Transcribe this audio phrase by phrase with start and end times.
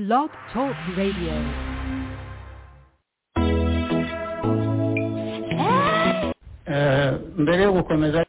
[0.00, 1.34] Blog Talk Radio.
[6.66, 8.24] Eh, mbere yo gukomeza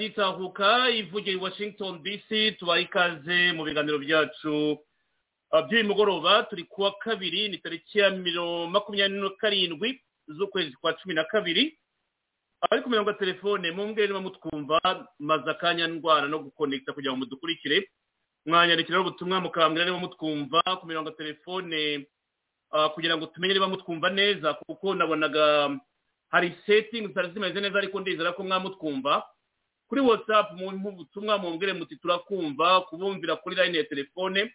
[0.00, 4.78] muteze amatwi radiyo itahuka ivugira i washington dc tubaha ikaze mu biganiro byacu
[5.68, 8.10] by'uyu mugoroba turi kuwa kabiri ni tariki ya
[8.70, 11.76] makumyabiri na karindwi z'ukwezi kwa cumi na kabiri.
[12.62, 14.80] Abari ku mirongo ya telefone mumbwe niba mutwumva
[15.18, 17.90] maze akanya ndwara no gukonekita kugira ngo mudukurikire.
[18.46, 22.06] Mwanyandikiraho ubutumwa mukambwira niba mutwumva ku mirongo ya telefone
[22.72, 25.76] uh, kugira ngo tumenye niba mutwumva neza kuko nabonaga
[26.30, 29.24] hari setingi zari zimeze neza ariko ndizera ko mwamutwumva.
[29.90, 34.54] Kuri watsapu ubutumwa mumbwire muti turakumva kubumvira kuri layini ya telefone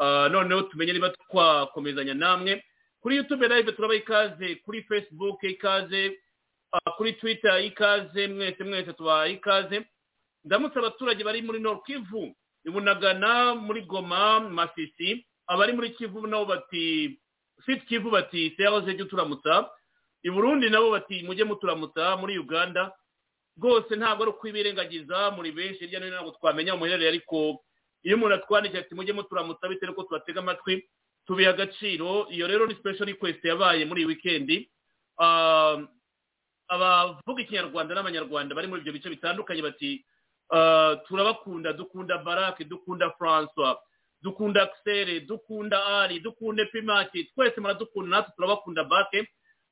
[0.00, 2.62] Ah, noneho tumenye niba twakomezanya namwe.
[3.00, 6.18] Kuri yutube live turabaha ikaze kuri facebook ikaze
[6.72, 9.86] ah, kuri twitter ikaze mwese mwese tubaha ikaze.
[10.44, 12.34] Ndamutse abaturage bari muri nord kivu
[12.64, 17.18] ibunagana muri goma masisi abari muri kivu nabo bati
[17.66, 19.70] siti kivu bati seyahoze jya uturamutsa
[20.22, 22.92] i burundi nabo bati mujye muturamutsa muri uganda.
[23.58, 27.64] Rwose ntabwo ari ukwibirengagiza muri benshi hirya no hino ntabwo twamenya umuherereye ariko
[28.02, 30.86] iyo umuntu atwandikiye ati mujye muturamutsa bitewe n'uko tubatega amatwi?
[31.26, 32.26] Tubiha agaciro.
[32.30, 34.70] Iyo rero ni special request yabaye muri iyi wikendi
[35.20, 35.76] Ah,
[36.68, 40.04] abavuga ikinyarwanda n'abanyarwanda bari muri ibyo bice bitandukanye bati
[40.54, 43.76] ah, turabakunda dukunda barake dukunda francois
[44.22, 49.26] dukunda axel dukunda ari dukunda epimaki twese muradukunda natwe turabakunda bake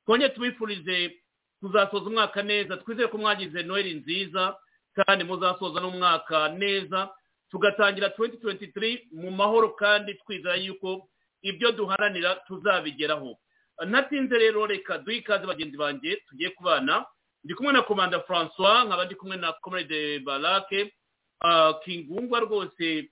[0.05, 1.15] twongere tubifurize
[1.61, 2.77] kuzasoza umwaka neza.
[2.77, 4.57] Twizere ko mwagize noheli nziza
[4.95, 7.09] kandi muzasoza n'umwaka neza.
[7.51, 11.07] Tugatangira 2023 mu mahoro kandi twizera yuko
[11.41, 13.37] ibyo duharanira tuzabigeraho.
[13.85, 17.05] Natinze rero reka duhe ikaze bagenzi banjye tugiye kubana
[17.43, 20.93] ndi kumwe na komanda francois nkaba ndi kumwe na comrade barake
[21.41, 23.09] ah, kingungwa rwose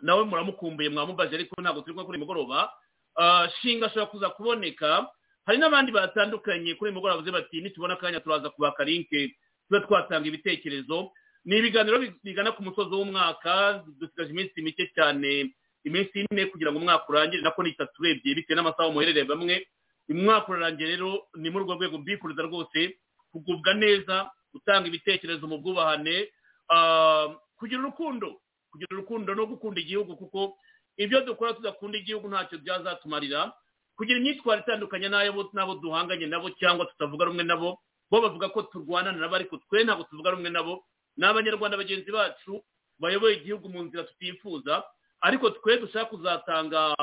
[0.00, 2.72] nawe muramukumbuye mwamubaje ariko ntabwo turi kuri uyu mugoroba.
[3.16, 5.06] Ah, shinga ashobora kuza kuboneka.
[5.46, 9.36] Hari n'abandi batandukanye kuri uyu mugoroba bavuze bati nitubona akanya turaza kubaka linke
[9.68, 11.10] tuba twatanga ibitekerezo.
[11.44, 16.78] Ni ibiganiro bi- bigana ku musozi w'umwaka dusigaje iminsi mike cyane iminsi ine kugira ngo
[16.78, 19.64] umwaka urangire nako ni itatu urebye bitewe n'amasaha muherereye bamwe.
[20.10, 22.98] Umwaka urarangiye rero ni muri urwo rwego mbifuriza rwose
[23.32, 26.28] kugubwa neza gutanga ibitekerezo mu bwubahane
[26.68, 28.40] ah, kugira urukundo
[28.70, 30.58] kugira urukundo no gukunda igihugu kuko
[30.98, 33.52] ibyo dukora tudakunda igihugu ntacyo byazatumarira.
[34.00, 37.76] Kugira imyitwarire itandukanye n'abo duhanganye nabo cyangwa tutavuga rumwe nabo
[38.10, 40.84] bo bavuga ko turwanana nabo ariko twe ntabwo tuvuga rumwe nabo.
[41.16, 42.64] Ni abanyarwanda bagenzi bacu
[42.98, 44.82] bayoboye igihugu mu nzira tutifuza
[45.20, 46.96] ariko twe dushaka kuzatanga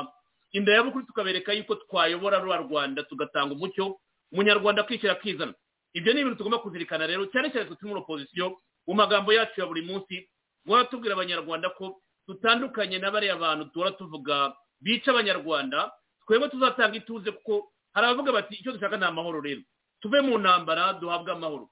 [0.57, 3.99] inda y'abukuru tukabereka yuko twayobora rwa rwanda tugatanga umucyo
[4.33, 5.53] umunyarwanda akishyira akizana.
[5.93, 8.57] Ibyo ni ibintu tugomba kuzirikana rero cyane cyane turi muri opozisiyo
[8.87, 10.27] mu magambo yacu ya buri munsi
[10.65, 14.51] guhora tubwira abanyarwanda ko dutandukanye na bariya bantu duhora tuvuga
[14.81, 15.91] bica abanyarwanda
[16.27, 19.61] twebwe tuzatanga ituze kuko hari abavuga bati icyo dushaka ni amahoro rero.
[20.03, 21.69] Tuve mu ntambara duhabwe amahoro.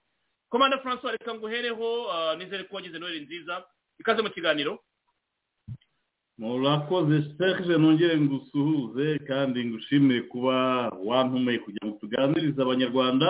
[0.50, 3.64] Komanda francois reka nguhereho ah, nizere ko wagize noheli nziza.
[4.00, 4.80] Ikaze mu kiganiro.
[6.38, 10.56] Murakoze serge nongere ngusuhuze kandi ngushimire kuba
[11.08, 13.28] wantumeye kugira ngo tuganirize abanyarwanda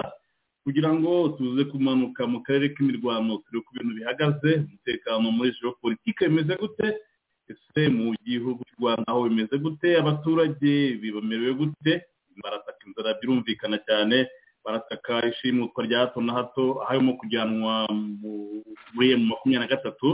[0.66, 6.56] kugira ngo tuze kumanuka mu karere k'imirwano turebe uko ibintu bihagaze umutekano muri politike bimeze
[6.58, 6.88] gute
[7.52, 9.90] ese mu gihugu cy'u rwanda aho bimeze gute?
[9.98, 11.94] Abaturage bibamerewe gute?
[12.44, 14.28] Barataka inzara birumvikana cyane
[14.66, 17.86] barataka ishimutwa rya hato na hato harimo kujyanwa
[18.94, 20.10] muri emu makumyabiri na gatatu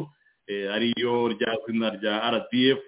[0.75, 2.83] ariyo rya zina rya rdf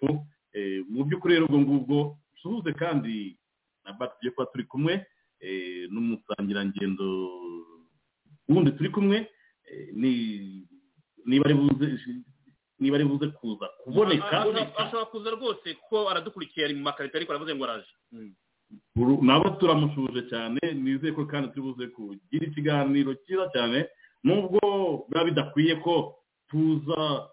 [0.91, 1.97] mu by'ukuri rero ubwo ngubwo
[2.35, 3.37] dusuhuze kandi
[3.85, 4.93] na ba tugiye kuba turi kumwe
[5.91, 7.07] n'umusangirangendo
[8.49, 9.17] wundi turi kumwe
[11.25, 11.85] niba ari buze
[12.83, 13.65] niba ari buze kuza.
[13.83, 14.44] Kuboneka
[14.83, 17.88] ashobora kuza rwose kuko aradukurikiye ari mu makarita ariko aravuze ngo araje.
[19.21, 23.88] Nabo turamushuje cyane nizeye ko kandi turi buze kugira ikiganiro cyiza cyane
[24.24, 24.59] nubwo
[25.07, 26.15] biba bidakwiye ko
[26.50, 27.30] tuza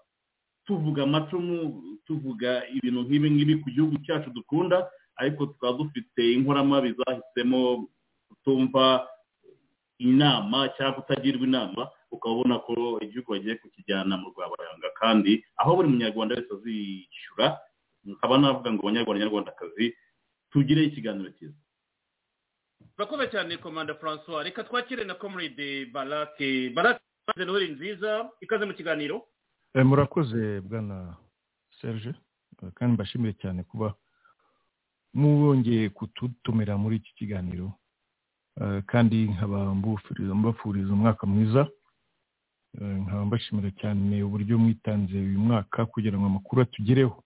[0.67, 4.87] tuvuga amacumu tuvuga ibintu nk'ibi ngibi ku gihugu cyacu dukunda
[5.17, 7.89] ariko tukaba dufite inkoramabi zahisemo
[8.29, 9.09] kutumva
[9.99, 11.83] inama cyangwa kutagirwa inama.
[12.11, 17.59] Ukaba ubona ko igihugu bagiye kukijyana mu rwabayanga kandi aho buri munyarwanda wese azishyura
[18.05, 19.97] nkaba navuga ngo abanyarwanda nyarwandakazi
[20.51, 21.59] tugire ikiganiro cyiza.
[22.99, 24.45] Urakoze cyane komanda francois.
[24.45, 27.01] Reka twakire na comrade barake barake
[27.37, 29.23] noheli nziza ikaze mu kiganiro.
[29.75, 31.17] Murakoze bwana
[31.81, 32.13] serge.
[32.75, 33.95] Kandi mbashimire cyane kuba
[35.15, 37.73] mwongeye kututumira muri iki kiganiro.
[38.87, 41.69] Kandi nkaba mbafuriza umwaka mwiza.
[42.75, 47.25] Nkaba mbashimira cyane uburyo mwitanze uyu mwaka kugira ngo amakuru atugereho.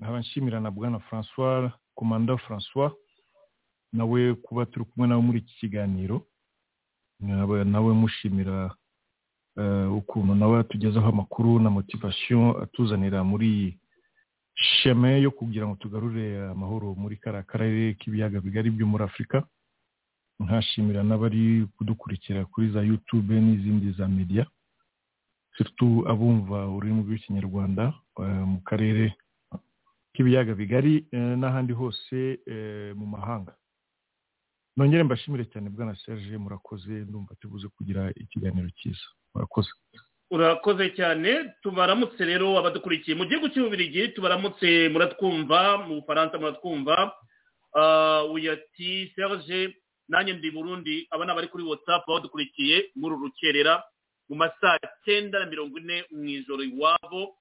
[0.00, 2.92] Nkaba nshimira na bwana francois komanda francois
[3.92, 6.26] nawe kuba turi kumwe nawe muri iki kiganiro.
[7.20, 8.74] Nawe mushimira
[9.98, 13.78] ukuntu nawe atugezaho amakuru na motivasiyo atuzanira muri
[14.54, 19.46] sheme yo kugira ngo tugarure amahoro muri kariya karere k'ibiyaga bigari byo muri afurika
[20.40, 24.46] nkashimira n'abari kudukurikira kuri za yutube n'izindi za mediya
[25.56, 27.94] surtout abumva ururimi rw'ikinyarwanda
[28.50, 29.14] mu karere
[30.14, 32.38] k'ibiyaga bigari n'ahandi hose
[32.98, 33.54] mu mahanga.
[34.76, 39.06] Nongere mbashimire cyane bwana serge murakoze ndumva tubuze kugira ikiganiro cyiza.
[39.34, 39.70] Murakoze.
[40.30, 43.14] Urakoze cyane tubaramutse rero abadukurikiye.
[43.16, 47.14] Mu gihugu cy'ububirigi tubaramutse muratwumva mu bufaransa muratwumva.
[48.34, 49.74] Uyu ati serge
[50.08, 53.82] nanjye ndi burundi aba ni abari kuri watsapu badukurikiye muri uru rukerera
[54.28, 57.36] mu masaa cyenda na mirongo ine mu ijoro iwabo.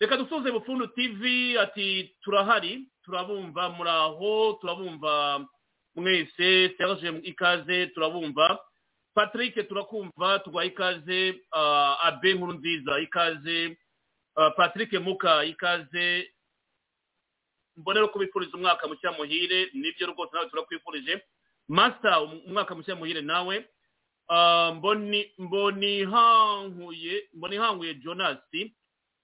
[0.00, 5.46] Reka dusoze bufundu tv ati turahari turabumva muri aho turabumva
[5.94, 8.58] mwese serge ikaze turabumva.
[9.14, 11.40] Patrick turakumva tuguha ikaze
[12.02, 13.76] abe nkuru nziza ikaze
[14.56, 16.30] patrick muka ikaze.
[17.76, 21.22] Mbonera ko bifuriza umwaka mushya muhire ni byo rwose nawe turakwifurije.
[21.68, 23.64] Masita umwaka mushya muhire nawe.
[25.38, 26.04] Mboni
[27.56, 28.38] hanguye jonas.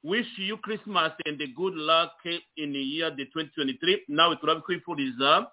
[0.02, 2.12] Wish you christmas and good luck
[2.56, 5.50] in year the 2023 nawe turabikwifuriza.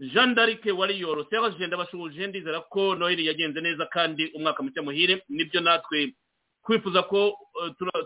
[0.00, 5.22] Jean d'arc wariyoro serge ndabashuje ndizera ko noheli yagenze neza kandi umwaka mushya muhire.
[5.28, 6.14] Nibyo natwe
[6.66, 7.38] twifuza ko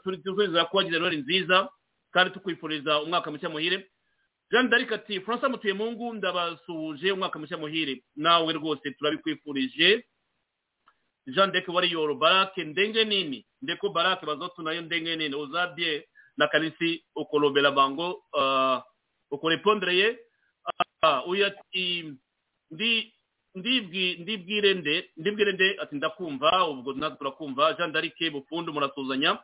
[0.04, 1.68] twizera ko wagize noheli nziza
[2.10, 3.90] kandi tukwifuriza umwaka mushya muhire.
[4.50, 8.02] Jean d'arc ati francois mutuye mu ngu ndabasuhuje umwaka mushya muhire.
[8.16, 10.04] Nawe rwose turabikwifurije.
[11.26, 13.46] Jean d'arc wariyoro barake ndenge nini?
[13.62, 15.34] Ndeko barake bazotu na yo ndenge nini?
[15.34, 18.80] Uzabye na kanisi ukorobera bango uh,
[19.30, 20.18] ukorepondreye
[21.26, 22.14] uyu ati
[23.54, 25.10] ndibwire nde?
[25.16, 25.76] Ndibwire nde?
[25.80, 27.74] Ati ndakumva ubwo natwe turakumva.
[27.74, 29.38] Jean d'arc bufundu muratuzanya.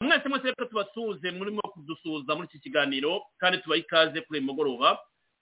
[0.00, 4.98] Mwese mwese reka tubasuhuze murimo kudusuhuza muri iki kiganiro kandi tubaha ikaze kuri uyu mugoroba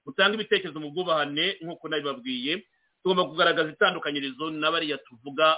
[0.07, 2.61] mutanga ibitekerezo mu bwubahane nk'uko nabibabwiye.
[3.03, 5.57] Tugomba kugaragaza itandukanyirizo n'abariya tuvuga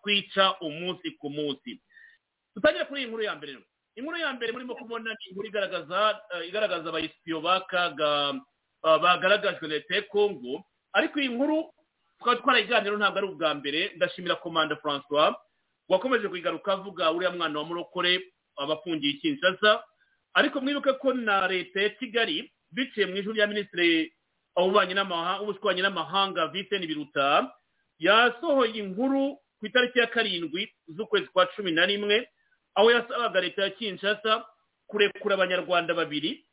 [0.00, 1.80] twica umunsi ku munsi.
[2.54, 3.52] Tutagera kuri iyi nkuru ya mbere.
[3.96, 8.34] Inkuru ya mbere murimo kubona ni inkuru igaragaza igaragaza abayisiyo bakaga
[8.82, 11.68] bagaragajwe leta ya kongo ariko iyi nkuru
[12.20, 13.92] twari twarayiganiro ntabwo ari ubwa mbere.
[13.96, 15.36] Ndashimira komanda francois
[15.88, 19.84] wakomeje kuyigaruka avuga uriya mwana wa murokore abafungiye kinshasa.
[20.34, 24.12] Ariko mwibuke ko na leta ya kigali biciye mu ijuru rya minisitiri
[24.56, 27.52] w'ubushwanyi n'amahanga viteni biruta
[27.98, 32.28] yasohoye inkuru ku itariki ya karindwi z'ukwezi kwa cumi na rimwe
[32.74, 34.44] aho yasabaga leta ya kinshasa
[34.86, 36.44] kurekura abanyarwanda babiri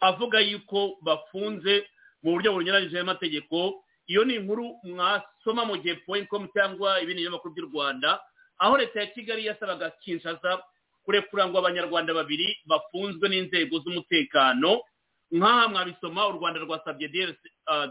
[0.00, 1.86] avuga yuko bafunze
[2.22, 3.82] mu buryo bunyuranyije n'amategeko.
[4.06, 8.18] Iyo ni inkuru mwasoma mu gihe point com cyangwa ibindi binyamakuru by'u rwanda.
[8.62, 10.62] Aho leta ya kigali yasabaga kinshasa
[11.04, 14.80] kurekura ngo abanyarwanda babiri bafunzwe n'inzego z'umutekano
[15.32, 17.08] nk'aha mwabisoma u rwanda rwasabye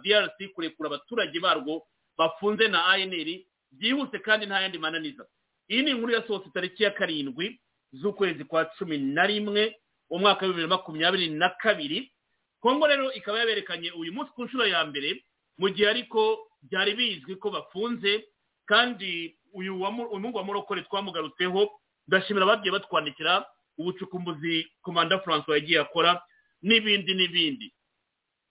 [0.03, 1.83] drc kurekura abaturage barwo
[2.17, 3.27] bafunze na anr
[3.71, 5.25] byihuse kandi nta yandi mananiza.
[5.71, 7.59] Iyi ni inkuru yasohotse tariki ya karindwi
[7.93, 9.75] z'ukwezi kwa cumi na rimwe
[10.09, 12.11] umwaka wa bibiri na makumyabiri na kabiri.
[12.59, 15.23] Kongo rero ikaba yaberekanye uyu munsi ku nshuro ya mbere
[15.57, 18.27] mu gihe ariko byari bizwi ko bafunze
[18.67, 21.71] kandi uyu muhungu wa murokore twamugarutseho
[22.07, 23.45] ndashimira abagiye batwandikira
[23.77, 26.21] ubucukumbuzi komanda francois yagiye akora
[26.61, 27.73] n'ibindi n'ibindi.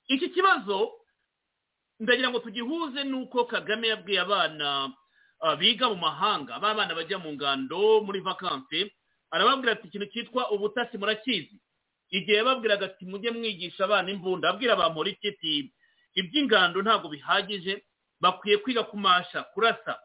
[0.09, 0.92] Iki kibazo
[2.00, 4.92] ndagira ngo tugihuze n'uko kagame yabwiye abana
[5.59, 8.90] biga mu mahanga ba bana bajya mu ngando muri vakansi
[9.30, 11.57] arababwira ati ikintu cyitwa ubutasi murakizi.
[12.11, 15.71] Igihe yababwiraga ati mujye mwigisha abana imbunda abwira ba ati
[16.14, 17.85] iby'ingando ntabwo bihagije
[18.21, 20.00] bakwiye kwiga kumasha kurasa.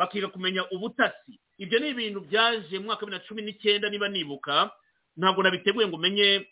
[0.00, 1.36] Bakiga kumenya ubutasi.
[1.60, 4.70] Ibyo ni ibintu byaje mu mwaka wa bibiri na cumi n'icyenda niba nibuka
[5.16, 6.48] ntabwo nabiteguye ngo umenye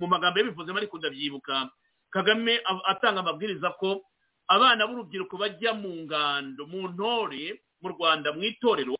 [0.00, 1.68] mu magambo yabivuzemo ariko ndabyibuka.
[2.10, 4.00] Kagame atanga amabwiriza ko
[4.48, 8.96] abana b'urubyiruko bajya mu ngando mu ntore mu rwanda mu itorero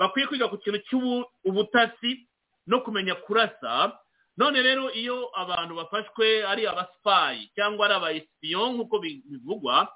[0.00, 2.24] bakwiye kwiga ku kintu cy'ubutasi
[2.66, 3.92] no kumenya kurasa.
[4.40, 9.88] None rero iyo abantu bafashwe ari abasipayi cyangwa ari abayisiyo nk'uko bivugwa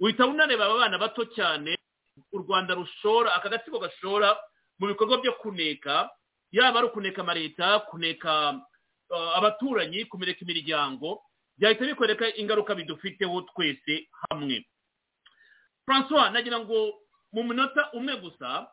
[0.00, 1.76] uhita unareba aba bana bato cyane
[2.32, 4.36] u rwanda rushora aka gatsiko gashora
[4.78, 6.10] mu bikorwa byo kuneka
[6.52, 8.60] yaba ari ukuneka amaleta kuneka
[9.34, 11.22] abaturanyi kumereka imiryango
[11.58, 14.66] byahita bikwereka ingaruka bidufiteho twese hamwe.
[15.84, 16.94] Francois nagira ngo
[17.32, 18.68] mu minota umwe gusa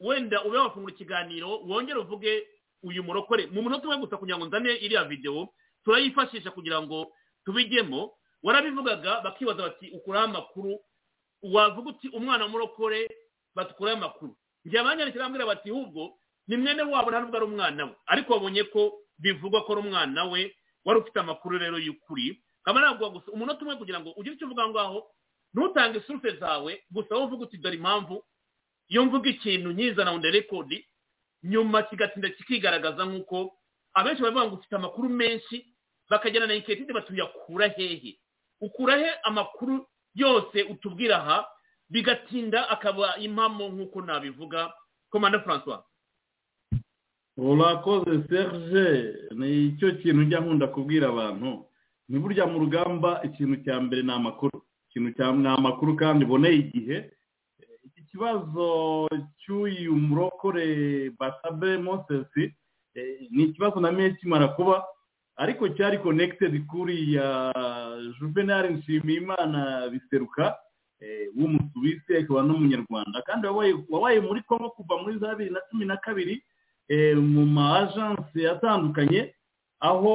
[0.00, 2.46] wenda ube wafungura ikiganiro wongere uvuge
[2.82, 3.46] uyu murokore.
[3.46, 5.52] Mu munota umwe gusa kugira ngo nzane iriya videwo
[5.84, 7.12] turayifashisha kugira ngo
[7.44, 10.80] tubijyemo warabivugaga bakibaza bati ukuraho amakuru
[11.42, 13.08] wavuga uti umwana murokore
[13.54, 14.36] batukuraho amakuru.
[14.64, 17.94] Njye abanyandikira bambwira bati ahubwo ni mwene wabo ntabwo ari umwana we.
[18.06, 22.42] Ariko wabonye ko bivugwa ko ari umwana we wari ufite amakuru rero y'ukuri.
[22.62, 25.06] Nkaba naguha gusa umunota umwe kugira ngo ugire icyo uvuga ngaho
[25.54, 28.24] ntutange isurufe zawe gusa wowe uvuga uti dore impamvu
[28.88, 30.70] iyo mvuga ikintu nyizana the record.
[31.42, 33.56] Nyuma kigatinda kikigaragaza nk'uko
[33.94, 35.66] abenshi bavuga ngo ufite amakuru menshi
[36.10, 38.20] bakagena na inketide batuyakura hehe?
[38.60, 41.46] Ukura he amakuru yose utubwira aha
[41.90, 44.72] bigatinda akaba impamo nk'uko nabivuga
[45.10, 45.80] komanda francois.
[47.36, 49.14] Urakoze serge.
[49.34, 51.64] Ni icyo kintu njya nkunda kubwira abantu.
[52.08, 54.62] Ni burya mu rugamba ikintu cya mbere ni amakuru.
[54.90, 57.10] Ikintu ni amakuru kandi iboneye igihe.
[57.86, 59.08] Iki kibazo
[59.40, 62.54] cy'uyu murokore basabe mosesi
[63.30, 64.84] ni ikibazo na mwe kimara kuba.
[65.40, 67.28] Ariko cyari konekitedi kuriya
[68.20, 70.56] juvenal nshimiyimana biseruka
[71.36, 73.22] w'umusuwisi akaba n'umunyarwanda.
[73.24, 73.46] Kandi
[73.88, 76.42] wabaye muri congo kuva muri za bibiri na cumi na kabiri
[77.16, 79.32] mu ma ajansi atandukanye
[79.80, 80.12] aho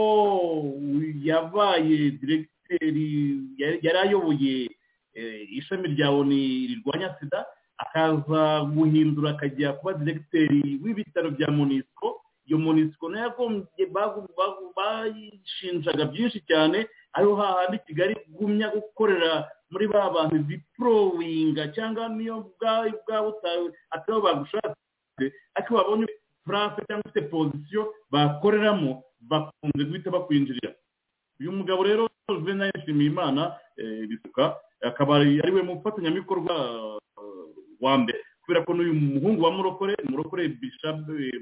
[1.25, 3.07] yabaye diregiteri
[3.57, 4.69] yari ayoboye
[5.57, 7.45] ishami rya oni rirwanya sida
[7.77, 13.83] akaza guhindura akajya kuba diregiteri w'ibitaro bya monisco iyo monisco na yo yagombye
[14.77, 23.27] bashinjaga byinshi cyane ariho hahandi kigali gumya gukorera muri ba bantu biporowinga cyangwa niyo bwaba
[23.27, 25.25] utawe atari bagushatse
[25.55, 26.05] ariko babonye
[26.45, 30.75] purase cyangwa se pozisiyo bakoreramo bakunze guhita bakwinjirira.
[31.39, 33.57] Uyu mugabo rero juvenal nshimiyimana
[34.09, 36.53] bisuka akaba ari we mufatanyamikorwa
[37.81, 38.21] wa mbere.
[38.45, 40.47] Kubera ko n'uyu muhungu wa murokore murokore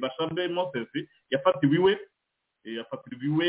[0.02, 1.94] bashabe mosesi yafatiwe iwe
[2.64, 3.48] yafatiwe iwe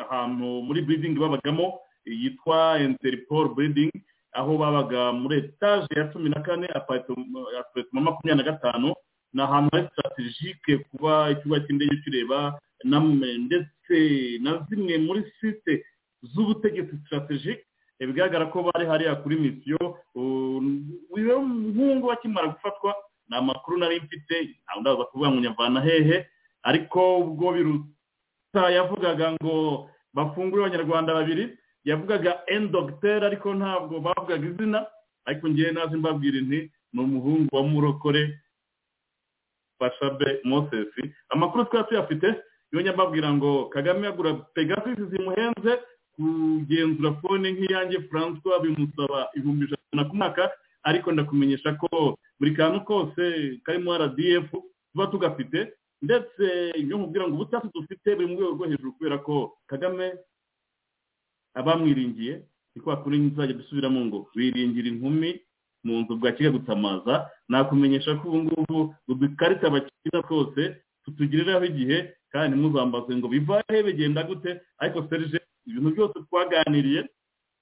[0.00, 4.00] ahantu muri biridingi babagamo yitwa interipol biridingi
[4.32, 8.94] aho babaga muri etaje ya cumi na kane aparitoma makumyabiri na gatanu
[9.32, 13.96] ni ahantu hari sitaratejike kuba ikibuga cy'indege kireba ndetse
[14.42, 15.84] na zimwe muri site
[16.22, 17.64] z'ubutegetsi sitaratejike
[18.06, 19.78] bigaragara ko bari hariya kuri misiyo
[21.42, 22.94] muhungu akimara gufatwa
[23.28, 26.26] ni amakuru nari mfite ntabwo ndaza kuvuga ngo nyavana hehe
[26.62, 34.86] ariko ubwo biruta yavugaga ngo bafungure abanyarwanda babiri yavugaga eni dogiteri ariko ntabwo bavugaga izina
[35.24, 38.38] ariko ngewe nazi mbabwira inti ni umuhungu wa murokore
[39.80, 42.28] bashabe mosesi amakuru twari tuyafite
[42.72, 45.72] iyo mbabwira ngo kagame yagura pegasisi zimuhenze
[46.16, 50.50] kugenzura fone nk'iyange francois bimusaba ibihumbi ijana ku mwaka
[50.82, 53.22] ariko ndakumenyesha ko buri kantu kose
[53.64, 54.48] karimo rdf
[54.92, 56.44] tuba tugafite ndetse
[56.76, 60.12] ibyo nkubwira ngo ubutasi dufite buri mu rwego rwo hejuru kubera ko kagame
[61.54, 62.42] abamwiringiye
[62.74, 64.28] ni kwa kuri nzajya dusubiramo ngo.
[64.34, 65.40] Biringira inkumi
[65.84, 67.30] mu nzu bwa kiga gutamaza.
[67.48, 71.98] Nakumenyesha ko ubu ngubu udukarita bakina twose tutugiriraho igihe
[72.34, 74.60] kandi ntuzambaze ngo biva he bigenda gute.
[74.82, 77.00] Ariko serije ibintu byose twaganiriye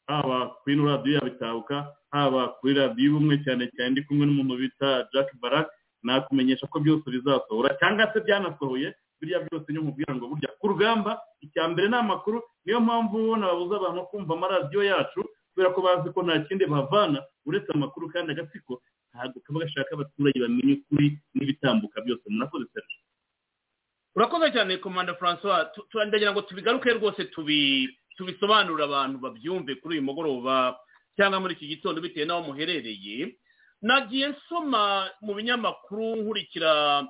[0.09, 1.77] haba kuri ino radiyo yabitahuka
[2.11, 5.69] haba kuri radiyo y'ubumwe cyane cyane ndi kumwe n'umuntu bita jack barak
[6.03, 8.89] nakumenyesha ko byose bizasohora cyangwa se byanasohoye
[9.23, 10.51] biriya byose ni umubwira ngo burya.
[10.59, 15.21] Ku rugamba icya mbere ni amakuru niyo mpamvu ubona babuza abantu kumva amaradiyo yacu
[15.55, 18.83] kubera ko bazi ko nta kindi bavana uretse amakuru kandi agatsiko
[19.15, 21.07] ntabwo kaba gashaka abaturage bamenye ukuri
[21.39, 22.25] n'ibitambuka byose.
[22.27, 22.97] Murakoze serge.
[24.17, 25.67] Urakoze cyane komanda francois.
[26.07, 30.77] Ndagira ngo tubigaruke rwose tubi tubisobanurire abantu babyumve kuri uyu mugoroba
[31.17, 33.37] cyangwa muri iki gitondo bitewe n'aho muherereye.
[33.83, 37.03] Nagiye nsoma mu binyamakuru nkurikira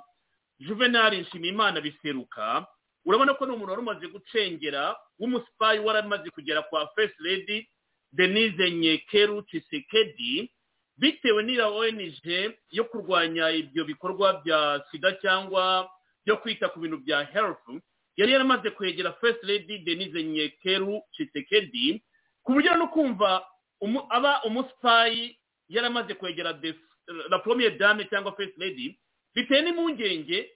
[0.60, 2.66] juvenal nshimiyimana biseruka.
[3.04, 7.66] Urabona ko ni umuntu wari umaze gucengera w'umusipayi waramaze kugera kwa first lady
[8.12, 10.50] denise nyekeru cisekedi
[10.98, 12.00] bitewe n'iyo ong
[12.70, 15.90] yo kurwanya ibyo bikorwa bya sida cyangwa
[16.26, 17.64] byo kwita ku bintu bya health
[18.16, 22.02] yari yaramaze kwegera first lady denise nyekeru cisekedi
[22.42, 23.46] ku buryo no kumva
[24.10, 25.38] aba umusipayi
[25.68, 26.58] yaramaze kwegera
[27.30, 28.98] la première dame cyangwa first lady
[29.34, 30.50] bitewe n'impungenge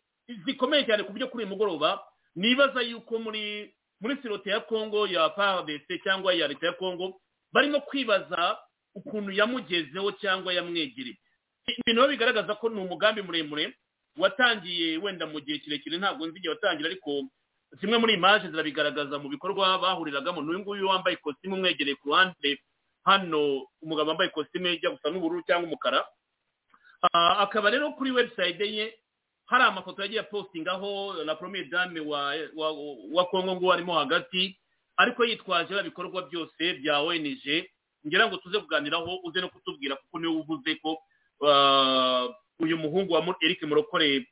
[0.46, 2.00] zikomeye cyane ku buryo kuri uyu mugoroba
[2.36, 7.20] nibaza yuko muri muri sirote ya kongo ya prdc cyangwa ya leta ya kongo
[7.52, 8.58] barimo kwibaza
[8.94, 11.16] ukuntu yamugezeho cyangwa yamwegereye
[11.66, 13.74] ibintu bigaragaza ko ni umugambi muremure
[14.18, 17.22] watangiye wenda mu gihe kirekire ntabwo nzi igihe watangira ariko
[17.80, 22.60] zimwe muri imaje zirabigaragaza mu bikorwa bahuriragamo n'uyu nguyu wambaye ikositimu umwegereye ku ruhande
[23.04, 26.00] hano umugabo wambaye ikositimu ijya gusa n'ubururu cyangwa umukara.
[27.12, 28.98] Ah, akaba rero kuri website ye
[29.46, 32.00] hari amafoto yagiye apostingaho la première dame
[33.14, 34.56] wa Kongo ngo arimo hagati
[34.96, 37.44] ariko yitwaje bikorwa byose bya ONG
[38.06, 40.98] ngira ngo tuze kuganiraho uze no kutubwira kuko ni we uvuze ko
[41.46, 42.26] ah,
[42.60, 44.26] uyu muhungu wa Eric Murokore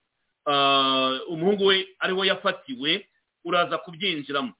[0.46, 3.08] ah, umuhungu we ari we yafatiwe
[3.44, 4.52] uraza kubyinjiramo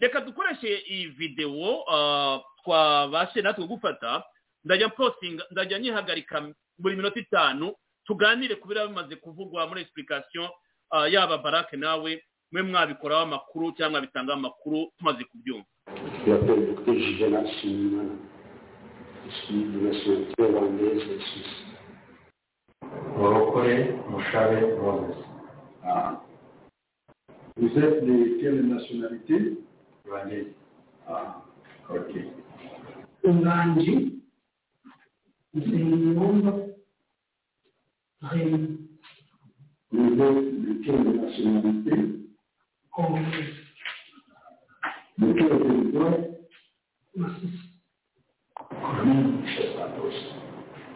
[0.00, 4.22] reka dukoreshe iyi videwo ah, twabashe natwe gufata
[4.64, 10.48] ndajya postinga ndajya nyihagarika buri minota itanu tuganire ku biriya bimaze kuvugwa muri explication
[10.90, 15.66] ah, yaba barake nawe mwe mwabikoraho amakuru cyangwa bitangaho amakuru tumaze kubyumva
[16.26, 16.94] Je m'appelle Dr.
[16.98, 18.14] Juvenal Simimana.
[19.26, 20.34] Je suis de nationalité
[23.18, 25.16] Orokore Mushabe Moses.
[25.84, 26.22] Ah.
[27.56, 29.58] Vous êtes de quelle nationalité?
[30.06, 30.54] Rwandaise.
[31.08, 31.42] ah.
[31.88, 32.16] Ok.
[33.24, 34.22] Unganji,
[35.54, 36.54] Zimumba,
[38.22, 38.78] Rémi,
[39.90, 41.92] Vous êtes de quelle nationalité?
[42.92, 43.24] Congolais,
[45.18, 46.14] De quel territoire?
[47.16, 47.60] Massis,
[48.56, 50.49] Commune Chef-Patos.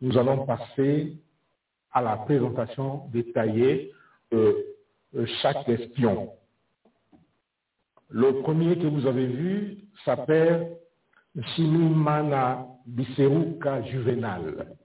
[0.00, 1.14] nous allons passer
[1.92, 3.92] à la présentation détaillée
[4.30, 4.70] de
[5.12, 6.32] de chaque espion.
[8.08, 10.76] Le premier que vous avez vu s'appelle
[11.54, 14.76] Shimimana Biseruka Juvenal.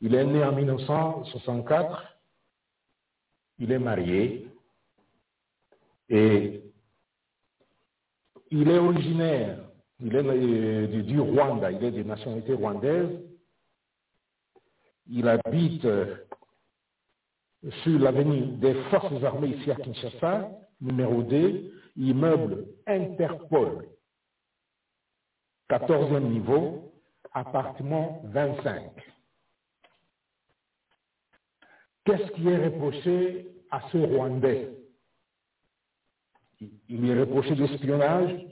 [0.00, 2.02] Il est né en 1964,
[3.58, 4.48] il est marié
[6.08, 6.62] et
[8.50, 9.58] il est originaire,
[10.00, 13.08] il est euh, du Rwanda, il est de nationalité rwandaise.
[15.08, 16.16] Il habite euh,
[17.82, 23.88] sur l'avenue des Forces armées ici à Kinshasa, numéro 2, immeuble Interpol,
[25.70, 26.92] 14e niveau,
[27.32, 28.90] appartement 25.
[32.04, 34.70] Qu'est-ce qui est reproché à ce Rwandais?
[36.88, 38.46] Il est reproché d'espionnage,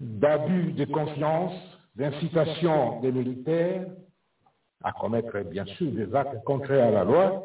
[0.00, 1.54] d'abus de confiance,
[1.94, 3.86] d'incitation des militaires
[4.82, 7.44] à commettre bien sûr des actes contraires à la loi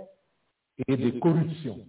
[0.88, 1.86] et de corruption.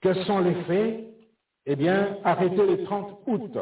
[0.00, 1.04] Quels sont les faits?
[1.68, 3.58] Eh bien, arrêté le 30 août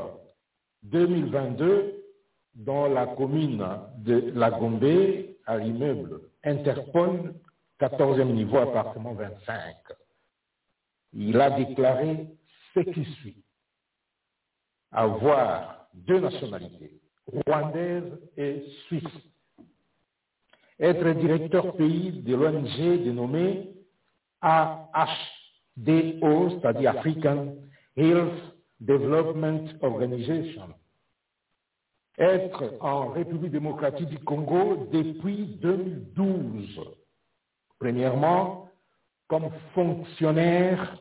[0.82, 2.04] 2022
[2.54, 3.66] dans la commune
[3.98, 4.84] de La Gombe
[5.46, 7.34] à l'immeuble Interpol,
[7.80, 9.76] 14e niveau, appartement 25.
[11.14, 12.28] Il a déclaré
[12.74, 13.42] ce qui suit.
[14.92, 19.04] Avoir deux nationalités, rwandaise et suisse.
[20.80, 23.70] Être directeur pays de l'ONG dénommée
[24.40, 24.90] AHDO,
[26.50, 27.54] c'est-à-dire African
[27.96, 30.68] Health Development Organization.
[32.18, 36.80] Être en République démocratique du Congo depuis 2012.
[37.78, 38.68] Premièrement,
[39.28, 40.98] comme fonctionnaire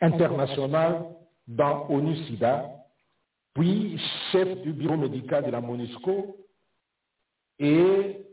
[0.00, 1.06] international
[1.48, 2.81] dans ONU-SIDA,
[3.54, 3.98] puis
[4.30, 6.36] chef du bureau médical de la MONUSCO,
[7.58, 8.26] et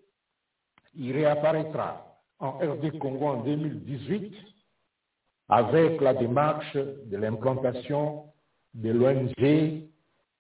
[0.96, 4.34] il réapparaîtra en RD Congo en 2018
[5.50, 8.26] avec la démarche de l'implantation
[8.74, 9.90] de l'ONG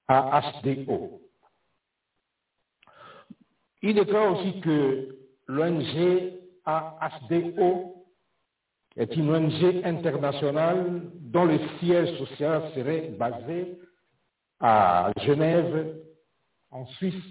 [0.07, 1.21] AHDO.
[3.81, 6.33] Il déclare aussi que l'ONG
[6.65, 7.95] AHDO
[8.97, 13.79] est une ONG internationale dont le siège social serait basé
[14.59, 15.95] à Genève,
[16.71, 17.23] en Suisse,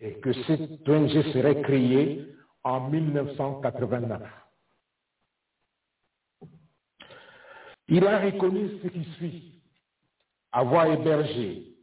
[0.00, 2.26] et que cette ONG serait créée
[2.64, 4.22] en 1989.
[7.88, 9.62] Il a reconnu ce qui suit,
[10.52, 11.74] avoir hébergé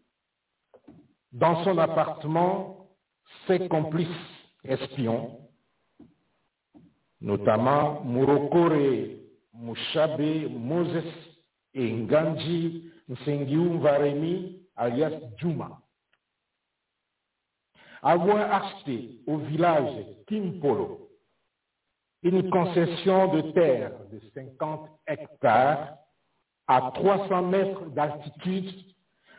[1.31, 2.87] dans son appartement
[3.45, 4.07] ses complices
[4.63, 5.39] espions,
[7.21, 9.17] notamment Murokore
[9.53, 11.03] Mushabe Moses
[11.73, 15.81] et Nganji Nsengiumva Remi alias Juma.
[18.01, 21.09] Avoir acheté au village Kimpolo
[22.23, 25.97] une concession de terre de 50 hectares
[26.67, 28.71] à 300 mètres d'altitude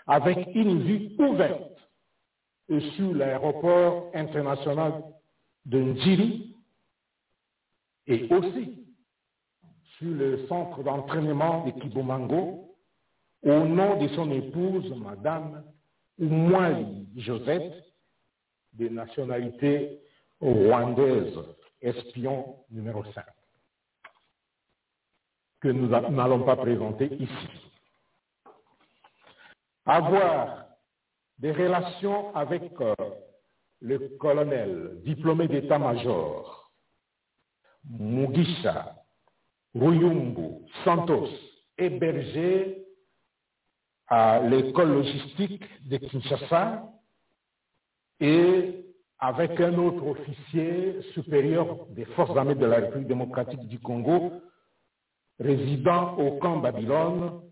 [0.07, 1.79] avec une vue ouverte
[2.97, 5.03] sur l'aéroport international
[5.67, 6.57] de Ndjiri
[8.07, 8.87] et aussi
[9.99, 12.68] sur le centre d'entraînement de Kibomango
[13.43, 15.65] au nom de son épouse, Madame
[16.19, 17.85] Oumouali Josette,
[18.73, 20.01] de nationalité
[20.41, 21.39] rwandaise,
[21.81, 23.25] espion numéro 5,
[25.61, 27.49] que nous n'allons pas présenter ici.
[29.87, 30.67] Avoir
[31.39, 32.95] des relations avec euh,
[33.81, 36.71] le colonel diplômé d'état-major
[37.89, 38.97] Mugisha
[39.75, 41.29] Ruyumbu Santos,
[41.79, 42.88] hébergé
[44.09, 46.85] à l'école logistique de Kinshasa
[48.21, 48.85] et
[49.19, 54.33] avec un autre officier supérieur des forces armées de la République démocratique du Congo,
[55.39, 57.43] résidant au camp Babylone,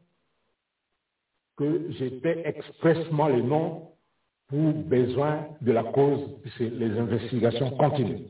[1.56, 3.92] que j'étais expressement le nom
[4.48, 8.28] pour besoin de la cause, puisque les investigations continuent.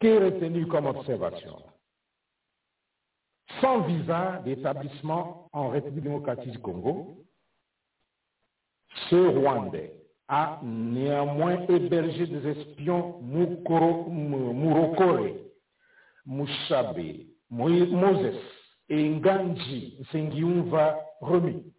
[0.00, 1.67] Qu'est retenu comme observation?
[3.60, 7.24] Sans visa d'établissement en République démocratique du Congo,
[9.10, 9.94] ce Rwandais
[10.28, 14.10] a néanmoins hébergé des espions Murokore,
[16.26, 16.98] Mushabe,
[17.50, 18.34] Moses
[18.90, 21.72] et Nganji Sengiumva Remi.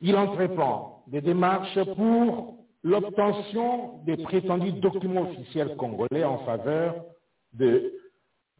[0.00, 7.04] Il entreprend des démarches pour l'obtention des prétendus documents officiels congolais en faveur
[7.52, 7.92] de,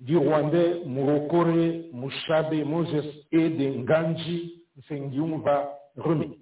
[0.00, 6.38] du Rwandais Murokore, Mushabe, Moses et de Nganji Sengiumva Remi.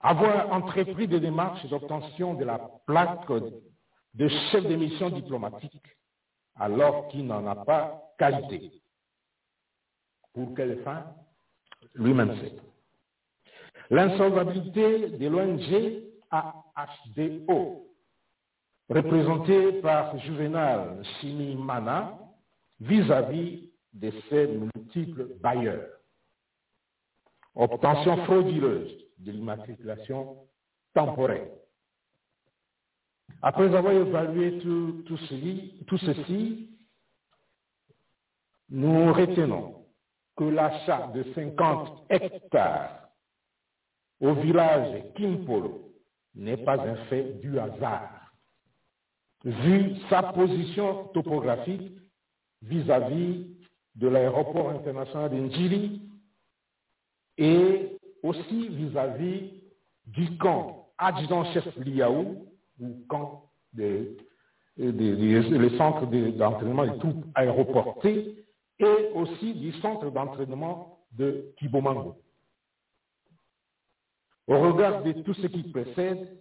[0.00, 3.28] Avoir entrepris des démarches d'obtention de la plaque
[4.14, 5.82] de chef de mission diplomatique
[6.54, 8.72] alors qu'il n'en a pas qualité.
[10.32, 11.04] Pour quelle fin?
[11.94, 12.54] Lui-même sait.
[13.90, 17.87] L'insolvabilité de l'ONG AHDO,
[18.88, 22.18] représentée par Juvenal Simimana,
[22.80, 25.88] vis-à-vis de ses multiples bailleurs.
[27.54, 30.46] Obtention frauduleuse de l'immatriculation
[30.94, 31.48] temporaire.
[33.42, 36.70] Après avoir évalué tout, ceci, tout ceci,
[38.70, 39.86] nous retenons
[40.36, 43.08] que l'achat de 50 hectares
[44.20, 45.92] au village Kimpolo
[46.34, 48.17] n'est pas un fait du hasard,
[49.44, 51.92] vu sa position topographique
[52.62, 53.46] vis-à-vis
[53.94, 56.02] de l'aéroport international d'Indjiri
[57.36, 59.52] et aussi vis-à-vis
[60.06, 62.46] du camp adjudant-chef Liaou
[62.80, 64.16] ou camp des
[64.78, 68.44] de, de, le centre d'entraînement des troupes aéroportées
[68.78, 72.16] et aussi du centre d'entraînement de Kibomango.
[74.46, 76.38] Au regard de tout ce qui précède,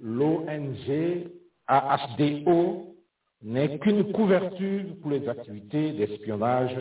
[0.00, 1.30] l'ONG
[1.68, 2.96] AHDO
[3.42, 6.76] n'est qu'une couverture pour les activités d'espionnage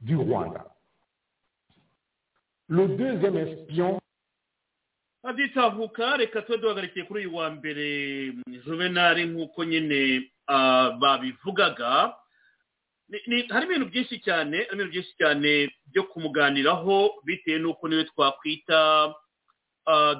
[0.00, 0.66] du Rwanda.
[2.68, 4.00] Le deuxième espion
[5.24, 5.32] ah,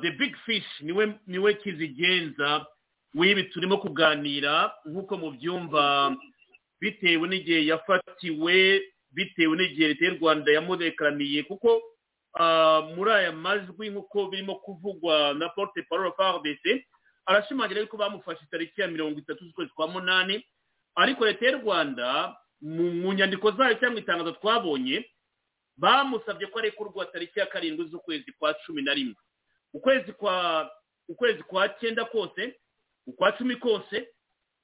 [0.03, 0.65] the big fish
[3.19, 6.15] w'ibi turimo kuganira nk'uko mubyumva
[6.81, 11.83] bitewe n'igihe yafatiwe bitewe n'igihe leta y'u rwanda yamudekaraniye kuko
[12.39, 16.65] ah, muri aya majwi nk'uko birimo kuvugwa na porte parole fardc
[17.27, 20.45] arashimangira yuko bamufashe tariki ya mirongo itatu z'ukwezi kwa munani
[20.95, 25.05] ariko leta y'u rwanda mu nyandiko zayo cyangwa itangazo twabonye
[25.77, 29.15] bamusabye ko arekurwa tariki ya karindwi z'ukwezi kwa cumi na rimwe.
[29.75, 30.71] Ukwezi kwa
[31.09, 32.55] ukwezi kwa cyenda kose
[33.09, 34.09] ukwa cumi kose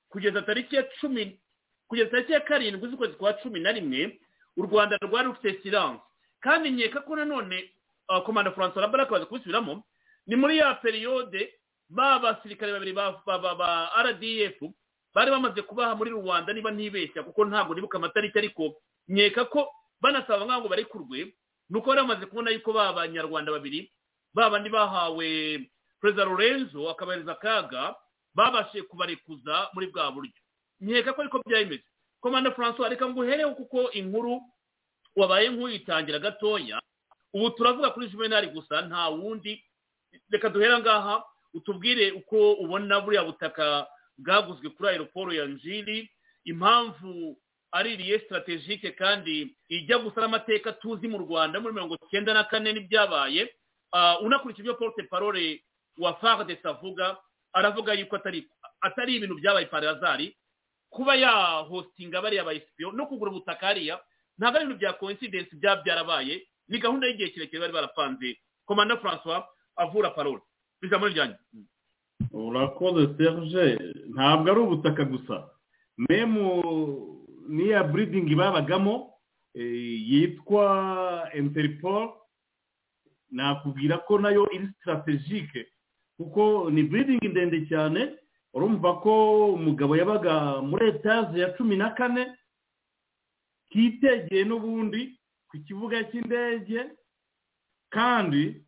[0.09, 1.41] kugeza tariki ya cumi
[1.89, 4.21] kugeza tariki ya karindwi z'ukwezi kwa cumi na rimwe
[4.57, 6.01] u rwanda rwari rufite silence.
[6.41, 7.71] Kandi nkeka ko nanone
[8.09, 9.83] uh, komanda francois rabara akabaza kubisubiramo
[10.27, 11.55] ni muri ya periyode
[11.89, 13.23] ba basirikare babiri ba,
[14.03, 14.61] rdf
[15.15, 18.77] bari bamaze kubaha muri rwanda niba ntibeshya kuko ntabwo nibuka amatariki ariko
[19.09, 21.33] nkeka ko banasaba nk'aho ngo barekurwe
[21.71, 23.91] ni uko bari bamaze kubona yuko ba banyarwanda babiri
[24.35, 25.29] ba bandi bahawe
[26.01, 27.95] perezida lorenzo akabahereza akaga
[28.35, 30.33] babashije kubarekuza muri bwa buryo.
[30.81, 31.83] Nkeka ko ariko byari
[32.21, 34.41] komanda francois reka nguhereho kuko inkuru
[35.17, 36.81] wabaye nk'uyitangira gatoya.
[37.35, 39.63] Ubu turavuga kuri juvenali gusa nta wundi.
[40.31, 43.87] Reka duhera ngaha utubwire uko ubona buriya butaka
[44.19, 46.11] bwaguzwe kuri aeroporo ya njiri
[46.45, 47.37] impamvu
[47.73, 52.73] ari iriye sitarategike kandi ijya gusa n'amateka tuzi mu rwanda muri mirongo icyenda na kane
[52.73, 53.51] n'ibyabaye.
[53.93, 55.63] Ah, unakurikije ibyo porte parole
[55.99, 57.17] wa fardesi avuga
[57.55, 58.47] aravuga yuko atari
[58.81, 60.37] atari ibintu byabaye parazari
[60.91, 63.99] kuba yahostinga bariya ba esipiyo no kugura ubutaka hariya
[64.39, 66.35] ntabwo ari ibintu bya coincidence byaba byarabaye
[66.69, 68.39] ni gahunda y'igihe kirekire bari barapanze.
[68.65, 69.45] Komanda francois
[69.77, 70.41] avura parole.
[70.83, 71.37] Ijambo ryanyu.
[72.33, 73.77] Urakoze serge.
[74.15, 75.51] Ntabwo ari ubutaka gusa.
[75.99, 76.47] Memu
[77.49, 79.13] n'iya buridingi babagamo
[79.55, 82.17] eh, yitwa interpol.
[83.31, 85.67] Nakubwira ko na yo iri sitarategike
[86.17, 88.19] kuko ni buridingi ndende cyane
[88.55, 89.13] urumva ko
[89.59, 92.27] umugabo yabaga muri etaje ya cumi na kane
[93.75, 95.19] hitegeye n'ubundi
[95.51, 96.81] ku kibuga cy'indege
[97.91, 98.63] kandi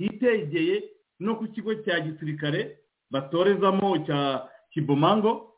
[0.00, 0.82] hitegeye
[1.20, 2.78] no ku kigo cya gisirikare
[3.10, 5.52] batorezamo cya kibomango.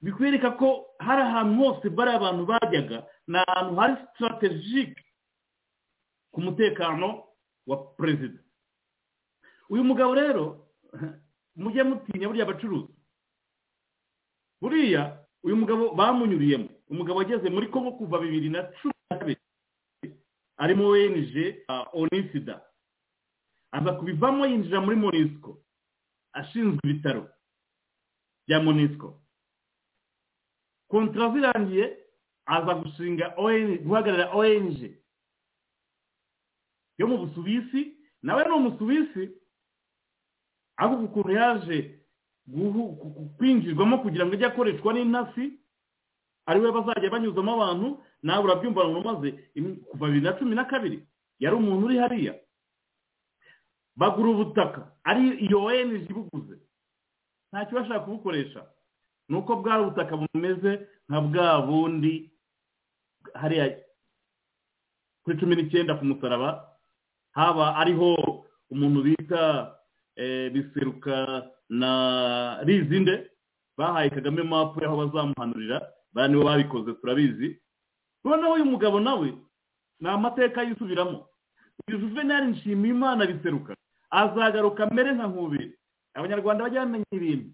[0.00, 5.00] Bikwereka ko hari ahantu hose bari abantu bajyaga ni ahantu hari sitarategike
[6.32, 7.24] ku mutekano
[7.66, 8.40] wa perezida
[9.70, 10.66] uyu mugabo rero
[11.56, 12.94] mujye mutinya buriya abacuruzi
[14.60, 15.02] buriya
[15.42, 16.68] uyu mugabo bamunyuriyemo.
[16.90, 19.40] Umugabo wageze muri kongo kuva bibiri na cumi na kabiri
[20.56, 22.60] arimo wenije onisida.
[23.72, 25.62] Aza kubivamo yinjira muri monisco.
[26.32, 27.30] Ashinzwe ibitaro
[28.46, 29.22] bya monisco.
[30.90, 31.96] Kontara zirangiye
[32.46, 33.34] aza gushinga
[33.86, 34.98] guhagarara ong
[36.98, 39.39] yo mu busuwisi nawe ni umusuwisi.
[40.80, 41.78] Ahubwo ukuntu yaje
[43.36, 45.44] kwinjirwamo kugira ngo ajye akoreshwa n'intasi
[46.48, 47.88] ari we bazajya banyuzamo abantu
[48.22, 49.30] nawe urabyumva ngo umaze
[49.90, 50.98] kuva bibiri na cumi na kabiri
[51.38, 52.34] yari umuntu uri hariya.
[53.96, 56.56] Bagura ubutaka ari iyo ONG ibuguze.
[57.52, 58.66] Ntacyo bashaka kubukoresha.
[59.28, 62.30] Ni uko bwa butaka bumeze nka bwa bundi
[63.34, 63.76] hariya
[65.24, 66.66] kuri cumi n'icyenda ku musaraba
[67.32, 68.16] haba ariho
[68.70, 69.76] umuntu bita
[70.52, 73.30] biseruka na rizinde
[73.76, 75.80] bahaye kagame mapu y'aho bazamuhanurira
[76.12, 77.60] bariya nibo babikoze turabizi.
[78.24, 79.32] Noneho uyu mugabo nawe
[80.00, 81.26] ni amateka yisubiramo.
[81.88, 83.76] Uyu juvenali nshimiyimana biseruka
[84.10, 85.78] azagaruka mbere nka nkubiri.
[86.14, 87.50] Abanyarwanda bajya bamenya ibintu.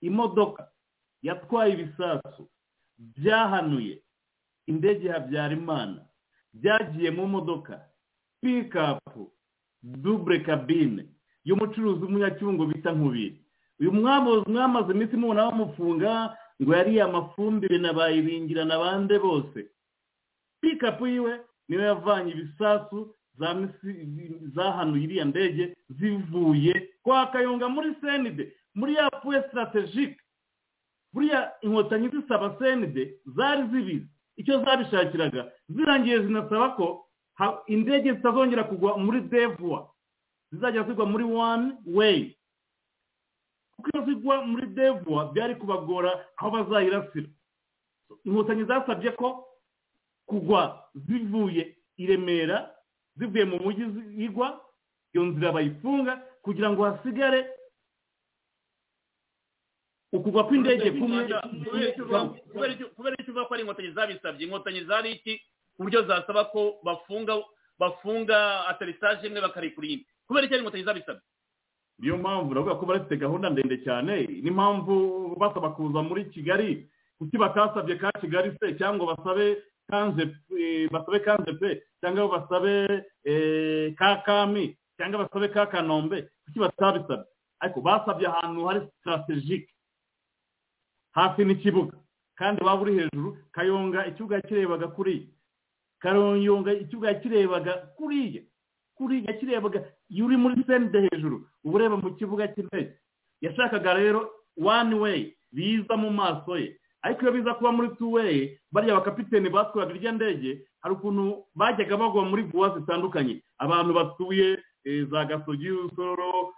[0.00, 0.70] Imodoka
[1.22, 2.48] yatwaye ibisasu
[2.98, 4.02] byahanuye
[4.66, 6.06] indege ya habyarimana
[6.54, 7.84] byagiye mu modoka
[8.40, 9.32] pikapu
[9.82, 11.04] dubure kabine
[11.44, 13.40] y'umucuruzi w'umunyacyungo bita nkubiri.
[13.80, 19.66] Uyu mwamaze iminsi mubona bamufunga ngo yariye amafumbire na bayibingira na bande bose.
[20.60, 23.14] Pikapu yiwe ni we yavanye ibisasu
[24.54, 30.16] zahanuye iriya ndege zivuye kwa kayonga muri senide muri ya puwe sitarategike
[31.12, 34.06] buriya inkotanyi zisaba senide zari zibizi.
[34.36, 37.06] Icyo zabishakiraga zirangiye zinasaba ko
[37.66, 39.89] indege zitazongera kugwa muri devuwa
[40.52, 42.36] zizajya zigwa muri wani weyi
[43.76, 47.28] kuko iyo zigwa muri devuwa byari kubagora aho bazayirasira.
[48.24, 49.46] Inkotanyi zasabye ko
[50.26, 52.74] kugwa zivuye i remera
[53.16, 53.84] zivuye mu mujyi
[54.24, 54.60] igwa
[55.14, 57.46] iyo nzira bayifunga kugira ngo hasigare
[60.12, 61.22] ukugwa kw'indege kumwe
[62.94, 64.42] kubera icyo uvuga ko ari inkotanyi zabisabye.
[64.46, 65.38] Inkotanyi zari iki?
[65.76, 67.38] Ku buryo zasaba ko bafunga
[67.78, 70.06] bafunga atarisaje imwe bakarekura iyindi.
[70.30, 71.22] Kubera icyo ari inkotanyi zabisabye
[71.98, 74.24] niyo mpamvu uravuga ko bafite gahunda ndende cyane.
[74.42, 76.88] N'impamvu basaba kuza muri kigali
[77.18, 79.58] kuki batasabye ka kigali se cyangwa basabe
[79.90, 80.22] kanze
[80.90, 82.72] basabe kanze pe cyangwa basabe
[83.98, 86.30] ka kami cyangwa basabe ka kanombe?
[86.48, 87.26] Kuki batabisabye?
[87.60, 89.68] Ariko basabye ahantu hari sitarategike
[91.12, 91.96] hafi n'ikibuga.
[92.40, 95.26] Kandi waba uri hejuru kayonga ikibuga yakirebaga kuriya
[96.00, 98.42] karonyonga ikibuga yakirebaga kuriya
[99.00, 99.80] kuriya yakirebaga
[100.12, 102.92] iyo uri muri sende hejuru uba ureba mu kibuga cy'indege
[103.40, 106.76] yashakaga rero wani weyi biza mu maso ye.
[107.02, 111.96] Ariko iyo biza kuba muri tu weyi bariya bakapiteni batwaraga irya ndege hari ukuntu bajyaga
[111.96, 113.40] bagwa muri buwa zitandukanye.
[113.58, 114.58] Abantu batuye
[115.10, 116.52] za gasogi y'urusoro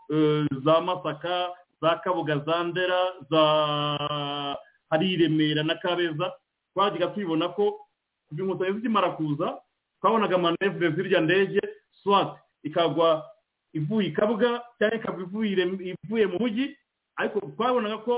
[0.65, 1.51] za masaka
[1.83, 3.01] za kabuga za ndera
[3.31, 3.43] za
[4.91, 6.33] hari i remera na kabeza.
[6.75, 7.79] Twajyaga tubibona ko
[8.39, 9.59] inkotanyi zikimara kuza
[10.01, 11.61] twabonaga manevure z'irya ndege
[12.03, 13.25] swati ikagwa
[13.73, 16.77] ivuye i kabuga cyangwa ikagwa ivuye mu mujyi
[17.17, 18.15] ariko twabonaga ko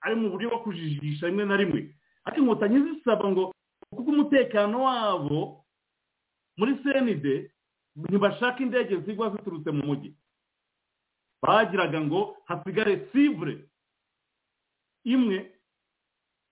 [0.00, 1.80] ari mu buryo bwo kujijisha rimwe na rimwe.
[2.24, 3.52] Ariko inkotanyi zisaba ngo
[3.90, 5.64] kuko umutekano wabo
[6.56, 7.52] muri senide
[7.96, 10.14] ntibashaka indege zigwa ziturutse mu mujyi.
[11.42, 13.68] Bagiraga ngo hasigare sivure
[15.04, 15.52] imwe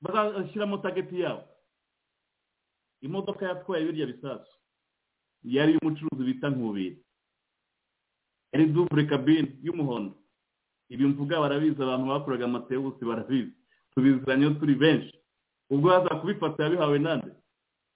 [0.01, 1.45] bazashyiramo tageti yabo.
[3.01, 4.58] Imodoka yatwaye birya bisasu.
[5.49, 6.99] Yari iy'umucuruzi bita nkubiri.
[8.53, 10.15] Yari dubure kabine y'umuhondo.
[10.89, 13.53] Ibi mvuga barabizi abantu bakoraga amatewusi barabizi.
[13.95, 15.15] Tubiziranyeho turi benshi.
[15.71, 17.33] Ubwo haza kubifata yabihawe nande?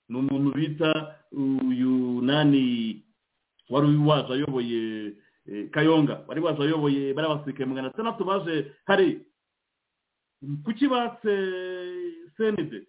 [0.09, 3.05] Ni umuntu bita uyu nani
[3.71, 5.12] wari waje ayoboye
[5.71, 6.25] kayonga.
[6.29, 9.25] Wari waje ayoboye bari abasirikare magana atandatu baje hari
[10.65, 11.33] kuki batse
[12.37, 12.87] senide?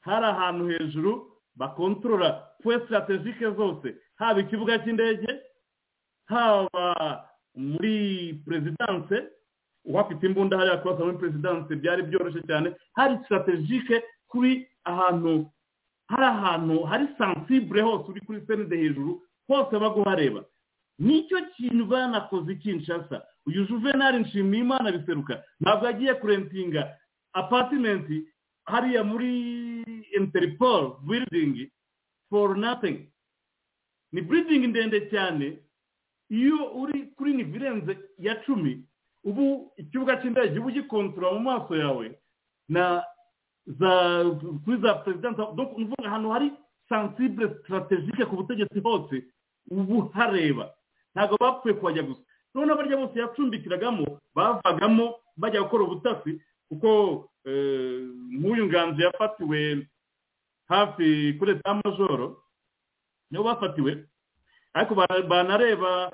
[0.00, 2.30] Hari ahantu hejuru bakontorora.
[2.62, 5.28] Puwe sitarategike zose haba ikibuga cy'indege
[6.26, 9.24] haba muri perezidanse
[9.84, 12.72] uhafite imbunda hariya kubasa muri perezidanse byari byoroshye cyane.
[12.92, 15.46] Hari sitarategike kuri ahantu
[16.08, 20.44] hari ahantu hari sansibure hose uri kuri senide hejuru hose baguhareba.
[20.98, 26.96] Nicyo kintu banakoze ikinshasa uyu juvenali nshimiyimana biseruka ntabwo yagiye kurentinga
[27.32, 28.24] apatimenti
[28.64, 29.30] hariya muri
[30.16, 31.70] interipol biridingi
[32.30, 33.08] foru natingi
[34.12, 35.58] ni biridingi ndende cyane
[36.30, 38.82] iyo uri kuri nivo irenze ya cumi
[39.24, 42.06] ubu ikibuga cy'indege uba ugikontorora mu maso yawe
[42.68, 43.04] na
[43.66, 43.90] za
[44.64, 46.48] kuri za perezidansi uvuga ahantu hari
[46.88, 49.24] sansibure sitarategike ku butegetsi hose
[49.70, 50.70] ubu hareba.
[51.14, 52.22] Ntabwo bapfuye kuhajya gusa.
[52.54, 56.38] Noneho barya bose yacumbikiragamo bavagamo bajya gukora ubutasi
[56.70, 57.28] kuko
[58.38, 59.86] nk'uyu nganzo yafatiwe
[60.68, 62.42] hafi kuri leta majoro
[63.30, 64.06] nibo bafatiwe.
[64.74, 64.94] Ariko
[65.28, 66.12] banareba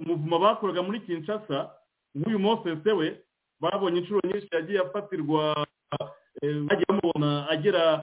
[0.00, 1.70] umuvuma bakoraga muri kinshasa
[2.14, 3.22] nk'uyu mosese we
[3.60, 5.66] babonye inshuro nyinshi yagiye afatirwa
[6.42, 8.02] bagiye bamubona agera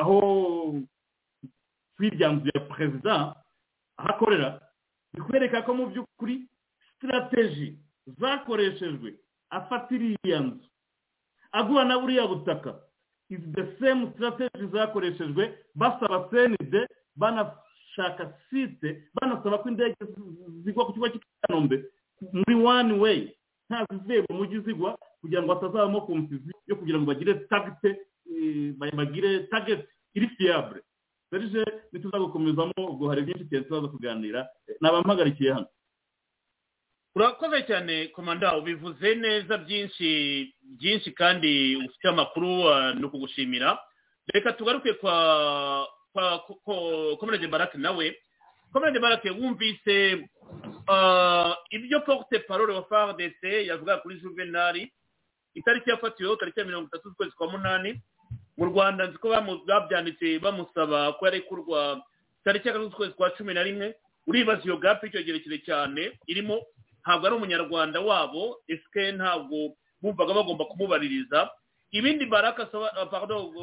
[0.00, 0.18] aho
[1.96, 3.14] kuri irya nzu ya perezida
[3.96, 4.60] aho akorera.
[5.14, 6.46] Bikwereka ko mu by'ukuri
[6.94, 7.78] sitirateji
[8.20, 9.14] zakoreshejwe
[9.50, 10.68] afata iriya nzu.
[11.52, 12.80] Agura na buriya butaka.
[13.30, 16.86] Izi the same sitirateji zakoreshejwe basaba senide
[17.16, 19.94] banashaka site banasaba ko indege
[20.64, 21.84] zigwa ku kigo cy'i kanombe
[22.32, 23.26] muri wani weyi
[23.70, 27.90] nta zivuye mu mujyi zigwa kugira ngo hatazabamo komisizi yo kugira ngo bagire tagite
[28.96, 30.80] bagire tageti iri fiyabure
[31.30, 34.48] serije ntituza gukomezamo ubwo hari byinshi cyane tuzaza kuganira
[34.80, 35.66] nabampagarikiye hano.
[37.18, 40.10] Urakoze cyane komanda ubivuze neza byinshi
[40.78, 43.78] byinshi kandi ufite amakuru ni ukugushimira
[44.34, 46.38] reka tugaruke kwa kwa
[47.18, 48.16] komerede barake nawe.
[48.72, 50.26] Komerede barake wumvise
[51.70, 54.92] ibyo porute parole wa fardc yavuga kuri juvenali
[55.54, 58.00] itariki yafatiweho tariki ya mirongo itatu z'ukwezi kwa munani.
[58.56, 59.28] Mu rwanda nzi ko
[59.66, 62.02] babyanditse bamusaba ko yarekurwa
[62.44, 63.94] tariki ya gatatu z'ukwezi kwa cumi na rimwe.
[64.26, 66.62] Uribaza iyo gapu icyo kirekire cyane irimo
[67.08, 71.48] ntabwo ari umunyarwanda wabo esike ntabwo bumvaga bagomba kumubaririza.
[71.90, 72.66] Ibindi baraka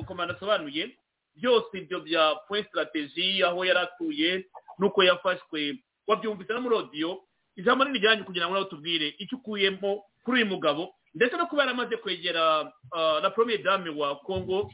[0.08, 0.98] komanda asobanuye
[1.38, 4.46] byose ibyo bya point strategy aho yari atuye
[4.82, 5.78] n'uko yafashwe.
[6.08, 7.22] Wabyumvise no muri odiyo
[7.56, 10.96] ijambo rinini rijyanye kugira ngo nawe tubwire icyo ukuyemo kuri uyu mugabo.
[11.14, 12.72] Ndetse no kuba yaramaze kwegera
[13.22, 14.72] na premier dame wa congo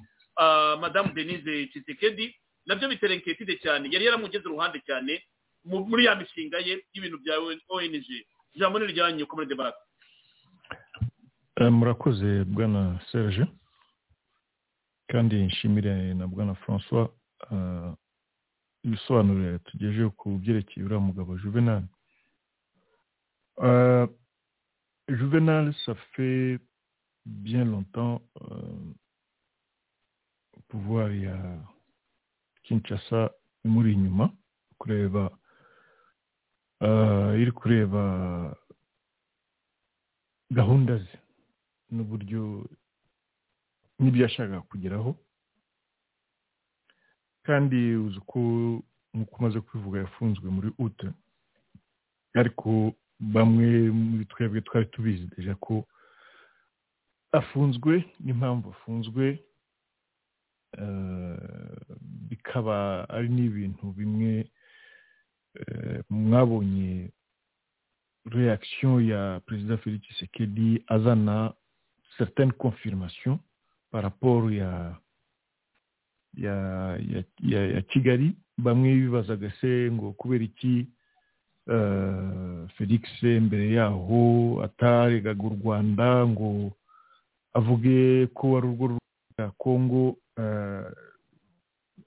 [0.80, 3.90] madamu denise Tshisekedi na byo bitera inketide cyane.
[3.92, 5.24] Yari yaramugeze uruhande cyane
[5.66, 7.92] muri ya mishinga ye y'ibintu bya ong
[8.54, 9.78] ijambo ni rijyanye komerede baraka
[11.56, 13.46] Eh, murakoze bwana serge.
[15.08, 16.56] Kandi nshimire na bwana
[17.52, 17.94] eh,
[18.84, 19.44] ibisobanuro
[20.10, 21.84] ku byerekeye uriya mugabo juvenal.
[23.62, 24.08] Euh,
[25.08, 26.58] Juvenal, ça fait
[27.26, 28.94] bien longtemps, euh,
[30.70, 31.38] pouvoir ya
[32.64, 33.30] Kinshasa
[33.66, 34.32] imuri inyuma
[34.78, 35.30] kureba
[37.42, 38.02] iri kureba
[40.52, 41.18] gahunda ze
[41.92, 42.66] n'uburyo
[44.00, 45.12] n'ibyo yashakaga kugeraho
[47.46, 48.40] kandi uzi ko
[49.14, 51.08] nk'uko umaze kubivuga yafunzwe muri ute
[52.40, 55.86] ariko bamwe muri twebwe twari tubizi deja ko
[57.32, 59.24] afunzwe n'impamvu afunzwe
[62.30, 64.50] bikaba ari n'ibintu bimwe
[66.10, 67.10] mwabonye
[68.26, 71.54] reaction ya perezida felix tshisekedi azana
[72.18, 73.40] certaines confirmations
[73.92, 74.96] par rapport ya
[76.34, 76.56] ya
[76.98, 78.36] ya, ya, ya kigali.
[78.58, 80.88] Bamwe bibazaga se ngo kubera iki
[81.68, 86.72] eh, felix mbere yaho ataregaga u rwanda ngo
[87.54, 88.88] avuge ko ari urwo
[89.38, 90.86] rwa kongo eh,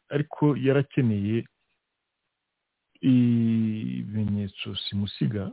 [0.09, 1.45] ariko yarakeneye
[3.05, 5.53] ibimenyetso simusiga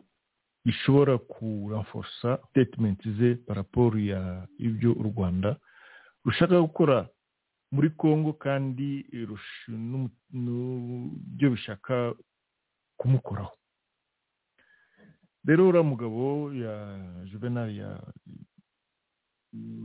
[0.65, 5.55] bishobora kuranforsa statement ze paraporo ya ibyo u rwanda
[6.25, 7.09] rushaka gukora
[7.71, 9.05] muri congo kandi
[10.33, 12.13] n'ibyo bishaka
[12.97, 13.53] kumukoraho.
[15.45, 16.73] Rero uriya mugabo ya
[17.31, 17.97] juvenal ya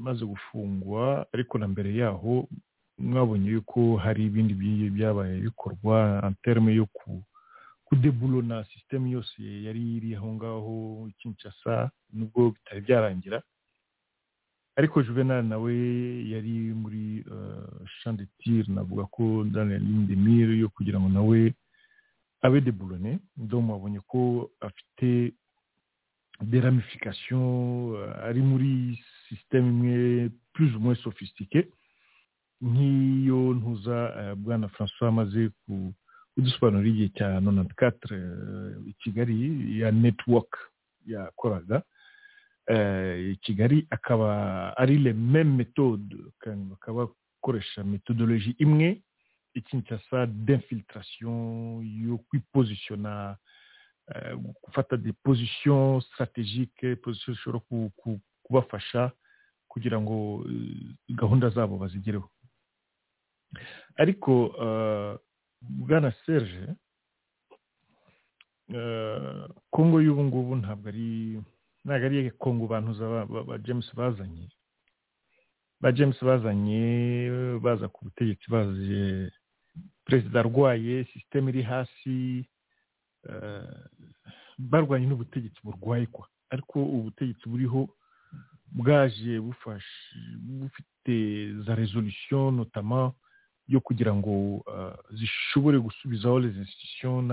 [0.04, 2.48] maze gufungwa ariko na mbere yaho
[2.98, 7.22] mwabonye yuko hari ibindi bi- byabaye bikorwa terme yo ku
[7.86, 10.74] kudebulona sisiteme yose yari iri aho ngaho
[11.18, 13.38] kinshasa nubwo bitari byarangira.
[14.76, 15.72] Ariko juvenal nawe
[16.32, 17.24] yari muri
[18.18, 21.54] de tir navuga ko dans la ligne de mire yo kugira ngo nawe
[22.42, 23.18] abe debulone.
[23.36, 25.32] Ndo mwabonye ko afite
[26.42, 31.70] des ramifications euh, ari muri système imwe plus ou moins sophistiquée
[32.60, 35.92] nk'iyo ntuza eh, bwana françois amaze ku
[36.36, 40.52] kudusobanurira igihe cya 94 eh, i kigali ya network
[41.06, 41.82] yakoraga
[42.68, 49.00] eh, i kigali akaba ari le même méthode kandi bakaba bakoresha methodologie imwe
[49.54, 53.36] ikinshasa d'infiltration yo kwipositiona
[54.14, 59.12] eh, gufata des positions stratégiques position zishobora ku- ku- kubafasha
[59.68, 62.28] kugira ngo eh, gahunda zabo bazigereho
[63.96, 65.18] ariko eh,
[65.62, 66.68] bwana serge
[68.74, 71.42] eh, kongo y'ubu ngubu ntabwo ari
[71.84, 74.48] ntabwo ari kongo bantuza ba- james bazanye.
[75.80, 77.30] Ba james bazanye
[77.62, 79.30] baza ku butegetsi baje
[80.04, 82.46] perezida arwaye sisiteme iri hasi
[83.28, 83.84] eh,
[84.58, 86.26] barwanye n'ubutegetsi burwaye kwa.
[86.50, 87.88] Ariko ubutegetsi buriho
[88.72, 91.16] bwaje bufashe bufite
[91.64, 93.14] za resolution notamment
[93.68, 97.28] yo kugira ngo uh, zishobore gusubizaho institutions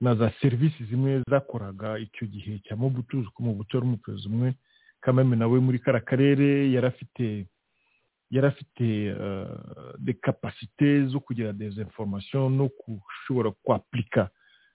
[0.00, 4.54] na za serivisi zimwe zakoraga icyo gihe cya mobutu ko mobutu yari umuperezida umwe.
[5.00, 7.46] Kameme nawe muri kara karere yari afite
[8.30, 14.28] yari afite uh, de capacité zo kugira des informations no gushobora kwaplika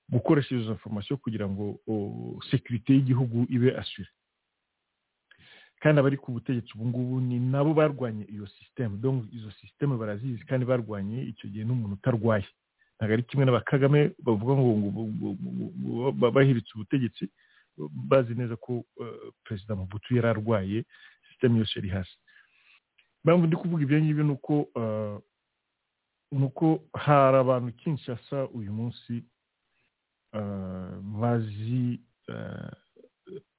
[0.10, 4.08] gukoresha izo information kugira ngo uh, sécurité y'igihugu ibe assure
[5.82, 10.46] kandi abari ku butegetsi ubu ngubu ni nabo barwanye iyo sisiteme donc izo sisiteme barazizi
[10.46, 12.46] kandi barwanye icyo gihe n'umuntu utarwaye.
[12.98, 17.26] Ntabwo ari kimwe n'aba kagame bavuga ngo ngo- ngo- ngo- ngo- ba- bahiritse ubutegetsi
[18.10, 20.86] bazi neza ko eh, perezida Mobutu yari arwaye
[21.26, 22.14] sisiteme yose yari hasi.
[23.26, 25.18] Impamvu ndi kuvuga ibyo ngibyo ni uko eh,
[26.32, 29.24] ni uko hari abantu kinshasa uyu munsi
[30.38, 32.00] eh, bazi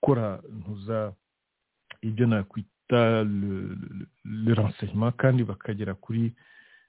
[0.01, 1.15] gukora ntuza
[2.03, 6.35] ibyo nakwita le, le, le renseignement kandi bakagera kuri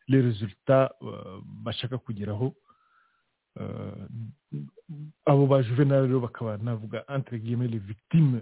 [0.08, 2.54] les résultats uh, bashaka kugeraho.
[3.60, 4.08] Uh,
[5.26, 8.42] abo ba juvenal rero bakaba navuga entre guillemets les victimes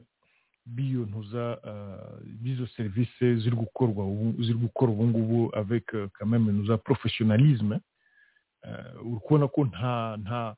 [0.66, 4.06] b'iyo ntuza uh, b'izo serivisi ziri gukorwa
[4.40, 7.80] ziri gukora ubu ngubu avec quand même ntuza professionnalisme.
[9.04, 10.56] Uri kubona ko nta nta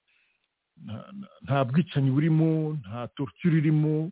[1.43, 4.11] nta- bwicanyi burimo nta torture irimo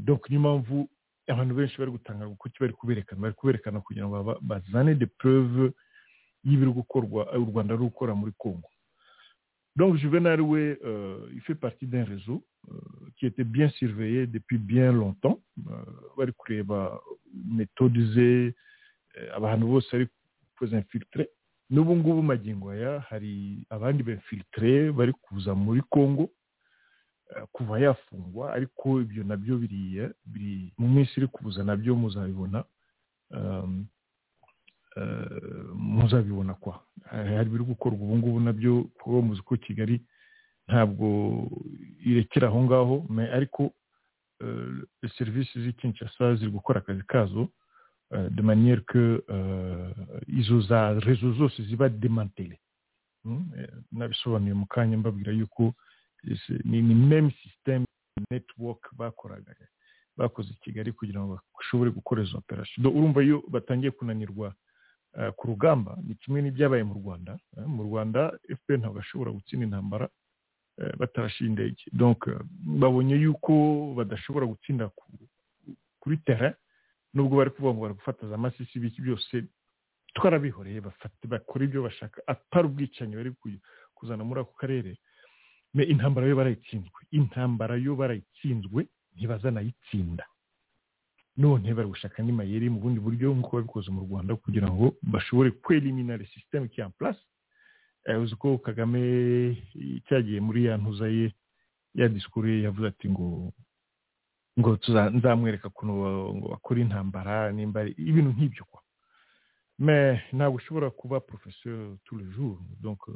[0.00, 0.88] donc niyo mpamvu
[1.28, 2.26] abantu benshi bari gutanga
[8.26, 8.68] de congo.
[9.76, 9.96] Donc
[10.42, 12.44] we euh, il fait partie d'un réseau
[13.16, 15.40] qui était bien surveillé depuis bien longtemps.
[16.16, 17.00] Bari kureba
[19.16, 20.08] eh, abantu bose ari
[20.58, 21.28] kuza infiltre
[21.70, 26.22] n'ubu ngubu magingo aya hari abandi b'infiltre bari kuza muri congo.
[26.22, 26.43] eh,
[27.52, 32.64] kuva yafungwa ariko ibyo na byo biriya biri mu minsi iri kuza na byo muzabibona
[33.30, 33.86] um,
[34.96, 36.80] eh, muzabibona kwa.
[37.12, 40.00] Eh, hari biri gukorwa ubu ngubu na byo kuba muzi ko kigali
[40.68, 41.06] ntabwo
[42.04, 42.96] irekera aho ngaho
[43.32, 43.72] ariko
[44.40, 47.48] eh, serivisi z'i kinshasa ziri gukora akazi kazo
[48.10, 49.94] eh, de manière que eh,
[50.28, 52.58] izo za rezo zose ziba demantele
[53.26, 55.72] Mm, eh, nabisobanuye mu kanya mbabwira yuko
[56.64, 57.84] ni ni meme system
[58.30, 59.54] network bakoraga
[60.16, 62.82] bakoze kigali kugira ngo bashobore gukora izo operation.
[62.84, 64.54] Donc, urumva iyo batangiye kunanirwa
[65.18, 69.64] eh, ku rugamba ni kimwe n'ibyabaye mu rwanda Eh, mu rwanda fpr ntabwo ashobora gutsinda
[69.66, 70.08] intambara
[70.78, 71.82] eh, batarashe indege.
[72.80, 73.52] Babonye yuko
[73.96, 75.28] badashobora gutsinda ku-
[76.00, 76.54] kuri terrain
[77.14, 79.44] nubwo bari kuvuga ngo bari gufata za masisi ibiki byose
[80.14, 80.80] twarabihoreye
[81.28, 83.58] bakora ibyo bashaka atari ubwicanyi bari ku-
[83.94, 84.94] kuzana muri ako karere.
[85.82, 90.24] Intambara yo barayitsinzwe intambara yo barayitsinzwe ntibazanayitsinda.
[91.36, 95.50] None bari gushaka andi mayeri mu bundi buryo nk'uko babikoze mu rwanda kugira ngo bashobore
[95.50, 97.18] kwelimina le système qui est en place.
[98.06, 99.00] Eh, uzi ko kagame
[100.06, 101.34] cyagiye muri ya ntuza ye
[101.94, 103.52] ya disikuru ye yavuze ati ngo
[104.58, 104.78] ngo
[105.14, 105.92] nzamwereka ukuntu
[106.36, 108.80] ngo bakora intambara nimba ibintu nk'ibyo kwa.
[110.32, 111.20] Ntabwo ushobora kuba
[112.12, 112.58] les jours.
[112.80, 113.14] Donc euh,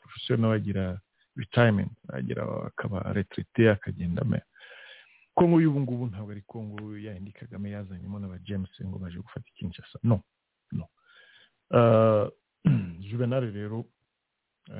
[0.00, 1.00] professeur nawe agira
[1.38, 1.90] retirement.
[2.12, 4.42] Agira akaba retraité akagenda mais
[5.38, 9.98] kongo y'ubu ngubu ntabwo ari kongo yayindi kagame yazanyemo n'aba james ngo baje gufata kinshasa
[10.02, 10.20] no
[10.72, 10.84] no.
[11.70, 12.26] Uh,
[13.08, 13.86] juvenal rero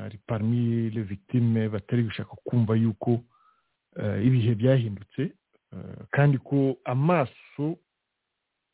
[0.04, 3.22] ari parmi les victimes batari gushaka kumva yuko
[3.96, 5.22] uh, ibihe byahindutse
[5.72, 7.78] uh, kandi ko amaso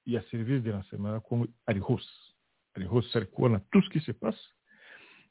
[0.06, 2.12] ya service de renseignement ya kongo ari hose.
[2.76, 4.40] Ari hose ari kubona tout ce qui se passe.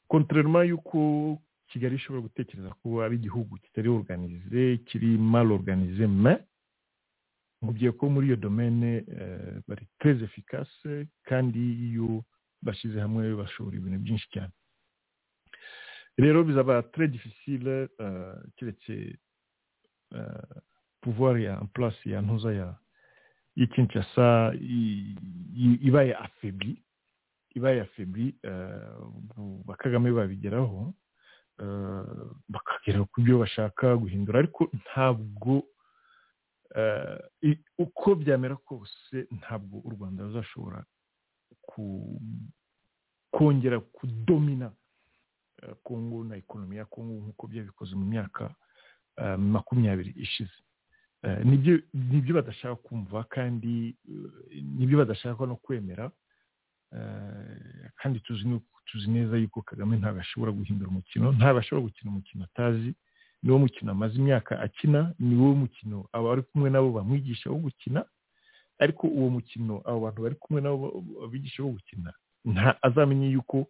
[0.08, 6.40] Contrairement yuko kigali ishobora gutekereza ko ari igihugu kitari organize kiri mal organize mais
[7.62, 12.24] nkubwiye ko muri iyo domaine eh, bari très efficace kandi iyo
[12.62, 14.52] bashyize hamwe bashobora ibintu byinshi cyane.
[16.18, 19.18] Rero bizaba très difficile eh, keretse
[20.14, 20.60] eh,
[21.02, 22.78] pouvoir ya place ya ntuza ya
[23.56, 25.16] y'i Kinshasa i-
[25.56, 26.76] i- ibaye affaibli
[27.54, 28.98] ibaye affaibli eh,
[29.34, 30.94] bu- ba Kagame babigeraho.
[32.48, 35.62] Bakagera ku byo bashaka guhindura ariko ntabwo
[37.78, 40.84] uko byamera kose ntabwo u rwanda ruzashobora
[43.30, 44.72] kongera kudomina
[45.82, 48.54] kongo na ekonomi ya kongo nk'uko byabikoze mu myaka
[49.38, 50.54] makumyabiri ishize.
[51.44, 53.96] Nibyo badashaka kumva kandi
[54.76, 56.10] ni byo badashaka no kwemera.
[57.96, 58.44] Kandi tuzi
[58.86, 62.94] tuzi neza yuko kagame ntabwo ashobora guhindura umukino ntabwo ashobora gukina umukino atazi
[63.42, 68.04] niwo mukino amaze imyaka akina ni wo mukino aba ari kumwe nabo bamwigisha wo gukina
[68.78, 72.12] ariko uwo mukino abo bantu bari kumwe nabo babigisha wo gukina
[72.44, 73.66] nta azamenye yuko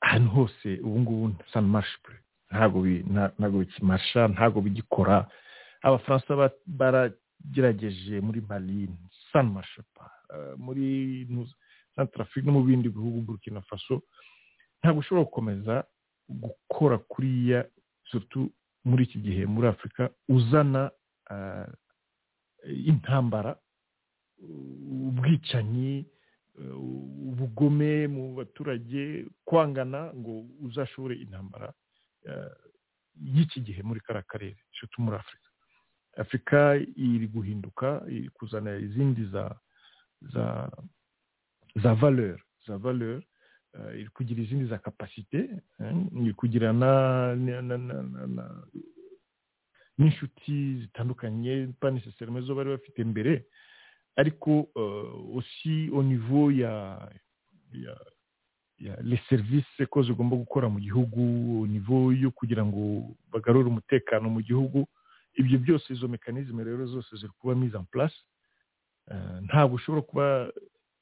[0.00, 1.98] ahantu hose ubu ngubu san marshe
[2.50, 3.32] ntabwo bi- nta-
[4.28, 5.26] ntabwo bigikora
[5.82, 8.88] abafaransa ba- baragerageje muri mali
[9.32, 10.04] san marshe pa.
[10.04, 10.21] Eh,
[10.58, 11.26] muri
[11.94, 14.02] centrafrique no mu bindi bihugu burkina faso
[14.80, 15.74] ntabwo ushobora gukomeza
[16.28, 17.64] gukora kuriya
[18.10, 18.52] surtout
[18.84, 20.90] muri iki gihe muri afurika uzana
[21.30, 21.66] eh,
[22.86, 23.56] intambara
[24.90, 26.06] ubwicanyi
[26.58, 26.74] eh,
[27.28, 31.72] ubugome mu baturage kwangana ngo uzashobore intambara
[32.26, 32.50] eh,
[33.34, 35.48] y'iki gihe muri kariya karere surtout muri afurika
[36.16, 36.58] afurika
[36.96, 39.44] iri guhinduka iri kuzana izindi za
[40.32, 40.70] za
[41.82, 43.22] za valeur za valeur
[43.94, 45.48] iri kugira izindi za kapasite
[46.20, 46.72] iri kugira
[49.98, 53.44] n'inshuti zitandukanye pas nécessairement zo bari bafite mbere
[54.16, 57.08] ariko euh, aussi au niveau ya
[59.02, 61.20] les services ko zigomba gukora mu gihugu
[61.66, 64.86] nivo yo kugira ngo bagarure umutekano mu gihugu
[65.34, 68.16] ibyo byose izo mekanizme rero zose ziri kuba mise en place.
[69.46, 70.26] Ntabwo ushobora kuba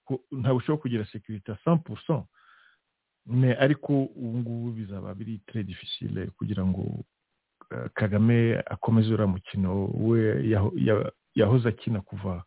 [0.05, 2.25] ku- ntabwo ushobora kugira sekirite 100%
[3.27, 7.05] mais ariko ubu ngubu bizaba biri très difficile kugira ngo
[7.71, 12.45] eh, kagame akomeze uriya mukino we yaho- ya- yahoze akina kuva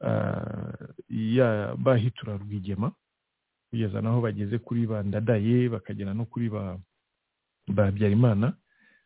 [0.00, 2.92] eh, bahitura rwigema
[3.70, 6.78] kugeza naho bageze kuri ba ndadaye bakagera no kuri ba
[7.76, 8.52] habyarimana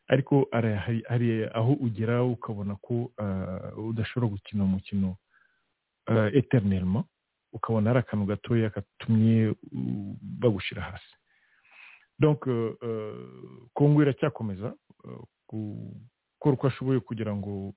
[0.08, 5.16] ariko hari- aho ugera ukabona ko eh, udashobora gukina umukino
[6.32, 7.04] eternellement
[7.52, 9.54] ukabona ari akantu gatoya gatumye
[10.40, 11.14] bagushyira hasi
[13.74, 14.74] kongo iracyakomeza
[15.48, 17.74] gukora uko ashoboye kugira ngo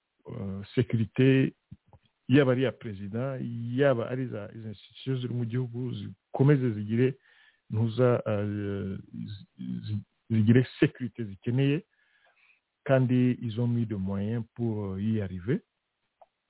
[0.76, 1.54] sekirite
[2.28, 3.38] yaba ari iya perezida
[3.76, 7.16] yaba ari za izo institution ziri mu gihugu zikomeze zigire
[7.70, 8.22] ntuza
[8.52, 8.98] zi-
[9.86, 11.84] zi- zigire sekirite zikeneye
[12.84, 15.60] kandi izo mis de moyen pour y arriver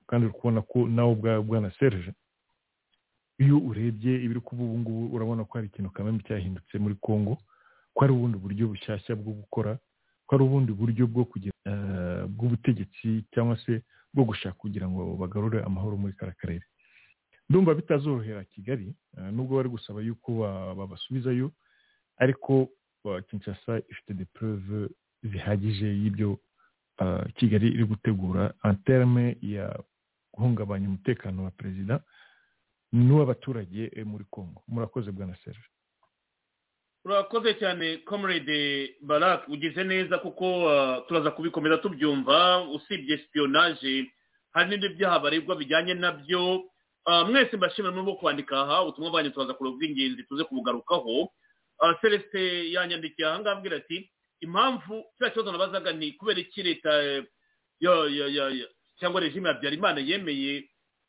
[0.08, 2.12] kandi uri kubona ko nawe ubwawe bwana serge
[3.38, 7.34] iyo urebye ibiri kuba ubu ngubu urabona ko hari ikintu kamwe cyahindutse muri congo
[7.94, 9.74] ko hari ubundi buryo bushyashya bwo gukora
[10.26, 13.82] ko hari ubundi buryo bwo kugira eh, bw'ubutegetsi cyangwa se
[14.14, 16.62] bwo gushaka kugira ngo bagarure amahoro muri kara karere
[17.50, 21.50] ndumva bitazorohera kigali eh, nubwo bari gusaba yuko ba- babasubizayo
[22.16, 22.68] ariko
[23.28, 24.88] kinshasa ifite de preuve
[25.22, 26.38] zihagije y'ibyo
[27.00, 29.66] uh, kigali iri gutegura en ya
[30.34, 32.02] guhungabanya umutekano wa perezida
[32.92, 34.62] n'uw'abaturage eh, muri congo.
[34.68, 35.66] Murakoze bwana serge.
[37.04, 42.62] Urakoze cyane comrade barak ugize neza kuko uh, turaza kubikomeza tubyumva.
[42.68, 44.10] Usibye spionage
[44.52, 46.64] hari n'ibindi byaha baregwa bijyanye na byo.
[47.06, 48.82] Uh, mwese mbashimira n'ubwo kwandika aha.
[48.82, 51.28] Ubutumwa bwanyu turaza kureba ubw'ingenzi tuze kubugarukaho.
[51.82, 54.10] Uh, celestin yanyandikiye aha ngaha abwira ati
[54.40, 56.90] impamvu kiriya kibazo nabazaga ni kubera iki leta
[59.04, 60.68] ya- ya- ya- ya- cyangwa regime ya habyarimana yemeye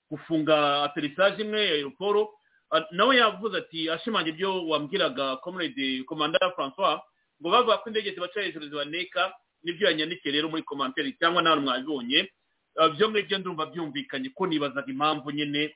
[0.09, 2.29] gufunga aterisaje imwe ya aeroporo
[2.71, 6.99] Ah, nawe yavuze ati ashimangira ibyo wambwiraga comrade komanda francois
[7.41, 9.33] ngo bavuga ko indege zibaca hejuru zibaneka
[9.63, 12.29] ni byo yanyandikiye rero muri komanteri cyangwa nawe mwabibonye
[12.75, 15.75] Ah, byo ngibyo ndumva byumvikanye ko nibazaga impamvu nyine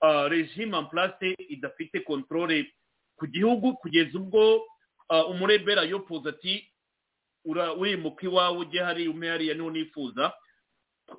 [0.00, 2.72] ah, regime en place idafite controle
[3.20, 4.64] ku gihugu kugeza ubwo
[5.28, 6.72] umurebera yopuza ati
[7.78, 10.32] wimuka iwawe ujye hari ume hariya ni ho nifuza.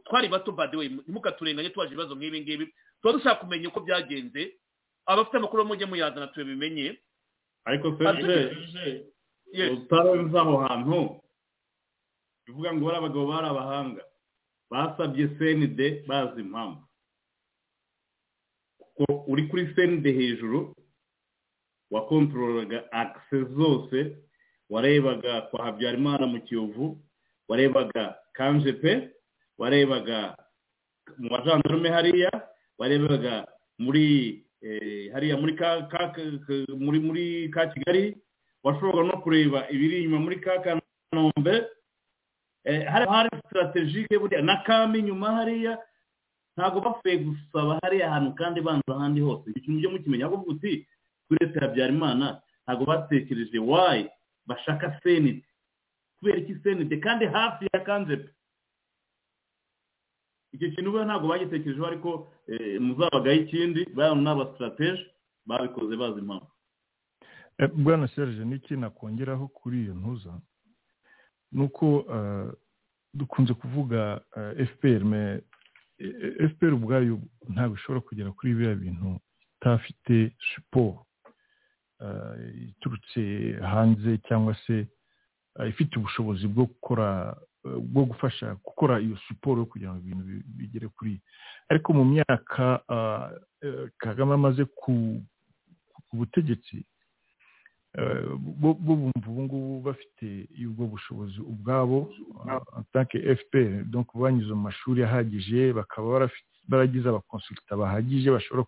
[0.06, 2.66] Twari bato way ntimukaturenganye tubaje ibibazo nk'ibi ngibi.
[3.02, 4.56] Tuba dushaka kumenya uko byagenze
[5.06, 6.98] abafite amakuru mujye muyazana tubimenye.
[7.66, 8.58] Ariko serge
[9.54, 9.72] Yes.
[9.72, 11.20] utarenze aho hantu
[12.48, 14.04] bivuga ngo bari abagabo bari abahanga
[14.72, 16.88] basabye senide bazi impamvu.
[18.80, 20.76] Kuko uri kuri senide hejuru
[21.92, 24.18] wakontorolaga akise zose
[24.70, 26.98] warebaga kwa habyarimana mu kiyovu
[27.48, 29.10] warebaga kanjepe
[29.62, 30.34] warebaga
[31.22, 32.32] mu bajandarume hariya
[32.82, 33.46] warebaga
[33.78, 34.06] muri
[34.66, 36.14] eh, hariya muri ka, ka,
[36.78, 38.18] muri muri ka kigali
[38.64, 41.56] washoboraga no kureba ibiri inyuma muri ka kanombe
[42.66, 44.42] eh, hari strategike buriya.
[44.42, 45.78] Na kami inyuma hariya
[46.58, 49.50] ntabwo bapfuye gusaba hariya hantu kandi banza ahandi hose.
[49.56, 50.86] Ikintu byo mukimenya ahubwo uti
[51.28, 54.10] kuri leta ya habyarimana ntabwo batekereje wayi
[54.46, 55.46] bashaka senide
[56.20, 58.30] kubera iki senide kandi hafi ya kanzepe.
[60.54, 65.04] Icyo kintu we ntabwo bagitekerejeho ariko eh, muzabagaho ikindi bano ni abasitirateje
[65.46, 66.48] babikoze bazi impamvu.
[67.58, 70.34] Eh, bwana serge n'iki nakongeraho kuri iyo ntuza?
[71.52, 71.86] Ni uko
[72.16, 72.48] eh,
[73.14, 74.22] dukunze kuvuga
[74.70, 75.02] fpr
[76.52, 79.20] fpr ubwayo ntabwo ishobora kugera kuri biriya bintu
[79.62, 81.06] itafite siporo
[82.70, 83.22] iturutse
[83.62, 84.88] hanze cyangwa se
[85.70, 91.22] ifite ubushobozi bwo gukora bwo gufasha gukora iyo siporo kugira ngo ibintu bi- bigere kuri
[91.70, 92.66] ariko mu myaka
[93.64, 94.94] eh, kagame amaze ku
[96.14, 96.78] butegetsi
[97.98, 98.26] eh,
[98.62, 100.28] bo bumva ubu ngubu bafite
[100.68, 102.10] ubwo bushobozi ubwabo
[103.10, 106.28] que fpr donc banyuze mu mashuri ahagije bakaba
[106.70, 108.64] baragize abakonsulta bahagije bashobora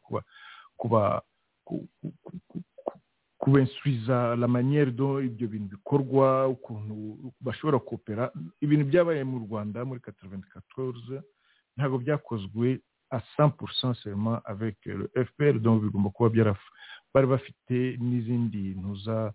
[0.77, 1.01] kuba
[3.43, 6.95] kubensuiza la maniere dont ibyo bintu bikorwa ukuntu
[7.45, 8.31] bashobora kopera
[8.61, 11.21] ibintu byabaye mu rwanda muri 94
[11.77, 12.79] ntabwo byakozwe
[13.11, 16.55] à 100% seulement avec le fpr bigomba kuba
[17.13, 19.33] bari bafite n'izindi ntuza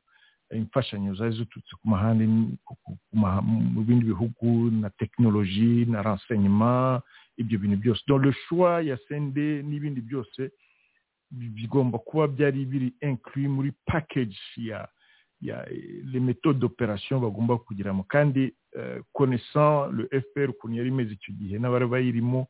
[0.50, 2.24] imfashanyo zari ziturutse ku mahandi
[3.74, 7.02] mu bindi bihugu na tekinoloji na renseignement
[7.36, 8.00] ibyo bintu byose.
[8.08, 10.50] Donc le choix ya sende n'ibindi byose
[11.30, 14.88] bigomba kuba byari biri inclus muri package ya
[15.40, 15.64] ya
[16.12, 18.02] les méthodes d'opération bagomba kugiramo.
[18.08, 22.46] Kandi uh, connaissant le fpr ukuntu yari imeze icyo gihe n'abari bayirimo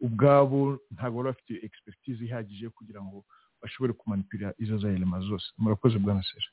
[0.00, 3.24] ubwabo ntabwo bari bafite expertise ihagije kugira ngo
[3.62, 5.46] bashobore kumanipira izo za elema zose.
[5.58, 6.46] Murakoze bwana sera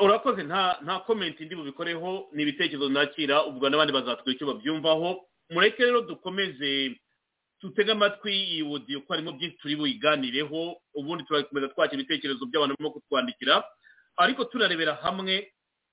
[0.00, 5.20] urakoze nta komenti ndi bubikoreho ni ibitekerezo nakira ubwo n'abandi bazatwira icyo babyumvaho.
[5.50, 6.96] Mureke rero dukomeze
[7.60, 12.90] tutege amatwi iyi wodiyo ko harimo byinshi turi buyiganireho ubundi turakomeza twakira ibitekerezo by'abantu barimo
[12.94, 13.64] kutwandikira
[14.16, 15.52] ariko tunarebera hamwe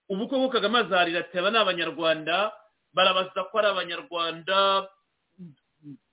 [0.09, 2.51] ubu koko kagame azarira ati aba ni abanyarwanda
[2.93, 4.57] barabaza ko ari abanyarwanda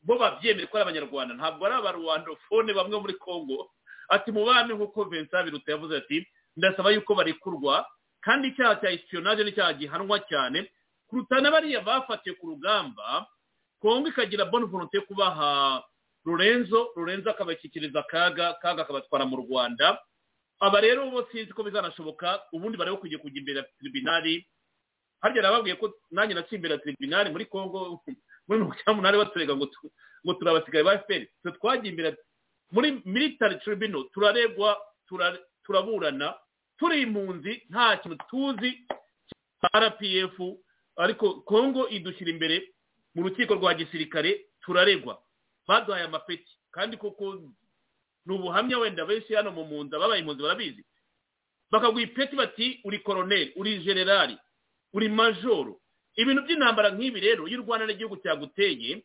[0.02, 1.34] bo babyemere ko ari abanyarwanda.
[1.34, 3.70] Ntabwo ari abarwandofone bamwe muri congo.
[4.08, 6.26] Ati mu bami nk'uko vincent biruta yavuze ati
[6.56, 7.86] ndasaba yuko barekurwa
[8.24, 10.66] kandi icyaha cya espionage ni icyaha gihanwa cyane
[11.06, 13.26] kuruta n'abariya bafatiye ku rugamba
[13.80, 15.82] kongo ikagira bonne volonté yo kubaha
[16.24, 19.98] lorenzo lorenzo akabashyikiriza kaga kaga akabatwara mu rwanda.
[20.60, 24.46] Aba rero bo sinzi ko bizanashoboka ubundi barebe kujya kujya imbere ya tribunali.
[25.20, 28.02] Harya nababwiye ko nanjye naciye imbere ya tribunali muri congo
[28.46, 32.16] muri mirongo icyenda n'umunani baturega ngo turabasigaye ba fpr twe twagiye imbere
[32.72, 34.76] muri military tribunal turaregwa
[35.64, 36.34] turaburana
[36.78, 38.70] turi impunzi nta kintu tuzi
[39.76, 40.36] rpf
[40.96, 42.56] ariko congo idushyira imbere.
[43.14, 45.22] Mu rukiko rwa gisirikare turaregwa.
[45.68, 46.52] Baduhaye amapeti.
[46.70, 47.34] Kandi koko
[48.26, 50.84] ni ubuhamya wenda benshi hano mu mpunzi ababaye impunzi barabizi.
[51.70, 54.38] Bakaguha ipeti bati uri koroneri uri generali
[54.92, 55.80] uri majoro
[56.16, 59.02] ibintu by'intambara nk'ibi rero iyo u rwanda n'igihugu cyaguteye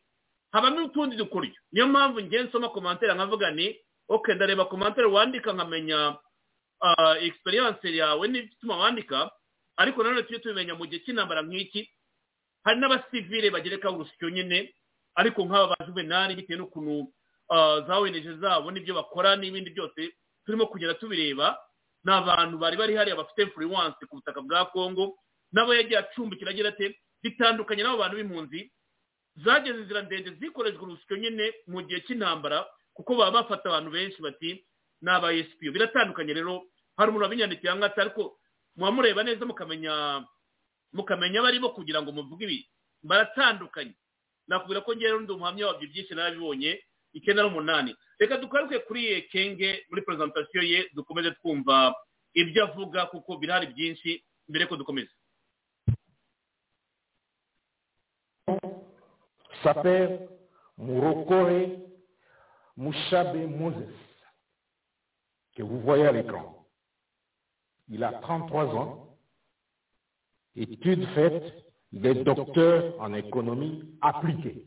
[0.52, 3.78] habamo utundi dukuryo niyo mpamvu ngiye nsoma komantere nkavuga ni
[4.10, 6.18] oke ndareba komantere wandika nkamenya
[7.22, 9.32] egisperiyanse yawe n'igituma wandika.
[9.78, 11.90] Ariko nanone tujye tubimenya mu gihe cy'intambara nk'iki
[12.66, 14.74] hari n'abasivire bagerekaho urusyo nyine
[15.16, 17.14] ariko nk'aba ba juvenali bitewe n'ukuntu
[17.88, 20.02] za weneje zabo n'ibyo bakora n'ibindi byose
[20.46, 21.58] turimo kugenda tubireba.
[22.06, 25.18] Ni abantu bari bari hariya bafite influence ku butaka bwa congo
[25.54, 28.70] nabo yagiye acumbikira agira ate bitandukanye n'abo bantu b'impunzi.
[29.46, 34.66] Zageze inzira ndende zikoreshwa urusyo nyine mu gihe cy'intambara kuko baba bafata abantu benshi bati
[35.02, 36.64] ni aba esipiyo biratandukanye rero
[36.98, 38.38] hari umuntu wabinyandikiye aha ngaha ariko
[38.78, 40.24] muba mureba neza mukamenya
[40.96, 42.60] mukamenya abarimo kugira ngo muvuge ibi.
[43.04, 43.94] Baratandukanye.
[44.48, 46.80] Nakubwira ko ngewe ndi umuhamya wabyo byinshi narabibonye
[47.14, 47.92] icyenda n'umunani.
[48.20, 51.94] Reka dukaruke kuri ye kenge muri perezantasiyo ye dukomeze twumva
[52.34, 55.12] ibyo avuga kuko birahari byinshi mbere ko dukomeza.
[59.64, 60.30] S'appelle
[60.78, 61.80] Murokore
[62.78, 63.96] Mouchabe Moses,
[65.56, 66.68] que vous voyez à l'écran.
[67.88, 69.05] Il a 33 ans,
[70.56, 74.66] études faites, il est docteur en économie appliquée.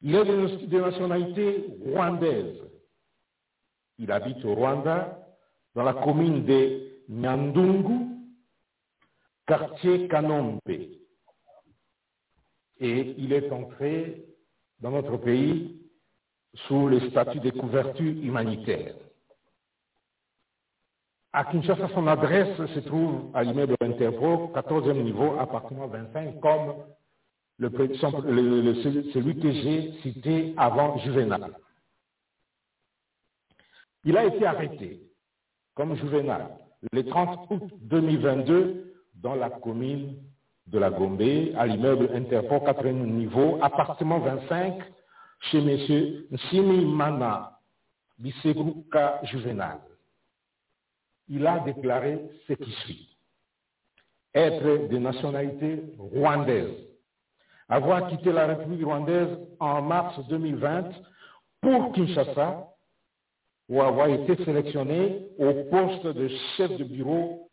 [0.00, 2.62] Il est de nationalité rwandaise.
[3.98, 5.18] Il habite au Rwanda,
[5.74, 8.06] dans la commune de Nyandungu,
[9.46, 10.60] quartier Kanombe.
[12.80, 14.24] Et il est entré
[14.80, 15.82] dans notre pays
[16.66, 18.94] sous le statut de couverture humanitaire.
[21.38, 26.74] À Kinshasa, son adresse se trouve à l'immeuble Interpro, 14e niveau, appartement 25, comme
[27.58, 27.70] le,
[29.12, 31.52] celui que j'ai cité avant Juvenal.
[34.04, 35.00] Il a été arrêté
[35.76, 36.48] comme Juvenal
[36.90, 40.16] le 30 août 2022 dans la commune
[40.66, 41.22] de la Gombe,
[41.56, 44.82] à l'immeuble Interpro, 4e niveau, appartement 25,
[45.52, 46.24] chez M.
[46.32, 47.60] Nsimi Mana
[48.18, 49.78] Biseguka Juvenal.
[51.28, 53.16] Il a déclaré ce qui suit.
[54.34, 56.74] Être de nationalité rwandaise.
[57.68, 60.90] Avoir quitté la République rwandaise en mars 2020
[61.60, 62.68] pour Kinshasa,
[63.68, 67.48] ou avoir été sélectionné au poste de chef de bureau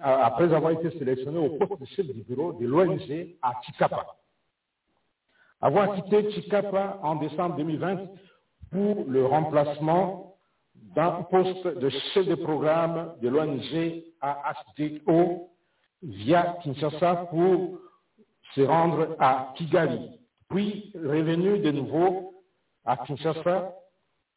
[0.00, 4.06] après avoir été sélectionné au poste de chef du bureau de l'ONG à Chikapa.
[5.60, 7.98] Avoir quitté Chikapa en décembre 2020
[8.70, 10.25] pour le remplacement
[10.94, 15.50] d'un poste de chef de programme de l'ONG à HDO
[16.02, 17.78] via Kinshasa pour
[18.54, 22.34] se rendre à Kigali, puis revenu de nouveau
[22.84, 23.74] à Kinshasa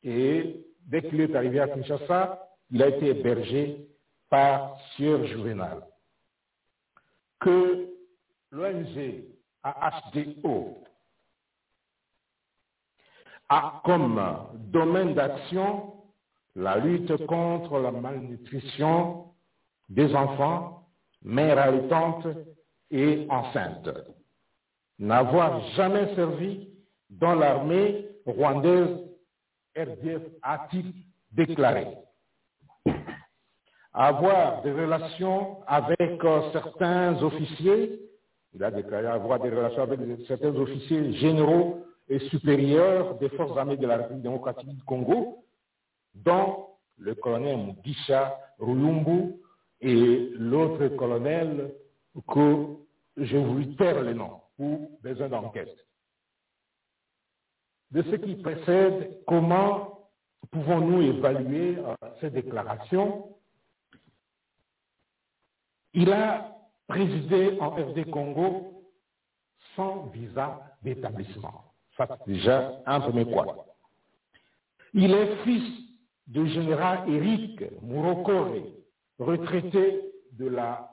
[0.04, 2.40] et dès qu'il est arrivé à Kinshasa,
[2.72, 3.88] il a été hébergé
[4.30, 5.84] par Sieur Juvenal.
[7.40, 7.90] Que
[8.52, 9.24] l'ONG
[9.64, 10.84] AHDO
[13.50, 14.22] a comme
[14.72, 15.99] domaine d'action
[16.60, 19.26] la lutte contre la malnutrition
[19.88, 20.88] des enfants,
[21.24, 22.28] mères allaitantes
[22.92, 23.90] et enceintes.
[25.00, 26.70] N'avoir jamais servi
[27.10, 28.90] dans l'armée rwandaise
[29.78, 30.94] RDF a-t-il
[31.32, 31.88] déclaré
[33.94, 38.02] Avoir des relations avec euh, certains officiers,
[38.54, 43.78] il a déclaré avoir des relations avec certains officiers généraux et supérieurs des forces armées
[43.78, 45.46] de la République démocratique du Congo,
[46.14, 49.36] dont le colonel Mugisha Ruyumbu
[49.82, 51.74] et l'autre colonel
[52.28, 52.66] que
[53.18, 55.76] je voulais taire le nom pour besoin d'enquête.
[57.92, 60.10] De ce qui précède, comment
[60.52, 63.36] pouvons-nous évaluer euh, ces déclarations?
[65.94, 66.56] Il a
[66.88, 68.84] présidé en RD Congo
[69.76, 71.74] sans visa d'établissement.
[71.98, 73.46] Ça, c'est déjà un premier point.
[74.94, 75.89] Il est fils
[76.30, 78.54] du général Eric Mourokore,
[79.18, 80.02] retraité
[80.34, 80.90] de la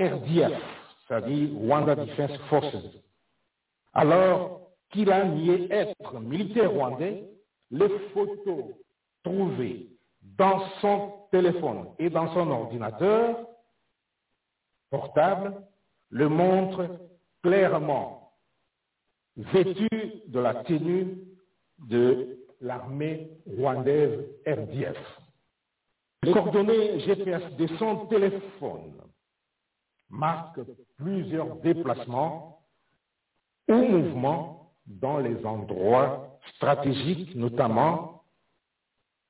[0.00, 0.62] RDF,
[1.06, 2.76] c'est-à-dire Rwanda Defense Forces.
[3.92, 7.28] Alors qu'il a nié être militaire rwandais,
[7.70, 8.76] les photos
[9.24, 9.88] trouvées
[10.22, 13.46] dans son téléphone et dans son ordinateur
[14.90, 15.54] portable
[16.10, 16.88] le montrent
[17.42, 18.32] clairement
[19.36, 19.88] vêtu
[20.28, 21.18] de la tenue
[21.88, 24.98] de l'armée rwandaise RDF.
[26.22, 29.00] Les coordonnées GPS de son téléphone
[30.10, 30.60] marquent
[30.96, 32.60] plusieurs déplacements
[33.68, 38.22] ou mouvements dans les endroits stratégiques, notamment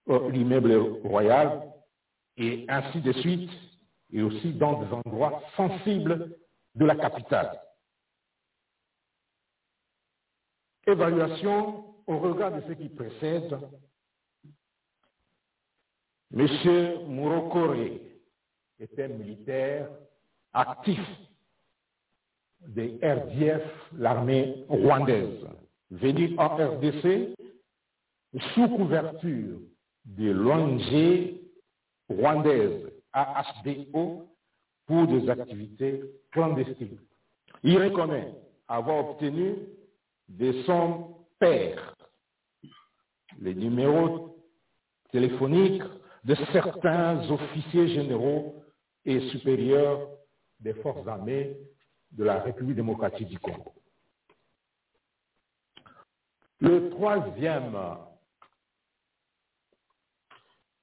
[0.09, 0.73] euh, l'immeuble
[1.05, 1.73] royal,
[2.37, 3.51] et ainsi de suite,
[4.13, 6.37] et aussi dans des endroits sensibles
[6.77, 7.61] de la capitale.
[10.87, 13.57] Évaluation au regard de ce qui précède.
[16.35, 16.47] M.
[17.07, 17.77] Mourokore
[18.81, 19.89] était militaire
[20.53, 21.01] actif
[22.67, 23.63] des RDF,
[23.97, 25.47] l'armée rwandaise,
[25.91, 27.35] venu en RDC
[28.55, 29.59] sous couverture
[30.05, 31.35] de l'ONG
[32.09, 34.29] rwandaise AHDO
[34.87, 36.03] pour des activités
[36.33, 36.99] clandestines.
[37.63, 38.35] Il reconnaît
[38.67, 39.57] avoir obtenu
[40.29, 41.95] de son père
[43.41, 44.37] les numéros
[45.13, 45.83] téléphoniques
[46.25, 48.63] de certains officiers généraux
[49.05, 50.09] et supérieurs
[50.61, 51.57] des forces armées
[52.13, 53.73] de la République démocratique du Congo.
[56.61, 57.79] Le troisième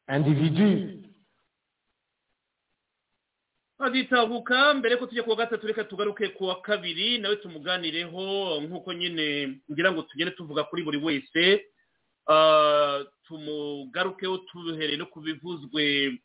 [0.08, 1.01] individu
[13.28, 16.17] tumugarukeho tuhereye no ku bivuzwe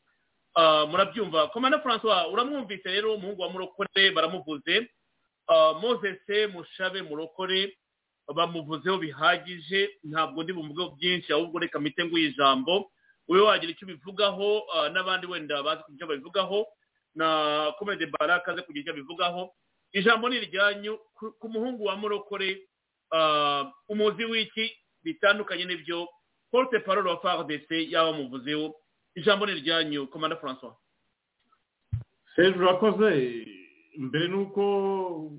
[0.91, 1.49] murabyumva.
[1.53, 4.91] Komanda francois uramwumvise rero umuhungu wa murokore baramuvuze.
[5.81, 7.77] Mozese mushabe murokore
[8.35, 9.91] bamuvuzeho bihagije.
[10.05, 12.91] Ntabwo ndi bumuveho byinshi ahubwo reka mpite nguye ijambo.
[13.29, 16.67] Ube wagira icyo ubivugaho n'abandi wenda bazi icyo babivugaho.
[17.15, 19.55] Na komede baraka aze kugira icyo abivugaho.
[19.93, 20.99] Ijambo ni iryanyu.
[21.39, 22.67] Ku muhungu wa murokore
[23.89, 24.77] umuzi w'iki?
[25.05, 26.09] Bitandukanye n'ibyo
[26.51, 28.75] porte parole wa fardc yaba muvuzeho
[29.15, 30.75] ijambo ni iryanyu komanda francois.
[32.37, 33.47] Hejuru urakoze.
[33.99, 34.63] Mbere n'uko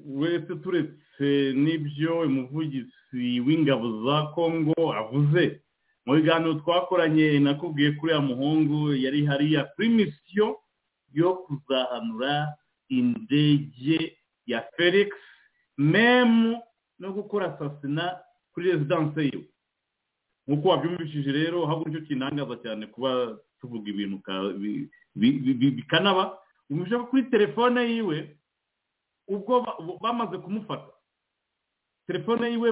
[0.06, 5.62] wese turetse n'ibyo umuvugizi w'ingabo za kongo avuze.
[6.06, 10.60] Mu biganiro twakoranye nakubwiye kuri ya muhungu yari hariya kuri misiyo
[11.14, 12.54] yo kuzahanura
[12.90, 15.10] indege ya felix
[15.78, 16.62] memu
[17.00, 18.20] no gukora asasina
[18.54, 19.40] kuri rezidanse ye.
[20.48, 24.18] Nk'uko wabyumvishije rero ahubwo ni cyo kinangaza cyane kuba tuvuga ibintu
[25.16, 26.38] bikanaba.
[26.70, 28.38] Umuje kuri telefone yiwe
[29.28, 29.62] ubwo
[30.02, 30.92] bamaze kumufata.
[32.08, 32.70] Telefone yiwe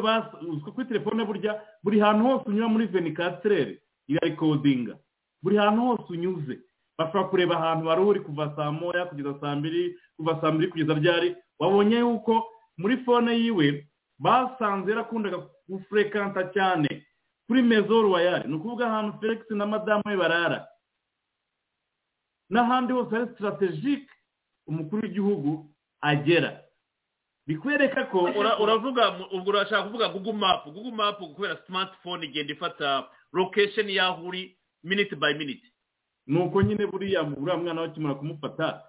[0.49, 4.97] uzwi kuri telefone burya buri hantu hose unyura muri venikatirere irarikodinga
[5.43, 6.59] buri hantu hose unyuze.
[6.97, 10.93] Bashobora kureba ahantu wari uri kuva saa moya kugeza saa mbiri kuva saa mbiri kugeza
[10.93, 11.35] ryari.
[11.59, 12.45] Wabonye yuko
[12.77, 13.87] muri fone yiwe
[14.19, 15.37] basanze yarakundaga
[15.69, 16.98] gufurekanta cyane.
[17.49, 20.67] Kuri mezo royale ni ukuvuga ahantu felix na madamu we barara.
[22.49, 24.09] N'ahandi hose hari sitarategike
[24.67, 25.65] umukuru w'igihugu
[26.01, 26.61] agera.
[27.47, 28.19] Bikwereka ko
[28.61, 30.65] uravuga ubwo urashaka kuvuga google map.
[30.65, 35.65] Google map kubera smartphone igenda ifata location y'aho uri minute by minute.
[36.27, 38.83] Ni uko nyine buriya uriya mwana bakimara kumufata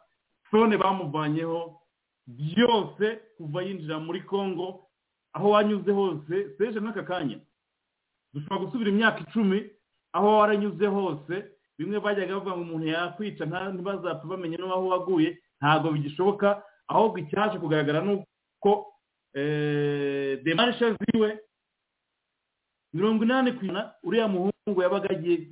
[0.51, 1.81] fone bamuvanyeho
[2.27, 4.87] byose kuva yinjira muri congo
[5.33, 7.41] aho wanyuze hose seje n'aka kanya.
[8.35, 9.71] Dushobora gusubira imyaka icumi
[10.13, 11.35] aho waranyuze hose
[11.79, 16.63] bimwe bajyaga bavuga ngo umuntu yakwica ntibazapfe bamenye n'aho waguye ntabwo bigishoboka.
[16.91, 18.71] Ahubwo icyaje kugaragara ni uko
[20.45, 21.39] demarishe ziwe
[22.93, 24.81] mirongo inani ku ijana uriya muhungu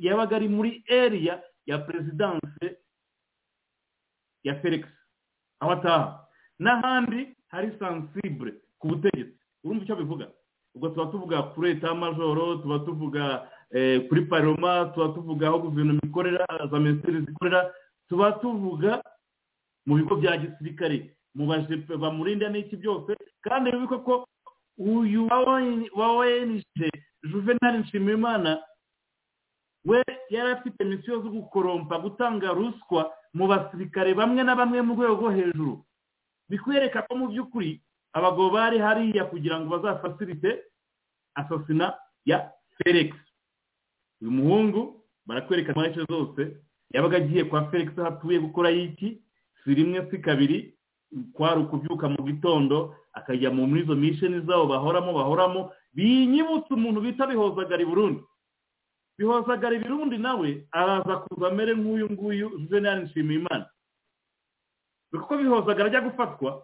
[0.03, 2.66] yabaga ari muri area ya perezidanse
[4.45, 4.85] ya felix
[5.61, 6.26] aho ataha
[6.59, 9.39] n'ahandi hari sansibure ku butegetsi.
[9.64, 10.26] Urumva icyo bivuga?
[10.74, 16.00] Ubwo tuba tuvuga kuri leta majoro tuba tuvuga eh, kuri paroma tuba tuvuga aho guverinoma
[16.04, 17.70] ikorera za minisiteri zikorera
[18.08, 19.02] tuba tuvuga
[19.86, 21.14] mu bigo bya gisirikare.
[21.34, 23.16] Mu bajepe bamurinda n'iki byose.
[23.40, 24.26] Kandi wibuke ko
[24.78, 25.26] uyu
[25.96, 26.62] wa ONG
[27.24, 28.58] juvenal nshimiyimana
[29.84, 35.14] we yari afite misiyo zo gukorompa gutanga ruswa mu basirikare bamwe na bamwe mu rwego
[35.14, 35.84] rwo hejuru.
[36.48, 37.80] Bikwereka ko mu by'ukuri
[38.12, 40.64] abagabo bari hariya kugira ngo bazafasirite
[41.34, 41.94] asasina
[42.24, 43.14] ya felix.
[44.20, 46.56] Uyu muhungu barakwereka mu zose
[46.94, 49.22] yabaga agiye kwa felix aho atuye gukora iki?
[49.64, 50.74] Si rimwe si kabiri
[51.32, 57.26] kwari ukubyuka mu gitondo akajya mu muri izo misheni zabo bahoramo bahoramo binyibutsa umuntu bita
[57.26, 58.22] bihozagara i burundi.
[59.18, 63.66] Bihozagara i burundi nawe araza kuza amere nk'uyu nguyu juvenal nshimiyimana.
[65.11, 66.62] Kuko bihozagara ajya gufatwa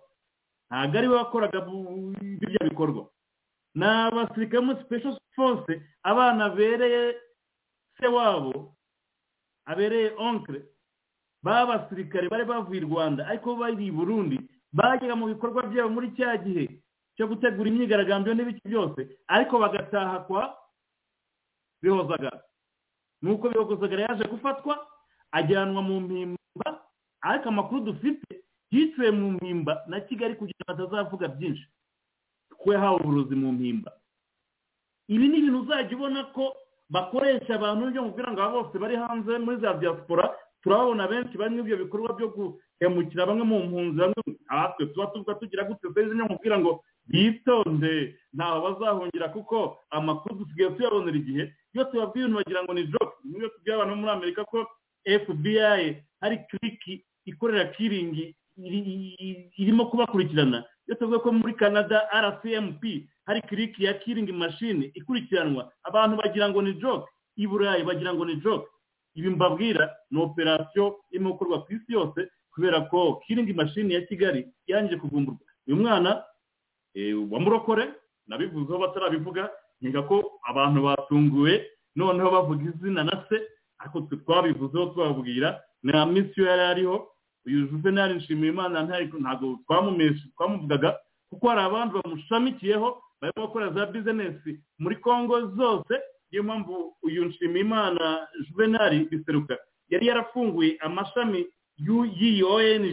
[0.71, 1.59] ntabwo ari we wakoraga
[2.43, 3.03] ibyo bikorwa.
[3.75, 7.17] Ni abasirikare muri special force abana bereye
[7.99, 8.75] se wabo
[9.67, 10.63] abereye onkre
[11.43, 14.39] b'abasirikare bari bavuye i rwanda ariko bari i burundi
[14.73, 16.81] bajyaga mu bikorwa byabo muri cya gihe
[17.17, 20.55] cyo gutegura imyigaragambyo n'ibiki byose ariko bagataha kwa
[21.83, 22.43] bihozagara.
[23.23, 24.87] Nuko bihozagara yaje gufatwa
[25.33, 26.69] ajyanwa mu mpimba
[27.21, 28.45] ariko amakuru dufite
[28.75, 31.67] yiciwe mu mpimba na kigali kugira ngo atazavuga byinshi.
[32.51, 33.91] Kuko yahawe uburozi mu mpimba.
[35.09, 36.57] Ibi ni ibintu uzajya ubona ko
[36.91, 40.25] bakoresha abantu byo kugira ngo aba bose bari hanze muri za diaspora
[40.63, 45.35] turababona benshi bari muri ibyo bikorwa byo guhemukira bamwe mu mpunzi bamwe ahatwe tuba tuvuga
[45.37, 48.17] tugira gutyo serivisi yo kugira ngo bitonde.
[48.33, 51.45] Ntawe bazahungira kuko amakuru dusigaye tuyabonera igihe.
[51.75, 54.59] Iyo tubabwiye ibintu bagira ngo ni joke niyo tubwiye abantu bo muri amerika ko
[55.05, 55.53] fbi
[56.21, 60.65] hari kiriki ikorera kiringi irimo kubakurikirana.
[60.87, 62.83] Iyo tuvuga ko muri canada rcmp
[63.27, 67.09] hari kiriki ya kiringi mashini ikurikiranwa abantu bagira ngo ni joke.
[67.37, 68.69] I burayi bagira ngo ni joke.
[69.15, 74.47] Ibi mbabwira ni operasiyo irimo gukorwa ku isi yose kubera ko kiringi mashini ya kigali
[74.67, 75.41] yangije kuvumburwa.
[75.67, 76.23] Uyu mwana
[77.31, 77.89] wa murokore
[78.27, 79.51] nabivuzeho batarabivuga
[79.81, 83.41] nkeka ko abantu batunguwe noneho bavuga izina na se
[83.79, 87.09] ariko twabivuzeho twababwira nta misiyo yari ariho
[87.47, 89.59] uyu juvenal nshimiyimana ntabwo
[90.37, 90.97] twamuvugaga
[91.31, 92.89] kuko hari abandi bamushamikiyeho
[93.21, 95.95] barimo gukora za bizinesi muri congo zose.
[96.31, 101.47] Niyo mpamvu uyu nshimiyimana juvenal biseruka yari yarafunguye amashami
[101.79, 102.87] y'iyi ong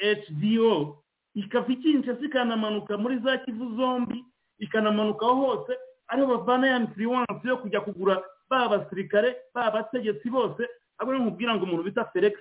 [0.00, 1.02] ahdo
[1.34, 4.24] ikava ikinshasa ikanamanuka muri za kivu zombi
[4.58, 5.72] ikanamanuka aho hose
[6.08, 10.62] ariho bavana ya influence yo kujya kugura ba basirikare ba abategetsi bose
[10.98, 12.34] ahubwo nkubwira ngo umuntu bita felix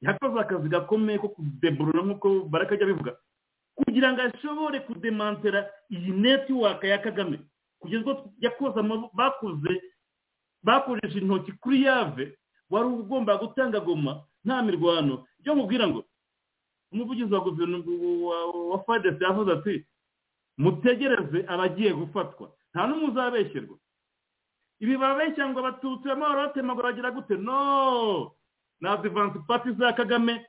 [0.00, 3.12] yakoze akazi gakomeye ko kudeburura nk'uko barakajya bivuga
[3.76, 7.38] kugira ngo ashobore kudemantera iyi netiwaka ya kagame.
[7.80, 8.80] Kugeza ubwo yakoze
[9.14, 9.72] bakoze
[10.62, 12.38] bakoresha intoki kuri yave
[12.70, 15.24] wari ugomba gutanga goma nta mirwano.
[15.40, 16.04] Ibyo nkubwira ngo
[16.92, 18.36] umuvugizi wa guverinoma
[18.72, 19.74] wa fadesi yavuze ati
[20.58, 22.52] mutegereze abagiye gufatwa.
[22.72, 23.76] Nta n'umwe uzabeshyerwa
[24.80, 27.36] ibi babeshya ngo abatutsi barimo barabatemagura bagira gute?
[27.36, 28.32] No!
[28.80, 30.46] Na divansi pati za kagame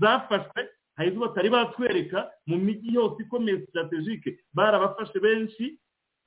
[0.00, 5.78] zafashwe hari izo batari batwereka mu mijyi yose ikomeye sitaratejike barabafashe benshi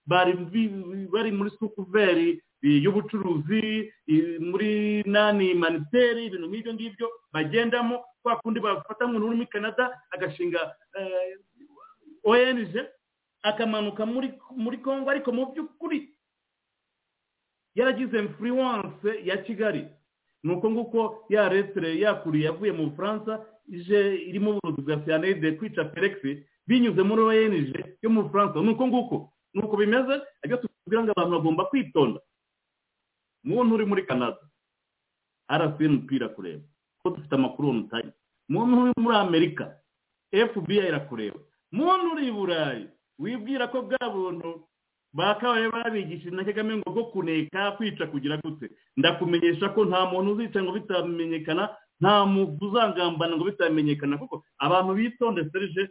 [0.05, 3.91] bari muri sukuveri y'ubucuruzi
[4.39, 10.75] muri nani maniteri ibintu nk'ibyo ngibyo bagendamo kwa kundi bafata umuntu uri muri canada agashinga
[12.23, 12.75] ong
[13.43, 16.11] akamanuka muri congo ariko mu by'ukuri
[17.75, 19.87] yaragize influence ya kigali.
[20.43, 25.91] Ni uko nguko ya resire yakuriye yavuye mu bufaransa ije irimo uburozi bwa siyanide kwica
[25.93, 26.15] felix
[26.67, 27.55] binyuze muri ong
[28.01, 28.61] yo mu bufaransa.
[28.61, 29.15] Ni uko nguko
[29.53, 32.19] ni uko bimeze ibyo tubwira ngo abantu bagomba kwitonda.
[33.43, 34.39] Muntu uri muri canada
[35.51, 36.63] rcnp irakureba
[37.03, 38.11] ko dufite amakuru mutayi
[38.49, 39.75] muntu uri muri amerika
[40.31, 41.39] fbi irakureba.
[41.71, 42.87] Muntu uri i burayi
[43.19, 44.68] wibwira ko bwa buntu
[45.13, 48.69] bakabaye babigishije na kagame ngo bwo kuneka kwica kugira gute.
[48.97, 51.69] Ndakumenyesha ko nta muntu uzica ngo bitamenyekana
[52.01, 54.17] nta muntu uzangambana ngo bitamenyekana.
[54.17, 55.89] Kuko abantu bitonde serije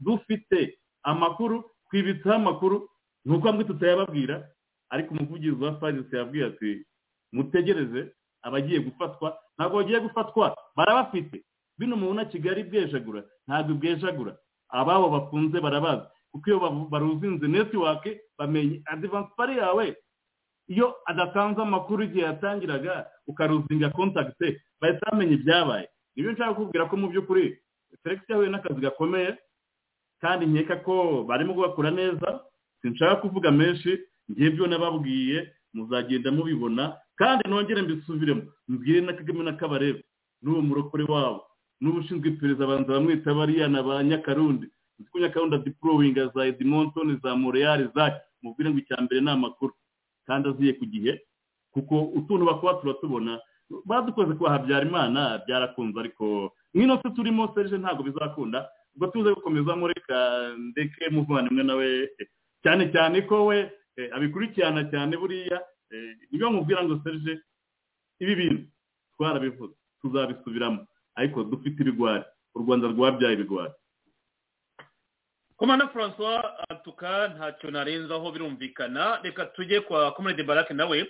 [0.00, 2.88] dufite amakuru twibitseho amakuru.
[3.24, 4.48] Ni uko amwe tutayababwira
[4.90, 6.86] ariko umuvugizi wa fagisi yabwiye ati
[7.32, 8.12] mutegereze
[8.42, 9.38] abagiye gufatwa.
[9.58, 11.44] Ntabwo bagiye gufatwa barabafite.
[11.78, 14.36] Bino mubona kigali bwejagura ntabwo bwejagura.
[14.68, 16.02] Ababo bafunze barabazi.
[16.32, 19.96] Kuko iyo bavu- baruzinze netiwake bamenya adivansi pari yawe.
[20.68, 25.88] Iyo adatanze amakuru igihe yatangiraga ukaruzinga kontakite bahita bamenya ibyabaye.
[26.16, 27.58] Nibyo nshaka kukubwira ko mu by'ukuri
[28.02, 29.36] felix yahuye n'akazi gakomeye
[30.20, 32.40] kandi nkeka ko barimo kubakora neza.
[32.82, 33.98] Sinshaka kuvuga menshi
[34.30, 38.42] ngiye byo nababwiye muzagenda mubibona kandi nongere mbisubiremo.
[38.68, 40.00] Mbwire na kagame na kabarebe
[40.42, 41.44] n'uwo murokore wabo
[41.82, 44.66] n'ubushinzwe iperereza abanza bamwita bariya na ba nyakarundi.
[44.98, 49.72] Nzi ko nyakarundi adipurowinga za edmonton za montreal za mubwire ngo icya mbere ni amakuru.
[50.26, 51.12] Kandi aziye ku gihe
[51.72, 53.40] kuko utuntu bakora turatubona
[53.84, 58.68] badukoze kwa habyarimana byarakunze ariko nk'ino se turimo serije ntabwo bizakunda.
[58.94, 60.16] Ubwo tuze gukomezamo reka
[60.58, 61.88] ndeke muvandimwe nawe
[62.62, 65.58] cyane cyane ko we eh, abikurikirana cyane buriya
[65.90, 67.40] eh, ni byo nkubwira ngo serije
[68.20, 68.62] ibi bintu
[69.16, 70.86] twarabivuze tuzabisubiramo.
[71.16, 72.24] Ariko dufite ibigwari
[72.54, 73.72] u rwanda rwabyaye ibigwari.
[75.62, 79.20] Komanda francois atuka ntacyo narenzaho birumvikana.
[79.22, 81.06] Reka tujye kwa komerede barake nawe.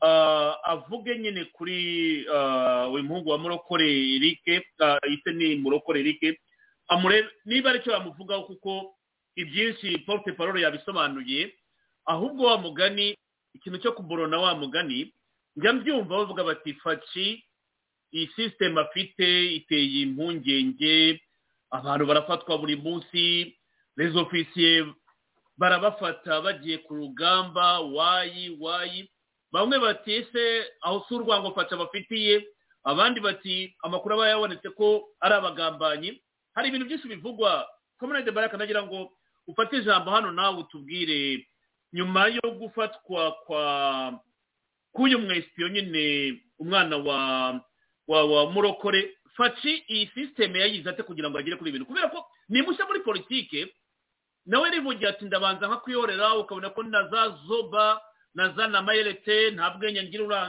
[0.00, 4.64] Ah, avuge nyine kuri ah, uyu muhungu wa murokore erike
[5.10, 6.40] ise ni murokore erike
[7.44, 8.96] niba ari cyo yamuvugaho kuko
[9.36, 11.52] ibyinshi porte parole yabisobanuye
[12.06, 13.16] ahubwo wa mugani
[13.54, 15.12] ikintu cyo kuborona wa mugani
[15.56, 17.44] njya mbyumva bavuga bati faci
[18.12, 21.20] iyi sisitemu afite iteye impungenge
[21.70, 23.56] abantu barafatwa buri munsi
[23.96, 24.84] les ofisiye
[25.58, 29.10] barabafata bagiye ku rugamba wayi wayi.
[29.52, 32.46] Bamwe bati ese aho si urwango faca bafitiye?
[32.84, 36.22] Abandi bati amakuru aba yabonetse ko ari abagambanyi.
[36.54, 37.68] Hari ibintu byinshi bivugwa.
[38.00, 39.12] Komunede baraka nagira ngo
[39.46, 41.46] ufate ijambo hano nawe utubwire.
[41.92, 44.18] Nyuma yo gufatwa kwa
[44.94, 47.60] k'uyu mwesipiyo nyine umwana wa
[48.08, 52.08] wa wa murokore faci iyi sisiteme yayize ate kugira ngo agere kuri ibi bintu kubera
[52.08, 53.72] ko ni mushya muri politike
[54.46, 58.00] nawe rivugira ati ndabanza nka kwiyorera ukabona ko na za zoba
[58.34, 60.40] na za na mayerete nta bwenge ngira ura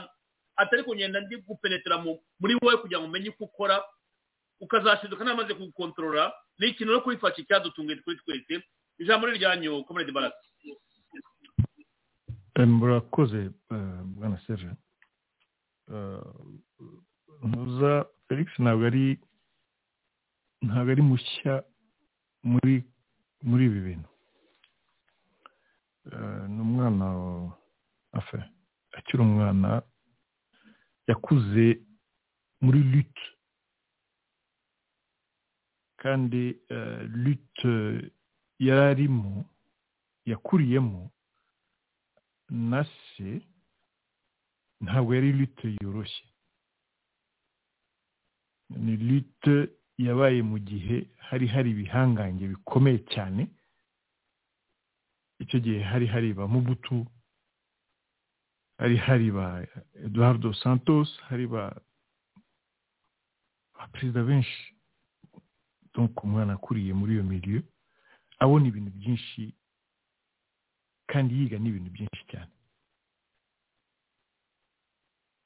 [0.56, 3.82] atari kugenda ndi gupenetera mu- muri wowe kugira ngo umenye uko ukora
[4.60, 8.62] ukazashiduka namaze kugukontorora ni ikintu no kubifasha icyadutunguye kuri twese.
[8.98, 10.48] Ijambo ryanyu komerede barasi
[12.66, 14.70] murakoze eh, bwana serge.
[15.90, 16.20] Eh,
[17.42, 19.18] ntuza felix ntabwo ari
[20.62, 21.64] ntabwo ari mushya
[22.42, 22.84] muri
[23.48, 24.08] muri ibi bintu.
[26.12, 27.58] Eh, ni umwana wa-
[28.12, 28.38] afe
[28.96, 29.82] akiri umwana
[31.08, 31.64] yakuze
[32.60, 33.26] muri lutte
[35.96, 37.74] kandi eh, lutte
[38.58, 39.44] yari arimo
[40.26, 41.10] yakuriyemo
[42.50, 43.28] na se
[44.80, 46.26] ntabwo yari lutte yoroshye.
[48.70, 49.54] Ni lutte
[49.98, 53.42] yabaye mu gihe hari hari ibihangange bikomeye cyane
[55.42, 57.06] icyo gihe hari hari ba mubutu
[58.78, 59.66] hari hari ba
[60.06, 61.70] eduardo santos hari ba
[63.74, 64.74] ba perezida benshi.
[65.94, 67.62] Donc umwana akuriye muri iyo milieu
[68.42, 69.54] abona ibintu byinshi
[71.06, 72.50] kandi yiga n'ibintu byinshi cyane.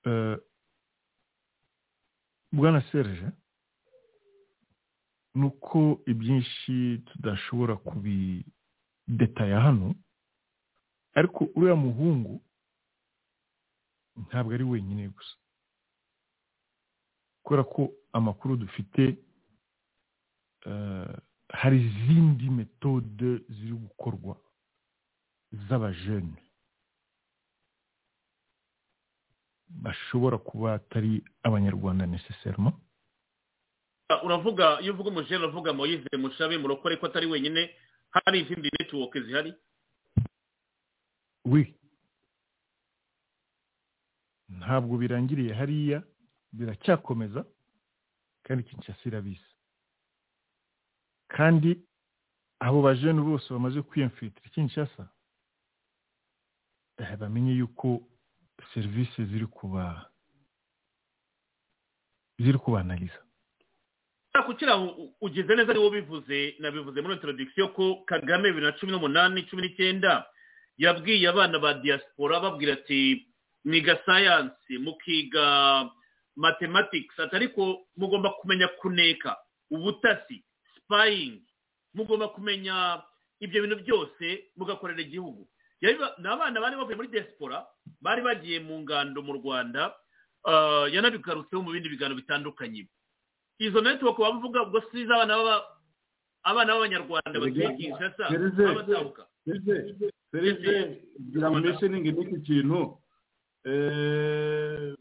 [0.09, 0.37] Eh,
[2.53, 3.29] bwana serge
[5.39, 5.79] ni uko
[6.13, 9.95] ibyinshi tudashobora kubidetaya hano
[11.19, 12.35] ariko uriya muhungu
[14.27, 15.37] ntabwo ari wenyine gusa.
[17.43, 17.83] Kubera ko
[18.13, 19.03] amakuru dufite
[20.67, 21.15] eh,
[21.49, 24.35] hari izindi metode ziri gukorwa
[25.67, 26.43] z'abajene.
[29.69, 32.75] Bashobora kuba atari abanyarwanda necessairement.
[34.25, 37.71] Uravuga iyo uvuga umujene uravuga moyize mushabe murokore ko atari wenyine
[38.11, 39.55] hari izindi netiwoke zihari?
[41.45, 41.75] Oui.
[44.49, 46.03] Ntabwo birangiriye hariya
[46.53, 47.45] biracyakomeza
[48.43, 49.51] kandi kinshasa irabizi
[51.29, 51.77] kandi
[52.61, 55.09] abo bajene bose bamaze kwiyamfitira kinshasa
[56.97, 58.01] eh, bamenye yuko
[58.75, 60.11] serivisi ziri kuba
[62.39, 63.21] ziri kubanaliza
[64.47, 69.43] kugira ngo ugize neza niwo bivuze nabivuze muri introduction ko kagame bibiri na cumi n'umunani
[69.51, 70.27] cumi n'icyenda
[70.79, 73.27] yabwiye abana ba diaspora babwira ati
[73.65, 75.45] mwiga sayansi mukiga
[76.37, 77.19] mathematics.
[77.19, 79.37] Ati ariko mugomba kumenya kuneka
[79.71, 80.45] ubutasi
[80.77, 81.43] spying
[81.95, 83.03] mugomba kumenya
[83.41, 85.49] ibyo bintu byose mugakorera igihugu.
[85.83, 87.67] Ni abana bari bavuye muri diaspora
[88.01, 89.95] bari bagiye mu ngando mu rwanda
[90.47, 92.87] ah, yanabigarutseho mu bindi biganiro bitandukanye.
[93.59, 95.57] Izo netiwoko bavuga ubwo si iz'abana baba
[96.43, 97.37] abana b'abanyarwanda
[99.45, 99.93] serge
[100.31, 100.75] serge
[101.33, 102.99] gira ngo mentioninge n'iki kintu
[103.69, 104.95] Eh,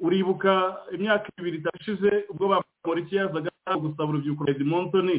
[0.00, 0.52] uribuka
[0.94, 3.50] imyaka ibiri itashize ubwo bamporiki yazaga
[3.80, 5.16] gusaba urubyiruko rwa edmontoni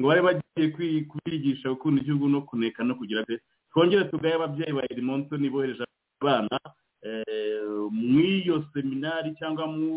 [0.00, 0.66] ngo bari bagiye
[1.10, 3.36] kubigisha gukunda igihugu no kuneka no kugira ati
[3.74, 5.84] twongere tugaye ababyeyi ba edmontoni bohereje
[6.22, 6.56] abana
[7.02, 9.90] eh, mu iyo seminari cyangwa mu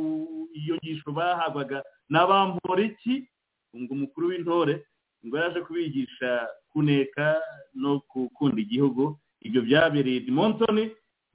[0.53, 3.27] iyo ngisho bahabwaga n'abamporiki
[3.76, 4.86] ngo umukuru w'intore
[5.26, 7.41] ngo yaje kubigisha kuneka
[7.76, 9.18] no gukunda igihugu.
[9.41, 10.84] Ibyo byabereye edmontoni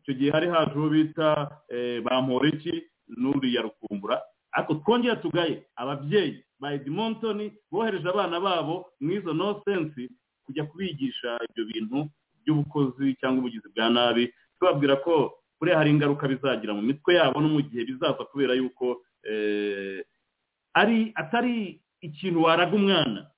[0.02, 1.28] icyo gihe hari haje uwo bita
[1.68, 2.82] eh, bamporiki
[3.18, 4.22] n'uriya rukumbura.
[4.52, 10.08] Ariko twongera tugaye ababyeyi ba edmontoni bohereje abana babo mu izo no sense
[10.46, 11.98] kujya kubigisha ibyo bintu
[12.42, 14.32] by'ubukozi cyangwa ubugizi bwa nabi.
[14.58, 19.04] Tubabwira ko buriya hari ingaruka bizagira mu mitwe yabo no mu gihe bizaza kubera yuko
[19.22, 20.00] eh,
[20.74, 23.30] ari atari ikintu waraga umwana.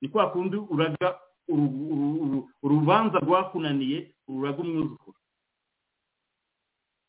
[0.00, 1.18] Ni kwa kundi uraga
[1.48, 5.18] uru- uru- uru- urubanza rwakunaniye ururaga umwuzukuru.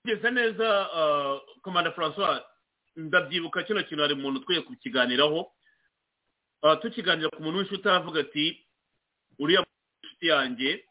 [0.02, 0.68] Kugeza neza
[1.62, 2.42] komanda francois
[2.96, 5.52] ndabyibuka kino kintu hari umuntu ukwiye kukiganiraho.
[6.62, 8.68] Ah, tukiganira ku muntu w'inshuti aravuga ati
[9.40, 9.64] uriya
[10.04, 10.86] inshuti yanjye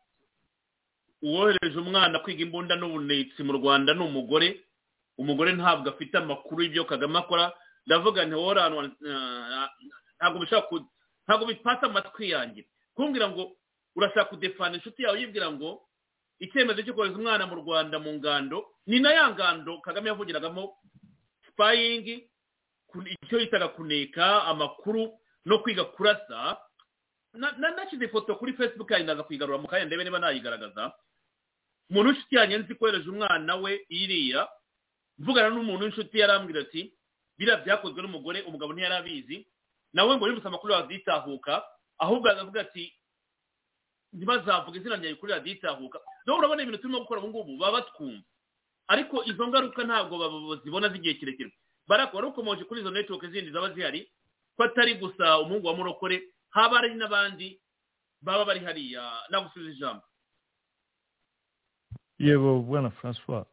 [1.23, 4.65] uwohereje umwana kwiga imbunda n'ubunetsi mu rwanda ni umugore.
[5.19, 7.53] Umugore ntabwo afite amakuru y'ibyo kagame akora.
[7.87, 8.55] Ndavuga nti wowe
[10.19, 10.69] ntabwo bishaka
[11.27, 12.67] ntabwo bipasa amatwi yanjye.
[12.95, 13.57] Kumbwira ngo
[13.97, 15.19] urashaka kudefana inshuti yawe?
[15.21, 15.83] Yibwira ngo
[16.39, 20.71] icyemezo cyo kohereza umwana mu rwanda mu ngando ni na ya ngando kagame yavugiragamo
[21.47, 22.31] sipayingi
[23.23, 26.59] icyo yitaga kuneka amakuru no kwiga kurasa.
[27.35, 30.93] Na- na- nashyize ifoto kuri facebook yanjye ndaza kuyigarura mu kanya ndebe niba nayigaragaza.
[31.91, 34.49] Umuntu w'inshuti yanjye nzi kohereje umwana we iriya.
[35.19, 36.93] Mvugana n'umuntu w'inshuti yarambwira ati
[37.39, 39.37] biriya byakozwe n'umugore umugabo ntiyari abizi.
[39.93, 41.65] Nawe ngo yumvise amakuru yazitahuka
[41.99, 42.93] ahubwo aravuga ati
[44.13, 48.25] ntibazavuga izina ryawe kuri radiyo itahuka nawe urabona ibintu turimo gukora ubu ngubu baba batwumva.
[48.89, 50.15] Ariko izo ngaruka ntabwo
[50.49, 51.51] bazibona z'igihe kirekire.
[51.89, 54.09] Barako wari ukomoje kuri izo netiwoke zindi zaba zihari?
[54.57, 57.61] Ko atari gusa umuhungu wa murokore haba hari n'abandi
[58.21, 60.03] baba bari hariya nagusubiza ijambo.
[62.19, 63.47] Yego bwana francois.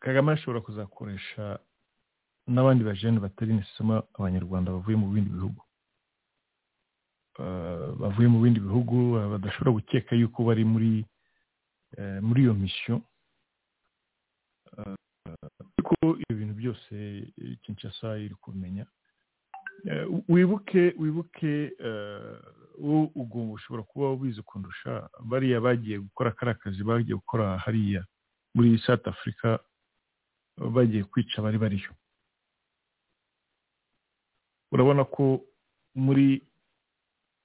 [0.00, 1.58] Kagame ashobora kuzakoresha
[2.46, 5.60] n'abandi bajene batari nisema abanyarwanda bavuye mu bindi bihugu.
[7.38, 11.04] Eh, bavuye mu bindi bihugu eh, badashobora gukeka yuko bari muri
[11.98, 13.00] eh, muri iyo misiyo
[15.76, 16.94] ariko ibyo bintu byose
[17.62, 18.86] kinshasa iri kumenya.
[20.28, 21.72] Wibuke wibuke
[22.78, 28.02] eh, ugomba ushobora kuba ubizi kundusha bariya bagiye gukora kariya kazi bagiye gukora hariya
[28.54, 29.58] muri south africa
[30.74, 31.90] bagiye kwica bari bariyo.
[34.72, 35.40] Urabona ko
[35.94, 36.42] muri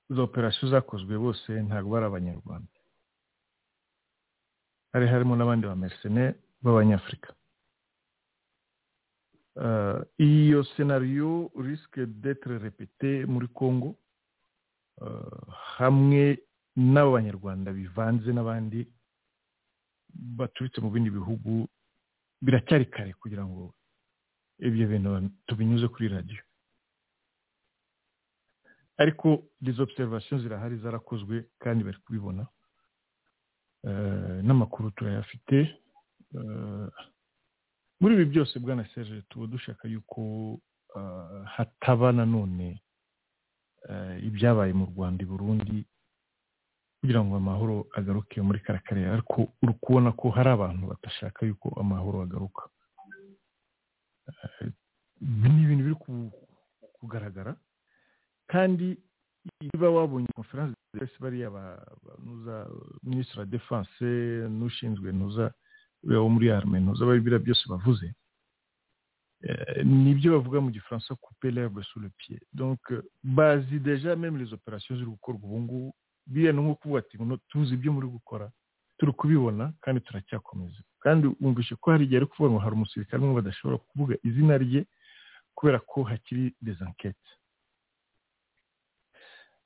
[0.10, 2.74] izo operasiyo zakozwe bose ntabwo bari abanyarwanda.
[4.94, 7.30] Hari harimo n'abandi ba mercenaire b'abanyafurika.
[9.60, 13.99] Euh, iyo senariyo risque d'être répété muri congo
[15.78, 16.24] hamwe
[16.76, 18.80] n'abanyarwanda bivanze n'abandi
[20.38, 21.68] baturutse mu bindi bihugu
[22.42, 23.74] biracyari kare kugira ngo
[24.68, 25.10] ibyo bintu
[25.48, 26.44] tubinyuze kuri radiyo
[28.98, 29.28] ariko
[29.62, 32.48] izo observation zirahari zarakozwe kandi bari kubibona.
[33.88, 35.58] Eh, n'amakuru turayafite.
[36.36, 36.88] Eh,
[38.00, 40.22] muri ibi byose bwana serge tuba dushaka yuko
[40.96, 42.82] eh, hataba nanone
[44.28, 45.78] ibyabaye mu rwanda i burundi
[47.00, 51.68] kugira ngo amahoro agaruke muri kariya karere ariko uri kubona ko hari abantu badashaka yuko
[51.82, 52.64] amahoro agaruka.
[54.62, 54.72] Eh,
[55.22, 56.32] ni ibintu biri ku-
[57.00, 57.56] kugaragara.
[58.52, 58.98] Kandi
[59.62, 62.68] niba wabonye konferanse zose bariya ba- ba- nuza
[63.04, 64.08] minisitiri wa defanse
[64.58, 65.12] n'ushinzwe
[66.04, 68.08] uriya wo muri arme ntuza biriya byose bavuze.
[68.08, 68.16] Eh,
[69.86, 71.52] ni byo bavuga mu gifaransa couper
[71.84, 72.40] sous le pied.
[72.54, 75.94] Donc euh, bazi deja même les opérations ziri gukorwa ubu ngubu
[76.28, 78.52] biriya ni nko kuvuga ati "Muno tuzi ibyo muri gukora
[78.98, 80.82] turi kubibona kandi turacyakomeza.
[81.00, 84.86] Kandi wumvishe ko hari igihe ari kuvuga ngo hari umusirikare umwe badashobora kuvuga izina rye
[85.56, 87.30] kubera ko hakiri des enquêtes.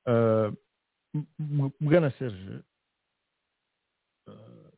[0.08, 0.52] Euh,
[1.82, 2.62] bwana serge
[4.28, 4.70] euh,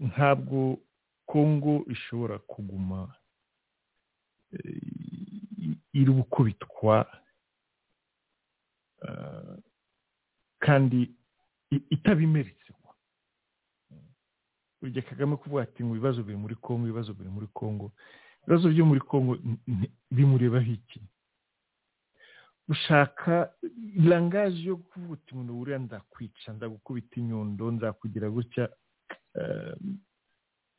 [0.00, 0.78] ntabwo
[1.26, 3.14] kongo ishobora kuguma
[5.92, 7.06] iri gukubitwa
[10.58, 11.14] kandi
[11.70, 12.94] i- itabimeritse kwa
[14.80, 17.92] burya kagame kuvuga ati ngo ibibazo biri muri kongo ibibazo biri muri kongo
[18.42, 19.00] ibibazo byo muri
[19.66, 21.00] n- bimurebaho iki
[22.68, 23.52] gushaka
[23.96, 28.64] irangaje yo kuvuga uti umuntu buriya ndakwica ndagukubita inyundo nzakugira gutya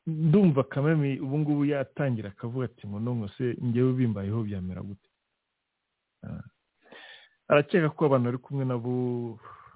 [0.07, 5.09] ndumva kameme ubu ngubu yatangira akavuga ati ngo nongo se ngewe bimbayeho byamera gute?
[6.23, 6.43] Ah.
[7.47, 8.93] arakeka ko abantu bari kumwe nabo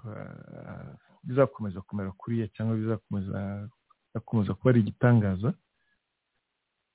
[0.08, 5.54] ah, bizakomeza kumera kuriya cyangwa bizakomeza kuba ari igitangaza.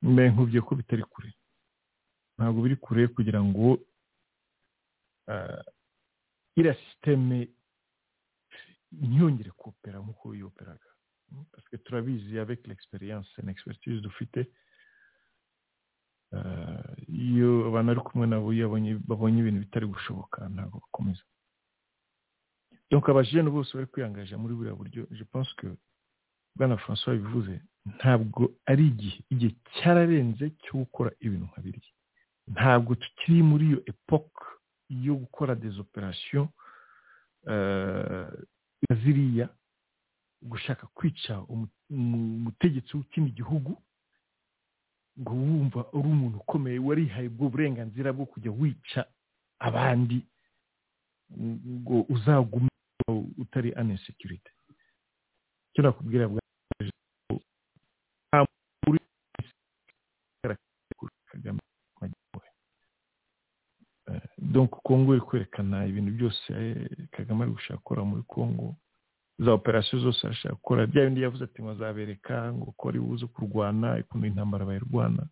[0.03, 1.31] Mbe nkubwiye ko bitari kure.
[2.39, 3.79] Ntabwo biri kure kugira ngo
[5.29, 5.63] ah,
[6.57, 7.49] iriya sisiteme
[8.93, 10.89] ntiyongere kopera nk'uko yoperaga.
[11.53, 14.41] Parce que turabizi avec l'experience n'expertise dufite
[16.33, 18.69] ah, iyo abantu bari kumwe nabo iyo
[19.09, 21.23] babonye ibintu bitari gushoboka ntabwo bakomeza
[22.91, 25.69] donc abajene bose bari kwiyangaje muri buriya buryo je pense que
[26.57, 27.61] bwana francois bivuze
[27.97, 31.93] ntabwo ari igihe igihe cyararenze cyo gukora ibintu nka biriya
[32.55, 34.45] ntabwo tukiri muri iyo epoque
[34.89, 36.49] yo gukora des opérations
[37.49, 38.31] euh,
[39.03, 39.49] ziriya
[40.47, 43.73] gushaka kwica umu- umu- umutegetsi w'ikindi gihugu
[45.21, 49.01] ngo wumva uri umuntu ukomeye warihaye ubwo burenganzira bwo kujya wica
[49.59, 50.19] abandi
[51.81, 52.69] ngo uzagume
[53.43, 54.51] utari anesecurity
[55.73, 56.41] icyo nakubwira bwa
[58.89, 59.01] uri
[61.31, 61.61] kagame.
[64.09, 64.23] Eh,
[64.69, 68.77] kongo iri kwerekana ibintu byose eh, kagame ari gushaka gukora muri kongo
[69.39, 70.87] za operasiyo zose arashaka gukora.
[70.87, 75.27] Bya bindi yavuze ati ngo azabereka ngo ko ari buze kurwana ukuntu intambara bayirwana.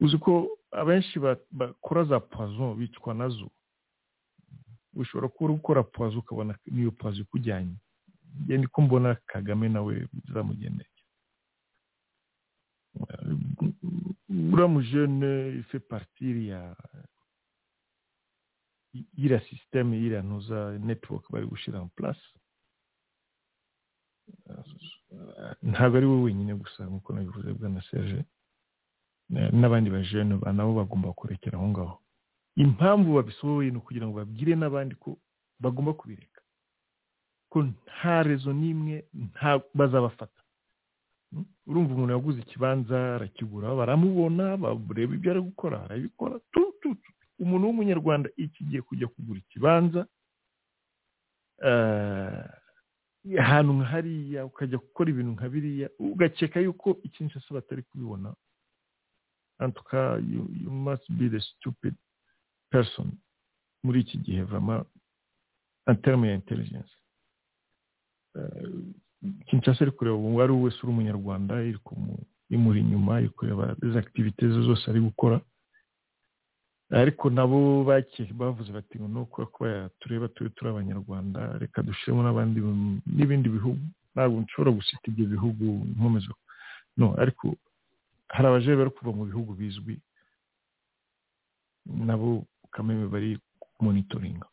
[0.00, 1.18] Uzi ko abenshi
[1.52, 3.50] bakora za puwazo bicwa nazo.
[4.96, 7.76] Ushobora kuba uri gukora puwazo ukabona n'iyo puwazo ikujyanye.
[8.44, 10.88] Njye ko mbona kagame nawe bizamugendeye
[14.28, 16.76] uriya mujene ife partire ya
[19.16, 22.24] y'iriya sisiteme y'iriya ntuza netiwoke bari gushyira mu place
[25.62, 28.24] ntabwo ari we wenyine gusa nk'uko nabivuze bwana serge.
[29.28, 31.96] Na- n'abandi bajene ba- nabo bagomba kurekera aho ngaho.
[32.56, 35.18] Impamvu babisohoye ni ukugira ngo babwire n'abandi ko
[35.60, 36.40] bagomba kubireka.
[37.50, 40.40] Ko nta rezo n'imwe nta bazabafata.
[41.66, 46.38] Urumva umuntu yaguze ikibanza arakigura baramubona bareba ibyo ari gukora arabikora.
[46.52, 47.10] Tu tu tu.
[47.38, 50.06] umuntu w'umunyarwanda iki giye kujya kugura ikibanza
[51.62, 52.44] eh,
[53.38, 58.34] ahantu nka hariya ukajya gukora ibintu nka biriya ugakeka yuko ikinshasa batari kubibona.
[59.58, 61.94] Antuka you, must be the stupid
[62.70, 63.12] person
[63.84, 64.42] muri iki gihe
[65.88, 66.90] en terme ya intelligence
[68.36, 68.68] Eh,
[69.46, 71.78] kinshasa iri kureba uwo ari we wese uri umunyarwanda iri
[72.50, 75.40] imuri inyuma iri kureba izo activite ze zose ari gukora.
[76.90, 82.58] Ariko nabo bavuze bati ngo nuko kuba tureba turi turi abanyarwanda reka dushyiremo n'abandi
[83.16, 83.82] n'ibindi bihugu.
[84.14, 85.64] Ntabwo nshobora gusita ibyo bihugu
[85.96, 86.32] nkomeza.
[86.96, 87.56] No ariko
[88.34, 89.94] hari abaje bari kuva mu bihugu bizwi
[91.86, 93.38] nabo kameme bari
[93.80, 94.46] monitoringa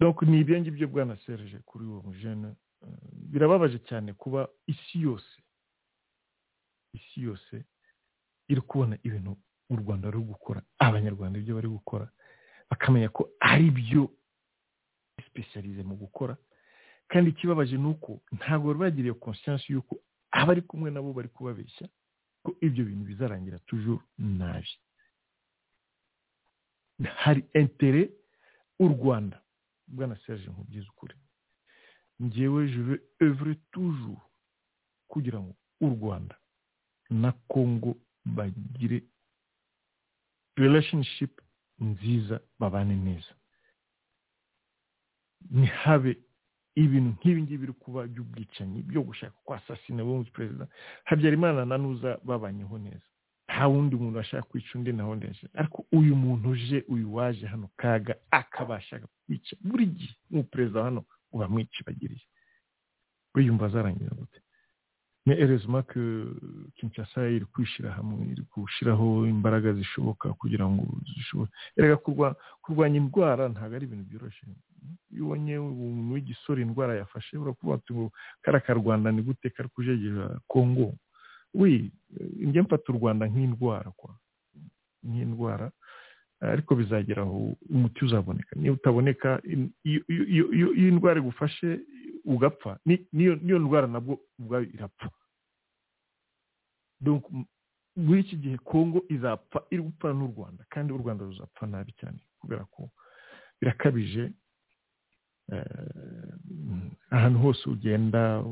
[0.00, 5.36] donc ni ibyo ngibyo bwana serge kuri uwo mujene Eh, birababaje cyane kuba isi yose
[6.96, 7.54] isi yose
[8.48, 9.36] iri kubona ibintu
[9.70, 12.06] u rwanda ruri gukora abanyarwanda ibyo bari gukora
[12.70, 14.10] bakamenya ko ari byo
[15.24, 16.36] sipesiyalize mu gukora.
[17.10, 19.96] Kandi ikibabaje ni uko ntabwo bari bagiriye conscience y'uko
[20.30, 21.88] abari kumwe nabo bari kubabeshya
[22.42, 24.70] ko ibyo bintu bizarangira toujours nabi.
[27.16, 28.10] Hari intere
[28.78, 29.42] u rwanda
[29.86, 31.14] bwana serge nkubwiza ukuri.
[32.20, 34.18] Njyewe je veux œuvrer toujours
[35.08, 36.36] kugira ngo u rwanda
[37.10, 39.02] na congo bagire
[40.64, 41.32] relationship
[41.80, 43.32] nziza babane neza.
[45.50, 46.12] Ntihabe
[46.74, 50.64] ibintu nk'ibi ngibi biri kuba by'ubwicanyi byo gushaka kwasasina bo perezida
[51.08, 53.06] habyarimana na nuza babanyeho neza.
[53.50, 55.42] Nta wundi muntu ashaka kwica undi naho ndetse.
[55.60, 60.14] Ariko uyu muntu uje uyu waje hano kaga akabasha kwica buri gihe.
[60.30, 61.00] Nk'umuperezida hano
[61.34, 62.22] ubamwicibagiriye
[63.34, 64.38] wiyumva azarangira gute?
[65.26, 66.00] Erezima ko
[66.76, 70.82] kinshasa iri kwishyira hamwe iri gushyiraho imbaraga zishoboka kugira ngo
[71.16, 74.46] zishobore erega kurwa- kurwanya indwara ntabwo ari ibintu byoroshye.
[75.12, 78.06] Iyo ubonye umuntu w'igisore indwara yafashe urakuvuga ati ngo
[78.42, 80.94] kariya karwanda ni gute kari kujegera kongo
[81.54, 81.90] wi
[82.46, 84.14] njye mfata u rwanda nk'indwara kwa
[85.04, 85.70] nk'indwara
[86.40, 88.56] ariko bizagera aho umuti uzaboneka.
[88.56, 89.40] Niyo utaboneka
[89.84, 91.80] iyo indwara igufashe
[92.24, 92.78] ugapfa.
[92.86, 95.10] Ni- niyo niyo ndwara nabwo ubwayo irapfa.
[97.96, 102.18] Muri iki gihe kongo izapfa iri gupfa n'u rwanda kandi u rwanda ruzapfa nabi cyane
[102.40, 102.88] kubera ko
[103.60, 104.32] birakabije
[107.10, 108.44] ahantu hose ugenda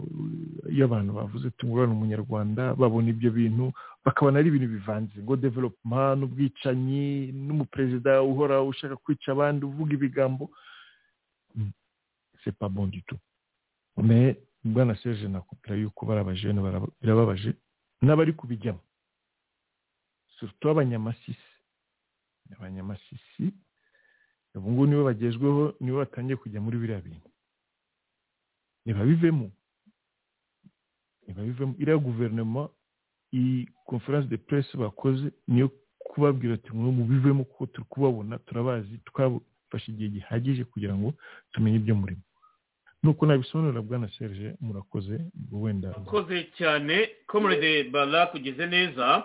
[0.70, 3.72] iyo abantu bavuze tungurana umunyarwanda babona ibyo bintu
[4.04, 5.16] bakabona ari ibintu bivanze.
[5.22, 10.50] Ngo developuma n'ubwicanyi n'umuperezida uhora ushaka kwica abandi uvuga ibigambo.
[12.44, 13.18] C'est pas bon du tout.
[14.02, 16.60] Mais bwana serge nakubwira yuko bari abajene
[17.00, 17.54] birababaje
[18.02, 18.80] n'abari kubijyamo.
[20.38, 21.50] Surtout abanyamasisi
[22.56, 23.52] abanyamasisi
[24.54, 27.28] ubu ngubu nibo bagezweho nibo batangiye kujya muri biriya bintu.
[28.84, 29.50] Ntibabivemo
[31.22, 32.68] ntibabivemo iriya guverinoma
[33.32, 35.68] iyi conference de presse bakoze niyo
[35.98, 41.14] kubabwira ati mwe mubivemo kuko turi kubabona turabazi twafashe igihe gihagije kugira ngo
[41.52, 42.22] tumenye ibyo murimo.
[43.02, 45.20] Nuko nabisobanurira bwana serge murakoze
[45.52, 49.24] wenda murakoze cyane comrade bara kugeze neza.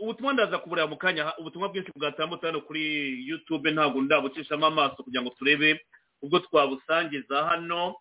[0.00, 1.36] Ubutumwa ndaza kubureba mu kanya.
[1.38, 2.82] Ubutumwa bwinshi bwatambutse hano kuri
[3.28, 5.80] yutube ntabwo ndabucishamo amaso kugira ngo turebe
[6.22, 7.96] ubwo twabusangiza hano.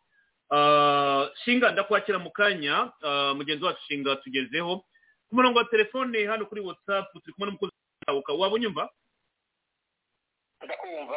[1.43, 2.91] Shinga ndakwakira mu kanya.
[3.35, 4.85] Mugenzi wacu shinga tugezeho.
[5.29, 7.71] Ku murongo wa telefone hano kuri watsapu turi kumwe n'umukozi
[8.07, 8.89] wawe waba unyumva?
[10.65, 11.15] Ndakumva.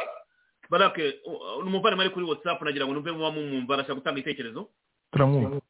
[0.71, 1.21] Barake
[1.63, 4.69] umuvandimwe ari kuri watsapu nagira ngo numve muba mumwumva arashaka gutanga ibitekerezo
[5.13, 5.61] turamwumva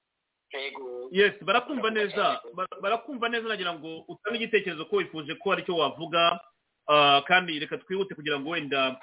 [1.12, 2.40] yes barakumva neza
[2.82, 6.40] barakumva neza nagira ngo utange igitekerezo ko wifuje ko ari cyo wavuga
[7.28, 8.96] kandi reka twihute kugira ngo wenda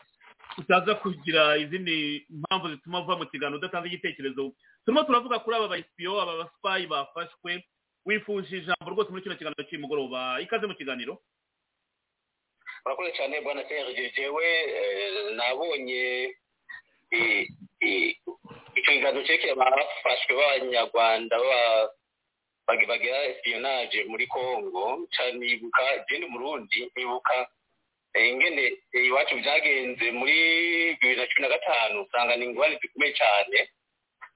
[0.57, 4.53] utaza kugira izindi mpamvu zituma uva mu kiganiro udatanze igitekerezo.
[4.85, 7.63] Turimo turavuga kuri aba bayisipiyo aba basipayi bafashwe
[8.05, 11.17] wifuje ijambo rwose muri kino kiganiro cy'umugoroba ikaze mu kiganiro.
[12.85, 14.47] Urakoze cyane bwana serge jewe
[15.35, 16.35] nabonye
[18.75, 19.53] icyo kiganiro cyerekeye
[20.35, 21.35] b'abanyarwanda
[22.67, 24.83] bagira espionage muri congo
[25.39, 27.35] nibuka jeni murundi nibuka
[28.15, 30.37] ingene iwacu byagenze muri
[30.99, 33.57] bibiri na cumi na gatanu usanga ni ingwani zikomeye cyane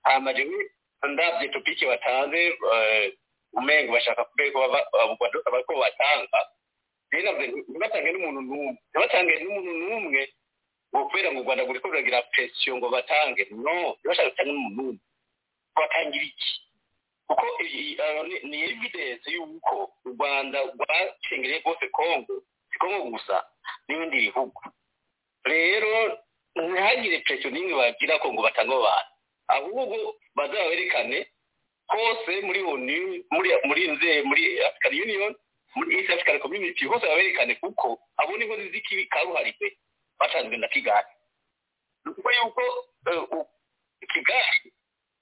[0.04, 0.44] hamaje
[1.04, 2.58] ndabye topiki batanze
[3.54, 4.52] umengo bashaka kubera
[5.66, 5.67] ko
[7.78, 8.74] ntibatange n'umuntu n'umwe.
[8.92, 10.22] Ntibatange n'umuntu n'umwe.
[10.92, 13.44] Ngo kubera ngo u rwanda ruri ruragira presiyo ngo batange.
[13.54, 15.00] No ntibashaka gutanga n'umuntu n'umwe.
[15.78, 16.52] Batangira iki?
[17.28, 17.46] Kuko
[18.50, 19.76] ni evidence y'uko
[20.08, 22.34] u rwanda rwacengereye rwose kongo
[22.72, 23.36] si kongo gusa
[23.88, 24.62] n'ibindi bihugu.
[25.46, 25.94] Rero
[26.56, 29.12] ntihagire presiyo n'imwe bagira ko ngo batange abo bantu.
[29.48, 29.98] Ahubwo
[30.36, 31.20] bazaba berekane
[31.92, 32.60] hose muri
[33.32, 33.82] muri muri
[34.28, 35.32] muri african union
[35.78, 39.68] muri east african community hose baberekane kuko abo ni inkozi z'ikibi karuhariwe.
[40.20, 41.12] Batanzwe na kigali.
[42.06, 42.64] Ni yuko
[44.14, 44.74] kigali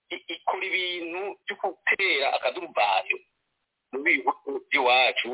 [0.10, 3.18] ikora ibintu byo gutera akaduruvayo
[3.92, 5.32] mu bihugu by'iwacu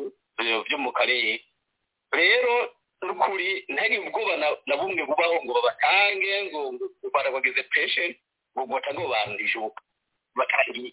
[0.65, 1.43] byo mu karere.
[2.11, 2.53] Rero
[3.05, 4.33] n'ukuri ntari ubwoba
[4.67, 6.59] na bumwe bubaho ngo babatange ngo
[7.13, 8.05] barabageze peshe
[8.57, 9.69] ngo batange babandije bantu
[10.37, 10.91] batangiye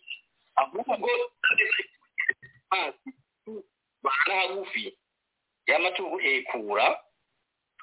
[0.60, 0.96] ahubwo
[4.02, 4.94] bahana hagufi
[5.66, 6.86] y'amatungo guhekura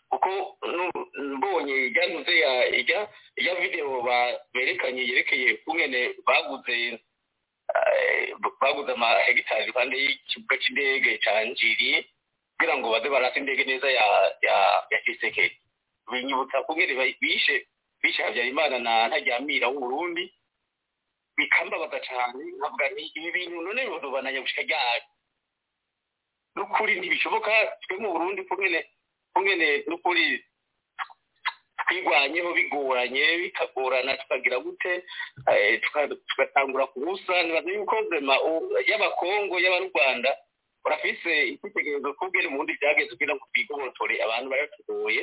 [0.09, 0.57] kuko
[1.17, 4.01] mbonye ijyanuze ya ijya video
[4.53, 6.99] berekanye yerekeye kungene baguze
[8.61, 12.05] baguze amahegitari iruhande y'ikibuga cy'indege cya njiri
[12.57, 14.05] kugira ngo baze barase indege neza ya
[14.41, 14.57] ya
[14.91, 15.45] ya kiseke.
[16.11, 17.67] Binyibutsa kungene bishe
[18.01, 20.33] bishe habyarimana na ntajyamira w'uburundi
[21.37, 25.03] bikambabaza cyane nkavuga ni ibi bintu none bizobananya gushika ryari?
[26.55, 27.51] N'ukuri ntibishoboka
[27.83, 28.41] twe mu burundi
[29.33, 30.25] kungene n'ukuri
[31.85, 35.03] twigwanyeho bigoranye bikagorana tukagira gute
[36.29, 38.35] tugatangura ku busa nibaza yuko zema
[38.89, 40.31] y'abakongo y'aba rwanda
[40.85, 45.21] urafise icyitegererezo kubwira mu bundi byageze kugira ngo twigobotore abantu baratugoye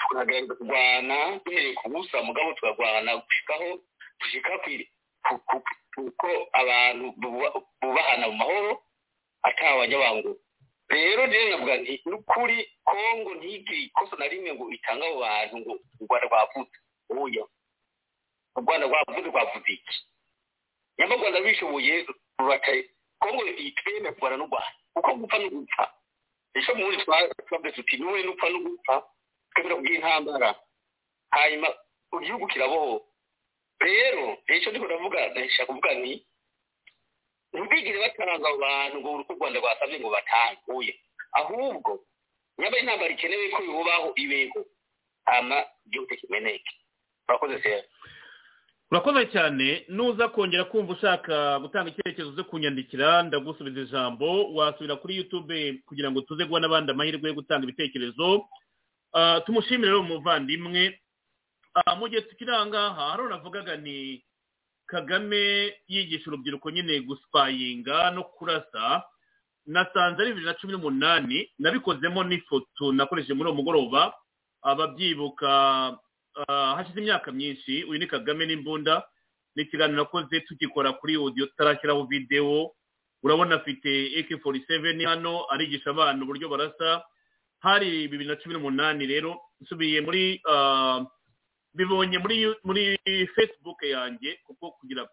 [0.00, 3.68] tukagerageza kurwana duhereye ku busa mugabo tukarwana gushikaho
[4.20, 4.50] dushika
[5.94, 7.04] kuko abantu
[7.82, 8.72] bubahana mu mahoro
[9.48, 10.34] atawajya bangura
[10.90, 15.72] rero rero navuga nti n'ukuri kongo ntigire ikosa na rimwe ngo itange abo bantu ngo
[16.00, 16.76] u rwanda rwavuze
[17.22, 17.44] oya
[18.56, 19.96] u rwanda rwavuze rwavuze iki?
[20.98, 21.94] Nyamara u rwanda bishoboye
[22.38, 22.80] rurataye
[23.20, 24.72] kongo itweme kurwana n'u rwanda.
[24.94, 25.84] Kuko gupfa no gupfa.
[26.54, 28.94] Ejo muri twavuze tuti n'uwe n'upfa no gupfa.
[29.50, 30.50] Twemera kubwira intambara.
[31.34, 31.68] Hanyuma
[32.20, 33.02] igihugu kiraboho
[33.80, 36.22] rero icyo ndiko ndavuga ndashaka kuvuga ni
[37.54, 40.94] ntibwigire batanga abo bantu ngo uruko u rwanda rwasabye ngo batange oya
[41.38, 41.92] ahubwo
[42.58, 44.60] nyamara intambara ikenewe ko bibubaho ibeho
[45.24, 46.72] hama igihugu kimeneke.
[47.28, 47.82] Urakoze sera
[48.90, 49.84] urakoze cyane.
[49.88, 56.20] Nuza kongera kumva ushaka gutanga icyerekezo zo kunyandikira ndagusubiza ijambo wasubira kuri yutube kugira ngo
[56.20, 58.46] tuze guha n'abandi amahirwe yo gutanga ibitekerezo.
[59.14, 61.00] Ah, tumushimire rero umuvandimwe
[61.74, 64.22] Ah, mu gihe tukiri aha unavugaga ni
[64.94, 69.02] kagame yigisha urubyiruko nyine gusipayinga no kurasa
[69.66, 74.12] nasanze ari bibiri na cumi n'umunani nabikozemo n'ifoto nakoresheje muri uwo mugoroba
[74.62, 75.50] ababyibuka
[76.48, 79.02] ah, hashize imyaka myinshi uyu ni kagame n'imbunda
[79.56, 82.74] ni ikiganiro nakoze tugikora kuri audio tutarashyiraho videwo
[83.22, 83.90] urabona afite
[84.20, 87.02] ak47 hano arigisha abana uburyo barasa
[87.60, 90.42] hari bibiri na cumi n'umunani rero nsubiye muri
[91.74, 92.98] ah, bibonye muri muri
[93.34, 95.08] facebook yanjye kuko kugira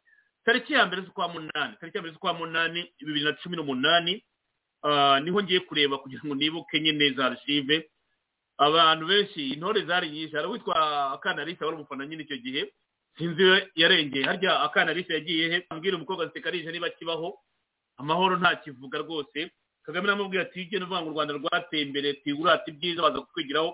[0.46, 4.24] tariki ya mbere z'ukwa munani tariki ya mbere z'ukwa munani bibiri na cumi n'umunani
[4.84, 7.90] ah, ni ho ngiye kureba kugira ngo nibuke nyine za archive.
[8.58, 12.74] Abantu benshi intore zari nyinshi hari uwitwa akanarisa wari umufana nyine icyo gihe
[13.18, 13.44] sinzi
[13.76, 14.26] yarengeye.
[14.26, 15.66] Harya akanarisa yagiye he?
[15.70, 17.40] Ambwira umukobwa ati karije niba kibaho.
[17.98, 19.50] Amahoro ntakivuga rwose.
[19.84, 23.74] Kagame namubwira ati ugenda uvuga ngo u rwanda rwateye imbere ati urata ibyiza baza kutwigiraho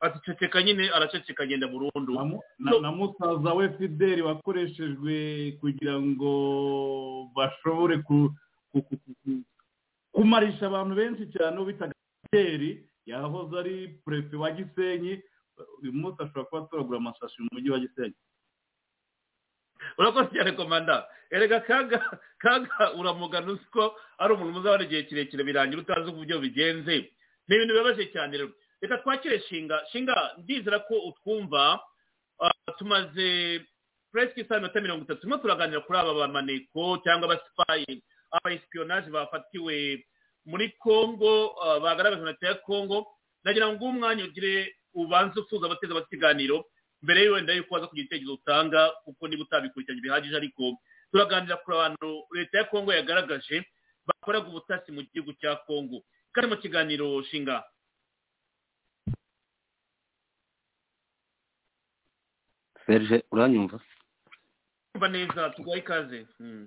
[0.00, 2.14] ati ceceka nyine araceceka agenda burundu.
[2.14, 5.14] Na mu- na- na musaza we fideli wakoreshejwe
[5.60, 6.32] kugira ngo
[7.36, 8.32] bashobore ku-
[8.72, 9.44] ku- ku- ku- ku-
[10.12, 11.92] kumarisha abantu benshi cyane uwo bitaga
[12.32, 13.74] fideli yahoze ari
[14.04, 15.20] perefe wa gisenyi.
[15.82, 18.16] Uyu munsi ashobora kuba atoragura amasashi mu mujyi wa gisenyi.
[19.98, 22.00] Urakoze cyane komanda erega kaga
[22.38, 27.12] kaga uramugana uzi ko ari umuntu muzabona igihe kirekire birangira utazi uburyo bigenze.
[27.48, 28.52] Ni ibintu bibabaje cyane rero.
[28.82, 29.82] Reka twakire shinga.
[29.92, 31.80] Shinga ndizera ko utwumva.
[32.40, 33.60] Ah, tumaze
[34.12, 35.20] puresike isaha iminota mirongo itatu.
[35.20, 38.02] Turimo turaganira kuri aba bamaneko cyangwa abasipayi
[38.32, 40.04] aba esipiyonage bafatiwe
[40.46, 43.06] muri congo ah, bagaragaje na ya congo.
[43.44, 46.64] Nagira ngo umwanya ugire ubanze usuza abateze abasiganiro
[47.02, 50.76] mbere wenda yuko waza kugira igitekerezo utanga kuko niba utabikurikiranye bihagije ariko
[51.12, 53.64] turaganira kuri abantu leta ya kongo yagaragaje
[54.06, 56.02] bakoraga ubutasi mu gihugu cya kongo
[56.32, 57.64] kandi mu kiganiro shinga
[62.90, 63.78] serge uranyumva?
[64.92, 66.26] Kumva neza tuguhaye ikaze.
[66.40, 66.66] Mm.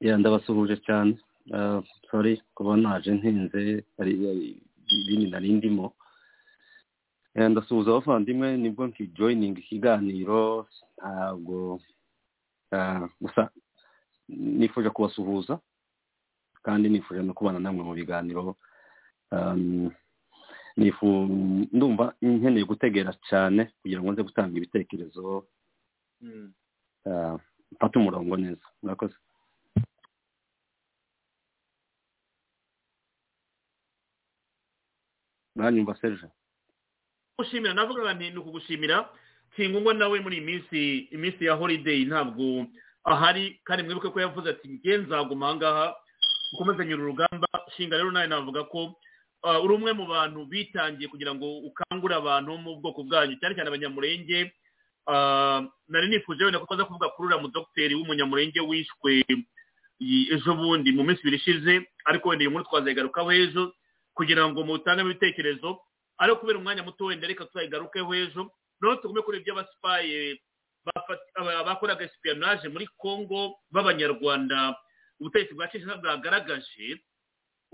[0.00, 1.18] ya ndabasuhuje cyane.
[2.10, 4.12] Sorry kuba naje ntinze ari
[5.02, 5.94] ibindi nari ndimo.
[7.34, 11.80] Ndasuhuza abavandimwe ni bwo nkijoyininga ikiganiro ntabwo
[13.20, 13.50] gusa
[14.28, 15.58] nifuje kubasuhuza
[16.62, 18.54] kandi nifuje no kubana namwe mu biganiro.
[19.34, 19.90] Um,
[21.74, 25.46] ndumva nkeneye gutegera cyane kugira ngo nze gutanga ibitekerezo
[27.74, 29.16] mfate umurongo neza murakoze
[35.56, 36.26] uranyumva serge
[37.38, 38.96] gushimira navuga nti ni ukugushimira
[39.56, 40.80] kingungwa nawe muri iyi minsi
[41.14, 42.66] iminsi ya holiday ntabwo
[43.04, 45.86] ahari kandi mwibuke ko yavuze ati nge nzaguma aha ngaha
[46.54, 48.94] ukomezanye uru rugamba shinga rero nawe navuga ko
[49.64, 54.50] uri umwe mu bantu bitangiye kugira ngo ukangure abantu mu bwoko bwanyu cyane cyane abanyamurenge
[55.88, 59.24] nari nifuje wenda ko twaza kuvuga kuri uriya mudogiteri w'umunyamurenge wishwe
[60.34, 61.74] ejo bundi mu minsi ibiri ishize
[62.04, 63.72] ariko wenda iyi nkuru twazayigarukaho ejo
[64.14, 65.80] kugira ngo mutange ibitekerezo
[66.18, 68.50] ariko kubera umwanya muto wenda reka tuzayigarukeho ejo.
[68.80, 70.40] Noneho tugume kuri ibyo abasipaye
[71.66, 74.76] bakoraga esipiyonage muri congo b'abanyarwanda
[75.20, 77.00] ubutegetsi bwa kinshasa bwagaragaje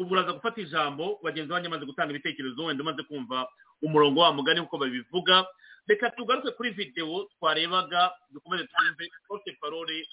[0.01, 3.49] ubu uraza gufata ijambo bagenzi banjye bamaze gutanga ibitekerezo wenda umaze kumva
[3.85, 5.45] umurongo wa mugani uko babivuga
[5.87, 10.07] reka tugaruke kuri videwo twarebaga dukomeze twumve porte parole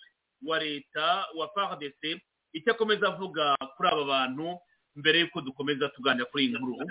[0.45, 2.03] wa leta wa fardc
[2.53, 4.59] icyo akomeza avuga kuri aba bantu
[4.95, 6.88] mbere y'uko dukomeza tuganira kuri iyi nkuru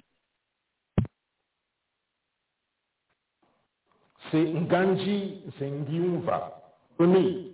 [4.31, 6.51] c'est Nganji Sengiumva,
[6.99, 7.53] Tony,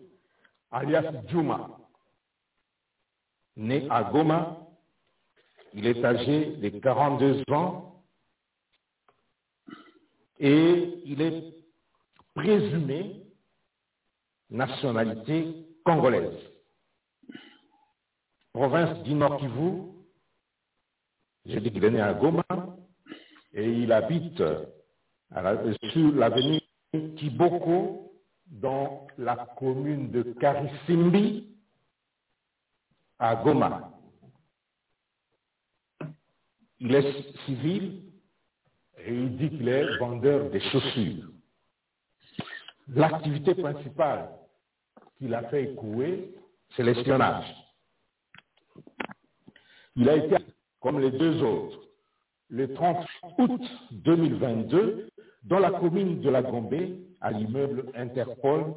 [0.70, 1.69] alias Juma,
[3.56, 4.56] né à Goma.
[5.74, 8.03] Il est âgé de 42 ans
[10.39, 11.55] et il est
[12.35, 13.23] présumé
[14.51, 16.39] nationalité congolaise.
[18.53, 19.82] Province du Nord Kivu,
[21.47, 22.44] j'ai dit qu'il est né à Goma
[23.55, 24.43] et il habite
[25.93, 26.61] sur l'avenue
[27.16, 28.12] Kiboko
[28.47, 31.57] dans la commune de Karisimbi
[33.19, 33.91] à Goma.
[36.84, 38.02] Il est civil
[39.06, 41.28] et il dit qu'il est vendeur de chaussures.
[42.88, 44.30] L'activité principale
[45.16, 46.34] qu'il a fait écouer,
[46.74, 47.46] c'est l'espionnage.
[49.94, 50.36] Il a été,
[50.80, 51.78] comme les deux autres,
[52.48, 53.06] le 30
[53.38, 55.09] août 2022
[55.44, 56.74] dans la commune de la Gombe
[57.20, 58.74] à l'immeuble Interpol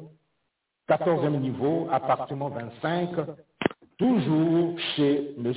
[0.88, 3.10] 14e niveau, appartement 25,
[3.98, 5.52] toujours chez M.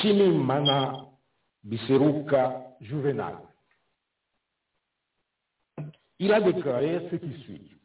[0.00, 1.05] Chimimana
[1.66, 3.38] Bisseruka Juvenal.
[6.20, 7.76] Il a déclaré ce qui suit.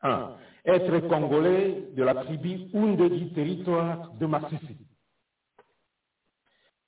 [0.00, 0.36] 1.
[0.64, 4.78] Être congolais de la tribu Ounde du territoire de Massissi.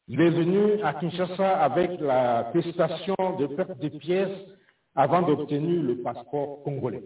[0.08, 4.48] Il est venu à Kinshasa avec l'attestation de perte de pièces
[4.94, 7.04] avant d'obtenir le passeport congolais.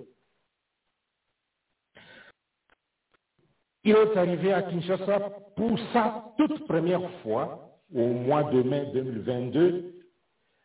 [3.82, 5.18] Il est arrivé à Kinshasa
[5.56, 9.94] pour sa toute première fois au mois de mai 2022,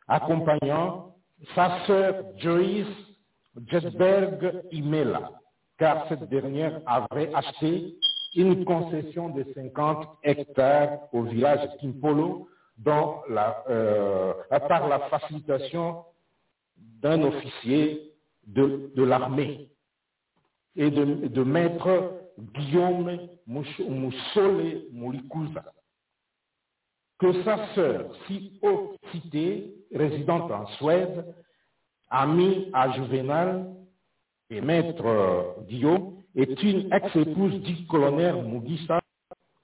[0.07, 1.15] accompagnant
[1.53, 2.87] sa sœur Joyce
[3.67, 5.31] Jesberg Imela,
[5.77, 7.95] car cette dernière avait acheté
[8.35, 14.33] une concession de 50 hectares au village Kimpolo dans la, euh,
[14.67, 16.03] par la facilitation
[16.77, 18.11] d'un officier
[18.45, 19.69] de, l'armée
[20.75, 25.63] et de, de maître Guillaume Moussole Moulikuza.
[27.19, 31.33] Que sa sœur, si haut citée, résidente en Suède,
[32.09, 33.73] amie à Juvenal
[34.49, 38.99] et maître Guillaume, est une ex-épouse du colonel Mugisa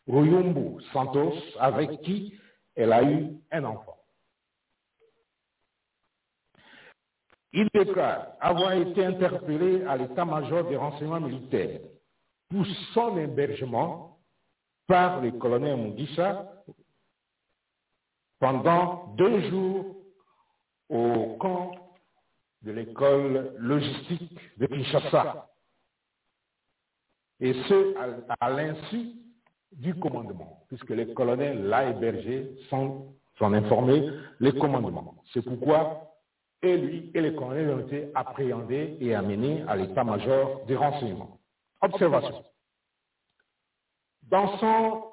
[0.08, 2.34] Royumbu Santos, avec qui
[2.76, 3.98] elle a eu un enfant.
[7.54, 11.82] Il déclare avoir été interpellé à l'état-major des renseignements militaires
[12.50, 14.18] pour son hébergement
[14.88, 16.50] par le colonel Mugisa
[18.42, 19.86] pendant deux jours
[20.90, 21.72] au camp
[22.64, 25.48] de l'école logistique de Kinshasa
[27.40, 27.96] et ce,
[28.40, 29.12] à, l'insu
[29.72, 34.10] du commandement, puisque les colonels l'a hébergé sans, sans informer
[34.40, 35.24] les commandements.
[35.34, 36.08] C'est pourquoi
[36.64, 41.38] et lui et les colonels ont été appréhendés et amenés à l'état-major des renseignements.
[41.82, 42.44] Observation.
[44.24, 45.04] Dans son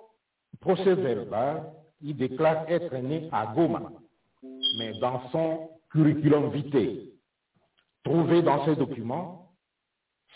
[0.61, 3.93] procès verbal, il déclare être né à Goma,
[4.79, 7.13] mais dans son curriculum vitae,
[8.05, 9.53] trouvé dans ses documents,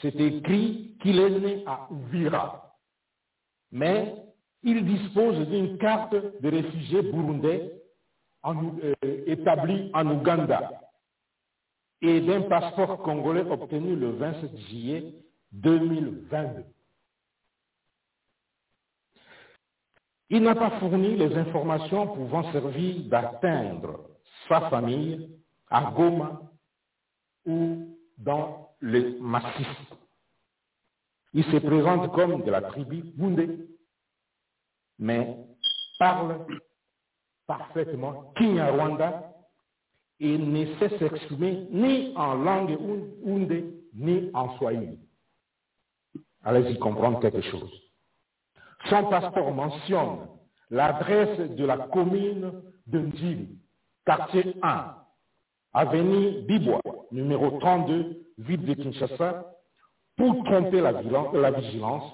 [0.01, 2.77] c'est écrit qu'il est né à Uvira,
[3.71, 4.15] mais
[4.63, 7.83] il dispose d'une carte de réfugié burundais
[8.45, 8.95] euh,
[9.27, 10.71] établie en Ouganda
[12.01, 15.15] et d'un passeport congolais obtenu le 27 juillet
[15.53, 16.65] 2022.
[20.35, 24.01] Il n'a pas fourni les informations pouvant servir d'atteindre
[24.49, 25.29] sa famille
[25.69, 26.41] à Goma
[27.45, 29.69] ou dans le massif.
[31.35, 33.59] Il se présente comme de la tribu Bundé,
[34.99, 35.37] mais
[35.99, 36.47] parle
[37.47, 39.35] parfaitement Kinyarwanda
[40.19, 42.79] et ne sait s'exprimer ni en langue
[43.23, 44.99] Bundé ni en Swahili.
[46.43, 47.82] Allez-y comprendre quelque chose.
[48.89, 50.29] Son passeport mentionne
[50.71, 53.59] l'adresse de la commune de Ndjili,
[54.05, 54.97] quartier 1,
[55.73, 56.81] avenue Bibois,
[57.11, 59.47] numéro 32, ville de Kinshasa,
[60.17, 62.13] pour tromper la, la vigilance,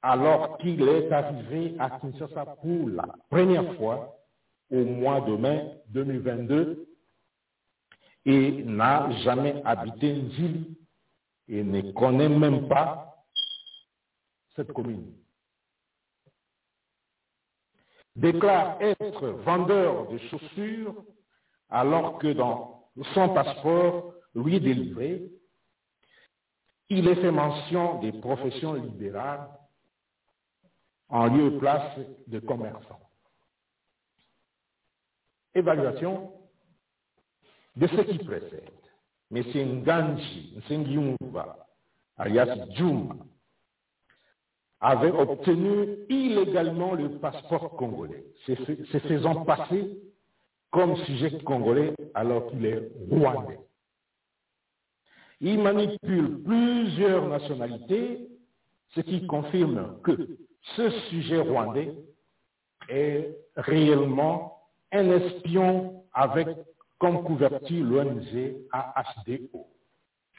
[0.00, 4.16] alors qu'il est arrivé à Kinshasa pour la première fois
[4.70, 6.88] au mois de mai 2022
[8.24, 10.78] et n'a jamais habité Ndjili
[11.48, 13.24] et ne connaît même pas
[14.56, 15.12] cette commune
[18.16, 21.04] déclare être vendeur de chaussures
[21.68, 22.84] alors que dans
[23.14, 25.30] son passeport lui délivré,
[26.88, 29.48] il est fait mention des professions libérales
[31.08, 33.00] en lieu et place de commerçants.
[35.54, 36.32] Évaluation
[37.76, 38.70] de ce qui précède.
[39.30, 39.42] M.
[39.82, 41.66] Nganji Nsengiumba,
[42.18, 43.16] alias Djouma,
[44.82, 49.96] avait obtenu illégalement le passeport congolais, se faisant passer
[50.72, 53.60] comme sujet congolais alors qu'il est rwandais.
[55.40, 58.28] Il manipule plusieurs nationalités,
[58.94, 60.36] ce qui confirme que
[60.76, 61.94] ce sujet rwandais
[62.88, 64.58] est réellement
[64.90, 66.48] un espion avec
[66.98, 69.66] comme couverture l'ONG AHDO.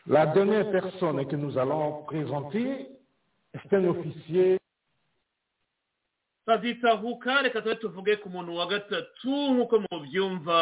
[0.07, 2.89] La dernière personne que nous allons présenter
[3.53, 4.57] est un officier
[6.45, 10.59] tazitahuka reka tube tuvuge ku muntu wa gatatu nk'uko mubyumva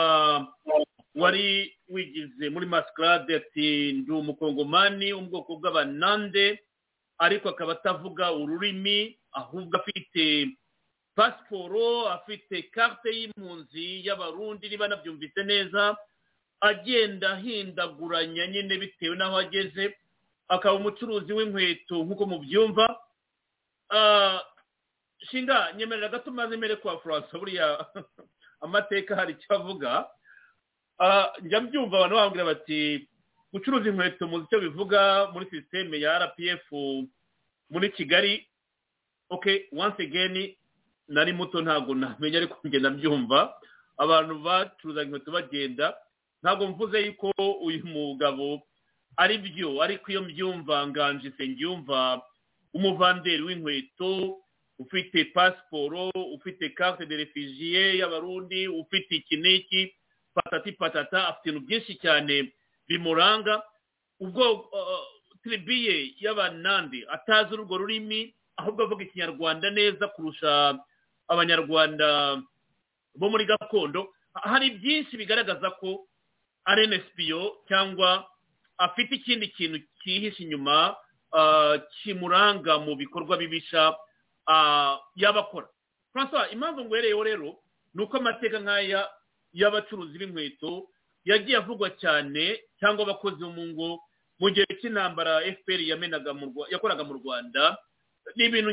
[1.15, 6.59] wari wigize muri masikarade ati ndi umukongomani wo mu bwoko bw'abanande
[7.18, 10.53] ariko akaba atavuga ururimi ahubwo afite
[11.15, 15.97] pasiporo afite karte y'impunzi y'abarundi niba nabyumvise neza
[16.61, 19.97] agenda ahindaguranya nyine bitewe n'aho ageze
[20.51, 22.85] akaba umucuruzi w'inkweto nk'uko mubyumva.
[25.31, 27.85] Shinga nyemerera gato maze mbere kwa furansa buriya
[28.65, 30.09] amateka hari icyo avuga.
[31.41, 33.07] Njya mbyumva abantu bambwira bati
[33.53, 36.67] gucuruza inkweto muzi icyo bivuga muri sisiteme ya rpf
[37.71, 38.43] muri kigali.
[39.29, 40.35] Oke once again
[41.07, 43.55] nari muto ntabwo namenya ariko ngenda byumva
[43.97, 45.95] abantu bacuruza inkweto bagenda.
[46.43, 47.31] Ntabwo mvuze yuko
[47.63, 48.67] uyu mugabo
[49.22, 52.22] ari byo ariko iyo mbyumva nganje nsengiyumva
[52.73, 54.38] umuvanderi w'inkweto
[54.81, 59.81] ufite pasiporo ufite carte de refugiye y'abarundi ufite iki n'iki
[60.34, 62.35] patati patata afite ibintu byinshi cyane
[62.88, 63.61] bimuranga.
[64.22, 64.69] Ubwo
[65.43, 70.80] tiribiye y'abanandi atazi urwo rurimi ahubwo avuga ikinyarwanda neza kurusha
[71.27, 72.38] abanyarwanda
[73.15, 74.14] bo muri gakondo.
[74.34, 76.07] Hari byinshi bigaragaza ko
[76.65, 78.23] ari enesipiyo cyangwa
[78.81, 80.95] afite ikindi kintu cyihishe inyuma
[82.01, 83.93] kimuranga mu bikorwa bibisha
[85.15, 85.67] y'abakora.
[86.13, 87.49] Francois impamvu ngwereyeho rero
[87.93, 89.07] ni uko amateka nk'aya
[89.53, 90.87] y'abacuruzi b'inkweto
[91.25, 93.89] yagiye avugwa cyane cyangwa abakozi bo mu ngo
[94.39, 95.79] mu gihe cy'intambara fpr
[96.71, 97.77] yakoraga mu rwanda
[98.35, 98.71] ni ibintu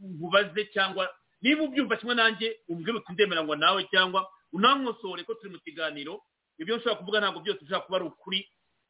[0.00, 1.08] nkubaze cyangwa
[1.42, 6.20] niba ubyumva kimwe nanjye umbwira uti ndemera ngo nawe cyangwa unamwosore ko turi mu kiganiro
[6.58, 8.40] ibyo nshobora kuvuga ntabwo byose bishobora kuba ari ukuri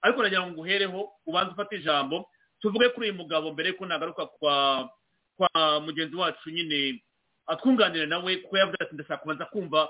[0.02, 2.28] ariko nagira ngo nguhereho ubanze ufate ijambo
[2.60, 4.90] tuvuge kuri uyu mugabo mbere yuko nagaruka kwa
[5.36, 7.02] kwa mugenzi wacu nyine
[7.46, 9.88] atwunganira nawe kuko yavuze ati ndashaka kubanza kumva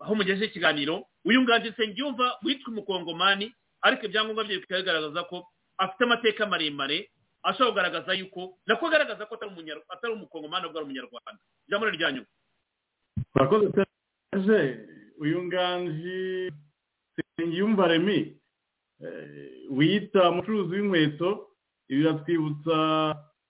[0.00, 1.06] aho mugejeje ikiganiro.
[1.24, 5.46] Uyu nganji nsengiyumva witwa umukongomani ariko ibyangombwa bye bikagaragaza ko
[5.78, 7.10] afite amateka maremare
[7.42, 9.34] ashobora kugaragaza yuko nako agaragaza ko
[9.88, 11.42] atari umukongomani ahubwo ari umunyarwanda.
[11.68, 12.26] Ijambo ni rya nyuma.
[13.34, 14.86] Urakoze
[15.18, 16.52] uyu nganji
[17.18, 18.36] nsengiyumva remi
[19.70, 21.48] wiyita umucuruzi w'inkweto
[21.88, 22.76] ibi biratwibutsa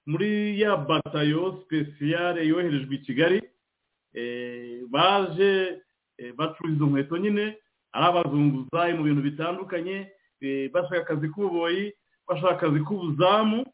[0.06, 3.38] muri ya batayo sipesiyare yoherejwe i kigali.
[4.90, 5.80] Baje
[6.36, 7.44] bacuruza izo nkweto nyine
[7.92, 10.08] ari abazunguzayi mu bintu bitandukanye.
[10.72, 11.92] Bashaka akazi k'ububoyi
[12.28, 13.64] bashaka akazi k'ubuzamu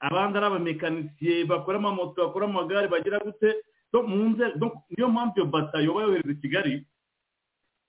[0.00, 3.50] abandi ari abamekanisiye bakora amamoto bakora amagare bagira gute?
[3.92, 6.74] Niyo mpamvu iyo batayo bayohereza i kigali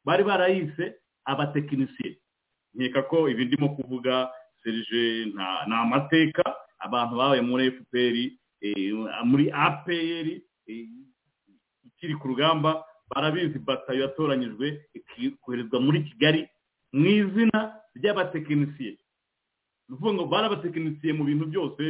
[0.06, 0.96] bari barayise
[1.26, 2.18] abatekinisiye.
[2.78, 4.30] Nkeka ko ibi ndimo kuvuga
[4.64, 5.26] serije
[5.68, 6.44] ni amateka
[6.80, 8.16] abantu babaye muri fpr
[9.26, 10.26] muri apr
[11.88, 14.82] ikiri ku rugamba barabizi batayo yatoranyijwe
[15.18, 16.48] ikoherezwa muri kigali
[16.94, 18.92] mu izina ry'abatekinisiye.
[19.88, 21.84] Ni ukuvuga ngo bari abatekinisiye mu bintu byose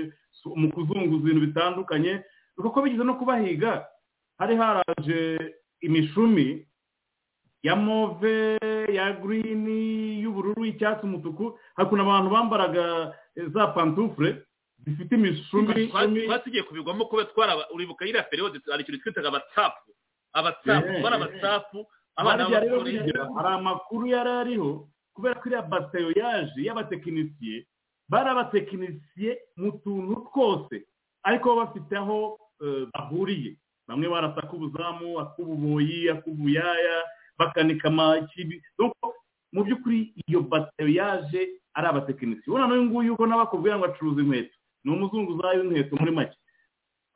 [0.55, 2.23] mu kuzunguza ibintu bitandukanye
[2.55, 3.85] kuko bigeze no kubahiga.
[4.39, 5.19] Hari haraje
[5.81, 6.67] imishumi
[7.63, 8.57] ya move
[8.87, 14.43] ya girini y'ubururu y'icyatsi umutuku hakuno abantu bambaraga za pantufure
[14.85, 15.87] zifite imishumi
[16.25, 19.91] twasigiye kubigwamo kuba twara uribuka iriya periyode hari ikintu twitaga abatsapu
[20.33, 21.85] abatsapu bari abatsapu
[22.15, 22.69] abana hari
[23.55, 27.65] amakuru yari ariho kubera ko iriya batayo yaje y'abatekinisiye
[28.09, 30.85] bari abatekinisiye mu tuntu twose
[31.23, 32.39] ariko bafite aho
[32.93, 33.57] bahuriye.
[33.87, 36.97] Bamwe barasa ak'ubuzamu ak'ububoyi ak'ubuyaya
[37.37, 38.61] bakanika amakibi
[39.53, 41.41] mu by'ukuri iyo batayo yaje
[41.73, 44.55] ari abatekinisiye ubona n'uyu nguyu ubona bakubwira ngo acuruza inkweto.
[44.83, 46.35] Ni umuzunguzayi w'inkweto muri make.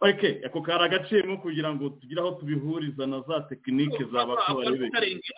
[0.01, 4.89] Oke ako kari agaciyemo kugira ngo tugire aho tubihuriza na za tekinike za bakabari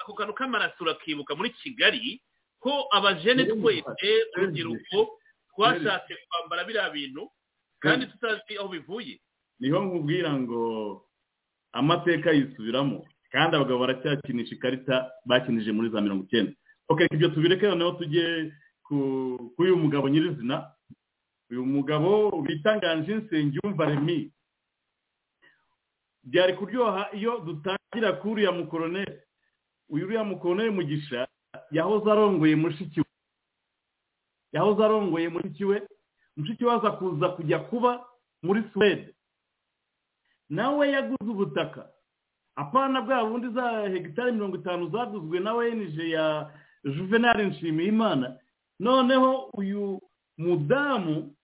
[0.01, 2.22] ako kantu k'amaraso urakibuka muri kigali
[2.64, 5.19] ko abajene twese urubyiruko
[5.55, 7.27] twashatse kwambara biriya bintu
[7.84, 9.19] kandi tutazi aho bivuye.
[9.60, 10.61] Niho nkubwira ngo
[11.73, 13.03] amateka yisubiramo.
[13.34, 16.53] Kandi abagabo baracyakinisha ikarita bakinije muri za mirongo icyenda.
[16.88, 18.53] Oke ibyo tubireke noneho tujye
[18.85, 20.69] kuri uyu mugabo nyirizina.
[21.49, 24.31] Uyu mugabo bitanganje nsengiyumva remi
[26.23, 29.18] byari kuryoha iyo dutangira kuri uriya mukoroneri.
[29.89, 31.27] Uyu uriya mukoroneri mugisha
[31.72, 33.05] yahoze arongoye mushiki we.
[34.53, 35.81] Yahoze arongoye mushiki we.
[36.38, 38.05] Mushiki we aza kuza kujya kuba
[38.43, 39.15] muri suwede.
[40.49, 41.89] Nawe yaguze ubutaka.
[42.55, 46.51] Apana bwa bundi za hegitari mirongo itanu zaguzwe na wenije ya
[46.84, 48.38] juvenali nshimiyimana.
[48.80, 50.01] Noneho uyu
[50.38, 51.35] mudamu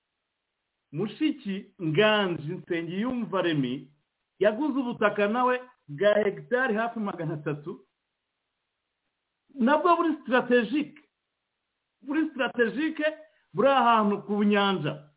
[0.91, 3.91] mushiki nganji nsengiyumva remi
[4.39, 7.85] yaguze ubutaka nawe bwa hegitari hafi magana atatu
[9.55, 11.01] nabwo buri sitarategike
[12.01, 13.05] buri sitarategike
[13.53, 15.09] buri ahantu ku nyanja.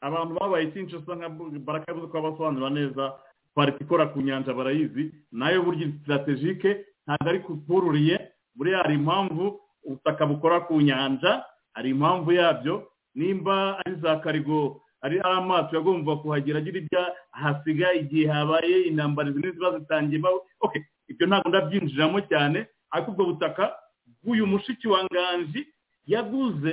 [0.00, 1.28] Abantu babaye kinshasa nka
[1.64, 3.18] barakabuze ko basobanura neza
[3.56, 8.16] pariti ikora ku nyanja barayizi na yo burya sitarategike ntabwo ari kupururiye
[8.56, 12.92] buriya hari impamvu ubutaka bukora ku nyanja hari impamvu yabyo.
[13.16, 19.40] Nimba ari za karigo ari amato yagomba kuhagera agira ibya hasiga igihe habaye intambara izi
[19.40, 20.20] n'iziba zitangiye
[20.60, 23.72] okay ibyo ntabwo ndabyinjiramo cyane ariko ubwo butaka
[24.20, 25.64] bw'uyu mushiki wa nganji
[26.06, 26.72] yaguze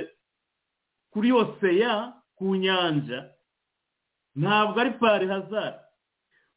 [1.12, 3.30] kuri oseya ku nyanja
[4.36, 5.76] ntabwo ari pari hazari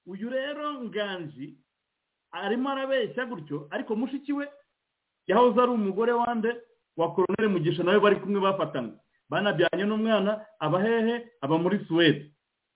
[0.07, 1.55] uyu rero nganji
[2.31, 4.45] arimo arabeshya gutyo ariko mushiki we
[5.27, 6.49] yahoze ari umugore wande
[6.97, 8.95] wa koroneri mugisha nawe bari kumwe bafatanywe.
[9.29, 11.27] Banabyanye n'umwana aba hehe?
[11.41, 12.31] Aba muri suwede.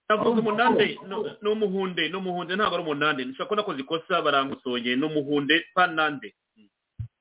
[0.10, 1.00] Navuze umunande
[1.42, 6.36] ni umuhunde ni umuhunde ntabwo ari umunande nshobora ko nakoze ikosa barangusoye ni umuhunde panande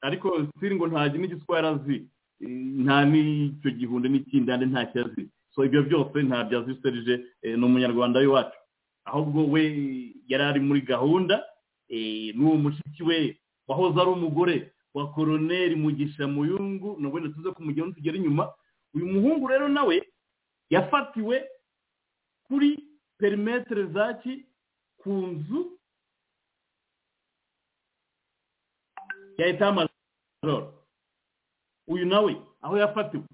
[0.03, 2.09] ariko siri ngo nta n'igiswara azi
[2.85, 5.31] nta n'icyo gihunde n'ikindande ntacyo azi.
[5.55, 7.15] So ibyo byose ntabyo azi serije
[7.57, 8.59] ni umunyarwanda w'iwacu
[9.11, 9.63] ahubwo we
[10.31, 11.43] yari ari muri gahunda
[12.35, 13.39] n'uwo mushiki we
[13.69, 18.53] wahoze ari umugore wa koroneri mugisha muyungu na wenda tuze kumugeraho tugera inyuma.
[18.95, 20.03] Uyu muhungu rero nawe
[20.71, 21.47] yafatiwe
[22.47, 22.79] kuri
[23.19, 24.47] perimetere zaki
[24.99, 25.79] ku nzu
[29.39, 30.85] ya etamajoro
[31.87, 33.25] uyu nawe aho yafatiwe.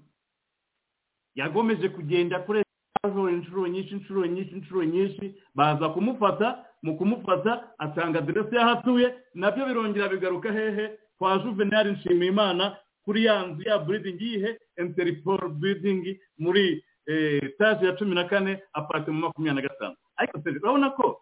[1.35, 2.63] Yagomeje kugenda kuri
[3.07, 9.13] etamajoro inshuro nyinshi inshuro nyinshi inshuro nyinshi baza kumufata mu kumufata asanga aderesi y'aho atuye
[9.33, 15.49] na byo birongera bigaruka hehe kwa juvenali nshimiyimana kuri ya nzu ya buridingi yihe interiporo
[15.49, 19.95] buridingi muri etaje ya cumi na kane aparitema makumyabiri na gatanu.
[20.17, 21.21] Ariko urabona ko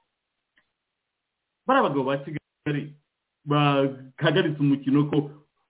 [1.68, 2.94] bari abagabo ba kigali
[3.46, 5.18] bahagaritse umukino ko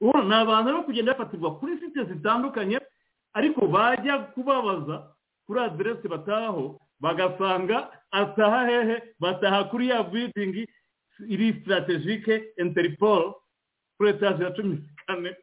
[0.02, 2.80] ni abantu bari kugenda bafatirwa kuri site zitandukanye
[3.34, 5.12] ariko bajya kubabaza
[5.46, 10.68] kuri aderesi batahaho bagasanga ataha hehe bataha kuri ya buridingi
[11.28, 13.36] iri sitarategike interiporo
[13.98, 14.78] kuri etaje ya cumi
[15.08, 15.36] kane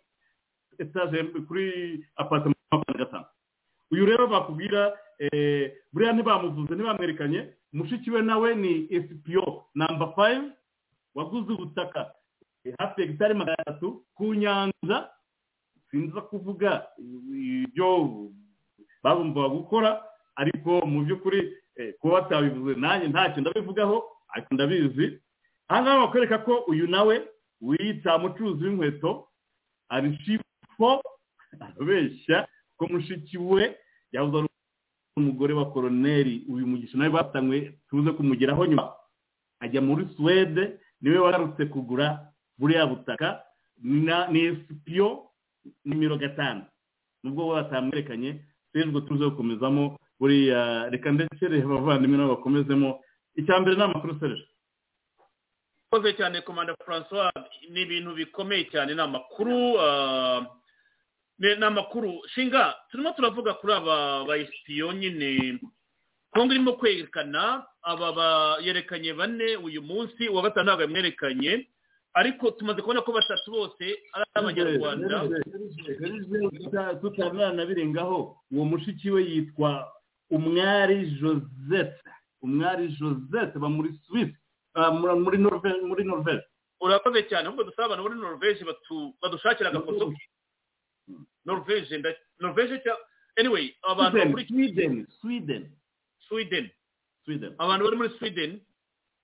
[0.79, 1.65] etaje kuri
[2.17, 3.25] aparitema makumyabiri gatanu.
[3.91, 4.93] Uyu rero bakubwira
[5.93, 7.41] buriya ntibamuvuze ntibamwerekanye
[7.73, 10.53] mushiki we nawe ni esipiyo namba fayive
[11.15, 12.15] waguze ubutaka.
[12.79, 15.11] Hafi ya hegitari magana atatu ku nyanja
[15.91, 18.31] sinza kuvuga ibyo
[19.03, 19.91] bagombaga gukora
[20.37, 21.41] ariko mu by'ukuri
[22.01, 23.97] kuba batabivuze nanjye ntacyo ndabivugaho
[24.35, 25.21] ariko ndabizi.
[25.69, 27.15] Aha ngaha bakwereka ko uyu nawe
[27.61, 29.29] wiyita umucuruzi w'inkweto
[29.89, 31.03] ari shifo
[31.61, 33.77] arabeshya ko mushiki we
[34.13, 34.49] yahoze ari
[35.17, 38.93] umugore wa koroneri uyu mugisha nawe batanywe tuze kumugeraho nyuma.
[39.61, 43.43] Ajya muri suwede ni we wagarutse kugura buriya butaka
[43.83, 45.29] ni esipiyo
[45.85, 46.65] nimero gatanu.
[47.23, 48.43] Nubwo bo batamwerekanye
[48.73, 53.01] sejwe tuze gukomezamo buriya reka ndetse reba abavandimwe nabo bakomezemo.
[53.37, 54.47] Icya mbere ni amakuru sereje
[55.93, 57.33] ikoze cyane komanda francois.
[57.71, 59.77] Ni ibintu bikomeye cyane ni amakuru
[61.39, 62.23] ni amakuru.
[62.35, 65.59] Shinga turimo turavuga kuri aba bayisipiyo nyine.
[66.33, 71.69] Kongo irimo kwerekana aba yerekanye bane uyu munsi uwa gatanu ntabwo yamwerekanye.
[72.15, 73.85] Ariko tumaze kubona ko batatu bose
[74.15, 75.17] ari abanyarwanda.
[77.01, 79.93] tutaranabirengaho uwo mushiki we yitwa
[80.31, 82.03] umwari josette
[82.43, 84.37] umwari josette ba muri suwisi
[85.25, 85.39] muri
[86.05, 86.43] norvege
[86.81, 88.65] urakoze cyane ahubwo dusaba abantu muri norvege
[89.23, 90.13] badushakira agafoto.
[91.45, 92.03] Norvege.
[92.41, 93.05] Norvege cyangwa
[93.39, 95.63] anyway abantu muri sweden sweden.
[96.29, 96.71] Sweden.
[97.25, 97.55] Sweden.
[97.59, 98.61] Abantu bari muri sweden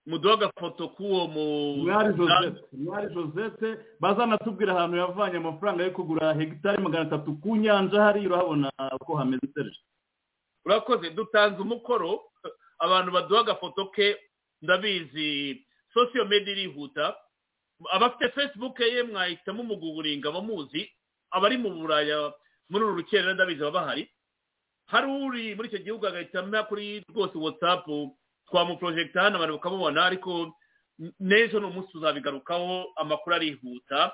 [0.09, 1.45] muduha agafoto k'uwo mu
[1.85, 3.69] mwari josette mwari josette
[4.01, 8.69] bazanatubwira ahantu yavanye amafaranga yo kugura hegitari magana atatu ku nyanja hariya urahabona
[9.07, 9.81] ko hameze serije
[10.65, 12.21] urakoze dutanze umukoro.
[12.79, 14.17] Abantu baduha agafoto ke
[14.63, 17.17] ndabizi sosiyo media irihuta.
[17.91, 20.91] Abafite facebook ye mwahitamo umuguguringa abamuzi
[21.31, 22.33] abari mu buraya
[22.71, 24.09] muri uru rukerera ndabizi baba bahari
[24.87, 28.17] hari uri muri icyo gihugu agahitamo kuri rwose watsapu
[28.51, 30.53] twamuporojegita abantu bakamubona ariko
[31.21, 34.13] n'ejo ni umunsi tuzabigarukaho amakuru arihuta.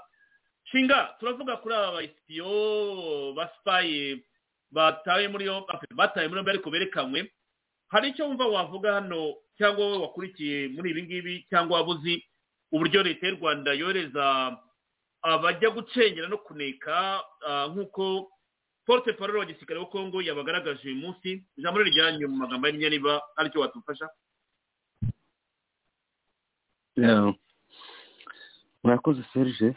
[0.66, 4.24] Nshinga turavuga kuri aba bayisipiyo basipaye
[4.70, 7.30] batawe muri yo batawe muri yo ariko berekanywe.
[7.88, 12.24] Hari icyo wumva wavuga hano cyangwa wowe wakurikiye muri ibi ngibi cyangwa waba uzi
[12.72, 14.56] uburyo leta y'u rwanda yohereza
[15.22, 17.22] abajya gucengera no kuneka
[17.70, 18.28] nk'uko
[18.86, 23.22] porute parole wa gisirikare wa kongo yabagaragaje uyu munsi ijambo rijyanye mu magambo y'imyanya niba
[23.36, 24.08] ari cyo watufasha.
[28.82, 29.74] Murakoze serge.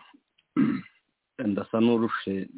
[1.51, 2.49] Ndasa n'urushe.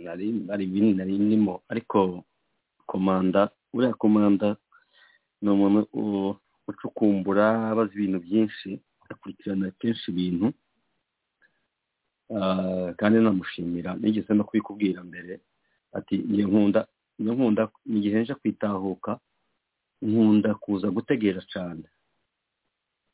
[0.00, 2.24] Nari ndimo ariko
[2.86, 4.56] komanda uriya komanda
[5.42, 5.80] ni umuntu
[6.68, 8.68] ucukumbura abazi ibintu byinshi
[9.10, 10.46] akurikirana kenshi ibintu.
[12.98, 13.90] Kandi namushimira.
[14.00, 15.40] Nigeze no kubikubwira mbere.
[15.92, 16.80] Ati njye nkunda
[17.18, 19.12] niyo nkunda mu gihe nje kwitahuka.
[20.02, 21.84] Nkunda kuza gutegera cyane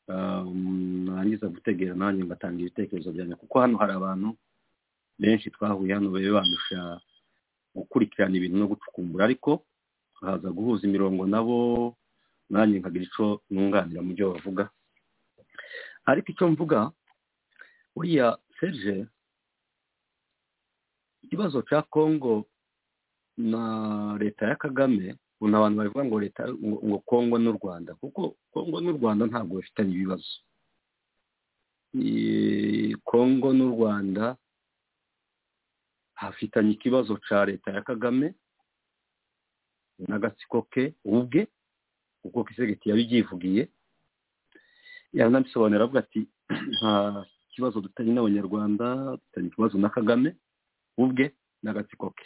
[0.07, 3.35] narangiza gutegera nanjye ngatanga ibitekerezo byanjye.
[3.35, 4.29] Kuko hano hari abantu
[5.19, 6.99] benshi twahuye hano babe bandusha
[7.75, 9.25] gukurikirana ibintu no gucukumbura.
[9.25, 9.63] Ariko
[10.21, 11.57] haza guhuza imirongo nabo
[12.49, 14.69] nanjye nkagira icyo nunganira mu byo bavuga.
[16.05, 16.91] Ariko icyo mvuga
[17.95, 19.05] buriya serge
[21.23, 22.45] ikibazo cya kongo
[23.37, 23.61] na
[24.19, 28.93] leta ya kagame ubu abantu bavuga ngo leta ngo kongo n'u rwanda kuko kongo n'u
[28.97, 30.31] rwanda ntabwo bafitanye ibibazo.
[33.03, 34.37] Kongo n'u rwanda
[36.13, 38.33] hafitanye ikibazo cya leta ya kagame
[40.07, 41.47] n'agatsiko ke ubwe
[42.21, 43.63] kuko kisegeti yabibyivugiye
[45.13, 46.21] yaranabisobanura avuga ati
[46.77, 48.85] nta kibazo dutanye n'abanyarwanda
[49.19, 50.29] dutanye ikibazo na kagame
[50.97, 52.25] ubwe n'agatsiko ke.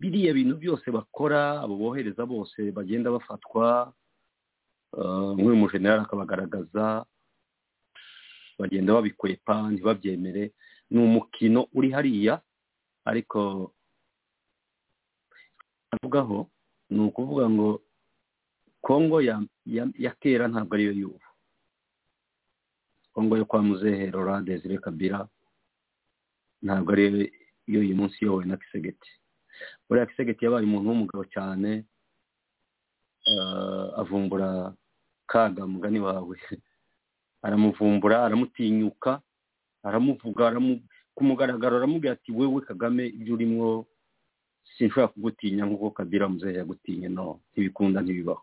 [0.00, 3.92] Biriya bintu byose bakora abo bohereza bose bagenda bafatwa
[5.36, 7.04] nk'uyu mujenerali akabagaragaza
[8.58, 10.52] bagenda babikwepa ntibabyemere.
[10.90, 12.40] Ni umukino uri hariya
[13.04, 13.72] ariko
[15.92, 16.48] avugaho
[16.90, 17.82] ni ukuvuga ngo
[18.80, 19.20] kongo
[20.04, 21.20] ya kera ntabwo ariyo y'ubu.
[23.12, 25.28] Kongo yo kwa muzehe Laurent Desire Kabila
[26.62, 27.28] ntabwo ariyo
[27.66, 29.10] y'uyu munsi iyobowe na kisegeti
[29.88, 31.84] buriya kisegeti yabaye umuntu w'umugabo cyane
[33.96, 34.72] avumbura
[35.26, 36.36] kaga mugani wawe.
[37.46, 39.20] Aramuvumbura aramutinyuka
[39.84, 40.50] aramuvuga
[41.14, 43.86] ku mugaragaro aramubwira ati wewe kagame ibyo urimo
[44.74, 47.08] sinshobora kugutinya nk'uko kabira muzehe yagutinye.
[47.08, 48.42] No ntibikunda ntibibaho.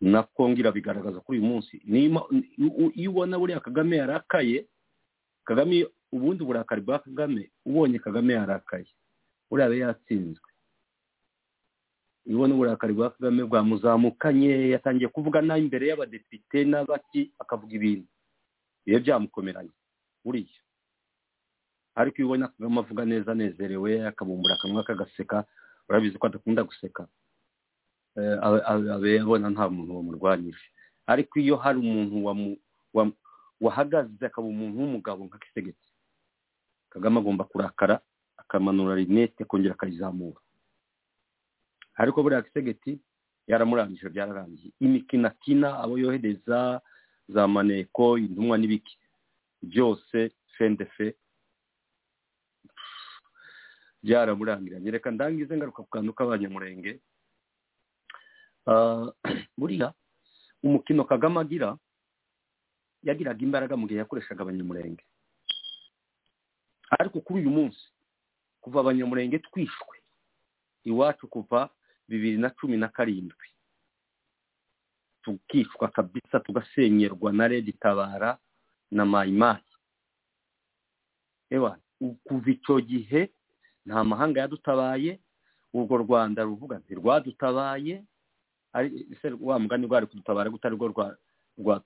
[0.00, 1.74] Na kongira bigaragaza kuri uyu munsi.
[2.96, 4.66] Iyo ubona buriya kagame yarakaye
[5.44, 8.88] kagame ubundi uburakari bwa kagame ubonye kagame yarakaye.
[9.52, 10.48] Buriya aba yatsinzwe.
[12.26, 18.08] Ubona uburakari bwa kagame bwamuzamukanye yatangiye kuvuga nabi imbere y'abadepite n'abaki akavuga ibintu.
[18.86, 19.74] Biba byamukomeranye
[20.24, 20.60] buriya.
[21.94, 25.44] Ariko iyo ubona kagame avuga neza anezerewe akabumbura akanwa kagaseka
[25.88, 27.04] urabizi ko adakunda guseka.
[28.16, 30.64] Abe abona nta muntu wamurwanyije.
[31.06, 32.56] Ariko iyo hari umuntu
[33.60, 35.88] wahagaze akaba umuntu w'umugabo nka kisegeti
[36.88, 38.00] kagame agomba kurakara
[38.52, 40.36] akamanura rinete akongera akayizamura
[41.96, 43.00] ariko buriya kisegeti
[43.48, 46.80] yaramurangije byararangiye imikino akina abo yohereza
[47.28, 48.98] za maneko intumwa n'ibiki.
[49.62, 51.14] Byose fendefe
[54.02, 54.90] byaramurangiranye.
[54.90, 57.00] Reka ndangize ngaruka ku kantu k'abanyamurenge.
[59.58, 59.94] Buriya
[60.62, 61.78] umukino kagame agira
[63.02, 65.04] yagiraga imbaraga mu gihe yakoreshaga abanyamurenge.
[66.98, 67.82] Ariko kuri uyu munsi
[68.62, 69.96] kuva abanyamurenge twishwe.
[70.84, 71.70] Iwacu kuva
[72.08, 73.46] bibiri na cumi na karindwi.
[75.22, 78.38] Tukicwa kabisa tugasenyerwa na redi tabara
[78.90, 79.62] na mayimayi
[82.24, 83.30] kuva icyo gihe
[83.86, 85.20] nta mahanga yadutabaye
[85.74, 88.04] urwo rwanda ruvuga nti rwadutabaye
[89.40, 90.88] wa mugani rwari kudutabara gutari rwo
[91.58, 91.84] rwa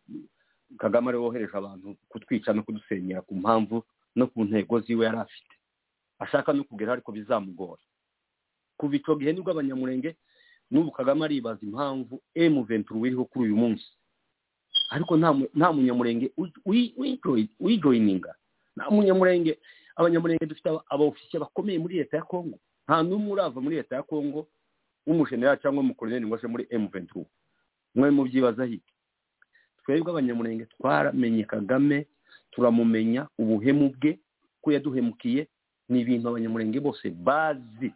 [0.79, 3.83] kagame ari wohereje abantu kutwica no kudusenyera ku mpamvu
[4.17, 5.56] no ku ntego ziwe yari afite.
[6.19, 7.83] Ashaka no kugera ariko bizamugora.
[8.77, 10.17] Kuva icyo gihe ni bwo abanyamurenge
[10.71, 13.87] n'ubu kagame aribaza impamvu emu venturu wiriho kuri uyu munsi.
[14.91, 16.31] Ariko nta munyamurenge
[17.61, 18.35] wijoyininga
[18.77, 19.59] nta munyamurenge
[19.97, 24.49] abanyamurenge dufite abofisiye bakomeye muri leta ya kongo nta n'umwe urava muri leta ya kongo
[25.07, 27.27] w'umujenerali cyangwa umukoroneri ngo aje muri emu venturu
[27.95, 28.93] mwe mubyibaza hirya
[29.85, 32.07] twebwe abanyamurenge twaramenye kagame
[32.51, 34.19] turamumenya ubuhemu bwe
[34.63, 35.49] ko yaduhemukiye
[35.89, 37.93] ni ibintu abanyamurenge bose bazi.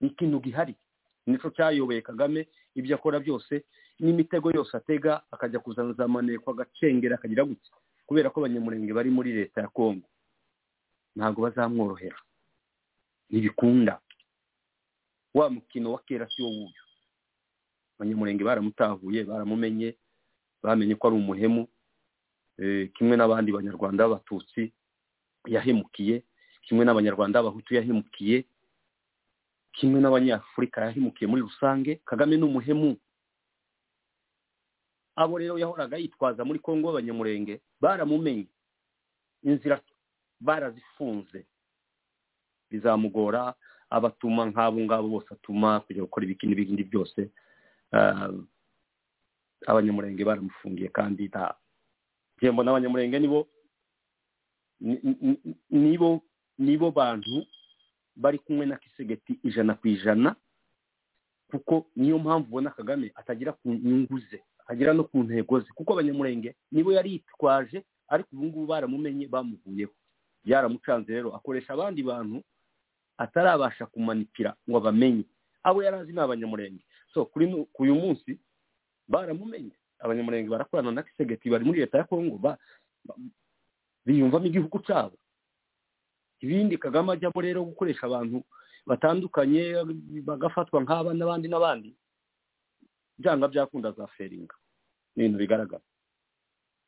[0.00, 0.74] Ikintu gihari.
[1.26, 3.64] Nicyo cyayoboye kagame ibyo akora byose
[4.00, 7.72] n'imitego yose atega akajya kuzana za maneko agacengera akagira gutya
[8.06, 10.06] kubera ko abanyamurenge bari muri leta ya kongo
[11.16, 12.16] ntabwo bazamworohera.
[13.30, 14.00] Ntibikunda.
[15.34, 16.82] Wa mukino wa kera si wo wuyu.
[17.98, 19.96] Abanyamurenge baramutahuye baramumenye
[20.62, 21.68] bamenye ko ari umuhemu
[22.94, 24.72] kimwe n'abandi banyarwanda b'abatutsi
[25.46, 26.22] yahemukiye
[26.66, 28.44] kimwe n'abanyarwanda b'abahutu yahemukiye
[29.78, 32.96] kimwe n'abanyafurika yahemukiye muri rusange kagame ni umuhemu
[35.16, 38.46] abo rero yahoraga yitwaza muri kongo b'abanyamurenge baramumenye.
[39.42, 39.80] Inzira
[40.40, 41.46] barazifunze.
[42.70, 43.54] Bizamugora
[43.90, 47.30] abatuma nk'abo ngabo bose atuma kujya gukora ibiki n'ibindi byose
[49.66, 51.54] abanyamurenge baramufungiye kandi nta
[52.52, 53.48] mbona abanyamurenge nibo
[55.70, 56.22] nibo
[56.58, 57.46] nibo bantu
[58.16, 60.36] bari kumwe na kisegeti ijana ku ijana
[61.50, 65.66] kuko niyo mpamvu ubona kagame atagera ku nyungu ze atagera no ku ntego ze.
[65.74, 69.92] Kuko abanyamurenge nibo yari yitwaje ariko ubu ngubu baramumenye bamuvuyeho.
[70.44, 72.42] Byaramucanze rero akoresha abandi bantu
[73.18, 75.24] atarabasha kumanipira ngo abamenye.
[75.62, 76.84] Abo yari azi ni abanyamurenge.
[77.14, 78.38] So kuri uyu munsi
[79.08, 79.72] baramumenye.
[79.98, 82.36] Abanyamurenge barakorana na kisegeti bari muri leta ya kongo
[84.08, 85.16] biyumvamo igihugu cyabo.
[86.40, 88.40] Ibindi kagame ajyamo rero gukoresha abantu
[88.88, 89.84] batandukanye
[90.24, 91.90] bagafatwa nk'aba n'abandi n'abandi.
[93.20, 94.54] Byanga byakunda za feringa.
[95.16, 95.84] Ni ibintu bigaragara.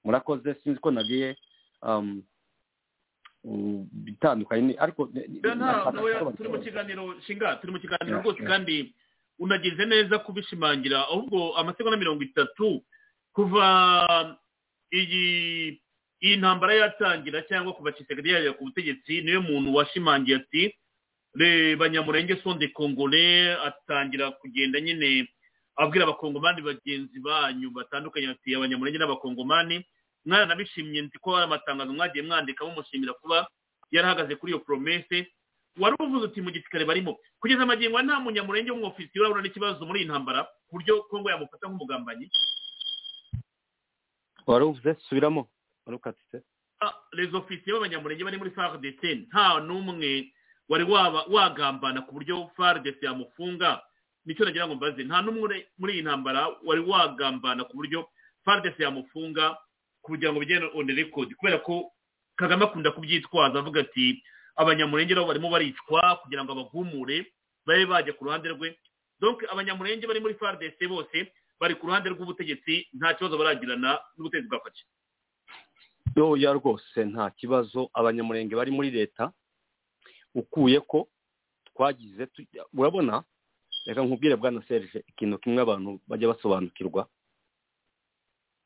[0.05, 1.37] Murakoze sinzi ko nagiye
[4.05, 5.09] bitandukanye ariko
[6.37, 8.95] turi mu kiganiro shinga turi mu kiganiro rwose kandi
[9.41, 12.85] unagize neza kubishimangira ahubwo amasegonda mirongo itatu
[13.33, 14.37] kuva
[14.93, 15.81] iyi
[16.21, 17.93] iyi ntambara yatangira cyangwa kuva
[18.25, 20.63] yajya ku butegetsi niyo muntu washimangiye ati
[21.81, 25.29] banyamurenge sonde kongole atangira kugenda nyine
[25.77, 29.87] abwira abakongomani bagenzi banyu batandukanye ati abanyamurenge n'abakongomani
[30.27, 33.49] mwaranabishimye nzi ko hari amatangazo mwagiye mwandika mumushimira kuba
[33.91, 35.33] yarahagaze kuri iyo promese.
[35.79, 37.17] Wari uvuze uti mu gisirikare barimo.
[37.41, 42.27] Kugeza amagingo nta munyamurenge w'umwofisiye urabona n'ikibazo muri iyi ntambara ku buryo kongo yamufata nk'umugambanyi.
[44.47, 45.49] Wari uvuze subiramo.
[47.13, 50.33] Les ofisiye b'abanyamurenge bari muri fardc nta n'umwe
[50.69, 53.83] wari waba wagambana ku buryo fardc yamufunga.
[54.25, 55.05] Nicyo nagira ngo mbaze.
[55.05, 58.09] Nta n'umwe uri muri iyi ntambara wari wagambana ku buryo
[58.45, 59.57] fardc yamufunga
[60.03, 61.35] kugira ngo bigende on record.
[61.37, 61.93] Kubera ko
[62.37, 64.23] kagame akunda kubyitwaza avuga ati
[64.57, 67.27] abanyamurenge nabo barimo baricwa kugira ngo abagumure
[67.67, 68.79] babe bajya ku ruhande rwe.
[69.21, 71.29] Donc abanyamurenge bari muri fardc bose
[71.61, 74.81] bari ku ruhande rw'ubutegetsi nta kibazo baragirana n'ubutegetsi bwa faki
[76.17, 77.91] yoya rwose nta kibazo.
[77.95, 79.33] Abanyamurenge bari muri leta
[80.35, 81.09] ukuye ko
[81.75, 82.29] twagize
[82.75, 83.25] urabona?
[83.87, 87.09] Reka nkubwire bwana serge ikintu kimwe abantu bajya basobanukirwa.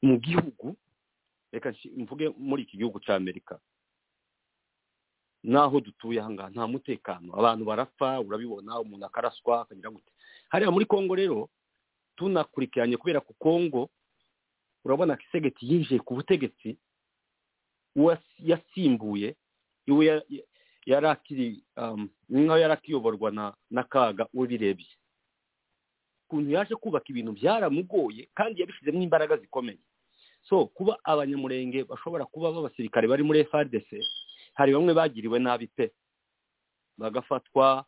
[0.03, 0.77] Mu gihugu
[1.53, 3.61] reka mvuge muri iki gihugu cya amerika
[5.45, 7.31] n'aho dutuye aha ngaha nta mutekano.
[7.39, 10.11] Abantu barapfa urabibona umuntu akaraswa akagira gute?
[10.49, 11.49] Hariya muri kongo rero
[12.17, 13.91] tunakurikiranye kubera ku kongo
[14.85, 16.77] urabona kisegeti yinjiye ku butegetsi
[18.39, 19.37] yasimbuye
[19.87, 20.45] iwe ya- ya-
[20.87, 24.87] yari akiri um, nkaho yari akiyoborwa na n'akaga ubirebye.
[26.29, 29.79] Ukuntu yaje kubaka ibintu byaramugoye kandi yabishyizemo imbaraga zikomeye.
[30.49, 33.89] So kuba abanyamurenge bashobora kuba b'abasirikare bari muri frdc
[34.55, 35.93] hari bamwe bagiriwe nabi pe.
[36.99, 37.85] Bagafatwa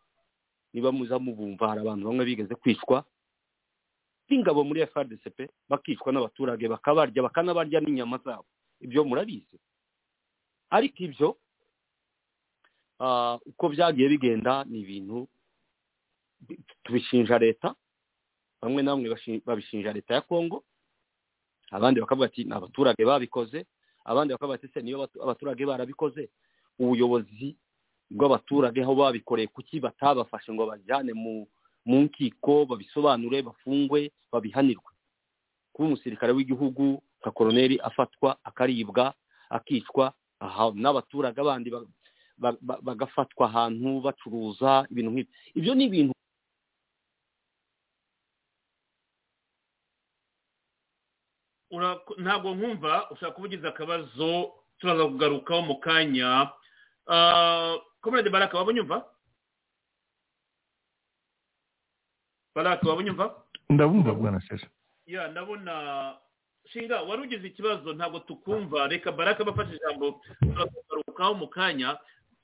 [0.73, 3.05] niba muza mubumva hari abantu bamwe bigeze kwicwa.
[4.29, 8.47] B'ingabo muri frdc pe bakicwa n'abaturage bakabarya bakanabarya n'inyama zabo.
[8.81, 9.57] Ibyo murabizi?
[10.71, 11.29] Ariko ibyo
[13.01, 15.29] ah, uko byagiye bigenda ni ibintu
[16.41, 17.75] bi- tubishinja leta
[18.63, 20.65] bamwe na bamwe babishinja leta ya kongo
[21.71, 23.67] abandi bakavuga ati ni abaturage babikoze
[24.05, 26.31] abandi bakavuga ati se niyo abatu- abaturage barabikoze.
[26.79, 27.57] Ubuyobozi
[28.11, 31.49] bw'abaturage aho babikoreye kuki batabafashe ngo bajyane mu
[32.05, 34.93] nkiko babisobanure bafungwe babihanirwe?
[35.73, 39.15] Kuba umusirikare w'igihugu nka koroneri afatwa akaribwa
[39.51, 40.13] akicwa
[40.83, 41.87] n'abaturage abandi ba-
[42.43, 45.33] ba- ba- bagafatwa ahantu bacuruza ibintu nk'ibyo.
[45.59, 46.13] Ibyo ni ibintu
[52.19, 56.53] ntabwo nkumva ushaka kuba ugize akabazo turaza kugarukaho mu kanya.
[57.09, 58.99] Ah, comrade baraka waba unyumva?
[62.55, 63.27] Baraka waba unyumva?
[63.71, 64.69] Ndabumva bwana serge
[65.07, 66.19] ya ndabona
[66.73, 68.89] shinga wari ugize ikibazo ntabwo tukumva.
[68.89, 71.99] Reka baraka bafashe ijambo turakugarukaho mu kanya.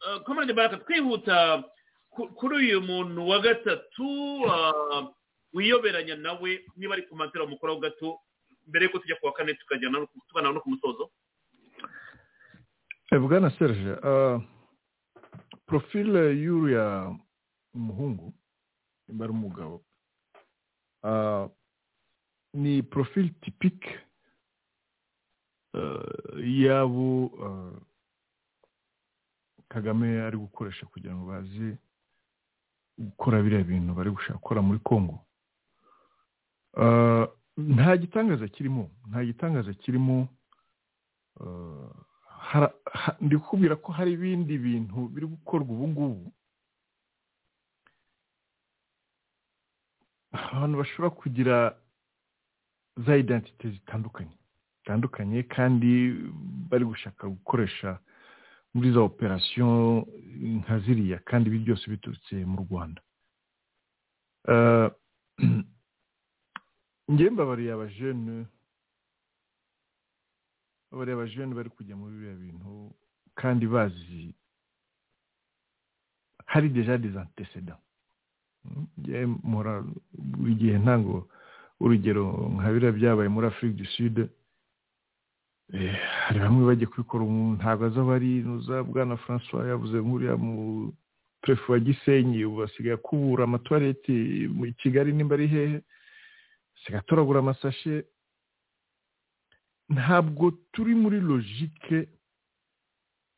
[0.06, 1.64] Ah, comrade baraka twihuta
[2.10, 4.06] ku- kuri uyu muntu wa gatatu
[4.50, 5.08] ah,
[5.52, 8.18] wiyoberanya nawe niba ari kumatera umukoro gato
[8.66, 11.10] mbere yuko tujya ku wa kane tukajyana no ku- tugana no ku musozo.
[13.12, 14.40] Eh, bwana serge uh,
[15.66, 17.12] profile y'uriya
[17.74, 18.32] muhungu
[19.08, 19.84] nimba ari umugabo
[21.02, 21.46] uh,
[22.54, 24.00] ni profile typique uh,
[26.44, 27.76] y'abo uh,
[29.68, 31.78] kagame ari gukoresha kugira ngo baze
[32.98, 35.18] gukora biriya bintu bari gushaka gukora muri congo.
[36.76, 37.24] Uh,
[37.56, 40.28] nta gitangaza kirimo nta gitangaza kirimo.
[43.20, 46.32] Ndi kukubwira ko hari ibindi bintu biri gukorwa ubu ngubu.
[50.32, 51.56] Abantu bashobora kugira
[52.96, 54.36] za identite zitandukanye.
[54.82, 55.90] Zitandukanye kandi
[56.70, 57.98] bari gushaka gukoresha
[58.74, 59.66] muri za operasiyo
[60.58, 63.00] nka ziriya kandi ibi byose biturutse mu rwanda.
[64.50, 64.88] Eh,
[67.12, 68.46] njye mbabariye abajene
[70.90, 72.90] babariye abajene bari kujya muri biriya bintu
[73.40, 74.34] kandi bazi
[76.46, 77.52] hari deja des
[79.44, 81.28] mpora buri gihe ntango
[81.80, 83.78] urugero nka biriya byabaye muri afurika
[84.16, 84.24] du
[86.26, 90.92] hari bamwe bagiye kubikora umuntu ntabwo aza bari nuza bwana francois yavuze nk'uriya mu
[91.42, 94.12] prefe wa gisenyi ubu asigaye akubura amatuwareti
[94.56, 95.80] mu kigali nimba ari hehe
[96.76, 98.04] asigaye atoragura amasashe.
[99.88, 102.08] Ntabwo turi muri logike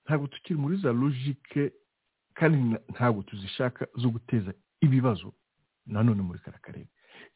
[0.05, 1.73] ntabwo tukiri muri za logike
[2.35, 2.57] kandi
[2.95, 5.33] ntabwo tuzishaka zo guteza ibibazo
[5.87, 6.87] nanone muri kara karere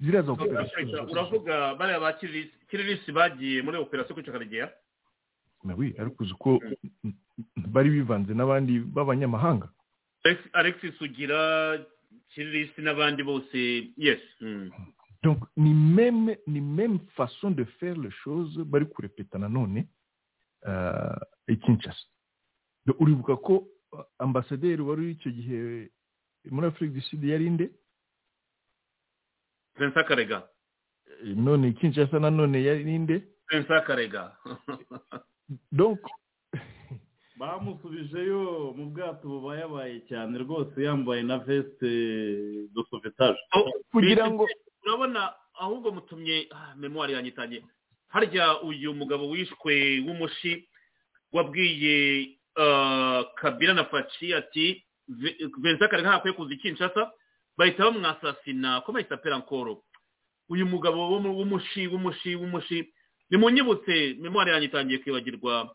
[0.00, 2.12] ziriya za operasiyo uravuga bariya ba
[2.68, 4.70] kiririsi bagiye muri operasiyo kwica karegeya
[5.98, 6.60] ariko uzi ko
[7.56, 9.68] bari bivanze n'abandi b'abanyamahanga.
[10.24, 11.78] Alex- alexis sugira
[12.34, 14.70] kiririsi n'abandi bose yes mm.
[15.22, 19.88] donc ni même ni même façon de faire les choses bari kurepeta nanone
[21.48, 22.06] i Kinshasa.
[22.86, 25.90] Do- uribuka ko uh, ambasaderi wari icyo gihe
[26.50, 27.70] muri Afrique du Sud yari nde?
[29.78, 30.48] Vincent karega
[31.24, 33.22] Eh, none Kinshasa nanone yari nde?
[33.50, 34.36] Vincent karega
[37.38, 41.90] bamusubijeyo mu bwato bubayabaye cyane rwose yambaye na veste
[42.74, 43.38] de sauvetage.
[43.92, 44.48] Kugira ngo
[44.84, 47.62] urabona ahubwo mutumye ah, memoire yanyitangiye
[48.08, 50.68] harya uyu mugabo wishwe w'umushi
[51.32, 57.12] wabwiye ah, kabila na faci ati "Vi- vincent karega ntakwiye kuza i kinshasa.
[57.56, 59.82] Bahita bamwasasina ko bahita pera nkoro
[60.50, 62.78] uyu mugabo w'umushi w'umushi w'umushi
[63.30, 65.74] nimunyibutse memoire yanyitangiye kwibagirwa.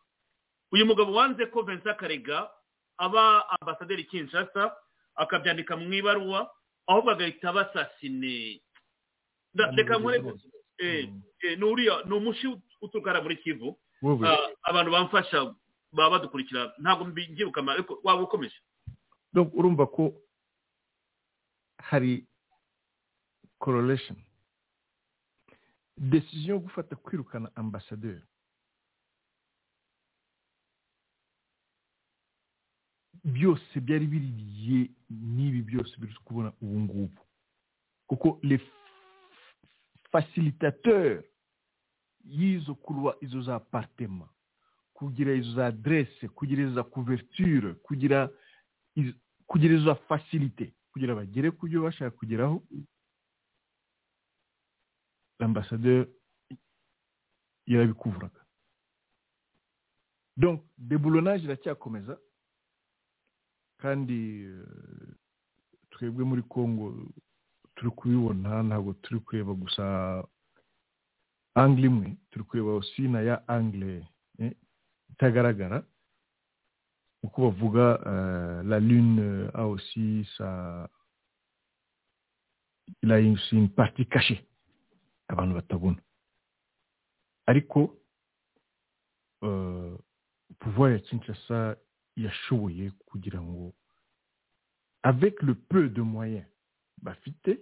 [0.72, 2.50] Uyu mugabo wanze ko vincent karega
[2.98, 4.76] aba ambasaderi kinshasa
[5.16, 6.50] akabyandika mu ibaruwa
[6.88, 8.62] ahubwo agahita basasine.
[9.54, 10.24] Reka nkore
[10.78, 11.10] eh,
[11.44, 12.48] eh, ni umushi
[12.82, 13.78] uturuka hariya muri kivu.
[14.26, 15.56] Ah, abantu bamfasha
[15.92, 16.74] baba badukurikira.
[16.82, 18.56] Ntabwo mbyibuka ariko waba ukomeje
[19.34, 20.14] urumva ko
[21.78, 22.26] hari
[23.60, 24.18] correlation.
[25.98, 28.24] Decision yo gufata kwirukana ambasaderi
[33.24, 37.22] byose byari biriye n'ibi byose biri kubona ubu ngubu.
[38.07, 38.61] Kuko les
[40.11, 41.26] facilitateurs
[42.26, 44.30] y'izo kurwa izo za apartema
[44.94, 48.30] kugira izo za adresse kugira izo za couverture kugira
[49.48, 52.64] kugira izo za facilité kugira bagere ku byo bashaka kugeraho
[55.40, 56.08] l'ambassadeur
[57.68, 58.42] yarabikuvuraga
[60.38, 62.18] donc déboulonnage iracyakomeza
[63.78, 64.66] kandi euh,
[65.92, 66.86] twebwe muri congo
[67.76, 69.20] turi kubibona ntabwo turi
[71.56, 74.08] angle imwe turi kureba aussi na ya angle
[74.40, 74.54] eh,
[75.10, 75.84] itagaragara
[77.24, 77.42] uko
[78.06, 80.90] euh, la lune euh, a aussi sa
[83.02, 84.46] il a une partie cachée
[85.28, 86.02] abantu batabona.
[87.45, 87.98] Ariko
[89.44, 89.98] euh,
[90.60, 91.78] pouvoir ya kinshasa
[92.16, 93.74] yashoboye kugira ngo
[95.04, 96.45] avec le peu de moyens
[97.02, 97.60] bafite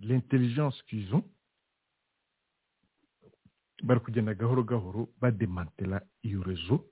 [0.00, 1.24] l'intelligence qu'ils ont
[3.82, 6.84] bari kugenda gahoro gahoro bademantela iyo rezo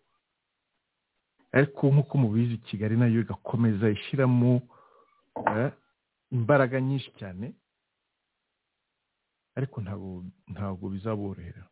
[1.53, 4.63] ariko nk'uko mubizi kigali nayo igakomeza ishyiramo
[5.57, 5.73] eh,
[6.33, 7.55] imbaraga nyinshi cyane
[9.55, 11.63] ariko ntabwo ntabwo bizaborohera.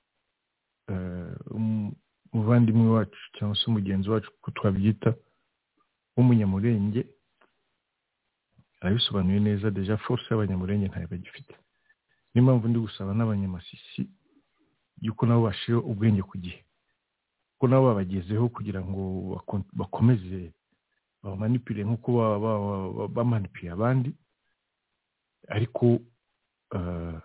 [0.90, 1.94] Eh, um-
[2.32, 5.10] umuvandimwe wacu cyangwa se umugenzi wacu uko twabyita
[6.16, 7.00] w'umunyamurenge
[8.80, 11.54] arabisobanuye neza deja force y'abanyamurenge ntayo bagifite.
[12.34, 14.02] Niyo mpamvu ndi gusaba n'abanyamasisi
[15.00, 16.60] yuko nabo bashire ubwenge ku gihe
[17.58, 19.02] ko nabo babagezeho kugira ngo
[19.36, 20.52] bako- bakomeze
[21.22, 22.60] bamanipire nk'uko ba- ba-
[22.96, 24.10] ba- bamanipiye abandi
[25.48, 25.86] ariko
[26.76, 27.18] eh,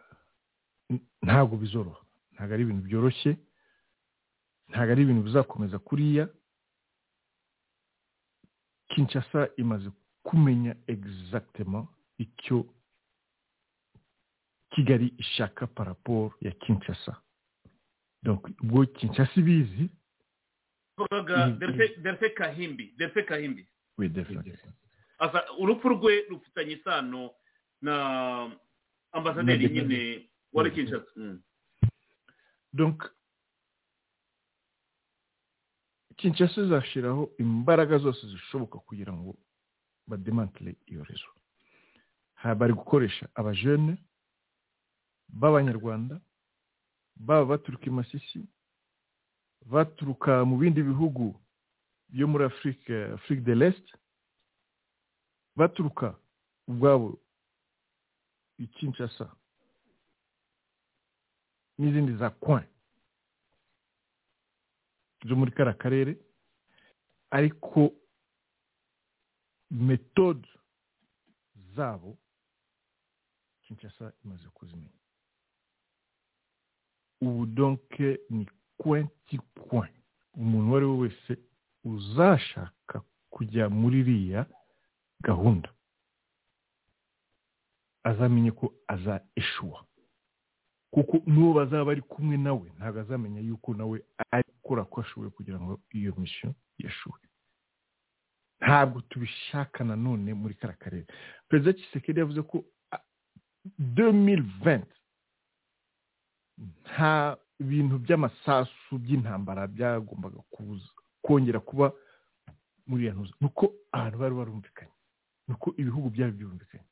[1.21, 2.01] ntabwo bizoroha.
[2.33, 3.31] Ntabwo ari ibintu byoroshye
[4.69, 6.25] ntabwo ari ibintu bizakomeza kuriya.
[8.89, 9.89] Kinshasa imaze
[10.23, 11.87] kumenya exactement
[12.17, 12.65] icyo
[14.69, 17.21] kigali ishaka paraporo ya kinshasa.
[18.63, 19.89] Ubwo kinshasa ibizi
[22.03, 23.67] delphin kahimbi delphin kahimbi.
[25.59, 27.31] Urupfu rwe rufitanye isano
[27.81, 27.95] na
[29.11, 31.39] ambasaderi nyine wari kinshasa Mm.
[32.73, 32.97] donc
[36.17, 39.35] kinshasa izashyiraho imbaraga zose zishoboka kugira ngo
[40.07, 41.29] bademantire iyo rezo.
[42.59, 43.97] Bari gukoresha abajene
[45.29, 46.21] b'abanyarwanda
[47.15, 48.39] baba baturuka i masisi
[49.65, 51.35] baturuka mu bindi bihugu
[52.13, 53.87] byo muri afurika afurika de l'est
[55.57, 56.15] baturuka
[56.67, 57.19] ubwabo
[58.59, 59.25] i kinshasa.
[61.77, 62.65] N'izindi za coin
[65.27, 66.13] zo muri kariya karere
[67.31, 67.91] ariko
[69.71, 70.47] metode
[71.75, 72.17] zabo
[73.61, 74.99] kinshasa imaze kuzimenya.
[77.21, 78.45] Ubu donke ni
[78.83, 79.37] coin ti
[79.69, 79.91] coin.
[80.33, 81.33] Umuntu uwo ari we wese
[81.83, 84.45] uzashaka kujya muri iriya
[85.21, 85.73] gahunda.
[88.03, 89.85] Azamenye ko aza eshuwa
[90.95, 93.97] kuko n'uwo bazaba bari kumwe nawe ntabwo azamenya yuko nawe
[94.31, 97.19] ari gukora ko ashoboye kugira ngo iyo misiyo yashuwe
[98.63, 101.05] ntabwo tubishaka nanone muri kariya karere.
[101.51, 102.63] Perezida kisekedi yavuze ko
[103.79, 104.95] demiri venti
[106.85, 110.87] nta bintu by'amasasu by'intambara byagombaga kuza
[111.21, 111.91] kongera kuba
[112.87, 114.95] muri iyo ntuza ni uko abantu bari barumvikanye.
[115.47, 116.87] Ni uko ibihugu byari byumvikanye.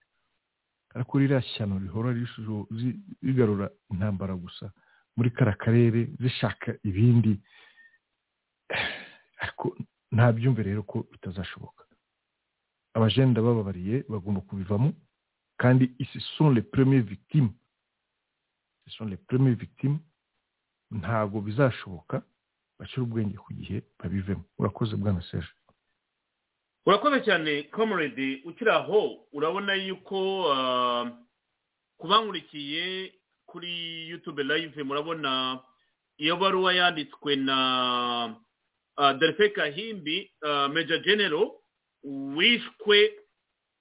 [0.95, 2.09] Ariko ririya shyano rihora
[3.25, 4.65] rigarura intambara gusa
[5.17, 7.33] muri kariya karere zishaka ibindi
[9.43, 9.65] ariko
[10.11, 11.83] ntabyumve rero ko bitazashoboka.
[12.93, 14.93] Abajenda bababariye bagomba kubivamo
[15.61, 17.49] kandi isi son le premier victime
[18.85, 19.97] isi son le premier victime
[20.91, 22.21] ntabwo bizashoboka
[22.79, 24.43] bashyire ubwenge ku gihe babivemo.
[24.59, 25.49] Urakoze bwana seje
[26.85, 28.41] urakoze cyane comrade.
[28.45, 30.19] Ukiri aho urabona yuko
[31.97, 33.13] ku bankurikiye
[33.45, 35.59] kuri yutube live murabona
[36.17, 38.35] iyo baruwa yanditswe na
[39.19, 40.31] derife kahimbi
[40.73, 41.55] meja genero
[42.35, 43.13] wishwe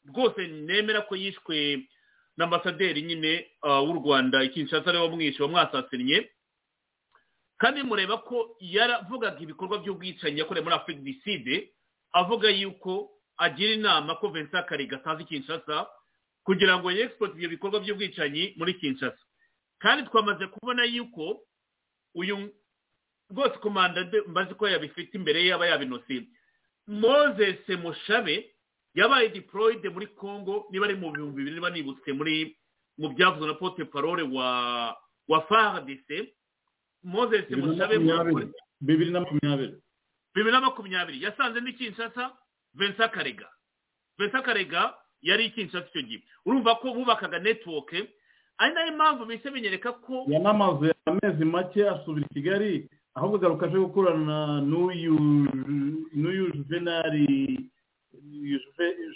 [0.09, 1.89] rwose nemera ko yishwe
[2.37, 6.31] na ambasaderi nyine w'u rwanda ikinshasa ari we wamwishe wamwasasinnye
[7.59, 11.72] kandi mureba ko yaravugaga ibikorwa by'ubwicanyi yakorewe muri afurika diside
[12.13, 15.87] avuga yuko agira inama ko vincent kariga atazi kinshasa
[16.45, 19.19] kugira ngo yexport ibyo bikorwa by'ubwicanyi muri kinshasa.
[19.79, 21.41] Kandi twamaze kubona yuko
[22.15, 22.51] uyu
[23.31, 26.27] rwose komanda mbazi ko yabifite imbere ye yaba yabinose
[26.87, 28.53] moses mushabe
[28.95, 32.57] yabaye deployed muri congo niba ari mu bihumbi bibiri niba nibutse muri
[32.99, 34.93] mu byavuzwe na pote parole wa
[35.29, 36.09] wa fardc
[37.03, 37.99] moses mushabe
[38.81, 39.75] bibiri na makumyabiri.
[40.35, 41.23] Bibiri na makumyabiri.
[41.23, 42.31] Yasanze ni kinshasa
[42.75, 43.49] vincent karega
[44.19, 47.93] vincent karega yari kinshasa icyo gihe urumva ko bubakaga network.
[48.59, 53.67] Ari na yo mpamvu bise binyereka ko yanamaze amezi make asubira i kigali ahubwo agaruka
[53.67, 55.15] aje gukorana n'uyu
[56.15, 57.59] n'uyu juvenali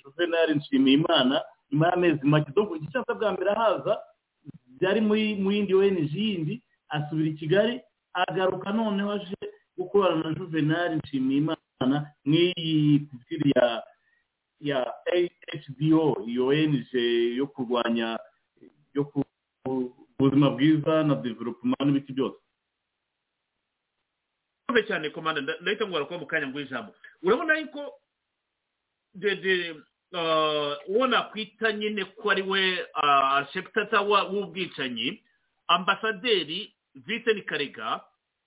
[0.05, 2.51] juvenali nshimiyimana nyuma y'amezi make.
[2.55, 3.98] Dore igicyasa bwa mbere ahaza
[4.80, 5.16] byari mu
[5.52, 7.80] yindi ONG yindi asubira i kigali
[8.14, 9.36] agaruka noneho aje
[9.77, 11.97] gukorana na juvenali nshimiyimana
[12.27, 13.82] nk'iyi pisiri ya
[14.61, 14.94] ya
[15.65, 16.93] hdo iyo ONG
[17.36, 18.19] yo kurwanya
[18.94, 19.24] yo ku
[20.19, 22.40] buzima bwiza na development n'ibiti byose.
[24.69, 27.93] Urakoze cyane komanda ndahita ngwara kuba mu kanya ngo ijambo urabona yuko
[29.15, 29.77] dede
[30.89, 32.62] uwo nakwita nyine ko ari we
[33.53, 35.23] shepitata w'ubwicanyi
[35.69, 38.01] ambasaderi viteni karega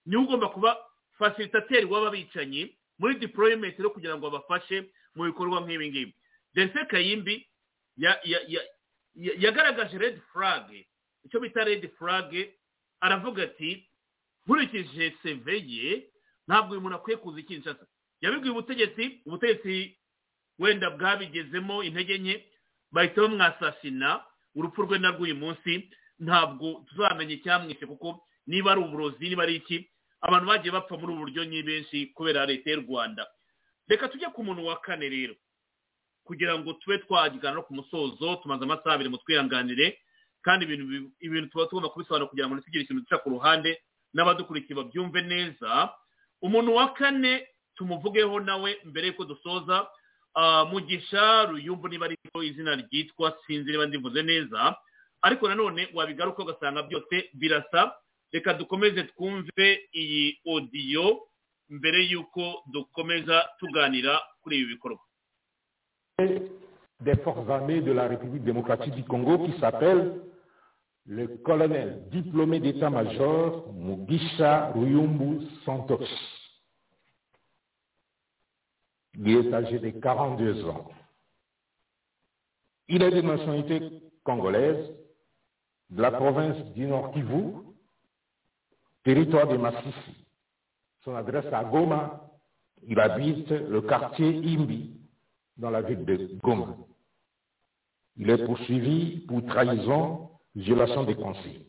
[0.06, 0.78] ni we ugomba kuba
[1.20, 6.14] fasilitateri w'ababicanyi muri deployment yo kugira ngo abafashe mu bikorwa nk'ibi ngibi
[6.54, 7.46] ndetse kayimbi
[9.16, 10.86] yagaragaje red flag.
[11.26, 12.32] Icyo bita red flag
[13.02, 13.90] aravuga ati
[14.46, 16.10] nkurikije seve ye
[16.48, 17.86] ntabwo uyu muntu akwiye kuza ikinshasa
[18.22, 19.98] yabibwiye ubutegetsi ubutegetsi
[20.60, 22.36] wenda bwabigezemo intege nke
[22.92, 24.24] bahita bamwasasina
[24.56, 25.90] urupfu rwe narwo uyu munsi
[26.20, 29.90] ntabwo tuzamenya icyamwishe kuko niba ari uburozi niba ari iki
[30.22, 33.28] abantu bagiye bapfa muri ubu buryo ni benshi kubera leta y'u rwanda.
[33.88, 35.36] Reka tujye ku muntu wa kane rero.
[36.24, 39.98] Kugira ngo tube twagana no ku musozo tumaze amasaha abiri mu twihanganire
[40.42, 40.66] kandi
[41.20, 43.82] ibintu tuba tugomba kubisobanura kugira ngo ntitugire ikintu duca ku ruhande
[44.14, 45.90] n'abadukurikiye babyumve neza.
[46.42, 49.88] Umuntu wa kane tumuvugeho nawe mbere y'uko dusoza.
[50.72, 54.76] Mugisha ruyumbu niba ariko izina ryitwa sinzi niba ndivuze neza.
[55.22, 57.96] Ariko nanone wabigaruka ugasanga byose birasa.
[58.34, 58.54] Reka
[67.02, 70.22] des forces armées de la République démocratique du Congo qui s'appelle
[71.06, 76.06] le colonel diplômé d'état-major Mugisha Ruyumbu Santos.
[79.18, 80.92] Il est âgé de 42 ans.
[82.90, 83.82] Il est de nationalité
[84.24, 84.94] congolaise,
[85.90, 87.69] de la province du Nord Kivu,
[89.10, 90.28] territoire de Massissi.
[91.04, 92.30] Son adresse à Goma,
[92.84, 95.02] il habite le quartier Imbi,
[95.58, 96.76] dans la ville de Goma.
[98.18, 101.66] Il est poursuivi pour trahison, violation des conseils.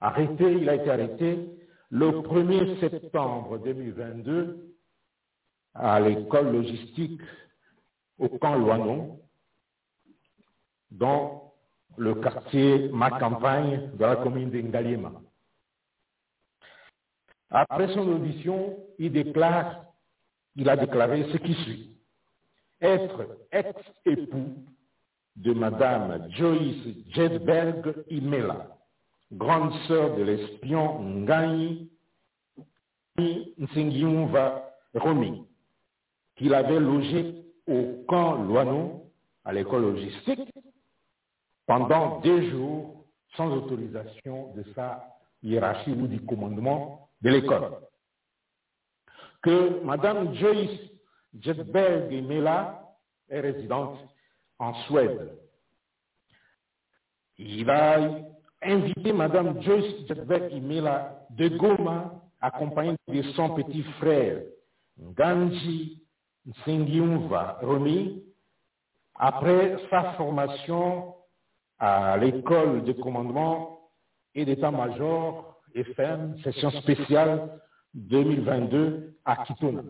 [0.00, 1.48] Arrêté, il a été arrêté
[1.88, 4.74] le 1er septembre 2022
[5.74, 7.22] à l'école logistique
[8.18, 9.20] au camp Loinon,
[10.90, 11.52] dans
[11.96, 15.12] le quartier Ma Campagne de la commune d'Ingaliema.
[17.56, 19.84] Après son audition, il déclare,
[20.56, 21.96] il a déclaré ce qui suit.
[22.80, 24.56] Être ex-époux
[25.36, 28.76] de Madame Joyce Jedberg Imela,
[29.30, 31.92] grande sœur de l'espion Nganyi
[33.16, 35.46] Nsingiumva Romi,
[36.34, 39.12] qu'il avait logé au camp Loano,
[39.44, 40.52] à l'école logistique,
[41.68, 43.04] pendant deux jours
[43.36, 45.04] sans autorisation de sa
[45.44, 47.70] hiérarchie ou du commandement de l'école.
[49.42, 50.78] Que Madame Joyce
[51.40, 52.82] Jetberg Mela
[53.28, 53.98] est résidente
[54.58, 55.32] en Suède.
[57.38, 57.98] Il a
[58.62, 64.42] invité Madame Joyce Jetberg Mela de Goma, accompagnée de son petit frère
[64.98, 66.02] Ganji
[66.46, 68.22] Nsengiumva Romi,
[69.14, 71.14] après sa formation
[71.78, 73.80] à l'école de commandement
[74.34, 77.60] et d'état-major FM, session spéciale
[77.94, 79.82] 2022 à Kitona.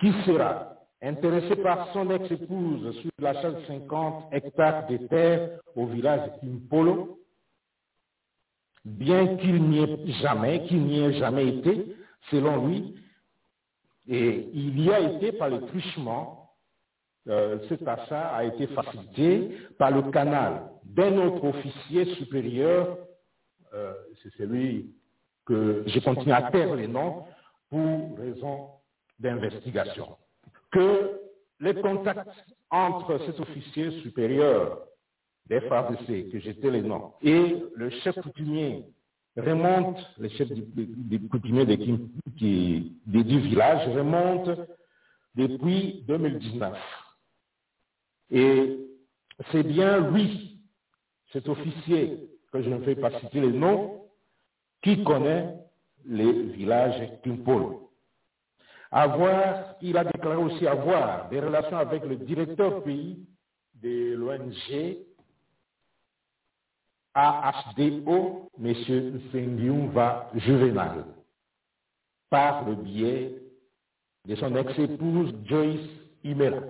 [0.00, 6.30] Qui sera intéressé par son ex-épouse sur l'achat de 50 hectares de terre au village
[6.42, 7.20] Impolo,
[8.84, 11.96] bien qu'il n'y ait jamais, qu'il n'y ait jamais été,
[12.30, 12.94] selon lui,
[14.08, 16.54] et il y a été par le truchement,
[17.28, 22.96] euh, cet achat a été facilité par le canal d'un autre officier supérieur,
[23.74, 24.94] euh, c'est celui
[25.46, 27.24] que je continue à taire les noms
[27.70, 28.70] pour raison
[29.18, 30.16] d'investigation.
[30.70, 31.20] Que
[31.60, 32.28] les contacts
[32.70, 34.86] entre cet officier supérieur
[35.46, 38.84] des FARDC, que j'étais les noms, et le chef coutumier
[39.36, 41.74] remonte, le chef des coutumiers de,
[42.36, 44.50] qui, des, du village remonte
[45.34, 46.76] depuis 2019.
[48.30, 48.78] Et
[49.50, 50.60] c'est bien lui,
[51.32, 54.02] cet officier, que je ne vais pas citer les noms,
[54.82, 55.54] qui connaît
[56.04, 57.90] les villages Kimpolo.
[58.90, 63.26] Avoir, il a déclaré aussi avoir des relations avec le directeur pays
[63.74, 64.96] de l'ONG
[67.14, 69.20] AHDO, M.
[69.32, 71.04] Sengiumva Juvenal,
[72.30, 73.42] par le biais
[74.24, 75.88] de son ex-épouse Joyce
[76.22, 76.62] Imela.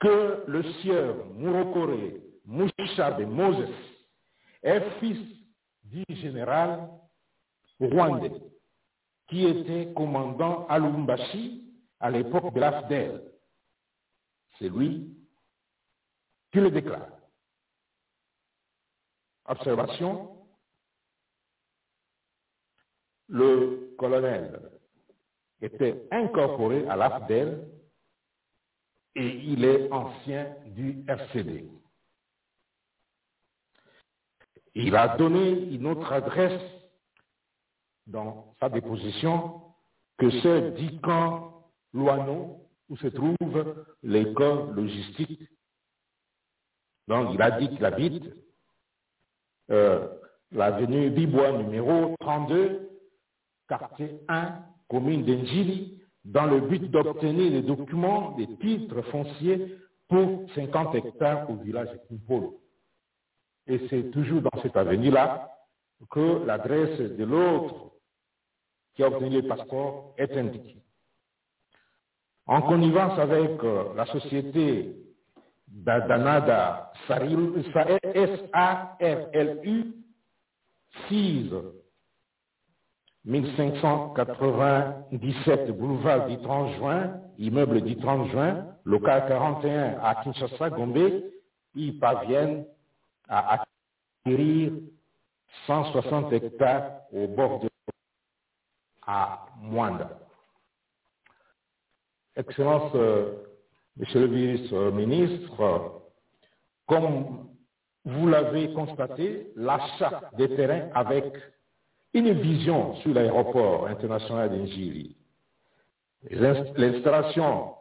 [0.00, 3.70] Que le sieur Murokore Mouchabe Moses
[4.62, 5.18] est fils
[5.84, 6.88] du général
[7.80, 8.32] rwandais
[9.28, 11.64] qui était commandant à Lumbashi
[12.00, 13.22] à l'époque de l'AFDEL.
[14.58, 15.16] C'est lui
[16.52, 17.08] qui le déclare.
[19.46, 20.30] Observation.
[23.28, 24.70] Le colonel
[25.60, 27.68] était incorporé à l'AFDEL
[29.14, 31.73] et il est ancien du RCD.
[34.74, 36.60] Il a donné une autre adresse
[38.06, 39.62] dans sa déposition
[40.18, 45.42] que c'est dit camp Loano où se trouve l'école logistique.
[47.08, 48.24] Donc il a dit qu'il habite
[49.70, 50.08] euh,
[50.52, 52.90] l'avenue Bibois numéro 32,
[53.68, 59.78] quartier 1, commune d'Enjili, dans le but d'obtenir des documents, des titres fonciers
[60.08, 62.63] pour 50 hectares au village de Kimpolo.
[63.66, 65.50] Et c'est toujours dans cette avenue-là
[66.10, 67.92] que l'adresse de l'autre
[68.94, 70.82] qui a obtenu le passeport est indiquée.
[72.46, 74.96] En connivence avec euh, la société
[75.66, 77.64] d'Adanada SARLU,
[81.08, 81.50] 6
[83.24, 91.22] 1597 boulevard du 30 juin, immeuble du 30 juin, local 41 à Kinshasa, Gombe,
[91.74, 92.66] ils parviennent
[93.28, 93.64] à
[94.24, 94.72] acquérir
[95.66, 97.68] 160 hectares au bord de
[99.06, 100.18] à Mwanda.
[102.36, 103.44] Excellence, euh,
[103.96, 104.26] Monsieur le
[104.72, 105.78] euh,
[106.86, 107.48] comme
[108.04, 111.24] vous l'avez constaté, l'achat des terrains avec
[112.12, 115.16] une vision sur l'aéroport international d'Ingili.
[116.30, 117.73] L'installation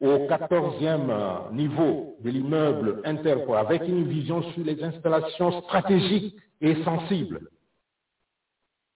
[0.00, 7.48] au 14e niveau de l'immeuble Interpol avec une vision sur les installations stratégiques et sensibles.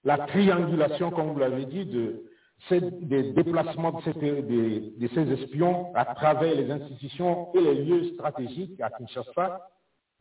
[0.05, 2.25] La triangulation, comme vous l'avez dit, de,
[2.71, 8.91] des déplacements de, de, ces espions à travers les institutions et les lieux stratégiques à
[8.91, 9.69] Kinshasa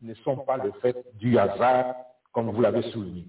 [0.02, 1.94] ne sont pas le fait du hasard,
[2.32, 3.26] comme vous l'avez souligné.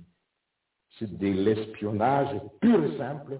[0.97, 3.39] C'est de l'espionnage pur et simple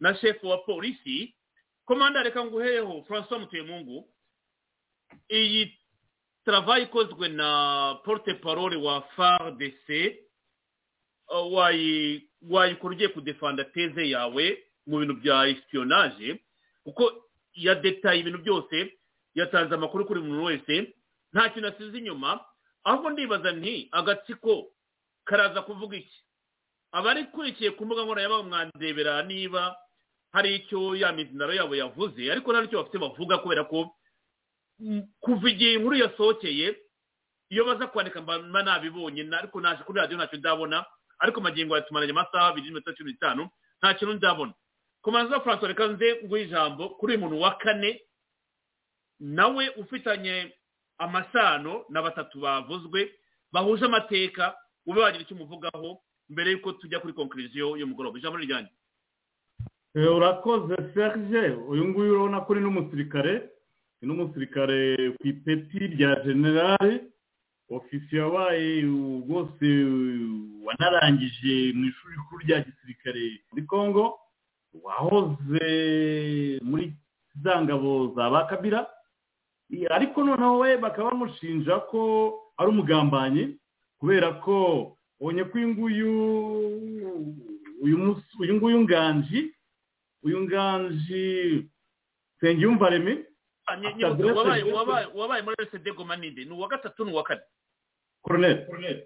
[0.00, 1.34] na shefu wa polisi
[1.84, 4.08] komanda reka nguhereho francois mutuyemungu
[5.30, 5.78] iyi
[6.44, 9.88] taravayi ikozwe na porute parole wa fardc
[12.48, 16.40] wayikora ugiye kudefanda teze yawe mu bintu bya espionage.
[16.84, 17.24] Kuko
[17.54, 18.92] ya detaye ibintu byose
[19.34, 20.94] yatanze amakuru kuri buri wese
[21.32, 22.40] nta kintu asize inyuma.
[22.84, 24.70] Ahubwo ndibaza nti agatsiko
[25.24, 26.22] karaza kuvuga iki?
[26.92, 29.76] Abari kurikiye ku mbuga nkoranyambaga mwandebera niba
[30.32, 33.94] hari icyo ya mizinaro yabo yavuze ariko nta n'icyo bafite bavuga kubera ko
[35.20, 36.76] kuva igihe inkuru yasohokeye
[37.50, 40.84] iyo baza kwandika mba nabibonye ariko naje kuri radiyo ntacyo ndabona
[41.18, 43.48] ariko magingo yatumaranye amasaha abiri n'iminota cumi n'itanu
[43.80, 44.52] nta kintu ndabona.
[45.02, 48.02] Komanza francois reka nze nguhe ijambo kuri uyu muntu wa kane
[49.20, 50.52] nawe ufitanye
[50.98, 53.14] amasano na batatu bavuzwe
[53.52, 58.68] bahuje amateka ube wagira icyo umuvugaho mbere y'uko tujya kuri konkuriziyo y'umugoroba ijambo rijyanye
[59.96, 60.76] urakoze.
[60.94, 63.50] Serge uyu nguyu urabona ko ni n'umusirikare.
[64.02, 67.00] Ni n'umusirikare ku ipeti rya generale
[67.70, 68.80] ofisiye wabaye
[69.24, 69.66] rwose
[70.64, 74.18] wanarangije mu ishuri rikuru rya gisirikare muri congo.
[74.84, 76.92] Wahoze muri
[77.42, 78.86] za ngabo za ba kabira
[79.90, 82.00] ariko noneho we bakaba bamushinja ko
[82.58, 83.56] ari umugambanyi
[83.98, 86.12] kubera ko ubonye ko uyu nguyu
[87.82, 89.52] uyu nguyu nganji
[90.22, 91.68] uyu nganji
[92.38, 93.24] nsengiyumva reme
[95.14, 96.44] wabaye muri esede goma ninde?
[96.44, 97.40] Ni uwa gatatu ni uwa kane?
[98.22, 99.02] Koroneri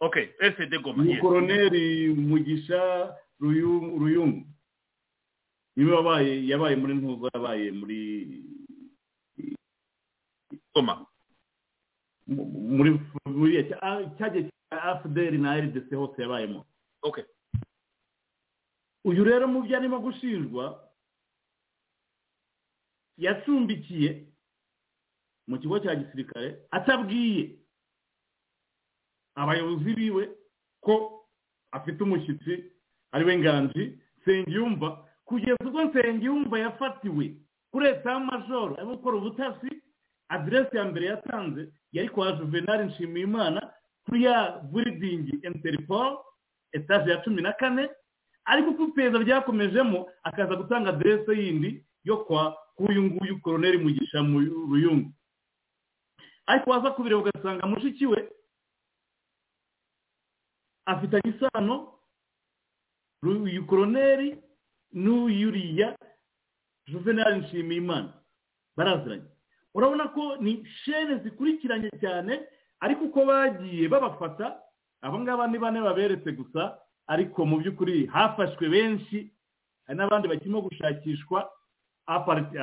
[0.00, 4.46] ok esede goma ni koroneri mugisha ruyungu
[5.76, 8.00] ni we wabaye yabaye muri ntuza yabaye muri
[10.74, 11.06] goma.
[12.26, 13.64] Muri muri
[14.18, 16.64] cyagiye cya afuderi na rdc hose yabayemo.
[17.02, 17.24] Ok.
[19.04, 20.78] Uyu rero mu byo arimo gushinjwa
[23.18, 24.26] yacumbikiye
[25.48, 27.58] mu kigo cya gisirikare atabwiye
[29.34, 30.24] abayobozi biwe
[30.80, 31.24] ko
[31.72, 32.72] afite umushyitsi
[33.12, 35.08] ari we nganji nsengiyumva.
[35.24, 37.36] Kugeza ubwo nsengiyumva yafatiwe
[37.70, 39.70] kuri leta y'amajoro arimo gukora ubutasi
[40.28, 41.62] aderesi ya mbere yatanze
[41.92, 43.60] yari kwa juvenali nshimiyimana
[44.04, 46.18] kuri ya buridingi interipol
[46.72, 47.88] etaje ya cumi na kane.
[48.44, 54.40] Ariko uko iperereza ryakomejemo akaza gutanga aderese yindi yo kwa k'uyu nguyu koroneri mugisha mu
[54.40, 55.10] ruyungu.
[56.46, 58.28] Ariko waza kubireba ugasanga mushiki we
[60.86, 61.94] afitanye isano
[63.22, 64.42] uyu koroneri
[64.92, 65.96] n'uyuriya
[66.86, 68.12] juvenali nshimiyimana
[68.76, 69.24] baraziranye.
[69.74, 72.42] Urabona ko ni shene zikurikiranye cyane
[72.80, 74.58] ariko uko bagiye babafata
[75.02, 79.30] aba ngaba ni bane baberetse gusa ariko mu by'ukuri hafashwe benshi
[79.86, 81.50] hari n'abandi bakirimo gushakishwa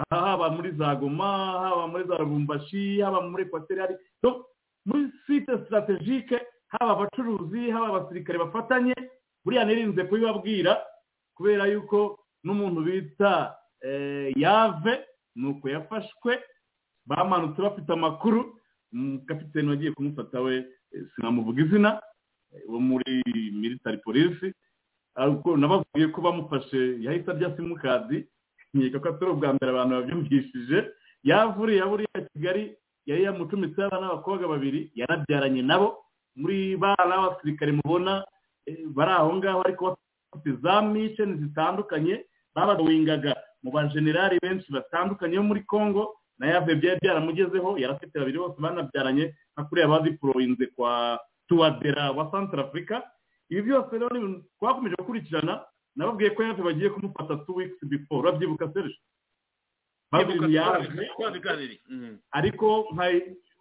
[0.09, 3.95] haba muri za goma haba muri za rubumbashi haba muri ekwateri
[4.85, 8.95] muri site sitarategike haba abacuruzi haba abasirikare bafatanye
[9.45, 10.81] buriya nirinze kubibabwira
[11.35, 13.55] kubera yuko n'umuntu bita
[14.35, 15.05] yave
[15.35, 16.39] ni uko yafashwe
[17.05, 18.55] bamanutse bafite amakuru
[19.27, 20.65] kapitene wagiye kumufata we
[21.15, 22.01] sinamuvuga izina
[22.67, 23.23] wo muri
[23.53, 24.53] military polisi
[25.57, 28.25] nababwiye ko bamufashe yahise arya simukadi.
[28.73, 30.79] Nkeka ko atari ubwa mbere abantu babyumvishije.
[31.23, 32.63] Yavuriye buriya kigali
[33.05, 35.97] yari yamucumitse abana n'abakobwa babiri yarabyaranye nabo.
[36.37, 38.23] Muri bana b'abasirikare mubona
[38.95, 39.97] bari aho ngaho ariko
[40.31, 46.15] bafite za misheni zitandukanye babawingaga mu bajenerali benshi batandukanye bo muri congo.
[46.39, 51.19] Na yave byari byaramugezeho yarafite babiri bose banabyaranye nka kuriya badiporoyinze kwa
[51.49, 53.01] tuwadera wa santara afurika
[53.49, 55.65] ibi byose rero ni ibintu twakomeje gukurikirana
[55.97, 58.19] nababwiye ko yaje bagiye kumufata two weeks before.
[58.21, 58.95] Urabyibuka serge?
[60.11, 62.17] Babiri yaje twabiganiriye Mhm.
[62.31, 62.67] ariko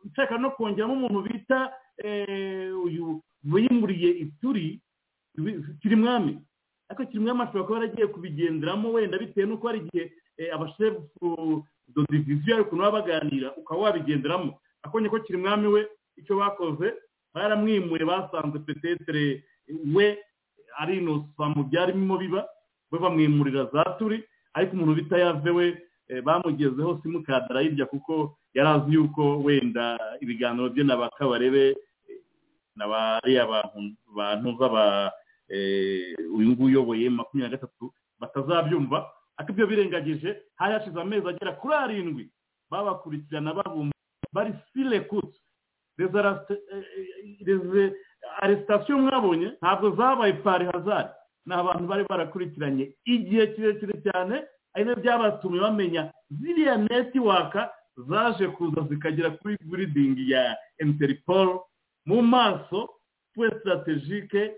[0.05, 1.73] nshaka no kongeramo umuntu bita
[2.05, 4.81] eh, uyu wimuriye ituri
[5.83, 6.39] kirimwami.
[6.89, 12.55] Ariko kirimwami ashobora kuba yaragiye kubigenderamo wenda bitewe n'uko hari igihe eh, abashefu do diviziyo
[12.55, 16.95] ari ukuntu baba baganira ukaba wabigenderamo akonye ko kirimwami we icyo bakoze
[17.35, 19.45] baramwimuye basanze petetere
[19.95, 20.19] we
[20.79, 22.43] ari inosa mu byarimo biba
[22.91, 24.25] we bamwimurira za turi
[24.55, 25.67] ariko umuntu bita yave we
[26.09, 31.77] eh, bamugezeho simukadi arayirya kuko yari azi yuko wenda ibiganiro bye na ba kabarebe
[32.09, 32.21] eh,
[32.77, 33.45] na bariya
[34.17, 35.13] bantu z'aba
[35.49, 39.07] eh, uyu nguyu uyoboye makumyabiri na gatatu batazabyumva.
[39.37, 42.25] Ariko ibyo birengagije hari hashize amezi agera kuri arindwi
[42.71, 43.95] babakurikirana babumva
[44.33, 44.53] bari
[47.39, 47.93] silekuti
[48.41, 51.09] aresitasiyo mwabonye ntabwo zabaye pari hazari
[51.47, 52.93] ni abantu bari barakurikiranye.
[53.05, 54.45] Igihe kirekire cyane
[54.75, 57.71] ari na byo byabatumye bamenya ziriya netiwaka
[58.09, 61.61] zaje kuza zikagera kuri buridingi ya interipol
[62.07, 62.89] mu maso
[63.35, 64.55] puwe sitarategike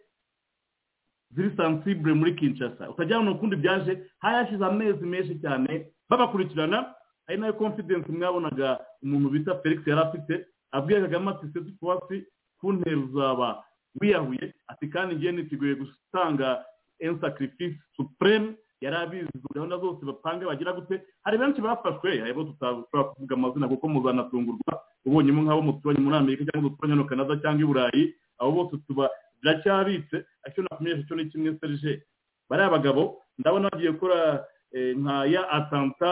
[1.30, 2.90] ziri sansibure muri kinshasa.
[2.90, 6.94] Ukajya mu ukundi byaje hari hashize amezi menshi cyane babakurikirana.
[7.28, 10.46] Ari na yo confidence mwabonaga umuntu bita felix yari afite.
[10.72, 12.26] Abwiye kagame ati seti puwasi
[12.60, 13.64] ku ntero uzaba
[14.00, 14.54] wiyahuye.
[14.68, 16.64] Ati kandi ngiye niteguye gutanga
[16.98, 18.54] ensacrifice supreme.
[18.80, 21.02] Yari abizi gahunda zose bapanga bagira gute.
[21.24, 24.72] Hari benshi bafashwe haribo tutashobora kuvuga amazina kuko muzanatungurwa.
[25.04, 28.02] Ubonyemo nk'abo muturanye muri amerika cyangwa duturanye no canada cyangwa i burayi
[28.40, 29.10] abo bose tuba
[29.42, 30.24] biracyabitse.
[30.48, 32.02] Icyo nakumenyesha cyo ni kimwe serge.
[32.48, 36.10] Bariya bagabo ndabona bagiye gukora eh, nka ya atanta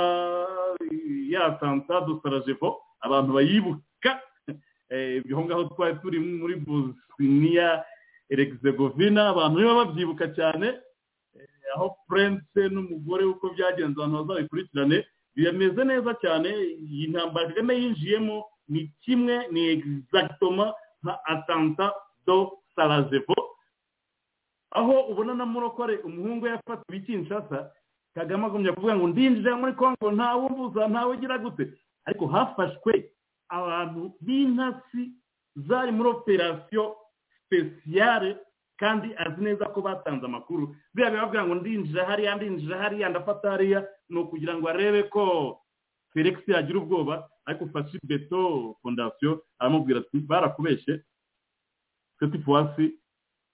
[1.29, 3.81] ya atanta do sarajevo abantu bayibuka
[4.91, 7.85] ibyo ngaho twari turi muri bosnia
[8.31, 10.67] erexegovina abantu niba babyibuka cyane.
[11.37, 15.05] Eh, aho prince n'umugore uko byagenze abantu bazabikurikirane.
[15.37, 16.49] Bimeze neza cyane.
[16.81, 21.93] Iyi ntambara kagame yinjiyemo ni kimwe ni exactoma nka atanta
[22.27, 23.37] do sarajevo.
[24.71, 27.71] Aho ubona na murokore umuhungu yafatiwe i kinshasa
[28.15, 31.65] kagame agumya kuvuga ngo ndinjira muri kongo ntawe umbuza ntawe ugira gute.
[32.05, 33.11] Ariko hafashwe
[33.49, 35.13] abantu b'intasi
[35.57, 36.97] zari muri operasiyo
[37.49, 38.37] sipesiyare
[38.79, 40.75] kandi azi neza ko batanze amakuru.
[40.95, 43.83] Biriya bibavuga ngo ndinjira hariya ndinjira hariya ndafata hariya.
[44.09, 45.59] Ni ukugira ngo arebe ko
[46.15, 51.03] felix yagira ubwoba ariko fashi beto fondasiyo aramubwira ati barakubeshye
[52.19, 52.95] seti puwasi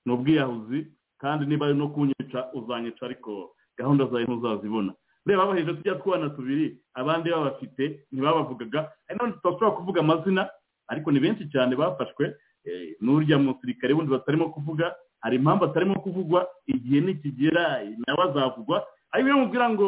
[0.07, 0.86] ni ubwiyahuzi
[1.19, 4.93] kandi niba ari no kunyica uzanyica ariko gahunda zawe ntuzazibona.
[5.27, 8.93] Reba baheje tujya tubana tubiri abandi babafite ntibabavugaga.
[9.09, 10.51] N'abandi tudashobora kuvuga amazina
[10.89, 16.47] ariko ni benshi cyane bafashwe eh, n'urya musirikare wundi batarimo kuvuga hari impamvu atarimo kuvugwa
[16.67, 18.85] igihe nikigera nawe azavugwa.
[19.12, 19.86] Ariko iyo mubwira ngo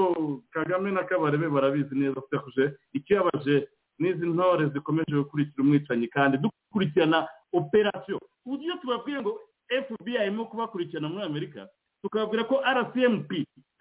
[0.51, 8.21] kagame na kabarebe barabizi neza sekuje ikibabaje n'izi ntore zikomeje gukurikira umwicanyi kandi dukurikirana operasiyo
[8.47, 9.41] ubu iyo tubabwiye ngo
[9.87, 11.69] fbi irimo kubakurikirana muri amerika
[12.03, 13.31] tukababwira ko rcmp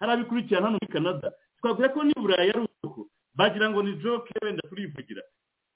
[0.00, 1.32] hari abikurikirana hano muri canada.
[1.66, 5.22] Tukababwira ko ni burayi ari uko bagira ngo ni joke wenda turivugira.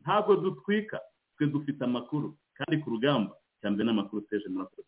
[0.00, 1.00] Ntabwo dutwika
[1.36, 2.36] twe dufite amakuru.
[2.54, 4.86] Kandi ku rugamba cyane n'amakuru teje murakoze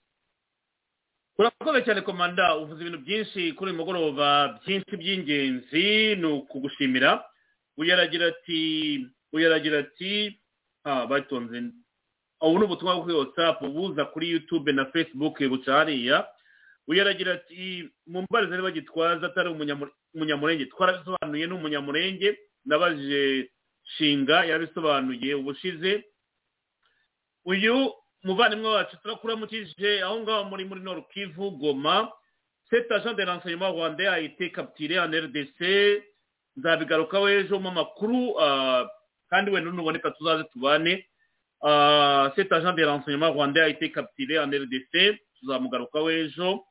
[1.39, 2.57] urakoze cyane komanda.
[2.57, 4.61] Uvuze ibintu byinshi kuri uyu mugoroba.
[4.63, 7.25] Byinshi by'ingenzi ni ukugushimira.
[7.77, 8.61] Uyaragira ati
[9.33, 10.39] uyaragira ati
[10.85, 11.73] batonze.
[12.43, 16.27] Ubu ni ubutumwa bwo kuri watsapu buza kuri yutube na fesibuke buca hariya.
[16.93, 22.39] Uyaragira ati mu mbaraga niba gitwaza atari umunyamu- umunyamurenge twarabisobanuye ni umunyamurenge.
[22.65, 23.51] Nabajije
[23.97, 26.05] shinga yarabisobanuye ubushize
[27.45, 27.93] uyu
[28.25, 32.13] muvandimwe wacu turakuramukije aho ngaho muri muri nord kivu goma.
[32.71, 35.59] Cet agent de renseignement rwandais a été capturé en rdc
[36.57, 38.87] nzabigarukaho ejo mu makuru ah,
[39.31, 41.05] kandi wenda nuboneka tuzaze tubane.
[41.63, 46.65] Ah, cet agent de renseignement rwandais a été capturé en rdc tuzamugarukaho ejo.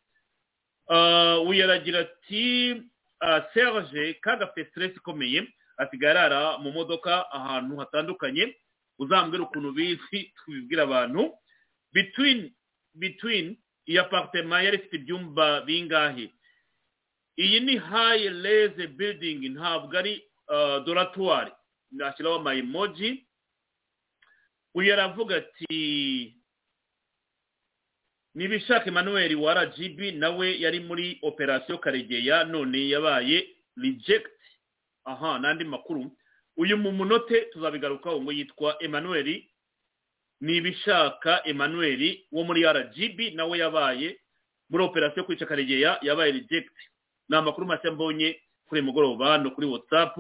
[0.92, 2.76] Ah, uyu aragira ati
[3.20, 5.48] ah, serge kagafite stress ikomeye
[5.78, 8.56] asigaye arara mu modoka ahantu hatandukanye
[9.00, 11.32] uzambwira ukuntu bizi tubibwira abantu.
[11.94, 12.52] Between
[12.94, 16.28] between iyi apartment yari ifite ibyumba bingahe?
[17.40, 20.20] Iyi ni high reze building ntabwo ari
[20.52, 21.52] uh, doratoir.
[21.92, 23.28] Nashyiraho ama emoji.
[24.76, 26.36] Uyu aravuga ati
[28.36, 34.32] nibishaka emmanuel wa rgb nawe yari muri operasiyo karegeya none yabaye reject.
[35.06, 36.12] Aha n'andi makuru.
[36.58, 39.44] Uyu mu munote tuzabigarukaho ngo yitwa emmanuel.
[40.42, 44.18] Nibishaka emmanuel wo muri rgb nawe yabaye
[44.70, 46.74] muri operasiyo kwica karegeya yabaye reject.
[47.30, 50.18] Ni amakuru mashya mbonye kuri mugoroba no kuri whatsapp.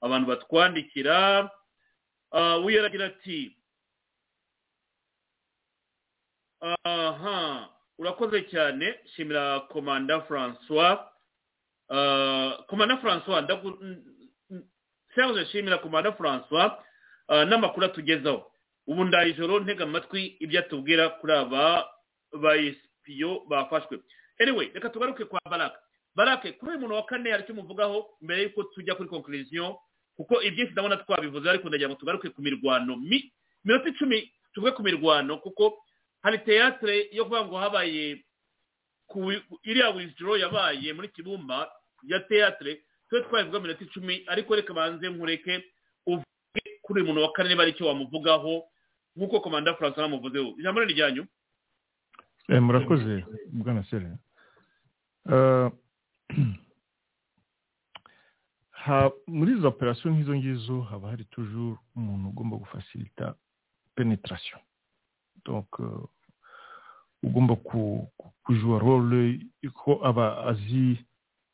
[0.00, 1.50] Abantu batwandikira
[2.64, 3.56] uyu aragira ati
[6.60, 8.94] aha urakoze cyane.
[9.16, 10.98] Shimira komanda francois.
[12.68, 13.44] Komanda francois
[15.14, 16.72] cyangwa shimira komanda francois.
[17.28, 18.50] N'amakuru atugezaho.
[18.86, 21.88] Ubu ndaye ijoro ntega amatwi ibyo atubwira kuri aba
[22.32, 23.98] bayisipiyo bafashwe.
[24.40, 25.78] Anyway reka tugaruke kwa baraka
[26.14, 29.74] barake kuri uyu muntu wa kane hari icyo umuvugaho mbere y'uko tujya kuri conclusion
[30.16, 32.96] kuko ibyinshi ndabona twabivuze ariko ndagira ngo tugaruke ku mirwano
[33.64, 35.78] minota icumi tuvuge ku mirwano kuko
[36.22, 38.24] hari teyatere yo kuvuga ngo habaye
[39.62, 41.70] iriya wizidoro yabaye muri kibumba
[42.02, 45.64] ya teyatere tube twabivuga minota icumi ariko reka banze nkureke
[46.06, 48.64] uvuge kuri uyu muntu wa kane niba ari icyo wamuvugaho
[49.16, 51.26] nk'uko komanda francois namuvuzeho ijambo ni ryanyu?
[52.48, 54.10] Murakoze bwana sere
[59.26, 63.34] muri izo operasiyo nk'izo ngizo haba hari tujuru umuntu ugomba gufasirita
[63.94, 64.58] penetarasiyo
[67.22, 67.56] ugomba
[68.44, 69.40] kujura role
[69.74, 70.98] ko aba azi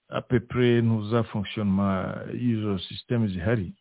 [0.08, 1.88] apepure ntuza fonkishonoma
[2.34, 3.74] y'izo sisiteme zihari.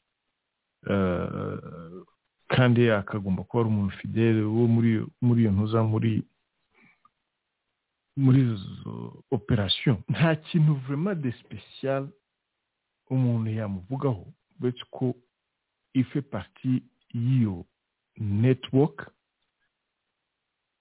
[2.48, 6.24] Kandi akagomba kuba ari umuntu fidele wo muri iyo ntuza muri
[8.16, 12.08] muri izo operasiyo nta kintu vurema de sipesiyare
[13.10, 14.26] umuntu yamuvugaho.
[14.62, 15.16] Uretse ko
[15.94, 16.84] ife pariti
[17.14, 17.66] y'iyo
[18.18, 19.06] netiwoke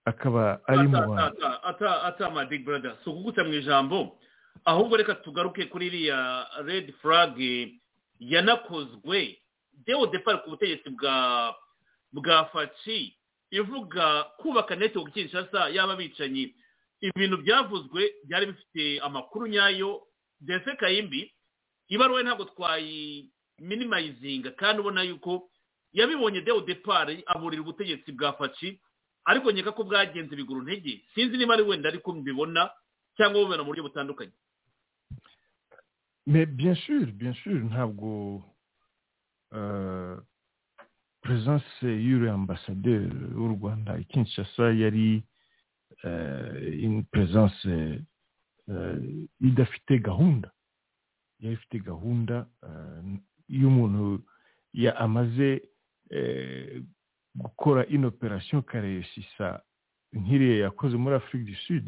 [0.04, 2.96] akaba ari mu bantu ata big brother.
[3.04, 4.18] Si ukugutse mu ijambo
[4.64, 7.74] ahubwo reka tugaruke kuri iriya redi furage
[8.18, 9.38] yanakozwe
[9.86, 11.54] dewo depari ku butegetsi bwa
[12.12, 13.16] bwa faci
[13.50, 16.54] ivuga kubaka netiwoke kinshasa yaba abicanyi.
[17.00, 20.02] Ibintu byavuzwe byari bifite amakuru nyayo
[20.40, 21.34] ndetse kayimbi
[21.88, 25.48] ibaruwe ntabwo twayiminimayizinga kandi ubona yuko
[25.92, 28.80] yabibonye dewo depari aburira ubutegetsi bwa faci
[29.24, 31.02] ariko nkeka ko bwagenze biguru ntege.
[31.14, 32.70] Sinzi niba ari wenda ariko mbibona
[33.16, 34.32] cyangwa bubona mu buryo butandukanye.
[37.42, 38.42] Sûr ntabwo
[41.22, 45.22] presence y'uriya ambasaderi w'u rwanda i kinshasa yari
[46.86, 48.02] une presence
[49.40, 50.50] idafite gahunda.
[51.40, 52.46] Yari ifite gahunda
[53.48, 54.22] iyo umuntu
[54.96, 55.62] amaze
[57.34, 59.60] gukora ino operasiyo kareyisisa
[60.12, 61.86] nk'iriya yakoze muri afurika du sud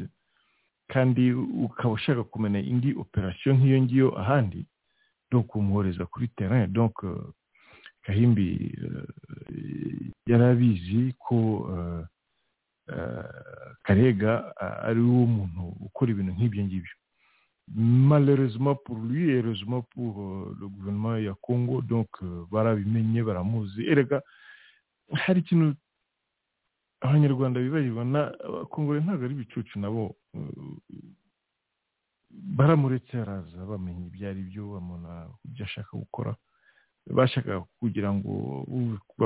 [0.87, 4.65] kandi ukaba ushaka kumenya indi operasiyo nk'iyo ngiyo ahandi
[5.31, 6.73] donc umwohereza kuri terrain.
[6.73, 6.93] Donc
[8.05, 8.73] kahimbi
[10.25, 11.37] yari abizi ko
[13.83, 14.53] karega
[14.87, 16.95] ari wo muntu ukora ibintu nk'ibyo ngibyo.
[18.11, 20.13] Malheureusement pour lui heureusement pour
[20.59, 22.09] le gouvernement ya congo donc
[22.51, 23.81] barabimenye baramuzi.
[23.89, 24.21] Erega
[25.13, 25.75] hari ikintu
[27.01, 28.03] abanyarwanda bibagirwa
[28.47, 30.15] abakongore ntabwo ari ibicucu nabo
[32.57, 36.31] baramuretse araza bamenya ibyo ari byo bamubona ibyo ashaka gukora
[37.17, 38.31] bashaka kugira ngo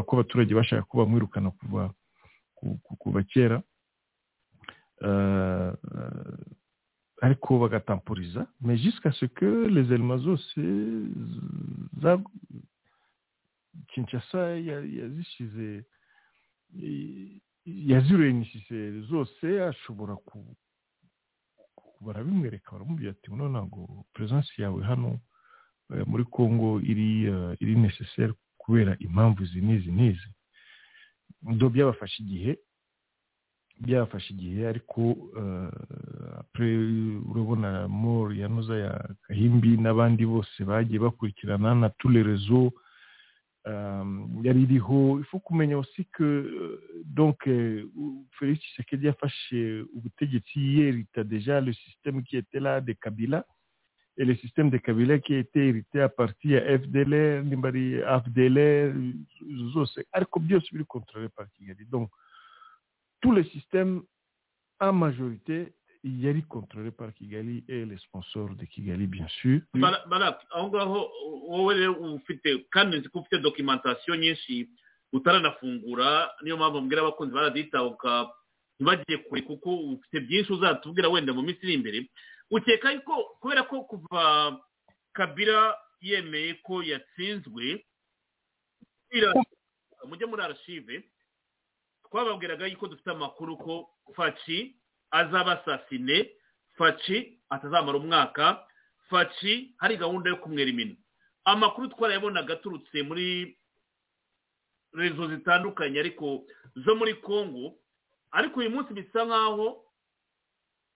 [0.05, 1.93] ko abaturage bashaka ko bamwirukana kuva
[2.99, 3.57] kuva kera
[7.21, 8.47] ariko bagatampuriza.
[8.61, 9.11] Mais jusqu'à
[10.17, 10.55] zose
[13.91, 14.39] kinshasa
[14.99, 15.67] yazishize
[17.65, 20.15] yazirenisise zose ashobora
[22.01, 25.19] barabimwereka baramubwira ati none ntabwo presence yawe hano
[26.09, 27.09] muri congo iri
[27.63, 30.29] iri necessaire kubera impamvu izi n'izi n'izi
[31.41, 32.51] ndo byabafashe igihe
[33.83, 35.01] byabafashe igihe ariko
[37.31, 38.93] urabona moro yanuza ya
[39.27, 41.89] kahimbi n'abandi bose bagiye bakurikirana na
[42.23, 42.71] rezo
[44.43, 47.37] yari iriho ifu kumenya aussi que donc
[48.37, 53.45] Félix Tshisekedi yafashe ubutegetsi yerita déjà le système qui était là de Kabila.
[54.17, 58.93] Et le système de Kabila qui était hérité à partir ya FDLR nimbari AFDLR
[59.73, 62.09] zose ariko byose biri contrôlé par Kigali donc
[63.21, 64.01] tous les systèmes
[64.81, 69.61] en majorité yari contrôlé par Kigali et les sponsors de Kigali bien sûr.
[69.73, 70.99] Barak aho ngaho
[71.49, 74.69] wowe rero ufite kandi nzi ko ufite documentation nyinshi
[75.13, 78.29] utaranafungura niyo mpamvu mbwira abakunzi baraditabuka
[78.79, 82.09] ntibagiye kure kuko ufite byinshi uzatubwira wenda mu minsi iri imbere.
[82.51, 84.57] Ukeka yuko kubera ko kuva
[85.13, 87.83] kabira yemeye ko yatsinzwe
[90.07, 91.03] mujye muri arashive
[92.09, 94.78] twababwiraga yuko dufite amakuru ko faci
[95.11, 96.31] azaba asasine
[96.77, 98.67] faci atazamara umwaka
[99.09, 100.95] faci hari gahunda yo kumwera imino
[101.43, 103.57] amakuru twarayabonaga aturutse muri
[104.93, 107.75] rezo zitandukanye ariko zo muri congo
[108.31, 109.85] ariko uyu munsi bisa nkaho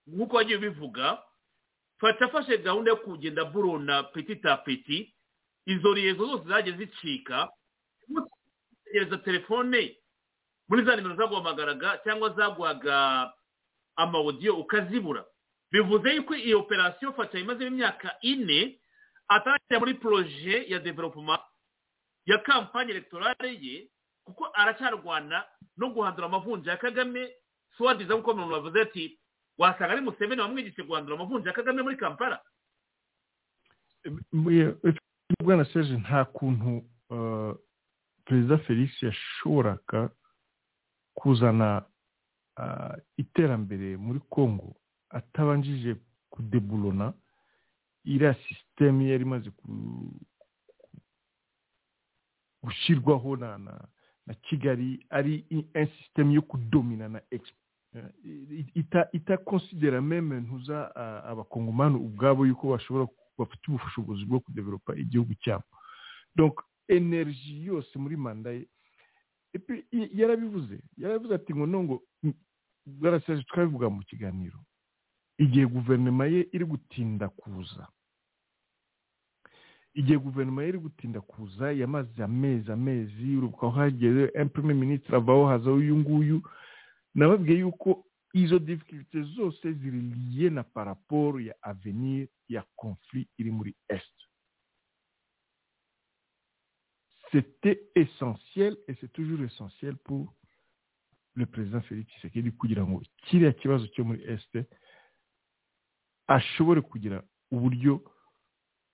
[0.07, 1.23] nk'uko wagiye ubivuga
[1.97, 5.13] fata afashe gahunda yo kugenda burona peti ta peti
[5.65, 7.49] izo rezo zose zagiye zicika
[8.85, 9.97] tegereza telefone
[10.69, 13.33] muri za nimero zaguhamagaraga cyangwa zaguhaga
[13.95, 15.25] amawodiyo ukazibura.
[15.71, 18.79] Bivuze yuko iyi operasiyo fata imaze imyaka ine
[19.27, 21.39] atarajya muri poroje ya developuma
[22.25, 23.89] ya kampani elegtorale ye
[24.23, 25.45] kuko aracyarwana
[25.77, 27.29] no guhandura amavunja ya kagame.
[27.77, 29.19] Suwadiza nk'uko umuntu bavuze ati
[29.57, 32.39] wasanga ari museveni wamwigishe guhandura amavunja ya kagame muri kampala.
[35.43, 36.83] Bwana serge nta kuntu
[38.25, 40.09] perezida felix yashoboraga
[41.13, 41.85] kuzana
[43.17, 44.75] iterambere muri congo
[45.09, 45.95] atabanjije
[46.29, 47.13] kudeburona
[48.05, 49.49] iriya sisiteme yari imaze
[52.63, 53.57] gushyirwaho na
[54.25, 55.45] na kigali ari
[55.97, 57.21] sisiteme yo kudomina na
[59.13, 63.07] itakonsidera meme ntuza abakongomani ubwabo yuko bashobora
[63.37, 65.63] bafite ubushobozi bwo kudevelopa igihugu cyabo.
[66.87, 68.67] Energy yose muri manda ye
[69.91, 70.79] yarabivuze.
[70.97, 72.03] Yarabivuze ati ngo nongo
[72.85, 74.59] bwarasaje twabivuga mu kiganiro.
[75.37, 77.87] Igihe guverinoma ye iri gutinda kuza.
[79.93, 85.77] Igihe guverinoma ye iri gutinda kuza yamaze amezi amezi urubuga hageze emprime minisitiri avaho hazaho
[85.77, 86.41] uyu nguyu.
[87.15, 93.75] Nababwiye yuko izo difficulté zose ziri liye na paraporo ya avenir ya conflit iri muri
[93.87, 94.13] est.
[97.33, 100.31] c'était essentiel et c'est toujours essentiel pour
[101.35, 104.53] le président Félix Tshisekedi kugira ngo kiriya kibazo cyo muri est
[106.27, 108.01] ashobore kugira uburyo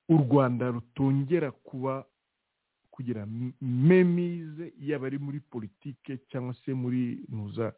[0.09, 2.05] u rwanda rutongera kuba
[2.91, 3.25] kugira
[3.61, 7.73] memize yaba ari muri politike cyangwa se muri nuza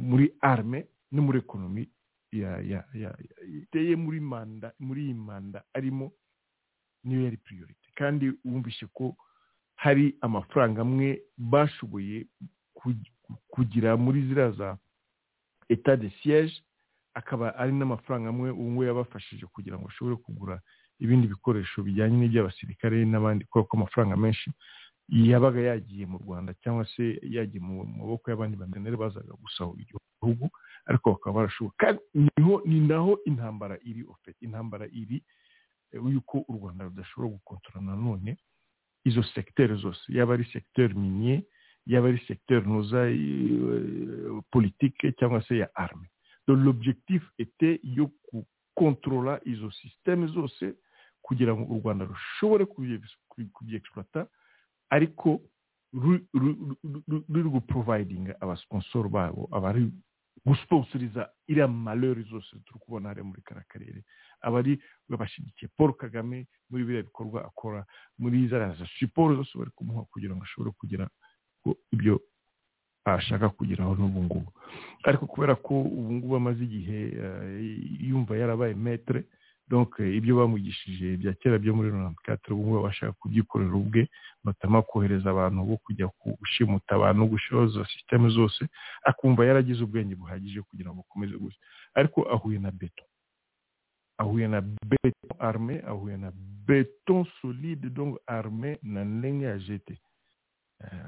[0.00, 1.88] muri arme no muri ekonomi
[2.32, 6.12] iteye muri manda muri iyi manda arimo
[7.04, 9.16] niyo yari priorite kandi wumvishe ko
[9.82, 12.26] hari amafaranga amwe bashoboye
[13.50, 14.78] kugira muri ziriya za
[15.68, 16.54] etat de siège
[17.14, 20.60] akaba ari n'amafaranga amwe ubu ngubu yabafashije kugira ngo bashobore kugura
[21.00, 24.50] ibindi bikoresho bijyanye n'iby'abasirikare n'abandi kubera ko amafaranga menshi
[25.08, 30.46] yabaga yagiye mu rwanda cyangwa se yagiye mu maboko y'abandi bandaneri bazaga gusahura igihugu
[30.86, 31.74] ariko bakaba barashoboye.
[31.78, 35.18] Kandi ni ho ni naho intambara iri ofe intambara iri
[35.92, 38.36] yuko u rwanda rudashobora gukontorora nanone
[39.04, 41.44] izo segiteri zose yaba ari segiteri miniye
[41.86, 43.00] yaba ari segiteri ntuza
[44.50, 46.06] politike cyangwa se ya arme
[46.48, 50.74] l'objectif était yo gukontorora izo sisiteme zose
[51.22, 52.64] kugira ngo u rwanda rushobore
[53.54, 54.26] kubyexploita
[54.90, 55.40] ariko
[55.92, 59.90] ruri guprovidinga abasiponsoro babo abari
[60.46, 64.00] gusponsoriza iriya malheur zose turi kubona hariya muri kariya karere.
[64.42, 67.84] Abari babashyigikiye paul kagame muri biriya bikorwa akora
[68.18, 71.08] muri za siporo zose bari kumuha kugira ngo ashobore kugira
[71.92, 72.20] ibyo
[73.04, 74.52] ashaka kugeraho n'ubu ngubu.
[75.04, 76.98] Ariko kubera ko ubu ngubu amaze igihe
[78.08, 79.24] yumva yarabaye metere
[80.16, 82.20] ibyo bamwigishije bya kera byo muri mirongo
[82.50, 84.08] ubu ngubu bashaka kubyikorera ubwe
[84.44, 86.06] batama kohereza abantu bo kujya
[86.40, 88.64] gushimuta abantu gushoza sisiteme zose
[89.04, 91.58] akumva yaragize ubwenge buhagije kugira ngo akomeze gusa
[91.94, 93.04] ariko ahuye na beto.
[94.18, 96.30] Ahuye na beton arme ahuye na
[96.66, 99.98] beton solide donc arme na ndenge ya jete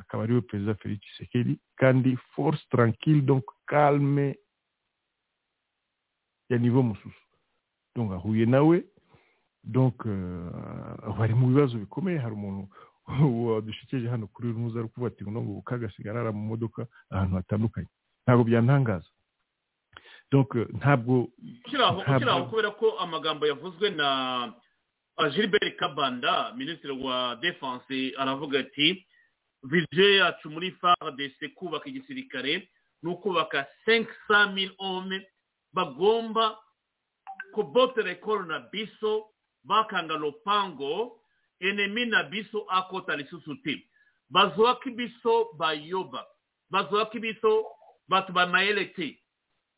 [0.00, 4.38] akaba ari we perezida felix tshisekedi kandi force tranquille donc calme
[6.48, 7.23] ya niveau mususu
[7.96, 8.84] donc ahuye nawe
[9.64, 9.96] donc
[11.18, 12.68] bari mu bibazo bikomeye hari umuntu
[13.46, 14.52] wadushyikije hano kuri
[14.88, 17.88] kuvuga ati ngo kagasigara ara mu modoka ahantu hatandukanye
[18.26, 19.08] ntabwo byantangaza
[20.32, 20.50] donc
[20.80, 21.28] ntabwo
[21.64, 24.08] ukiraho kubera ko amagambo yavuzwe na
[25.34, 29.06] gilbert kabanda minisitiri wa defense aravuga ati
[30.16, 30.70] yacu muri
[31.48, 32.68] kubaka igisirikare
[33.02, 33.66] ni ukubaka
[34.78, 35.26] ome
[35.72, 36.56] bagomba
[37.54, 39.30] kubotera ekolo na biso
[39.64, 41.20] bakanga lopango
[41.60, 43.86] enemi na biso akota lisusu te.
[44.30, 46.26] Bazwaki biso bayoba
[46.70, 47.66] bazwaki biso
[48.08, 49.18] bato bamayele te.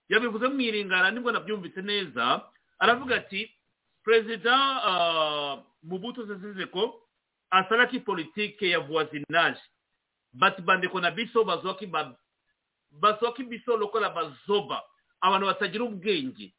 [0.09, 2.43] Yabivuze mu iringara nibwo nabyumvise neza.
[2.79, 3.51] Aravuga ati
[4.05, 4.55] perezida
[5.83, 7.03] mubuto sesize ko
[7.51, 9.61] asalaki politike ya voisinage.
[10.33, 11.87] Bato bandeko na biso bazwaki
[12.91, 14.83] bazwaki biso lokola bazoba.
[15.21, 16.55] Abantu batagira ubwenge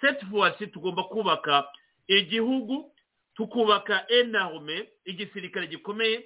[0.00, 1.64] seti vuwasi tugomba kubaka
[2.06, 2.92] igihugu
[3.34, 6.24] tukubaka enarume igisirikare gikomeye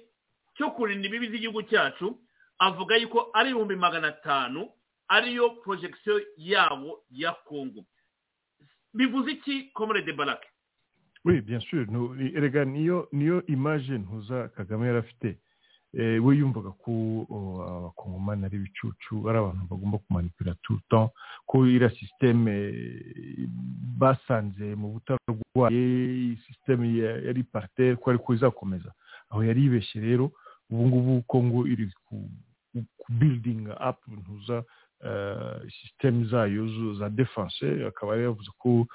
[0.57, 2.19] cyo kurinda ibibi by'igihugu cyacu
[2.59, 4.69] avuga yuko ari ibihumbi magana atanu
[5.07, 7.85] ariyo porojegisiyo yabo ya kongo
[8.93, 10.47] bivuze iki komore de barake
[11.25, 11.85] oui bien sûr.
[12.65, 15.37] Niyo niyo image ntuza kagame yari afite
[15.95, 16.91] we yumvaga ko
[17.77, 21.11] abakongomani ari ibicucu ari abantu bagomba kumanipira temps
[21.47, 22.53] ko iriya sisiteme
[23.97, 26.87] basanze mu butarwaye sisiteme
[27.27, 28.91] yari partere ko ariko izakomeza.
[29.29, 30.31] Aho yari yibeshye rero
[30.69, 32.27] ubu ngubu kongo iri ku
[33.09, 34.63] building up ntuza
[35.79, 38.87] sisiteme zayo za defense akaba yari yavuze ko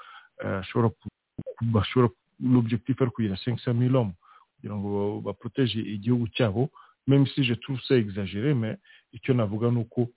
[1.61, 4.15] bashobora l'objectif ari kugira 500 000 hommes
[4.55, 6.69] kugira ngo baproteje igihugu cyabo
[7.07, 8.77] même si je trouve ça exagéré mais
[9.13, 10.11] icyo navuga ni uko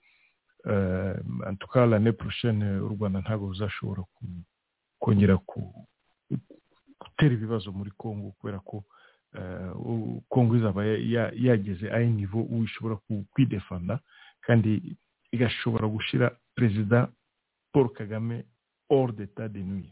[0.65, 4.03] en tout cas l'année prochaine u rwanda ntabwo ruzashobora
[4.99, 5.37] kongera
[6.99, 8.83] gutera ibibazo muri congo kubera ko
[10.29, 10.85] congo izaba
[11.45, 12.95] yageze aho nivo ishobora
[13.33, 13.99] kwidefanda
[14.41, 14.97] kandi
[15.31, 17.09] igashobora gushyira perezida
[17.73, 18.45] paul kagame
[18.89, 19.91] hors d'état de nuit.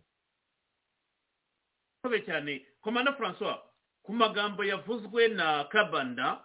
[2.26, 2.62] Cyane.
[2.82, 3.58] Komanda francois
[4.04, 6.40] ku magambo yavuzwe na kabanda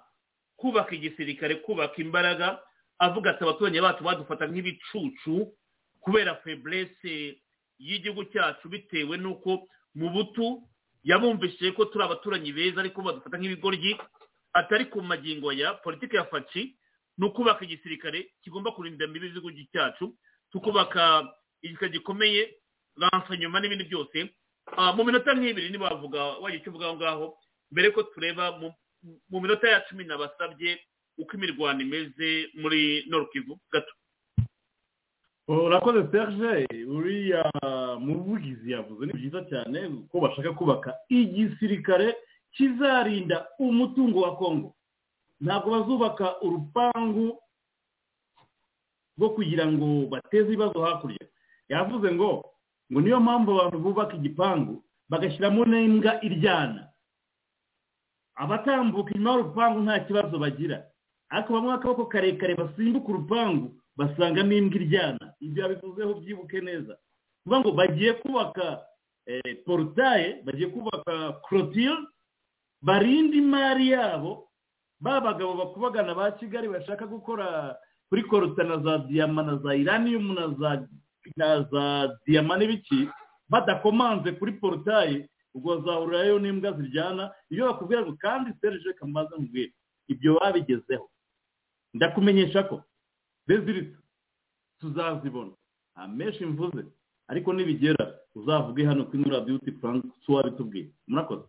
[0.59, 2.59] kubaka igisirikare kubaka imbaraga
[2.99, 5.55] avuga ati abaturage bacu badufata nk'ibicucu
[6.03, 7.39] kubera feburese
[7.79, 10.63] y'igihugu cyacu bitewe n'uko mu butu
[11.07, 13.95] yabumvishije ko turi abaturanyi beza ariko badufata nk'ibigoryi
[14.53, 16.75] atari ku magingo ya politiki ya faci
[17.19, 20.15] ni ukubaka igisirikare kigomba kurinda imbibi z'igihugu cyacu
[20.51, 21.29] tukubaka
[21.63, 22.43] igisirikare gikomeye
[23.39, 24.35] nyuma n'ibindi byose.
[24.97, 27.27] Mu minota nk'ibiri ntibavuga wajya icyo uvuga aho ngaho
[27.71, 28.59] mbere ko tureba
[29.31, 30.79] mu minota ya cumi nabasabye
[31.19, 33.93] uko imirwano imeze muri Kivu gato.
[35.49, 37.51] Urakoze serge uriya
[38.01, 42.17] muvugizi yavuze ni byiza cyane ko bashaka kubaka igisirikare
[42.53, 44.75] kizarinda umutungo wa kongo.
[45.41, 47.39] Ntabwo bazubaka urupangu
[49.19, 51.25] rwo kugira ngo bateze ibibazo hakurya.
[51.69, 52.45] Yavuze ngo
[52.93, 56.89] ngo niyo mpamvu abantu bubaka igipangu bagashyiramo n'imbwa iryana.
[58.39, 60.87] Abatambuka inyuma y'urupangu nta kibazo bagira.
[61.31, 65.27] Ariko bamwe akaboko karekare basimbuka urupangu basanga n'imbwa iryana.
[65.43, 66.95] Ibyo yabivuzeho byibuke neza.
[67.45, 68.81] Kuvuga ngo bagiye kubaka
[69.65, 71.97] porutaye bagiye kubaka korotire
[72.83, 74.49] barinda imari yabo
[75.01, 77.77] ba bagabo bakubagana ba kigali bashaka gukora
[78.09, 80.33] kuri koruta na za diyama na za iraniyumu
[81.37, 83.09] na za diyama n'ibiki
[83.51, 89.73] badakomanze kuri porutaye ubwo bazahurirayo n'imbwa ziryana iyo bakubwira ngo kandi serije kamaze nkubwira
[90.09, 91.07] ibyo babigezeho.
[91.95, 92.85] Ndakumenyesha ko
[93.49, 93.97] reziritse
[94.81, 95.53] tuzazibona.
[95.95, 96.85] Nta menshi mvuze
[97.29, 98.15] ariko nibigera.
[98.35, 101.47] Uzavuge hano kuri muri radiyuti furansi wabitubwiye murakoze.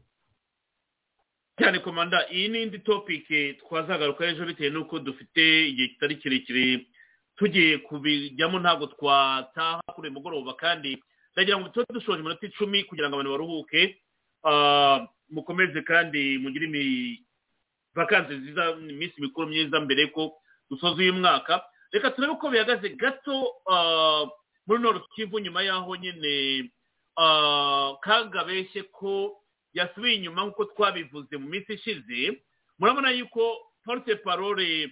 [1.60, 6.88] Cyane komanda iyi ni indi topike twazagaruka ejo bitewe n'uko dufite igihe kitari kirekire.
[7.36, 11.04] Tugiye kubijyamo ntabwo twataha kuri mugoroba kandi
[11.40, 13.96] ndagira ngo tube dushoje iminota icumi kugira ngo abantu baruhuke
[15.32, 16.68] mukomeze kandi mugire
[17.96, 20.36] vakansi nziza iminsi mikuru myiza mbere ko
[20.70, 21.64] dusoza uyu mwaka.
[21.92, 22.90] Reka turebe uko bihagaze.
[23.00, 23.56] Gato
[24.68, 26.70] muri noro kivu nyuma y'aho nyine
[28.04, 29.40] kagabeshye ko
[29.74, 32.42] yasubiye inyuma nk'uko twabivuze mu minsi ishize
[32.80, 34.92] murabona yuko porute parole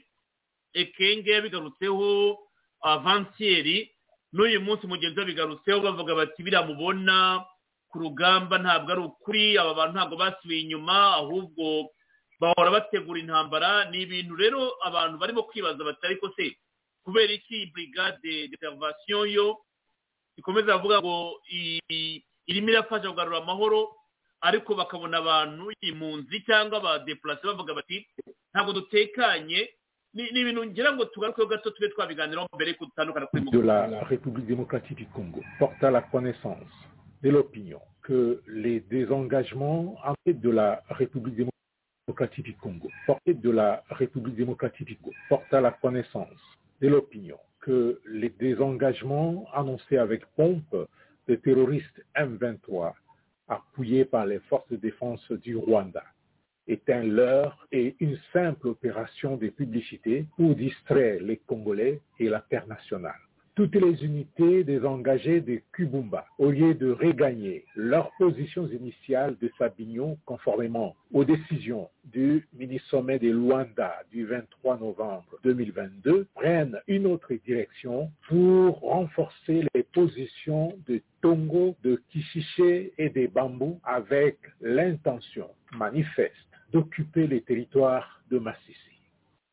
[0.74, 2.38] ekenge yabigarutseho
[2.82, 3.92] avansiyeri
[4.34, 7.46] n'uyu munsi mugenzi we bigarutseho bavuga bati biramubona
[7.90, 11.90] ku rugamba ntabwo ari ukuri aba bantu ntabwo basubiye inyuma ahubwo
[12.40, 13.90] bahora bategura intambara.
[13.90, 16.54] Ni ibintu rero abantu barimo kwibaza batari ko se
[17.04, 19.48] kubera iki burigade deterivasiyo yo
[20.38, 21.42] ikomeza bavuga ngo
[22.48, 23.96] irimo irafasha kugarura amahoro
[24.42, 28.06] ariko bakabona abantu impunzi cyangwa abadepurasi bavuga bati
[28.54, 29.72] ntabwo dutekanye
[30.18, 34.48] ni ibintu ngira ngo tugarukeho gato tube twabiganiraho mbere yuko dutandukana kuri de la République
[34.48, 35.42] démocratique du Congo.
[35.60, 36.74] Porte à la connaissance
[37.22, 41.36] de l'opinion que les désengagements en fait de la République
[42.08, 42.90] démocratique du Congo.
[43.06, 45.14] Porte de la République démocratique du Congo.
[45.30, 46.42] Porte à la connaissance
[46.82, 50.76] de l'opinion que les désengagements annoncés avec pompe
[51.28, 52.94] des terroristes M23
[53.50, 56.04] appuyés par les forces de défense du Rwanda
[56.68, 63.16] est un leurre et une simple opération de publicité pour distraire les Congolais et l'international.
[63.58, 69.50] toutes les unités des engagés de Kubumba, au lieu de regagner leurs positions initiales de
[69.58, 77.34] Sabignon conformément aux décisions du mini-sommet de Luanda du 23 novembre 2022, prennent une autre
[77.48, 86.47] direction pour renforcer les positions de Tongo, de Kishiché et des Bambous avec l'intention manifeste
[86.72, 88.76] d'occuper les territoires de Massissi.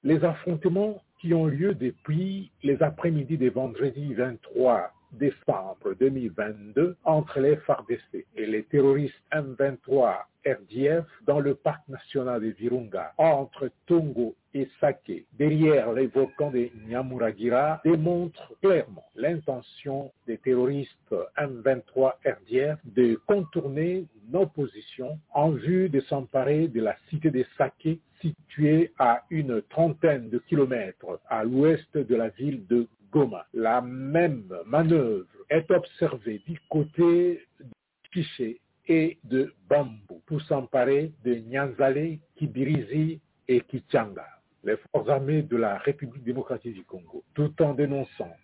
[0.03, 7.57] Les affrontements qui ont lieu depuis les après-midi de vendredi 23 décembre 2022 entre les
[7.57, 14.69] FARDC et les terroristes M23 RDF dans le parc national de Virunga entre Tongo et
[14.81, 15.25] Sake.
[15.39, 24.47] Derrière les volcans de Nyamuragira démontrent clairement l'intention des terroristes M23 RDF de contourner nos
[24.47, 30.39] positions en vue de s'emparer de la cité de Sake située à une trentaine de
[30.39, 32.87] kilomètres à l'ouest de la ville de
[33.53, 37.67] La même manœuvre est observée du côté de
[38.13, 44.27] Kiché et de Bambou pour s'emparer de Nyanzale, Kibirizi et Kichanga.
[44.65, 48.35] Les forces armées de la République démocratique du Congo, tout en dénonçant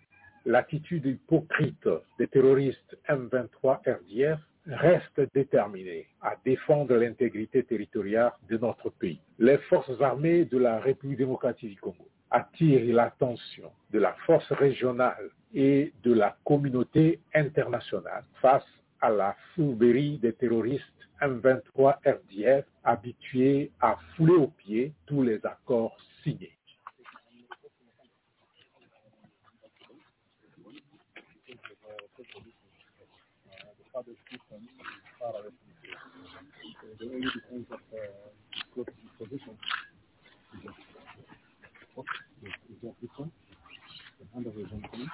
[0.45, 9.19] l'attitude hypocrite des terroristes M23 RDF, restent déterminés à défendre l'intégrité territoriale de notre pays.
[9.37, 15.29] Les forces armées de la République démocratique du Congo attirent l'attention de la force régionale
[15.53, 18.65] et de la communauté internationale face
[19.01, 20.85] à la fourberie des terroristes
[21.21, 26.57] M23 RDF habitués à fouler aux pieds tous les accords signés.
[41.97, 42.09] Okay.
[42.43, 43.31] Is that this one?
[44.19, 45.11] The hand of a gentleman.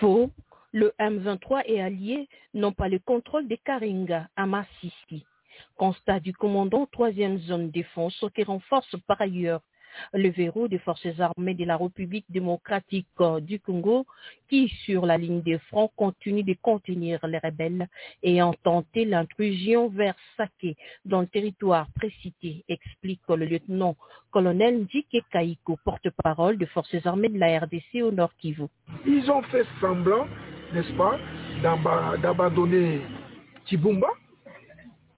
[0.00, 0.30] Faux,
[0.72, 5.26] le M23 et alliés n'ont pas le contrôle des Karinga à Massissi.
[5.76, 9.60] Constat du commandant 3e zone défense qui renforce par ailleurs
[10.12, 13.06] le verrou des forces armées de la République démocratique
[13.42, 14.06] du Congo
[14.48, 17.86] qui, sur la ligne des fronts, continuent de contenir les rebelles
[18.22, 26.58] ayant tenté l'intrusion vers Saké dans le territoire précité, explique le lieutenant-colonel Ndike Kaiko, porte-parole
[26.58, 28.66] des forces armées de la RDC au Nord Kivu.
[29.06, 30.26] Ils ont fait semblant,
[30.72, 31.18] n'est-ce pas,
[32.22, 33.00] d'abandonner
[33.66, 34.08] Kibumba,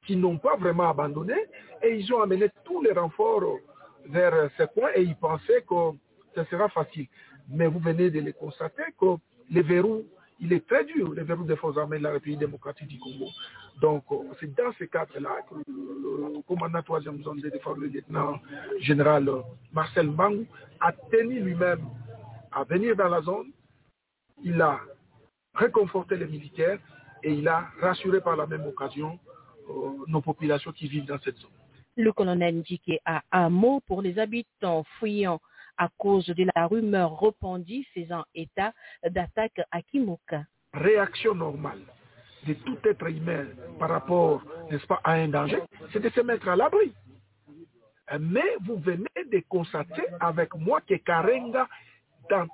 [0.07, 1.35] qui n'ont pas vraiment abandonné,
[1.83, 3.59] et ils ont amené tous les renforts
[4.07, 5.97] vers ce coin et ils pensaient que
[6.34, 7.07] ce sera facile.
[7.49, 9.16] Mais vous venez de le constater que
[9.52, 10.05] le verrou,
[10.41, 13.28] il est très dur, le verrou des forces armées de la République démocratique du Congo.
[13.81, 14.05] Donc,
[14.41, 18.39] c'est dans ce cadre-là que le commandant 3e zone de défense, le lieutenant
[18.81, 19.28] général
[19.73, 20.47] Marcel Mbangou,
[20.81, 21.84] a tenu lui-même
[22.52, 23.50] à venir dans la zone.
[24.42, 24.81] Il a
[25.55, 26.78] réconforté les militaires
[27.23, 29.18] et il a rassuré par la même occasion
[29.68, 31.50] euh, nos populations qui vivent dans cette zone.
[31.97, 35.41] Le colonel Ndike a un mot pour les habitants fuyant
[35.77, 38.73] à cause de la rumeur répandue faisant état
[39.09, 40.45] d'attaques à Kimoka.
[40.73, 41.81] Réaction normale
[42.47, 43.47] de tout être humain
[43.79, 46.93] par rapport, n'est-ce pas, à un danger, c'est de se mettre à l'abri.
[48.21, 51.69] Mais vous venez de constater avec moi que Karenga,
[52.29, 52.47] dans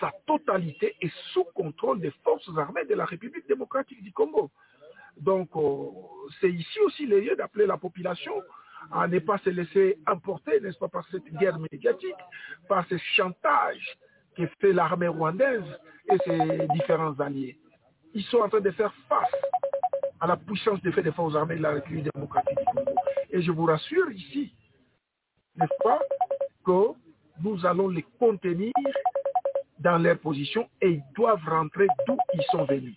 [0.00, 4.50] sa totalité, est sous contrôle des forces armées de la République démocratique du Congo.
[5.16, 5.50] Donc,
[6.40, 8.34] c'est ici aussi le lieu d'appeler la population
[8.92, 12.14] à ne pas se laisser emporter, n'est-ce pas, par cette guerre médiatique,
[12.68, 13.98] par ce chantage
[14.36, 15.64] que fait l'armée rwandaise
[16.10, 17.58] et ses différents alliés.
[18.14, 19.34] Ils sont en train de faire face
[20.20, 22.94] à la puissance des faits des forces armées de la République démocratique du Congo.
[23.30, 24.54] Et je vous rassure ici,
[25.56, 26.00] n'est-ce pas,
[26.64, 26.94] que
[27.42, 28.72] nous allons les contenir
[29.78, 32.96] dans leur position et ils doivent rentrer d'où ils sont venus.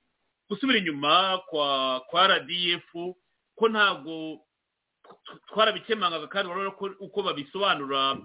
[0.51, 2.91] gusubira inyuma kwa kwa rdf
[3.55, 4.43] ko ntabwo
[5.47, 8.17] twarabikemangaga kandi urabona ko uko babisobanura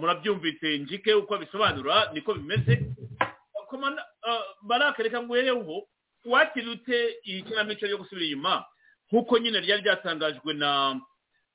[0.00, 2.82] murabyumvise njike uko babisobanura niko bimeze.
[4.62, 5.88] Barakareka ngo uhereho
[6.24, 8.64] wakira ute iyi kinamico yo gusubira inyuma?
[9.10, 11.00] Nk'uko nyine ryari ryatangajwe na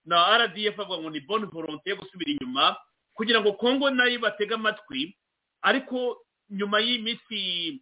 [0.05, 2.75] na rdf avuga ngo ni bonne volonté yo gusubira inyuma
[3.13, 5.17] kugira ngo kongo na yo batege amatwi
[5.61, 6.17] ariko
[6.49, 7.81] nyuma y'iminsi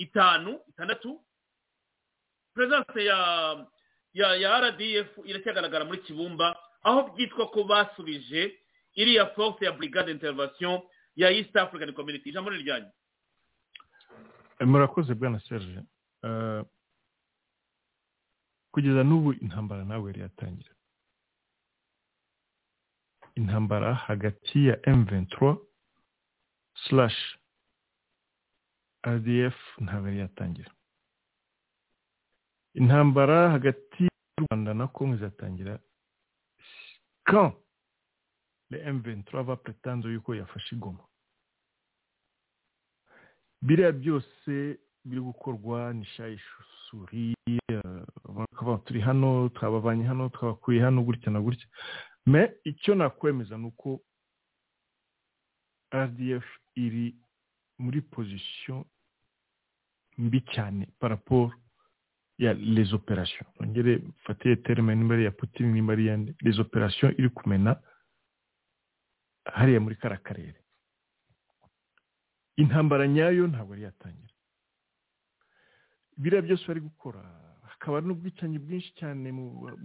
[0.00, 1.20] itanu itandatu.
[2.54, 3.18] Perezidanse ya
[4.12, 8.56] ya ya rdf iracyagaragara muri kibumba aho byitwa ko basubije
[8.94, 10.80] iriya force ya brigade intervention
[11.16, 12.28] ya east african community.
[12.30, 12.90] Ijambo ni ryanyu
[14.60, 15.80] murakoze bwana serge.
[18.70, 20.74] Kugeza n'ubu intambara nawe yari yatangira
[23.34, 25.56] intambara hagati ya M23
[26.88, 27.36] slash
[29.06, 30.70] RDF ntabwo yari yatangira
[32.74, 35.78] intambara hagati y'u Rwanda na Congo izatangira
[37.24, 37.54] quand?
[38.70, 41.04] Le M23 va prétendre yuko yafashe igoma
[43.62, 47.34] biriya byose biri gukorwa ni shayishuri
[48.24, 51.66] bakavuga turi hano twabavanye hano twabakuye hano gutya na gutya.
[52.26, 54.00] Me icyo nakwemeza ni uko
[55.94, 57.16] rdf iri
[57.82, 58.84] muri pozisiyo
[60.18, 61.52] mbi cyane paraporo
[62.38, 63.48] ya les opérations.
[63.60, 67.72] Ongere mfatire terme nimba ari iya putin nimba ari iyande les opérations iri kumena
[69.44, 70.56] hariya muri kara karere.
[72.56, 74.34] Intambara nyayo ntabwo yari yatangira.
[76.16, 77.20] Biriya byose bari gukora
[77.70, 79.32] hakaba n'ubwicanyi bwinshi cyane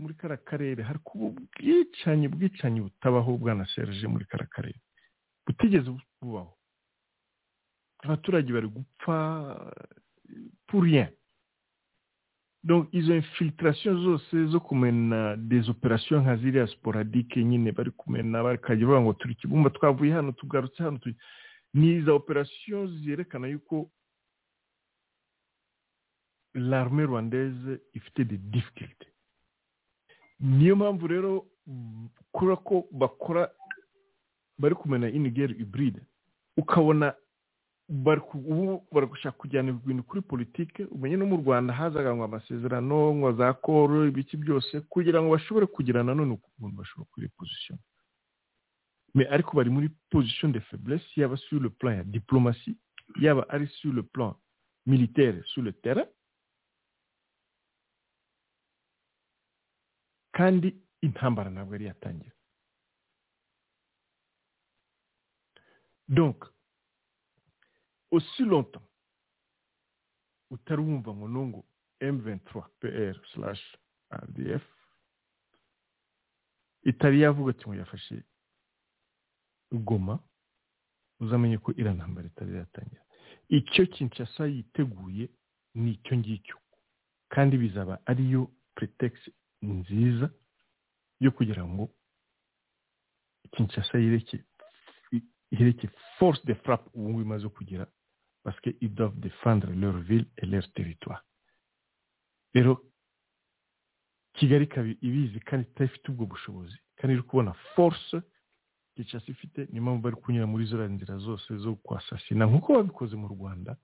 [0.02, 0.84] muri kara karere.
[0.84, 4.80] Hari kuba ubwicanyi bwicanyi butabaho bwana serge muri kara karere.
[5.48, 5.92] Butigeze
[6.22, 6.52] bubaho.
[8.04, 9.16] Abaturage bari gupfa
[12.64, 18.88] donc izo infiltration zose zo kumena des opérations nka ziriya sporadique nyine bari kumena bakajya
[18.88, 21.00] bavuga ngo turi kibumba twavuye hano tugarutse hano
[21.74, 23.92] ni iza opération zerekana yuko
[26.56, 29.12] l'armée rwandaise ifite des difficultés.
[30.40, 31.48] Niyo mpamvu rero
[32.32, 33.52] kubera ko bakora
[34.58, 36.02] bari kumena inigeri hybride
[36.58, 37.14] ukabona
[37.90, 43.54] bari gushaka kujyana ibintu kuri politike umenye no mu rwanda hazaga ngo amasezerano ngo za
[43.54, 47.30] koro ibiki byose kugira ngo bashobore kugira nanone ukuntu bashobora kuri
[49.16, 52.76] mais ariko bari muri position de faiblesse yaba sur le plan ya diplomatie
[53.22, 54.36] yaba ari sur le plan
[54.86, 56.08] militaire sur le terrain.
[60.34, 62.36] Kandi intambara ntabwo yari yatangira.
[66.08, 66.55] Donc
[68.12, 68.88] aussi longtemps.
[70.52, 71.66] Utari wumva ngo nungu
[72.02, 73.64] M23 PR slash
[74.12, 74.64] RDF
[76.84, 78.24] itari yavuga ati ngo yafashe
[79.72, 80.20] Goma
[81.20, 83.02] uzamenye ko iriya ntambara itari yatangira.
[83.50, 85.30] Icyo Kinshasa yiteguye
[85.76, 86.58] ni icyo ngicyo
[87.30, 89.30] kandi bizaba ariyo pretext
[89.62, 90.30] nziza
[91.20, 91.90] yo kugira ngo
[93.52, 93.98] Kinshasa
[95.52, 95.88] yereke
[96.20, 97.88] force de frappe ubu ngubu imaze kugira
[98.46, 101.22] parce que ils doivent défendre leur ville et leur territoire.
[102.54, 102.74] Rero
[104.38, 106.78] kigali ikaba ibizi kandi idafite ubwo bushobozi.
[106.98, 108.22] Kandi iri kubona force
[108.96, 113.28] Kinshasa ifite niyo mpamvu bari kunyura muri ziriya nzira zose zo kwasasina nk'uko babikoze mu
[113.28, 113.76] rwanda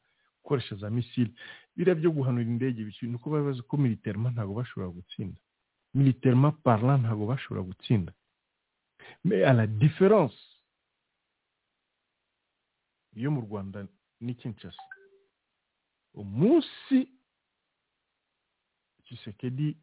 [0.43, 1.31] gukoresha za misile.
[1.75, 5.35] Biriya byo guhanura indege ni uko baba bazi ko militerima ntabwo bashobora gutsinda.
[5.93, 8.11] Militerima parla ntabwo bashobora gutsinda.
[9.25, 10.37] Mais à la différence
[13.13, 13.87] yo mu rwanda
[14.21, 14.81] ni kinshasa
[16.13, 17.09] umunsi
[19.03, 19.77] kisekedi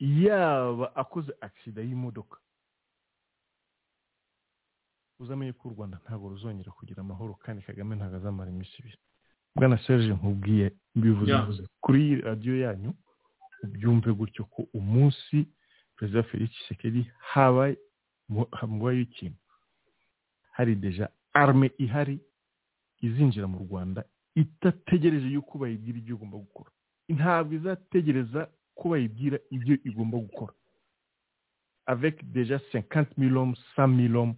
[0.00, 2.38] yaba akoze agisida y'imodoka.
[5.18, 8.98] Uzamenye ko u rwanda ntabwo ruzongera kugira amahoro kandi kagame ntabwo azamara iminsi ibiri.
[9.56, 11.30] Bwana serge nkubwiye mbivuze
[11.80, 12.90] kuri radiyo yanyu
[13.64, 15.46] ubyumve gutyo ko umunsi
[15.96, 17.78] perezida felix kisekedi habaye
[18.52, 19.38] habaye ikintu
[20.56, 22.18] hari deja arme ihari
[23.06, 26.70] izinjira mu rwanda itategereje yuko bayibwira ibyo igomba gukora.
[27.08, 28.40] Ntabwo izategereza
[28.74, 30.52] ko bayibwira ibyo igomba gukora.
[31.86, 34.36] Avec deja 50 mille hommes 100 mille hommes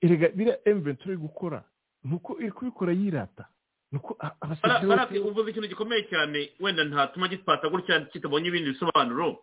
[0.00, 1.64] erega biriya M23 iri gukora
[2.04, 3.44] nuko iri kubikora yirata
[3.92, 9.42] nuko abasirikare uvuze ikintu gikomeye cyane wenda ntatuma gipata gutya kitabonye ibindi bisobanuro.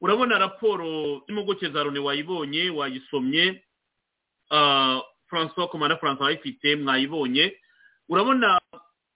[0.00, 0.86] Urabona raporo
[1.28, 3.62] y'impuguke za loni wayibonye wayisomye
[5.34, 7.56] francois komanda francois wayifite mwayibonye.
[8.08, 8.60] Urabona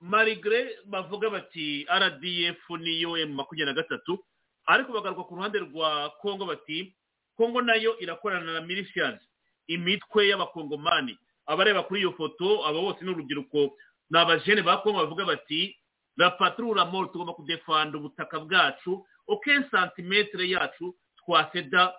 [0.01, 4.19] marigre bavuga bati rdf niyo emu makumyabiri na gatatu
[4.67, 6.95] ariko bagaruka ku ruhande rwa kongo bati
[7.37, 9.21] kongo na yo irakorana na militias
[9.67, 11.19] imitwe y'abakongomani.
[11.47, 13.77] Abareba kuri iyo foto aba bose ni urubyiruko.
[14.11, 15.77] Ni abajene ba kongo bavuga bati
[16.17, 19.07] la patrura moro tugomba kudefanda ubutaka bwacu.
[19.29, 21.95] Oke santimetere yacu twaseda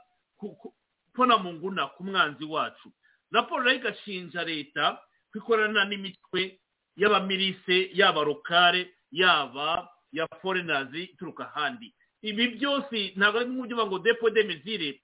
[1.15, 2.91] pona mu nguna ku mwanzi wacu.
[3.32, 4.99] Raporo na yo igashinja leta
[5.32, 6.59] kwikorana n'imitwe
[6.98, 11.93] y'abamirise yaba rokare yaba ya forenazi ituruka ahandi.
[12.22, 15.01] Ibi byose ntabwo ari nk'uburyo ngo depo de mizire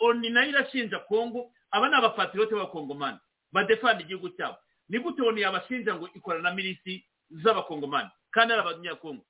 [0.00, 3.18] oni na yo irashinja kongo aba ni abapatirote b'abakongomani
[3.52, 4.56] badefanda igihugu cyabo.
[4.88, 8.10] Ni gute oni yabashinja ngo ikorana na milisi z'abakongomani?
[8.30, 9.24] Kandi ari abanyakongo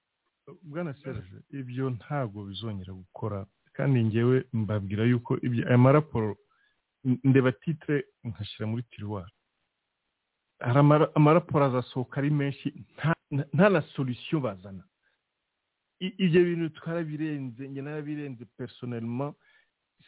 [0.63, 3.47] bwana serge ibyo ntabwo bizongera gukora.
[3.73, 6.37] Kandi ngewe mbabwira yuko aya maraporo
[7.05, 9.33] ndeba titire nkashyira muri tiriwari
[10.60, 10.78] hari
[11.15, 12.73] amaraporo azasohoka ari menshi
[13.52, 14.84] nta na solisiyo bazana.
[16.00, 19.34] Ibyo bintu twarabirenze njye narabirenze personellement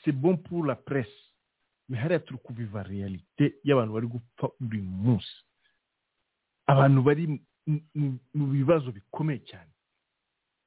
[0.04, 1.18] c'est bon pour la presse.
[1.88, 5.34] Mais turi kuviva realite y'abantu bari gupfa buri munsi.
[6.66, 7.24] Abantu bari
[8.34, 9.70] mu bibazo bikomeye cyane.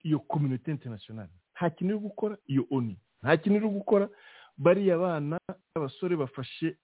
[0.04, 4.10] Iyo communauté internationale nta kintu iri gukora iyo oni nta kintu iri gukora
[4.60, 5.40] bariya bana
[5.76, 6.78] abasore bafashe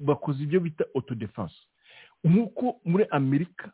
[0.00, 1.56] bakoze ibyo bita autodefense
[2.24, 3.72] nk'uko muri amerika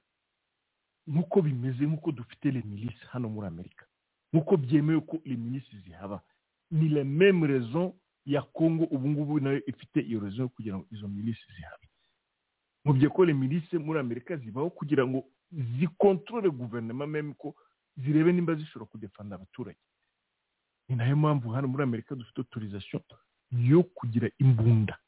[1.07, 3.87] nk'uko bimeze nk'uko dufite remilisi hano muri amerika
[4.33, 6.23] nk'uko byemewe ko remilisi zihaba.
[6.71, 7.93] Ni la même raison
[8.27, 11.87] ya congo ubu ngubu na yo ifite iyo rezo yo kugira ngo izo milisi zihabe.
[12.85, 15.25] Mubye ko remilisi muri amerika zibaho kugira ngo
[15.79, 17.55] zikontorore guverinoma meme ko
[17.97, 19.79] zirebe nimba zishobora kudefanda abaturage.
[20.89, 23.03] Ni na yo mpamvu hano muri amerika dufite autorisation
[23.55, 24.99] yo kugira imbunda.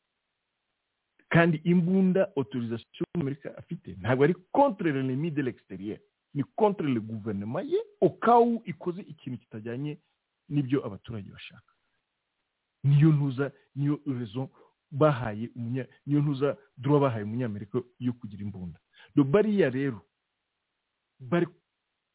[1.29, 5.99] Kandi imbunda autorisation amerika afite ntabwo ari contre l'ennemi de l'extérieur
[6.35, 9.99] ni contre le guverinoma ye ukawu ikoze ikintu kitajyanye
[10.49, 11.73] n'ibyo abaturage bashaka.
[12.85, 14.51] Niyo ntuza niyo rezo
[14.91, 18.79] bahaye niyo ntuza dura bahaye umunyamerika yo kugira imbunda.
[19.17, 20.01] Bariya rero
[21.21, 21.47] bari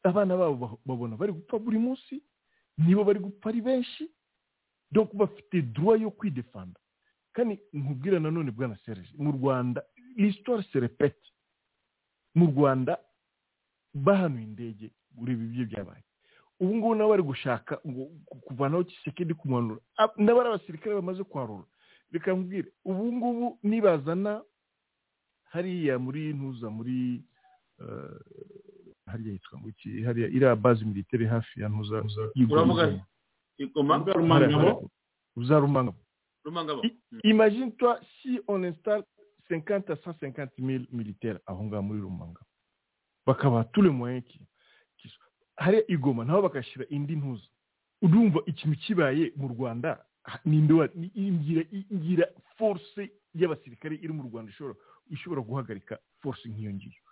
[0.02, 2.22] abana babo babona bari gupfa buri munsi
[2.78, 4.08] nibo bari gupfa ari benshi
[4.92, 6.78] donc bafite droit yo kwidefanda.
[7.32, 9.82] Kandi nkubwira nanone bwana serge mu rwanda
[10.16, 11.20] l'histoire se répète.
[12.34, 12.98] Mu rwanda
[13.94, 16.04] bahanuye indege ureba ibyo byabaye.
[16.60, 18.04] Ubu ngubu nabo bari gushaka ngo
[18.46, 19.80] kuvanaho kisekedi kumanura
[20.16, 21.64] n'abari abasirikare bamaze kwarura.
[22.12, 24.42] Reka nkubwire ubu ngubu nibazana
[25.52, 27.24] hariya muri ntuza muri
[29.06, 29.60] hariya yitwa
[30.06, 32.04] hariya iriya bazi militaire hafi ya ntuza
[32.50, 33.04] uravuga
[33.58, 33.98] igoma
[35.36, 35.98] uzarumangabo
[36.44, 36.82] rumangabo
[37.24, 39.04] imagine toi si on installe
[39.48, 42.46] 50 à 150 000 militaires aho ngaho muri rumangabo
[43.26, 44.40] bakabaha tous les moyens qui
[45.56, 47.46] hariya igoma nabo bagashyira indi ntuza
[48.02, 49.98] urumva ikintu kibaye mu rwanda
[51.92, 54.52] ngira force y'abasirikare iri mu rwanda
[55.10, 57.02] ishobora guhagarika force nk'iyo ngiyo.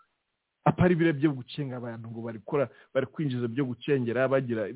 [0.64, 4.68] Apari biriya byo gucenga abantu ngo bari gukora bari kwinjiza byo gucengera bagira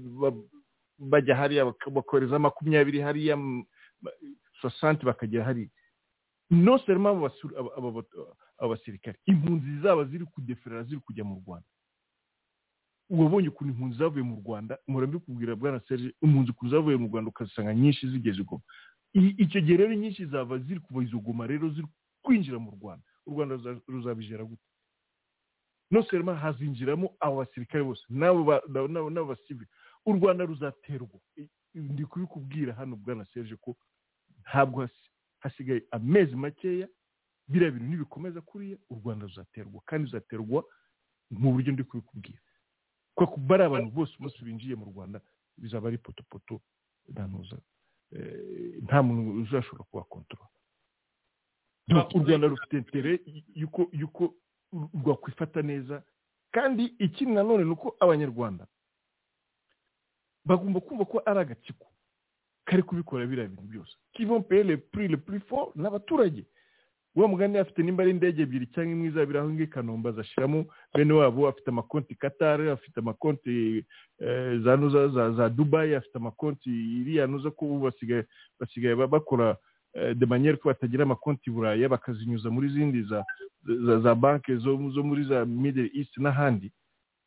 [0.98, 3.36] bajya hariya bakohereza makumyabiri hariya
[4.60, 5.68] sosante bakagera hariya.
[6.50, 8.04] No serima abo
[8.68, 11.66] basirikare impunzi zaba ziri kudeferera ziri kujya mu rwanda.
[13.10, 17.28] Wabonye ukuntu impunzi zavuye mu rwanda mpora mbikubwira bwana serge impunzi ukuntu zavuye mu rwanda
[17.30, 18.62] ukazisanga nyinshi zigeze igoma
[19.14, 21.86] icyo gihe rero nyinshi zaba ziri kuva izo goma rero ziri
[22.22, 23.04] kwinjira mu rwanda.
[23.26, 23.54] U rwanda
[23.88, 24.62] ruzabijera gute?
[25.90, 28.44] No serima hazinjiramo abo basirikare bose n'abo
[29.28, 29.66] basivili
[30.06, 31.18] u rwanda ruzaterwa
[31.74, 33.76] ndi kubikubwira hano bwana serge ko
[34.42, 34.88] ntabwo
[35.40, 36.88] hasigaye amezi makeya
[37.48, 40.64] biriya bintu nibikomeza kuriya u rwanda ruzaterwa kandi ruzaterwa
[41.30, 42.38] mu buryo ndi kubikubwira.
[43.14, 45.20] Kuko bari abantu bose bose binjiye mu rwanda
[45.58, 46.60] bizaba ari potopoto
[47.08, 47.58] ntanuza
[48.86, 50.50] nta muntu uzashobora kubakontorora
[52.14, 53.20] u rwanda rufite intere
[53.54, 54.34] y'uko
[54.94, 56.02] rwakwifata neza
[56.50, 58.66] kandi ikindi nanone ni uko abanyarwanda
[60.44, 61.86] bagomba kumva ko ari agatsiko
[62.64, 63.92] kari kubikora biriya bintu byose.
[64.12, 66.44] Kivon peye le plus fort ni abaturage
[67.16, 71.12] uwo mugani afite nimba ari indege ebyiri cyangwa imwe izabira aho i kanombe azashyiramo bene
[71.12, 73.84] wabo afite amakonti katari afite amakonti
[74.64, 77.90] za nuza za dubayi afite amakonti iriya nuza ko ubu
[78.60, 79.56] basigaye bakora
[79.94, 83.02] de manière ko batagira amakonti i buraya bakazinyuza muri zindi
[84.02, 86.72] za banki zo muri za middle east n'ahandi.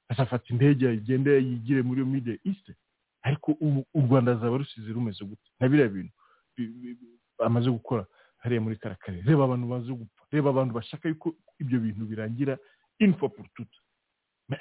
[0.10, 2.72] Azafata indege igende yigire muri middle east.
[3.28, 3.52] Ariko
[3.98, 5.48] u rwanda azaba rusize rumeze gute?
[5.60, 6.14] Na biriya bintu.
[7.46, 8.06] Amaze gukora.
[8.42, 9.22] Hariya muri karakare.
[9.26, 10.22] Reba abantu bazi gupfa.
[10.32, 12.58] Reba abantu bashaka yuko ibyo bintu birangira.
[13.56, 13.78] Toute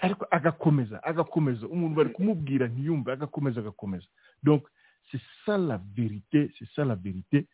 [0.03, 1.67] ariko agakomeza agakomeza.
[1.67, 4.07] Umuntu bari kumubwira ntiyumve agakomeza agakomeza.
[4.43, 4.63] Donc
[5.11, 7.47] c'est ça la vérité c'est ça la vérité.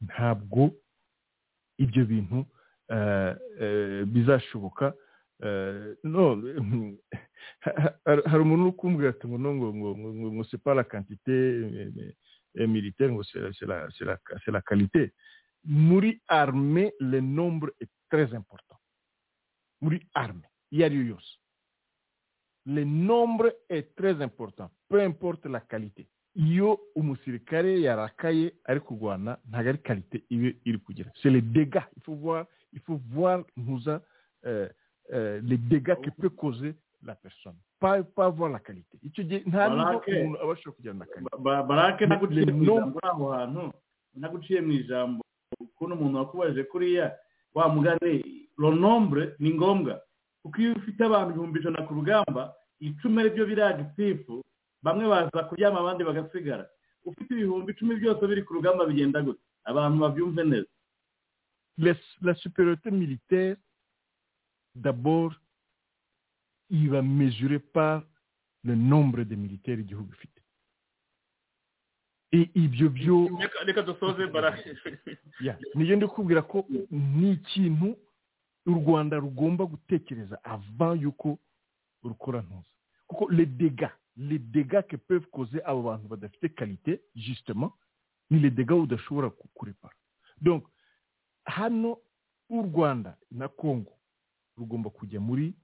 [0.00, 0.70] Ntabwo
[1.78, 2.44] ibyo bintu
[2.90, 4.86] eh, eh, bizashoboka.
[4.86, 5.07] eh, no
[5.40, 6.98] hari
[8.30, 9.94] hari umuntu uri kumbwira ati ngo ngo ngo
[10.32, 11.32] ngo c'est pas la quantité
[12.54, 15.12] militaire ngo c'est la qualité.
[15.64, 18.76] Muri armée le nombre est très important.
[19.80, 21.38] Muri armée iyo ari yo yose
[22.66, 26.08] le nombre est très important peu importe la qualité.
[26.34, 31.10] Iyo umusirikare yarakaye ari kurwana ntabwo ari qualité ibe iri kugira.
[31.22, 34.02] C'est les dégâts il faut voir il faut voir ntuza
[34.46, 34.68] euh,
[35.12, 37.56] euh, les dégâts que peut causer la personne.
[37.80, 38.98] Pas pas voir la qualité.
[39.02, 40.12] Icyo gihe nta nubwo Barake.
[40.22, 43.72] umuntu aba ashobora kugira na qualité Ba- barake naguciye mu ijambo aho hantu
[44.14, 45.22] naguciye mu ijambo
[45.76, 47.16] kuno umuntu wakubajije kuriya.
[47.54, 50.00] Wa mugani lo nombre ni ngombwa.
[50.42, 54.44] Kuko iyo ufite abantu ibihumbi ijana ku rugamba icumi ari byo biragitifu
[54.82, 56.66] bamwe baza kuryama abandi bagasigara.
[57.04, 59.40] Ufite ibihumbi icumi byose biri ku rugamba bigenda gute?
[59.64, 60.68] Abantu babyumve neza.
[62.20, 63.56] La supériorité militaire,
[64.78, 65.34] d'abord,
[66.70, 68.02] il va mesurer par
[68.64, 69.78] le nombre de militaires
[72.32, 74.76] Et ibyo byo Reka- reka dusoze barake
[75.40, 75.58] ya.
[75.74, 77.96] Niyo ndi kubwira ko ni ikintu
[78.66, 81.38] u rwanda rugomba gutekereza avant yuko
[82.04, 82.68] rukora ntuza.
[83.06, 87.72] Kuko les dégâts les dégâts que peuvent causer abo bantu badafite qualité justement
[88.30, 89.94] ni les dégâts udashobora ku- kurepara
[90.42, 90.64] donc
[91.46, 91.98] hano
[92.50, 93.92] u rwanda na congo
[94.58, 95.54] rugomba kujya muri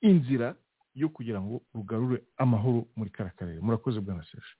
[0.00, 0.54] inzira
[0.94, 4.52] yo kugira ngo rugarure amahoro muri kariya karere murakoze bwana serge.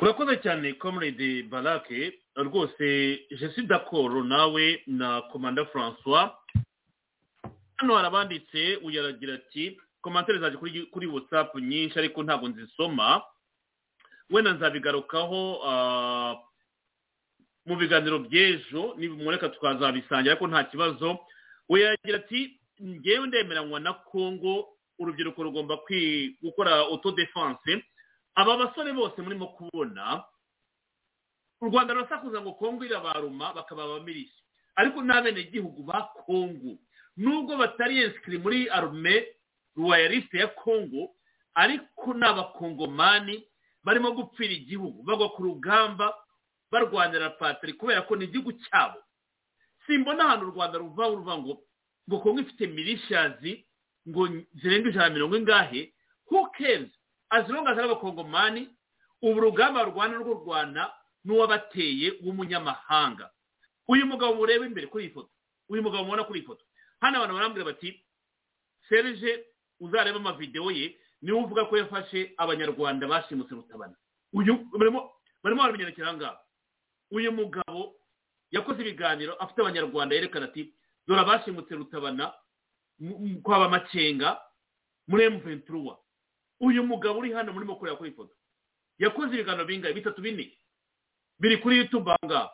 [0.00, 6.30] Urakoze cyane comrade barake rwose je suis d'accord nawe na komanda francois.
[7.76, 10.56] Hano harabanditse uyu aragira ati komantere zaje
[10.90, 13.22] kuri whatsapp nyinshi ariko ntabwo nzisoma.
[14.30, 16.34] Wenda nzabigarukaho ah,
[17.66, 21.18] mu biganiro by'ejo nibimureka tukazabisangira ariko nta kibazo.
[21.68, 24.68] We yagira ati ngewe ndemeranywa na congo
[24.98, 25.78] urubyiruko rugomba
[26.42, 27.84] gukora autodefense
[28.34, 30.24] aba basore bose murimo kubona
[31.60, 34.34] u rwanda rurasakuza ngo kongo irabaruma bakaba abamilisi
[34.76, 36.78] ariko n'abenegihugu ba kongo
[37.16, 39.26] nubwo batari yensikiri muri arume
[39.76, 41.10] ruwayalisite ya kongo
[41.54, 43.44] ariko ni abakongomani
[43.84, 45.02] barimo gupfira igihugu.
[45.02, 46.14] Bagwa ku rugamba
[46.70, 48.96] barwanira patiri kubera ko ni igihugu cyabo.
[49.86, 51.62] Simbona ahantu u rwanda ruva ruva ngo
[52.08, 53.66] ngo kongo ifite milishazi
[54.08, 54.28] ngo
[54.62, 55.92] zirenga ijana na mirongo ingahe?
[56.30, 56.90] Who cares?
[57.30, 58.68] As long as ari abakongomani
[59.22, 60.92] ubu urugamba rurwana rwo rwanda
[61.24, 63.30] n'uwabateye w'umunyamahanga.
[63.88, 65.30] Uyu mugabo mureba imbere kuri iyi foto.
[65.68, 66.64] Uyu mugabo mubona kuri iyi foto.
[67.00, 68.04] Hano abantu barambwira bati
[68.88, 69.44] serge
[69.80, 73.94] uzareba amavidewo ye ni we uvuga ko yafashe abanyarwanda bashimuse rutabana.
[74.32, 75.10] Uyu barimo
[75.42, 76.40] barimo baramenyekana aha ngaha.
[77.10, 77.94] Uyu mugabo
[78.52, 80.74] yakoze ibiganiro afite abanyarwanda yerekana ati
[81.06, 82.34] dore abashimutse rutabana
[83.42, 84.40] kwaba makenga
[85.08, 85.98] muri emuventuruwa
[86.60, 88.34] uyu mugabo uri hano murimo kureba kuri iyi foto.
[88.98, 89.94] Yakoze ibiganiro bingahe?
[89.94, 90.52] Bitatu bine.
[91.40, 92.50] Biri kuri yutube aha ngaha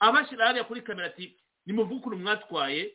[0.00, 2.94] abashyira hariya kuri kamera ati nimuvuge ukuntu mwatwaye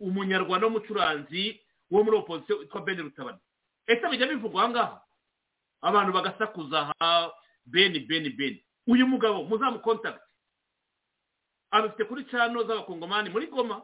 [0.00, 3.38] umunyarwanda w'umucuranzi wo muri opozisiyo witwa bene rutabana.
[3.86, 4.96] Ese bijya bivugwa aha ngaha
[5.82, 7.30] abantu bagasakuza aha
[7.66, 10.24] beni beni beni uyu mugabo muzamukontakiti
[11.72, 13.82] abifite kuri cano z'abakongomani muri goma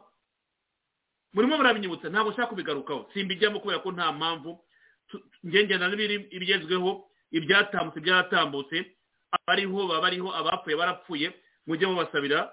[1.33, 3.09] murimo murabinyibutsa ntabwo nshaka kubigarukaho.
[3.13, 4.51] Simbijyamo kubera ko nta mpamvu.
[5.43, 8.77] N'ibiri ibigezweho ibyatambutse byaratambutse.
[9.31, 11.27] Abariho baba bariho abapfuye barapfuye
[11.67, 12.49] mujye mubasabira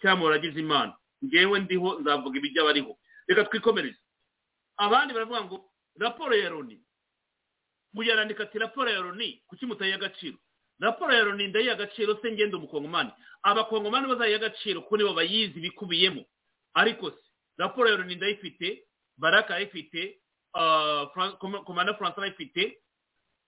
[0.00, 0.94] cyangwa muragize imana.
[1.24, 3.98] Ngewe ndiho nzavuga ibijya bariho reka twikomereze.
[4.76, 5.56] Abandi baravuga ngo
[5.98, 6.78] raporo ya loni.
[7.92, 9.42] Muyarandika ati raporo ya loni?
[9.46, 10.38] Kuki mutayiha agaciro?
[10.82, 13.10] Raporo ya loni ndayiha agaciro se ngende umukongomani?
[13.42, 16.24] Abakongomani bazayiha agaciro kuko nibo bayizi bikubiyemo.
[16.74, 17.16] Ariko se
[17.58, 17.96] raporo ya
[19.16, 20.18] baraka ayifite
[20.54, 22.78] ah, Fran- Koma- komanda francois ayifite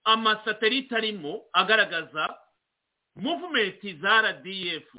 [0.04, 2.38] amasatelite arimo agaragaza
[3.16, 4.94] muvumenti za rdf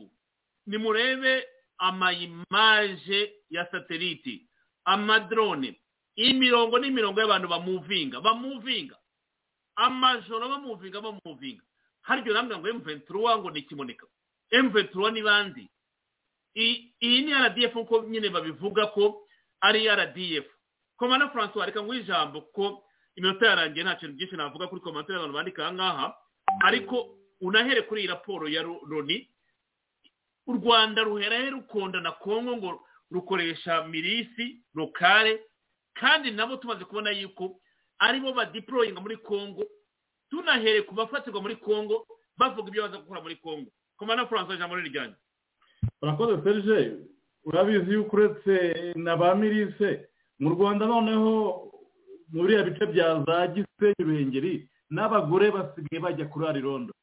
[0.68, 1.48] nimurebe
[1.78, 4.42] amayimaje ya satelite
[4.86, 5.80] amadrone
[6.16, 8.98] imirongo n'imirongo y'abantu bamuvinga bamuvinga.
[9.76, 11.64] Amajoro bamuvinga bamuvinga.
[12.06, 14.06] Haryo namwe ngo M23 ngo ni kimoneka
[14.54, 15.66] M23 ni bandi?
[16.56, 19.28] Iyi ni RDF nko nyine babivuga ko
[19.62, 20.46] ari RDF
[20.98, 22.84] komanda François reka nguhe ijambo ko
[23.16, 26.06] iminota yarangiye nta kintu byinshi navuga kuri komantere abantu bandika aha ngaha.
[26.64, 29.28] Ariko unahere kuri iyi raporo ya Ro- Loni
[30.48, 35.42] u rwanda ruherahe rukonda na kongo ngo rukoresha milisi lokale
[35.94, 37.60] kandi nabo tumaze kubona yuko
[38.00, 39.66] ari bo badiporoyinga muri congo
[40.36, 42.06] tunahereye ku bafatirwa muri congo
[42.38, 43.70] bavuga ibyo baza gukora muri congo.
[43.98, 45.16] Komana francois ijambo rijyanye
[46.02, 46.98] urakoze serge.
[47.46, 51.72] Urabizi yuko uretse na ba mirise mu rwanda noneho
[52.34, 54.54] muri biriya bice bya za gisenyi ruhengeri
[54.90, 56.94] n'abagore basigaye bajya kurara irondo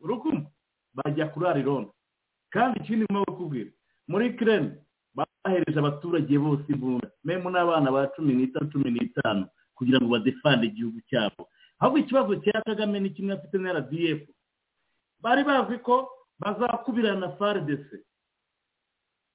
[0.00, 0.46] urukundo
[0.94, 1.90] bajya kurara irondo
[2.50, 3.70] kandi ikindi ngomba kukubwira
[4.08, 4.70] muri kireni
[5.14, 7.10] bahereje abaturage bose imbunda.
[7.24, 11.50] Memu n'abana ba cumi n'itanu cumi n'itanu kugira ngo badefande igihugu cyabo.
[11.80, 14.20] Ahubwo ikibazo cya kagame ni kimwe afite na rdf
[15.20, 16.08] bari bazi ko
[16.38, 18.02] bazakubirana faridese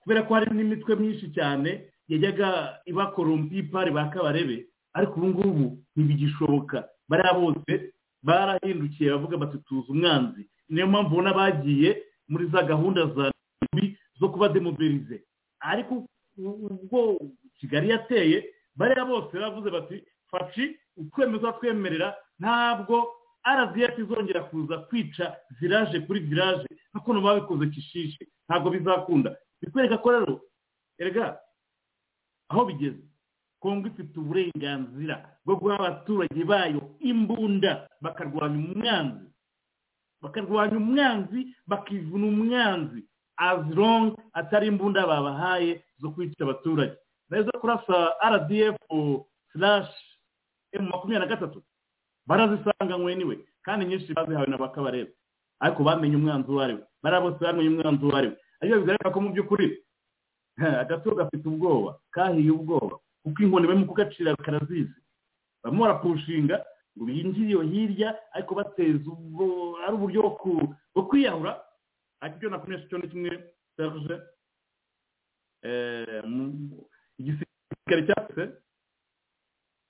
[0.04, 5.66] kubera ko hari n'imitwe myinshi cyane yajyaga ibakorompa ipari ba kabarebe ariko ubu ngubu
[5.96, 6.86] ntibigishoboka.
[7.10, 10.50] Bariya bose barahindukiye bavuga bati tuzi umwanzi.
[10.70, 13.32] Niyo mpamvu ubona bagiye muri za gahunda za
[14.20, 15.24] zo kuba demobilize.
[15.60, 16.06] Ariko
[16.38, 17.20] ubwo
[17.60, 23.08] kigali yateye bariya bose baravuze bati faci ukwemeza twemerera ntabwo
[23.44, 29.36] rdf izongera kuza kwica viraje kuri viraje nk'ukuntu babikoze kishishe ntabwo bizakunda.
[29.62, 30.36] Bikwereka ko rero
[31.00, 31.40] erega
[32.50, 33.04] aho bigeze
[33.60, 39.28] kongo ifite uburenganzira bwo guha abaturage bayo imbunda bakarwanya umwanzi.
[40.22, 43.04] Bakarwanya umwanzi bakivuna umwanzi.
[43.38, 46.96] As long atari imbunda babahaye zo kwica abaturage.
[47.30, 48.78] Neza kurasa rdf
[49.52, 49.92] slash
[50.72, 51.64] emu makumyabiri na gatatu.
[52.28, 53.36] Barazisanganywe ni we
[53.66, 55.12] kandi nyinshi bazihawe na bakabareba
[55.60, 56.84] ariko bamenye umwanzi uwo ari we.
[57.04, 58.36] Bariya bose bamenye umwanzi uwo ari we.
[58.62, 59.68] Ariko bigaragara ko mu by'ukuri
[60.60, 65.00] agaturo gafite ubwoba kahiye ubwoba kuko inkoni barimo kugacira karazizi
[65.64, 66.66] barimo barapushinga
[66.98, 70.20] ngo binjire hirya ariko bateza ubwo ari uburyo
[70.94, 71.58] bwo kwiyahura.
[72.22, 73.32] Ariko icyo nakoresha cyo ni kimwe
[73.76, 74.16] serge
[77.20, 78.44] igisirikare cyatse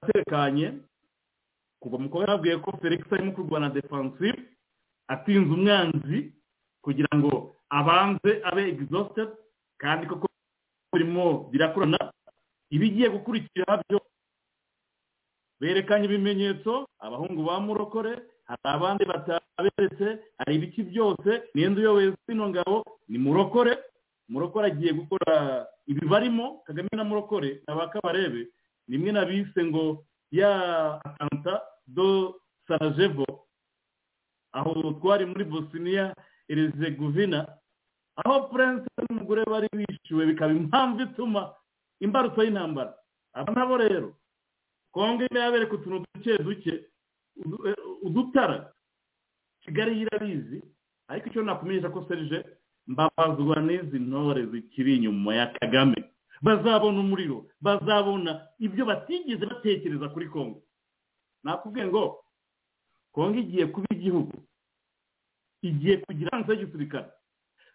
[0.02, 0.68] atekanye.
[1.84, 4.40] Kuva mu kuba yabwiye ko felix arimo kurwana defensive
[5.12, 6.32] atinze umwanzi
[6.82, 9.30] kugira ngo abanze abe exhausted
[9.78, 10.28] kandi koko
[10.94, 12.00] birimo birakorana
[12.72, 14.00] ibigiye gukurikira byo
[15.60, 18.14] berekanye ibimenyetso abahungu ba murokore
[18.48, 20.08] hari abandi bataberetse
[20.40, 23.76] hari ibiki byose ninde uyoboye zino ngabo ni murokore.
[24.30, 28.48] Murokore agiye gukora ibi barimo kagame na murokore abakabarebe
[28.88, 30.52] rimwe na bise ngo ya
[31.06, 31.62] atanta.
[31.88, 32.36] Do
[32.68, 33.26] sarajevo
[34.54, 36.16] aho twari muri bosiniya
[36.50, 37.48] erezeguvina
[38.16, 41.54] aho prince n'umugore bari bishyuwe bikaba impamvu ituma
[42.00, 42.94] imbarutso y'intambara.
[43.34, 44.14] Aba nabo rero
[44.92, 46.74] kongo yabereka utuntu duke duke
[48.04, 48.74] udutara
[49.62, 50.62] kigali irabizi
[51.08, 52.46] ariko icyo nakumenyesha ko serije
[52.88, 55.98] mbabazwa n'izi ntore zikiri inyuma ya kagame.
[56.42, 60.62] Bazabona umuriro bazabona ibyo batigeze batekereza kuri kongo
[61.44, 62.24] nakubwiye ngo
[63.12, 64.34] kongo igiye kuba igihugu.
[65.62, 67.10] Igiye kugira hanze y'igisirikare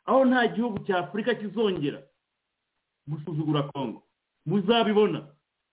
[0.05, 2.03] aho nta gihugu cya afurika kizongera
[3.09, 4.03] gusuzugura kongo.
[4.47, 5.29] Muzabibona.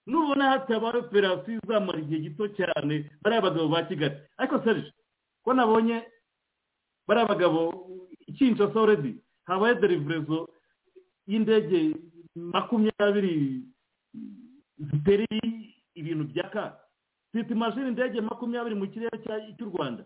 [0.07, 4.15] Nubona hatabaye operasiyo izamara igihe gito cyane bariya bagabo ba kigali.
[4.37, 4.91] Ariko serije
[5.43, 6.03] ko nabonye
[7.07, 7.61] bariya bagabo
[8.27, 9.17] ikinca soredi
[9.49, 10.49] habaye derivurezo
[11.27, 11.95] y'indege
[12.35, 13.63] makumyabiri
[14.77, 15.27] ziteri
[15.95, 16.77] ibintu bya ka
[17.39, 19.17] imashini indege makumyabiri mu kirere
[19.57, 20.03] cy'u rwanda.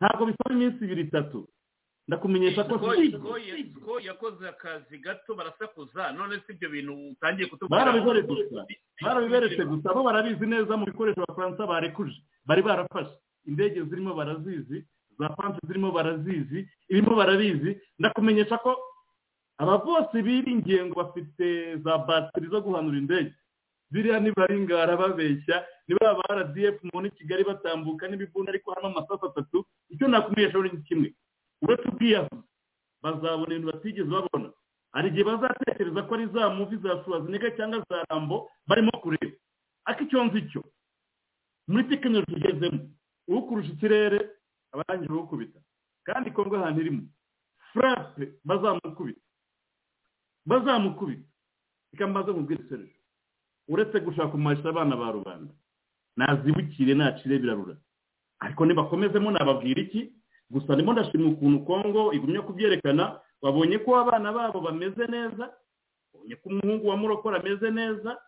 [0.00, 1.48] Ntabwo bisaba iminsi ibiri itatu
[2.08, 2.78] ndakumenyesha ko
[3.84, 7.84] ko yakoze akazi gato barasakuza none si ibyo bintu utangiye kutubwira.
[7.84, 8.64] Barabiberetse gusa.
[9.02, 9.94] Barabiberetse gusa.
[9.94, 12.16] Bo barabizi neza mu bikoresho abafaransa barekuje.
[12.46, 13.12] Bari barafashe.
[13.46, 14.84] Indege zirimo barazizi
[15.18, 17.76] za france zirimo barazizi irimo barabizi.
[17.98, 18.78] Ndakumenyesha ko
[19.58, 23.34] aba bose biringiye ngo bafite za batiri zo guhanura indege.
[23.90, 30.08] Biriya nibaringara babeshya niba ba rdf muri kigali batambuka n'ibibunda ariko harimo amasasu atatu icyo
[30.08, 31.08] nakumenyesha ni kimwe.
[31.62, 32.44] Uretse ubwiyahuzi
[33.02, 34.52] bazabona ibintu batigeze babona.
[34.92, 39.36] Hari igihe bazatekereza ko ari za muvi za suwazinega cyangwa za rambo barimo kureba.
[39.84, 40.62] Ariko icyo nzi cyo
[41.68, 42.80] muri tekinoloji tugezemo
[43.28, 44.20] ukurusha ikirere
[44.72, 45.58] abarangije gukubita
[46.04, 47.02] kandi kongo ahantu irimo
[47.72, 49.20] furape bazamukubita.
[50.46, 51.28] Bazamukubita.
[51.92, 52.94] Reka mbaze mubwire serije
[53.68, 55.52] uretse gushaka kumarisha abana ba rubanda.
[56.18, 57.76] Nazibukire nacire birarura.
[58.42, 60.12] Ariko nibakomezemo nababwira iki?
[60.50, 65.44] Gusa ndimo ndashima ukuntu kongo igumye kubyerekana babonye ko abana babo bameze neza
[66.12, 68.18] babonye ko umuhungu wa murokora ameze neza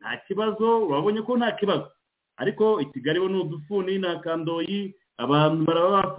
[0.00, 1.90] nta kibazo babonye ko nta kibazo.
[2.36, 6.14] Ariko i kigali bo ni udufuni ni akandoyi abantu baraba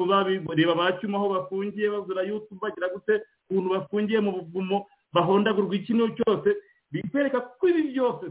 [0.47, 6.49] bareba bacyuma aho bafungiye bazira yutu bagira gute ukuntu bafungiye mu buvumo bahondagurwa ikintu cyose
[6.91, 8.25] bikwereka ko ibi byose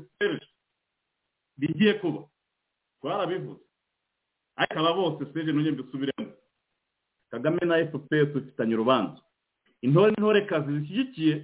[1.59, 2.30] bigiye kuba.
[3.01, 3.61] Twarabivuze.
[4.57, 6.33] Ariko aba bose seje nongeye mbisubiremo
[7.31, 9.23] kagame na fpr dufitanye urubanza.
[9.83, 11.35] Intore n'intorekazi zishyigikiye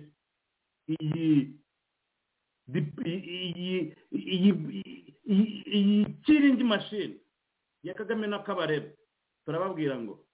[0.89, 1.57] iyi
[5.27, 7.21] iyi kiringi mashini
[7.83, 8.97] ya kagame na kabarebe.
[9.45, 10.25] Turababwira ngo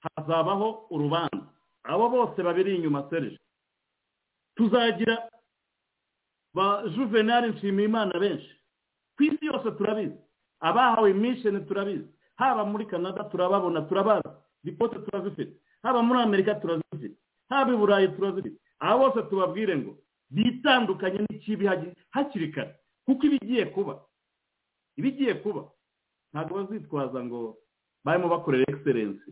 [0.00, 1.46] hazabaho urubanza.
[1.84, 3.38] Abo bose babiri inyuma serije
[4.56, 5.30] tuzagira
[6.54, 8.52] ba juvenali nshimiyimana benshi.
[9.16, 10.16] Ku isi yose turabizi.
[10.60, 12.08] Abahawe imisheni turabizi.
[12.36, 14.28] Haba muri canada turababona turabazi.
[14.64, 15.56] Ripote turazifite.
[15.82, 17.16] Haba muri amerika turazifite.
[17.48, 18.56] Haba i burayi turazifite.
[18.78, 19.98] Abo bose tubabwire ngo
[20.30, 21.66] bitandukanye n'ikibi
[22.10, 22.74] hakiri kare.
[23.04, 24.00] Kuko ibigiye kuba
[24.96, 25.68] ibigiye kuba
[26.32, 27.58] ntabwo bazitwaza ngo
[28.04, 29.30] barimo bakorera egiserensi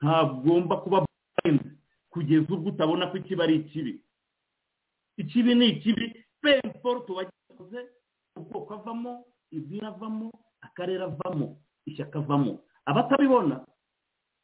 [0.00, 1.70] ntagomba kuba barenze
[2.10, 3.92] kugeza ubwo utabona ko ikibi ari ikibi.
[5.16, 6.24] Ikibi ni ikibi.
[6.40, 7.80] Pemporo tubagize
[8.36, 10.30] ubwoko avamo izina avamo
[10.60, 11.56] akarere avamo
[11.86, 12.58] ishyaka avamo.
[12.86, 13.64] Abatabibona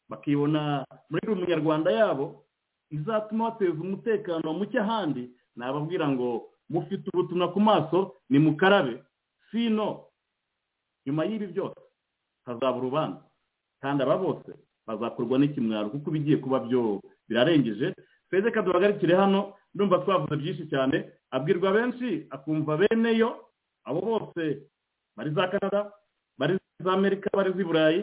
[0.09, 2.45] bakibona muri umunyarwanda yabo
[2.91, 7.99] izatuma bateza umutekano muke ahandi nababwira ngo mufite ubutumwa ku maso
[8.31, 9.03] ni mukarabe
[9.51, 10.07] sino
[11.07, 11.81] nyuma y'ibi byose
[12.47, 13.23] hazaba urubanza.
[13.81, 14.51] Kandi aba bose
[14.87, 17.95] bazakorwa n'ikimwaro kuko ibigiye kuba byo birarengeje.
[18.29, 21.11] Twese kaduhagarikire hano ndumva twavuze byinshi cyane.
[21.31, 23.50] Abwirwa benshi akumva beneyo.
[23.85, 24.63] Abo bose
[25.17, 25.93] bari za canada
[26.39, 28.01] bari za amerika bari z'i burayi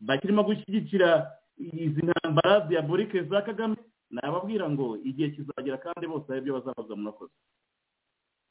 [0.00, 3.76] bakirimo gushyigikira izi ntambara diyaborike za kagame
[4.10, 7.32] nababwira ngo igihe kizagera kandi bose hari ibyo bazabaza murakoze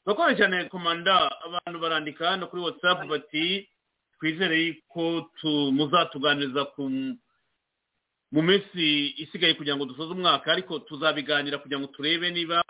[0.04, 1.14] turakomeje cyane komanda
[1.46, 3.68] abantu barandika hano kuri watsapu bati
[4.18, 5.26] twizere ko
[5.72, 6.66] muzatuganiriza
[8.32, 12.62] mu minsi isigaye kugira ngo dusoze umwaka ariko tuzabiganira kugira ngo turebe niba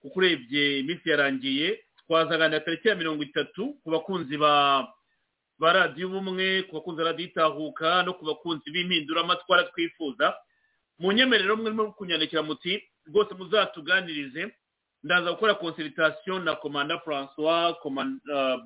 [0.00, 4.88] kuko urebye iminsi yarangiye twazaganira tariki ya mirongo itatu ku bakunzi ba
[5.58, 10.34] ba radiyo ubumwe ku bakunzi ba radiyo itahuka no ku bakunzi b'impinduramatwara twifuza
[10.98, 14.54] mu nyemerero mwe no kunyandikira muti rwose muzatuganirize.
[15.02, 17.76] Ndaza gukora konsiritasiyo na komanda francois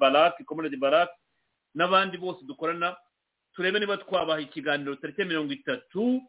[0.01, 1.13] barake komande barake
[1.75, 2.97] n'abandi bose dukorana
[3.55, 6.23] turebe niba twabaha ikiganiro tariki ya mirongo itatu.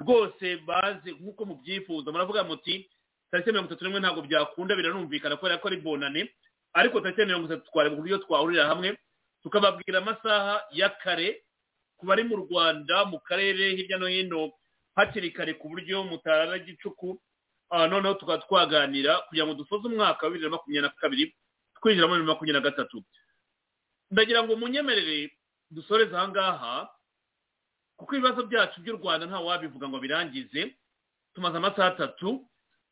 [0.00, 2.12] Rwose baze nk'uko mubyifuza.
[2.12, 2.86] Muravuga muti
[3.30, 6.30] tariki ya mirongo itatu n'imwe ntabwo byakunda biranumvikana kubera ko ari bonane.
[6.72, 8.98] Ariko tariki ya mirongo itatu twareba uburyo twahurira hamwe
[9.42, 11.42] tukababwira amasaha y'akare
[11.96, 14.52] ku bari mu rwanda mu karere hirya no hino
[14.96, 17.20] hakiri kare ku buryo mutarara gicuku.
[17.70, 21.24] Noneho tukaba twaganira kugira ngo dusoze umwaka wa bibiri na makumyabiri na kabiri
[21.80, 22.98] twinjira muri bibiri na makumyabiri na gatatu.
[24.10, 25.30] Ndagira ngo munyemerere
[25.70, 26.74] dusoreze aha ngaha
[27.96, 30.74] kuko ibibazo byacu by'u rwanda nta wabivuga ngo birangize.
[31.34, 32.42] Tumaze amasaha atatu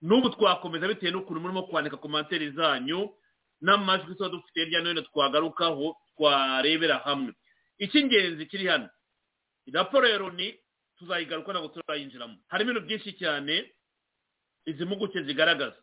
[0.03, 3.11] n'ubu twakomeza bitewe n'ukuntu murimo kwandika komantere zanyu
[3.61, 7.33] n'amajwi tuba dufite hirya no hino twagarukaho twarebera hamwe.
[7.79, 8.89] Icy'ingenzi kiri hano.
[9.73, 10.55] Raporo ya loni
[10.99, 13.71] tuzayigaruka ntabwo turayinjiramo harimo ibintu byinshi cyane
[14.67, 15.77] izi mpuguke zigaragaza.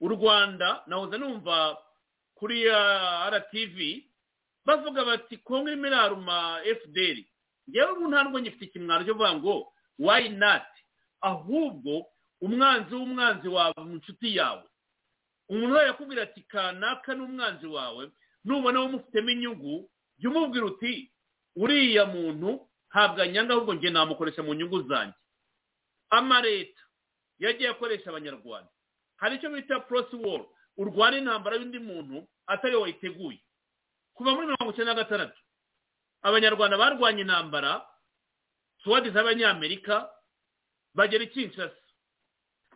[0.00, 1.76] U rwanda nahoze numva
[2.34, 2.64] kuri
[3.32, 3.76] rtv
[4.64, 7.18] bavuga bati kongo irimo iraruma fdr
[7.70, 9.54] ngewe ubu ntabwo ngifite ikimwaro cyo kuvuga ngo
[9.98, 10.62] why not?
[11.20, 12.06] Ahubwo
[12.40, 14.62] umwanzi w'umwanzi wawe mu nshuti yawe.
[15.50, 18.10] Umuntu yakubwira ati kanaka n'umwanzi wawe?
[18.44, 21.12] Nubona umufitemo inyungu jya umubwira uti
[21.56, 25.18] uriya muntu ntabwo anyanga ahubwo njye namukoresha mu nyungu zanjye.
[26.10, 26.82] Amaleta
[27.38, 28.70] yagiye akoresha abanyarwanda.
[29.16, 30.46] Hari icyo bita porosi woro
[30.76, 33.40] urwana intambara y'undi muntu atari we wayiteguye.
[34.14, 35.40] Kuva muri mirongo icyenda na gatandatu
[36.22, 37.86] abanyarwanda barwanya intambara
[38.82, 40.10] suwadi z'abanyamerika
[40.94, 41.79] bagera i kinshasa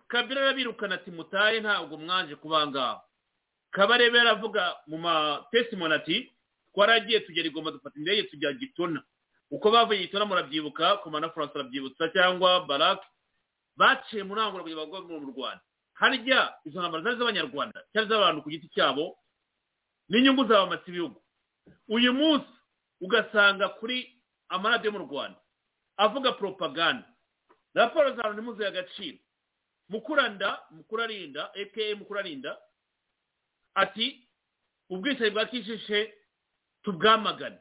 [0.08, 3.02] kabira arabirukana ati mutahe ntabwo mwaje kubangaha
[3.70, 6.16] kabarebe yaravuga mu matesimoni ati
[6.74, 9.02] twaragiye tugera igomba dufata indege tujya gitona.
[9.50, 13.06] Uko bavuye gitona murabyibuka komanda furanse arabyibutsa cyangwa barake
[13.76, 15.62] baciye muri angura kugira ngo bagwe mu rwanda.
[15.94, 19.14] Harya izo ntambara zari z'abanyarwanda cyangwa z'abantu ku giti cyabo
[20.10, 21.18] n'inyungu z'abamasi ibihugu.
[21.88, 22.50] Uyu munsi
[23.00, 24.10] ugasanga kuri
[24.50, 25.38] amaradiyo mu rwanda
[25.96, 27.06] avuga poropaganda
[27.74, 29.18] raporo za loni muzuye agaciro.
[29.88, 32.58] Mukuranda mukurarinda aka mukurarinda
[33.74, 34.28] ati
[34.90, 36.14] ubwicanyi bwa kishishe
[36.82, 37.58] tubwamagane.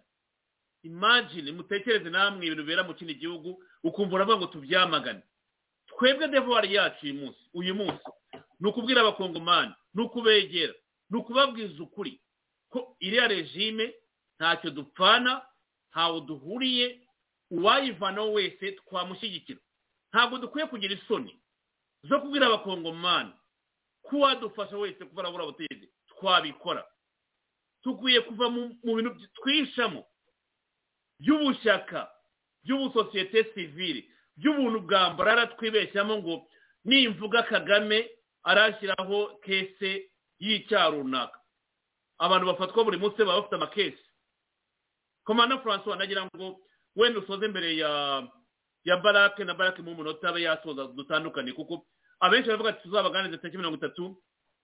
[0.83, 5.21] Imagine mutekereze namwe ibintu bibera mu kindi gihugu ukumva uravuga ngo tubyamagane.
[5.87, 8.03] Twebwe devuwari yacu uyu munsi uyu munsi
[8.59, 10.73] ni ukubwira abakongomani ni ukubegera
[11.09, 12.21] ni ukubabwiza ukuri
[12.69, 13.95] ko iriya regime
[14.39, 15.41] ntacyo dupfana
[15.91, 17.07] ntawe duhuriye
[17.51, 19.59] uwayivanaho wese twamushyigikira.
[20.13, 21.39] Ntabwo dukwiye kugira isoni.
[22.03, 23.31] Zo kubwira abakongomani
[24.03, 26.83] ko uwadufasha wese kuba arabura ubutegetsi twabikora.
[27.83, 30.05] Dukwiye kuva mu bintu twishamo.
[31.19, 32.09] By'ubushyaka
[32.63, 34.03] by'ubusosiyete sivire
[34.37, 36.47] by'ubuntu bwa mbarara twibeshyamo ngo
[36.85, 38.09] nimvuga kagame
[38.43, 41.39] arashyiraho kese y'icyaha runaka.
[42.19, 44.03] Abantu bafatwa buri munsi baba bafite amakesi.
[45.23, 46.59] Komanda francois nagira ngo
[46.95, 48.27] wenda usoze mbere ya
[48.83, 51.85] ya barake na barake mu munota abe yasoza dutandukanye kuko
[52.23, 54.15] abenshi baravuga ati tuzabaganiriza tariki mirongo itatu.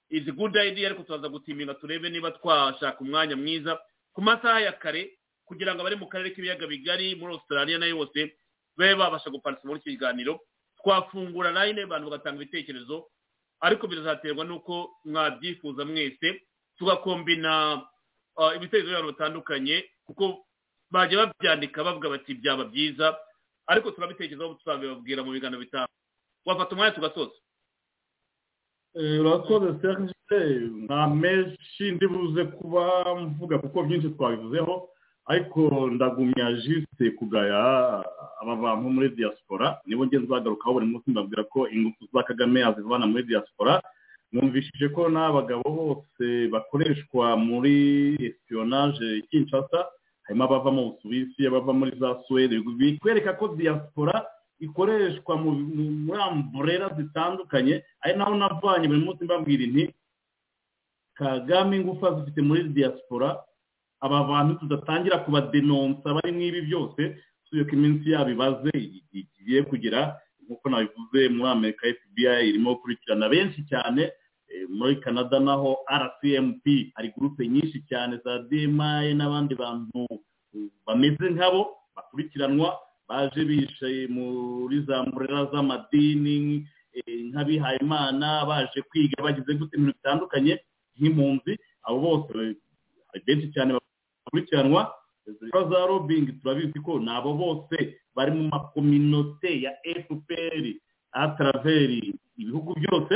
[0.10, 0.88] Izi good idea?
[0.90, 3.80] Ariko turaza gutiminga turebe niba twashaka umwanya mwiza.
[4.14, 7.98] Ku masaha ya kare kugira ngo abari mu karere k'ibiyaga bigari muri australia na yo
[7.98, 8.34] yose
[8.78, 10.40] babe babasha guparisa muri iki kiganiro.
[10.82, 13.06] Twafungura line abantu bagatanga ibitekerezo.
[13.62, 16.42] Ariko birazaterwa n'uko mwabyifuza mwese
[16.78, 17.84] tugakombina
[18.56, 20.46] ibitekerezo by'abantu batandukanye kuko
[20.92, 23.18] bajya babyandika bavuga bati byaba byiza.
[23.68, 25.86] Ariko turabitekerezaho tuzabibabwira mu biganiro bitanu.
[26.46, 27.36] Wafata umwanya tugasoza.
[28.96, 30.14] Urakoze serge.
[30.86, 34.90] Nta menshi ndibuze kuba mvuga kuko byinshi twabivuzeho.
[35.26, 38.04] Ariko ndagumya jisite kugaya
[38.42, 39.78] aba bantu muri diaspora.
[39.86, 43.82] Nibo ngeze zagarukaho buri munsi mbabwira ko ingufu za kagame azivana muri diaspora.
[44.34, 49.86] Mwumvishije ko n'abagabo bose bakoreshwa muri espionage kinshasa.
[50.26, 52.58] Harimo abava mu busuwisi abava muri za suwede.
[52.78, 54.26] Bikwereka ko diaspora
[54.60, 59.86] ikoreshwa muri amburera zitandukanye ari naho navanye buri munsi mbabwira inti
[61.14, 63.40] kagame ingufu azifite muri diaspora
[64.02, 67.02] aba bantu tudatangira kubadenonsa bari mw'ibi byose
[67.46, 68.72] tuzi ko iminsi yabo ibaze
[69.12, 74.12] igiye kugira nk'uko nabivuze muri amerika fbi irimo gukurikirana benshi cyane
[74.70, 76.66] muri canada naho rcmp
[76.96, 80.08] hari gurupe nyinshi cyane za dma n'abandi bantu
[80.88, 81.62] bameze nkabo
[81.96, 82.70] bakurikiranwa
[83.10, 86.62] baje bicaye muri za mburera z'amadini
[87.34, 90.54] nk'abihayimana baje kwiga bagize gute ibintu bitandukanye
[90.98, 91.54] nk'impunzi
[91.88, 92.30] abo bose
[93.10, 94.82] hari benshi cyane bakurikiranwa
[95.72, 97.78] za robingi turabizi ko ni abo bose
[98.16, 99.72] bari mu makominote ya
[100.06, 100.66] fpr
[101.12, 103.16] ataraveri ibihugu byose.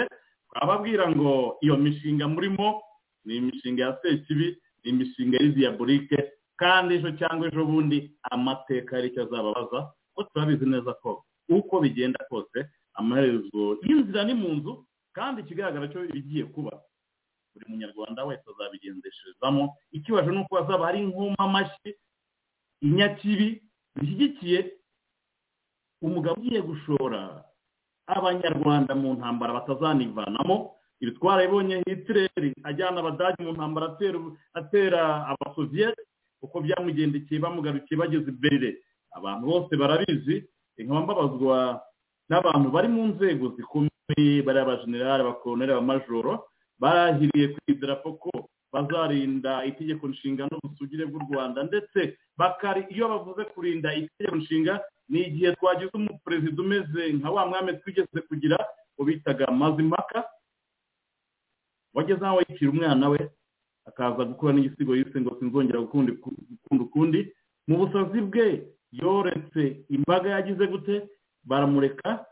[0.54, 2.82] Twababwira ngo iyo mishinga murimo
[3.26, 6.18] ni imishinga ya sekibi ni imishinga y'iziyabulike
[6.64, 7.98] kandi ejo cyangwa ejo bundi
[8.32, 9.80] amateka yari icyo azababaza
[10.16, 12.60] ko turabizi neza ko uko bigenda kose
[12.96, 14.72] amaherezo y'inzira ni mu nzu
[15.18, 16.72] kandi ikigaragara cyo ibigiye kuba.
[17.54, 21.90] Buri munyarwanda wese azabigendesherezamo ikibazo ni uko hazaba hari inkoma amashyi
[22.82, 23.62] inyakibi
[23.96, 24.60] bishyigikiye
[26.02, 27.44] umugabo ugiye gushora
[28.08, 30.76] abanyarwanda mu ntambara batazanivanamo.
[31.02, 33.86] Ibi twarabibonye hitireri ajyana abadage mu ntambara
[34.60, 36.02] atera abasoviyete
[36.44, 38.70] uko byamugendekeye bamugarukiye bageze imbere.
[39.18, 40.36] Abantu bose barabizi
[40.78, 41.58] nkaba mbabazwa
[42.30, 46.32] n'abantu bari mu nzego zikomeye bari abajenerali abakoloneli abamajoro
[46.82, 47.48] barahiriye
[48.04, 48.32] ku ko
[48.74, 51.64] bazarinda itegeko nshinga n'ubusugire bw'u rwanda.
[51.64, 54.74] Ndetse bakari iyo bavuze kurinda itegeko nshinga
[55.10, 58.58] ni igihe twagize umuperezida umeze nka wa mwami twigeze kugira
[58.98, 60.26] ubitaga mazimaka
[61.94, 63.20] wageze aho yicira umwana we
[63.86, 66.14] akaza gukora n'igisigo yise ngo sinzongera gukunda
[66.72, 67.34] ukundi.
[67.68, 71.08] Mu busazi bwe yoretse imbaga yagize gute?
[71.44, 72.26] Baramureka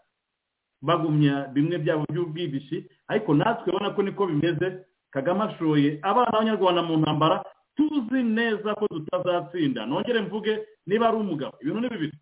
[0.81, 2.87] bagumya bimwe byabo by'ubwibishi.
[3.07, 4.85] Ariko natwe ubona ko niko bimeze.
[5.11, 7.43] Kagame ashoye abana b'abanyarwanda mu ntambara.
[7.75, 9.85] Tuzi neza ko tutazatsinda.
[9.85, 11.57] Nongere mvuge niba ari umugabo.
[11.61, 12.17] Ibintu ni bibiri.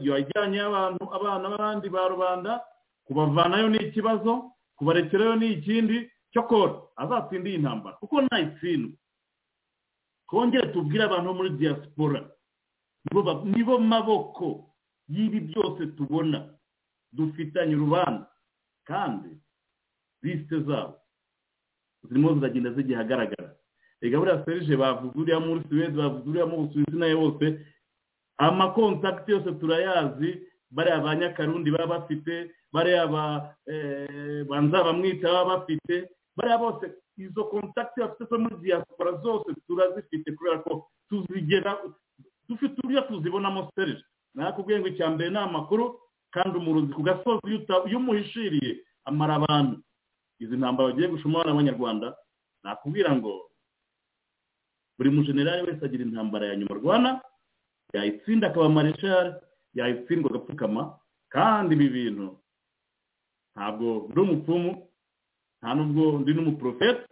[0.00, 2.60] Yajyanye abantu abana b'abandi ba rubanda
[3.06, 6.10] kubavanayo ni ikibazo kubarekerayo ni ikindi.
[6.34, 7.96] Cyokora azatsinda iyi ntambara.
[8.02, 8.98] Kuko ntayitsindwa
[10.28, 12.20] twongere tubwire abantu bo muri diaspora.
[13.44, 14.74] Nibo maboko
[15.08, 16.50] y'ibi byose tubona.
[17.14, 18.26] Dufitanye urubanza.
[18.84, 19.30] Kandi
[20.22, 20.98] lisite zabo
[22.04, 23.54] zirimo ziragenda zigiye ahagaragara
[24.02, 27.46] reka buriya serije bavuze uriya muri suwede bavuze uriya mu busuwisi na yo bose
[28.36, 30.30] amakontakiti yose turayazi.
[30.74, 33.06] Bariya ba nyakarundi baba bafite bariya
[34.48, 36.10] banza bamwita baba bafite.
[36.36, 36.84] Bariya bose
[37.16, 41.78] izo kontakiti bafite zo muri diaspora zose turazifite kubera ko tuzigera
[42.48, 44.04] dufite uburyo tuzibonamo serije
[44.34, 46.00] nakubwiye ngo icya mbere ni amakuru
[46.34, 49.76] kandi umurozi ku gasozi iyo umuhishiriye amara abantu
[50.42, 52.16] izi ntambara bagiye gushoma n'abanyarwanda
[52.66, 53.32] nakubwira ngo
[54.98, 57.10] buri mujenerali wese agira intambara ya nyuma arwana
[57.94, 59.30] yayitsinda akaba mareshari
[59.74, 60.98] yayitsindwa agapfukama
[61.30, 62.26] kandi ibi bintu
[63.54, 64.70] ntabwo ndi umupfumu
[65.64, 67.08] nta nubwo ndi n'umuporofeti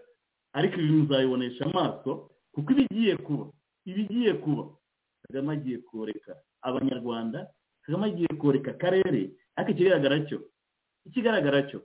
[0.53, 2.11] ariko ibi muzabibonesha amaso
[2.53, 3.45] kuko ibigiye kuba
[3.89, 4.65] ibigiye kuba.
[5.25, 6.33] Kagame agiye koreka
[6.63, 7.49] abanyarwanda
[7.83, 9.23] kagame agiye koreka akarere
[9.57, 10.39] ariko ikigaragara cyo
[11.09, 11.81] ikigaragara cyo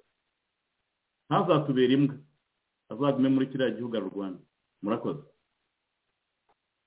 [1.29, 2.15] ntazatubere imbwa
[2.91, 4.41] azagume muri kiriya gihugu u rwanda.
[4.83, 5.23] Murakoze.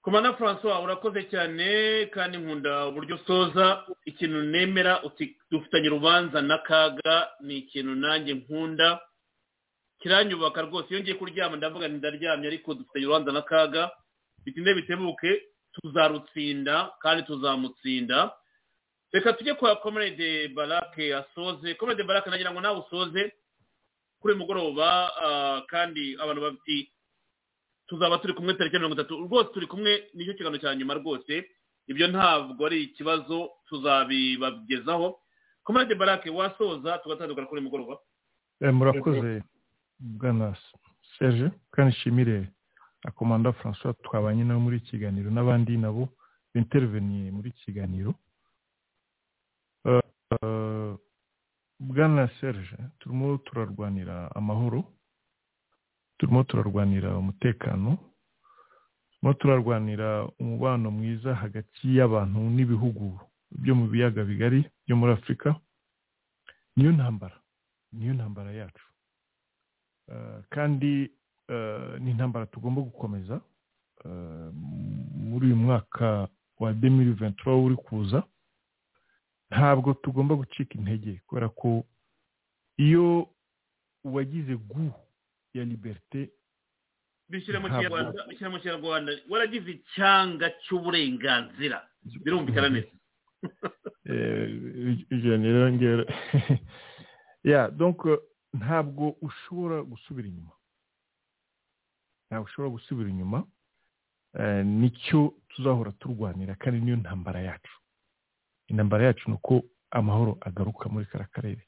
[0.03, 1.67] Komanda francois urakoze cyane
[2.15, 5.03] kandi nkunda uburyo usoza ikintu nemera
[5.51, 9.01] dufitanye urubanza n'akaga ni ikintu nanjye nkunda.
[10.01, 10.89] Kiranyubaka rwose.
[10.91, 13.91] Iyo ngiye kuryama ndavuga ndaryamye ariko dufitanye urubanza n'akaga
[14.45, 18.33] bitinde bitebuke tuzarutsinda kandi tuzamutsinda.
[19.13, 21.75] Reka tujye kwa komerede barake asoze.
[21.75, 23.33] Komerede barake nagira ngo nawe usoze
[24.21, 24.87] kuri mugoroba
[25.23, 26.93] ah, kandi abantu bafite
[27.87, 29.17] tuzaba turi kumwe tariki mirongo itatu.
[29.27, 31.45] Rwose turi kumwe ni cyo kiganiro cya nyuma rwose.
[31.91, 35.21] Ibyo ntabwo ari ikibazo tuzabibagezaho
[35.65, 37.99] komerede barake wasoza tugatandukana kuri mugoroba.
[38.61, 39.43] Eh, murakoze
[40.01, 40.57] bwana
[41.19, 42.49] serge kandi nshimire
[43.09, 46.09] akomanda francois twabanye nabo muri iki kiganiro n'abandi nabo
[46.55, 48.15] binterveniye muri kiganiro
[49.87, 50.95] eh,
[51.81, 54.85] bwana serge turimo turarwanira amahoro
[56.19, 57.99] turimo turarwanira umutekano
[59.11, 63.21] turimo turarwanira umubano mwiza hagati y'abantu n'ibihugu
[63.51, 65.49] byo mu biyaga bigari byo muri afurika
[66.77, 67.37] niyo ntambara
[67.93, 68.85] niyo ntambara yacu.
[70.51, 71.11] Kandi
[71.49, 73.41] eh, ni intambara tugomba gukomeza
[74.05, 74.51] eh,
[75.15, 78.23] muri uyu mwaka wa 2023 uri kuza
[79.51, 81.85] ntabwo tugomba gucika intege kubera ko
[82.77, 83.29] iyo
[84.05, 84.93] uwagize gu
[85.55, 86.31] ya liberite
[87.31, 91.79] bishyire mu kinyarwanda waragize icyanga cy'uburenganzira.
[92.25, 92.93] Birumvikana neza.
[97.45, 97.73] Ya euh,
[98.53, 100.53] ntabwo ushobora gusubira inyuma.
[102.29, 103.47] Ntabwo ushobora gusubira inyuma
[104.35, 107.75] Eh, ni cyo tuzahora turwanira kandi niyo ntambara yacu.
[108.71, 111.67] Intambara yacu ni uko amahoro agaruka muri kara karere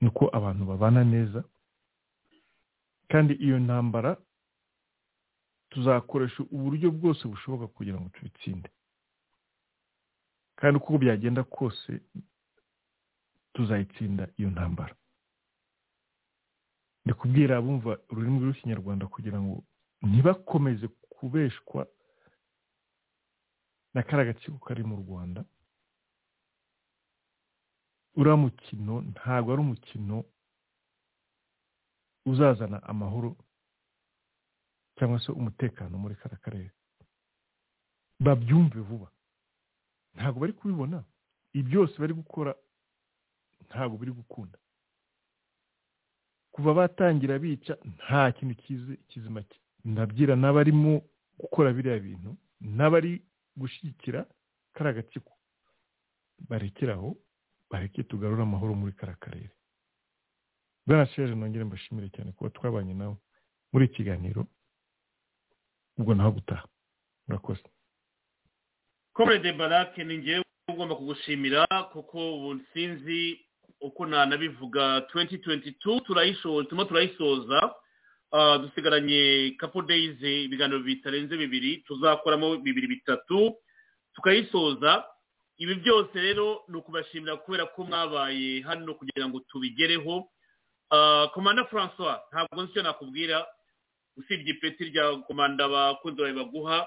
[0.00, 1.44] ni uko abantu babana neza.
[3.08, 4.16] Kandi iyo ntambara
[5.70, 8.70] tuzakoresha uburyo bwose bushoboka kugira ngo tubitsinde.
[10.58, 12.00] Kandi uko byagenda kose
[13.54, 14.96] tuzayitsinda iyo ntambara.
[17.08, 19.64] Ndi kubwira abumva ururimi rw'ikinyarwanda kugira ngo
[20.04, 21.86] ntibakomeze kubeshwa
[23.94, 25.40] na kariya gatsiko kari mu rwanda.
[28.18, 30.16] Uriya mukino ntabwo ari umukino
[32.30, 33.36] uzazana amahoro
[34.96, 36.70] cyangwa se umutekano muri kariya karere.
[38.20, 39.08] Babyumve vuba.
[40.14, 41.04] Ntabwo bari kubibona.
[41.56, 42.52] Ibi byose bari gukora
[43.68, 44.58] ntabwo biri gukunda.
[46.58, 51.02] Kuva batangira bica nta kintu kizi- kizima ki- ndabyira n'abarimo
[51.38, 53.22] gukora biriya bintu n'abari
[53.56, 54.26] gushyigikira
[54.74, 55.32] kariya gatsiko
[56.48, 57.14] barekeraho
[57.70, 59.50] bareke tugarure amahoro muri kariya karere
[60.86, 63.16] bwana sheje nongere mbashimire cyane kuba twabanye nawe.
[63.72, 64.46] Muri iki kiganiro
[65.98, 66.64] ubwo naho gutaha.
[67.28, 67.62] Murakoze.
[69.12, 73.40] Komerede barake ni ngewe ugomba kugushimira kuko ubu sinzi
[73.80, 77.74] uko nanabivuga 2022 turayishoza turimo turayisoza
[78.32, 83.56] Ah, dusigaranye couple days ibiganiro bitarenze bibiri tuzakoramo bibiri bitatu
[84.14, 85.04] tukayisoza.
[85.58, 90.28] Ibi byose rero ni ukubashimira kubera ko mwabaye hano kugira ngo tubigereho.
[90.90, 93.46] Ah, komanda francois ntabwo nzi icyo nakubwira.
[94.16, 96.84] Usibye ipeti rya komanda abakunzi bawe baguha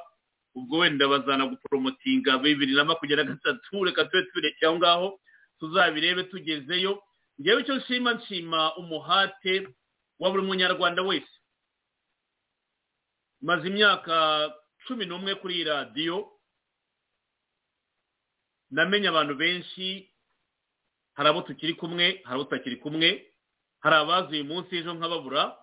[0.55, 5.19] ubwo wenda bazana guporomotinga bibiri na makumyabiri na gatatu reka tube tubirekeye aho ngaho.
[5.61, 7.03] Tuzabirebe tugezeyo.
[7.41, 9.67] Ngewe icyo nshima nshima umuhate
[10.19, 11.29] wa buri munyarwanda wese.
[13.41, 14.49] Maze imyaka
[14.87, 16.17] cumi n'umwe kuri iyi radiyo
[18.71, 20.09] namenye abantu benshi
[21.13, 23.09] hari abo tukiri kumwe hari abo tutakiri kumwe
[23.79, 25.57] hari abazi uyu munsi ejo nkababura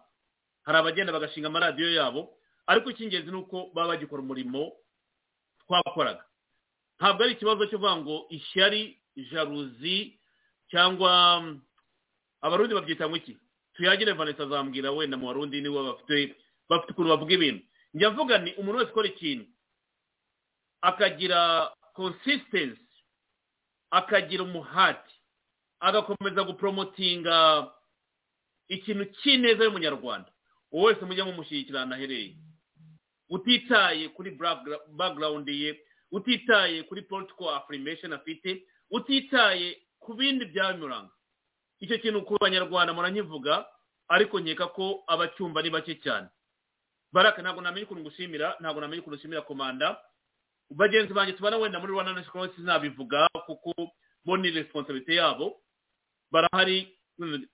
[0.67, 2.35] hari abagenda bagashinga amaradiyo yabo
[2.67, 4.73] ariko icy'ingenzi ni uko baba bagikora umurimo
[5.65, 6.25] twakoraga.
[6.99, 10.19] Ntabwo ari ikibazo cyo kuvuga ngo ishyari jaruzi
[10.71, 11.61] cyangwa mm,
[12.41, 13.37] abarundi babyita ngo iki?
[13.75, 16.37] Tuyagire vanessa azambwira wenda mu barundi nibo bafite
[16.69, 17.63] bafite ukuntu bavuga ibintu.
[17.95, 19.45] Njya mvuga ni umuntu wese ukora ikintu
[20.81, 22.83] akagira consistency
[23.91, 25.15] akagira umuhati
[25.81, 27.71] agakomeza guporomotinga
[28.69, 30.31] ikintu cy'ineza y'umunyarwanda
[30.73, 32.37] uwo wese mujya mumushyigikira ahantu aherereye
[33.29, 34.31] utitaye kuri
[34.97, 35.81] background ye
[36.13, 41.11] utitaye kuri political affirmation afite utitaye ku bindi byabimuranga
[41.81, 43.67] icyo kintu ku banyarwanda muranyivuga
[44.09, 46.29] ariko nkeka ko abacyumva ni bake cyane.
[47.13, 50.01] Baraka ntabwo namenya ukuntu ngushimira ntabwo namenya ukuntu ushimira komanda.
[50.71, 53.73] Bagenzi banjye tubana wenda muri rwanda national congress sinabivuga kuko
[54.25, 55.61] bo ni responsibility yabo.
[56.33, 56.99] Barahari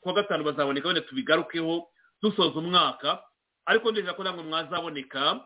[0.01, 1.89] kuwa gatanu bazaboneka wenda tubigarukeho
[2.23, 3.23] dusoza umwaka.
[3.67, 5.41] Ariko ndizera ko namwe mwazaboneka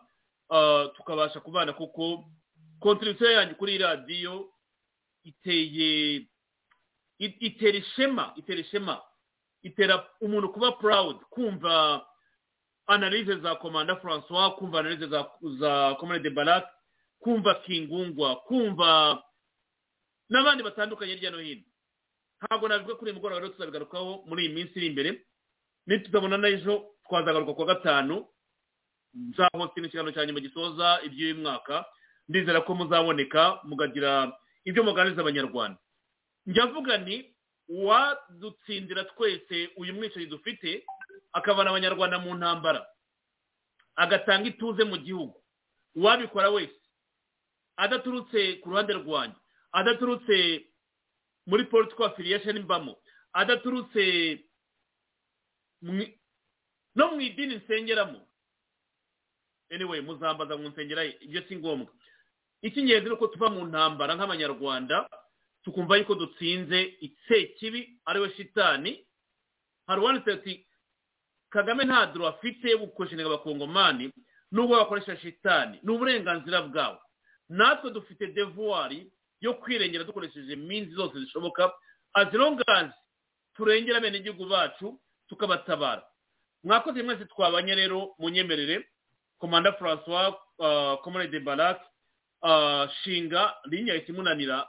[0.50, 2.25] ah, tukabasha kubana kuko
[2.81, 4.52] kontribusiyo yanjye kuri radiyo
[5.29, 6.25] iteye
[7.19, 9.03] it- itera ishema itera ishema
[9.63, 12.07] itera umuntu kuba proud kumva
[12.87, 16.65] analyse za komanda francois kumva analyse za za komune de barak
[17.21, 19.23] kumva kingungwa kumva
[20.31, 21.63] n'abandi batandukanye hirya no hino.
[22.43, 25.11] Ntabwo nabivuga kuri uyu mugoroba rero tuzabigarukaho muri iyi minsi iri imbere.
[25.87, 28.27] Nituzabona n'ejo twazagaruka kuwa gatanu
[29.15, 31.85] nzahostinga ikiganiro cya nyuma gisoza iby'uyu mwaka.
[32.29, 34.33] Ndizera ko muzaboneka mukagira
[34.65, 35.78] ibyo muganiriza abanyarwanda.
[36.47, 37.35] Njya mvuga ni
[37.69, 40.85] uwadutsindira twese uyu mwicanyi dufite
[41.33, 42.87] akavana abanyarwanda mu ntambara.
[43.97, 45.43] Agatanga ituze mu gihugu.
[45.95, 46.78] Uwabikora wese
[47.77, 49.37] adaturutse ku ruhande rwanjye
[49.73, 50.65] adaturutse
[51.47, 52.97] muri political affiliation mbamo
[53.33, 54.03] adaturutse
[56.95, 58.20] no mu idini nsengeramo.
[59.70, 61.93] Anyway muzambaza mu nsengera ibyo si ngombwa.
[62.62, 65.09] Icy'ingenzi ni uko tuva mu ntambara nk'abanyarwanda
[65.65, 69.07] tukumva yuko dutsinze ikibi ari we shitani
[69.87, 70.67] hari uwanditse ati
[71.51, 74.12] kagame nta duro afite yo gukoresha abakongomani
[74.53, 76.99] nubwo bakoresha shitani ni uburenganzira bwabo
[77.49, 81.73] natwe dufite devuwari yo kwirengera dukoresheje minsi zose zishoboka
[82.15, 82.28] as
[83.55, 86.03] turengera abenegihugu bacu tukabatabara
[86.65, 88.89] mwakoze mwese twabanye rero munyemerere
[89.39, 90.35] komanda francois
[91.03, 91.87] komore de barak uh,
[93.02, 94.68] shinga linya yahise imunanira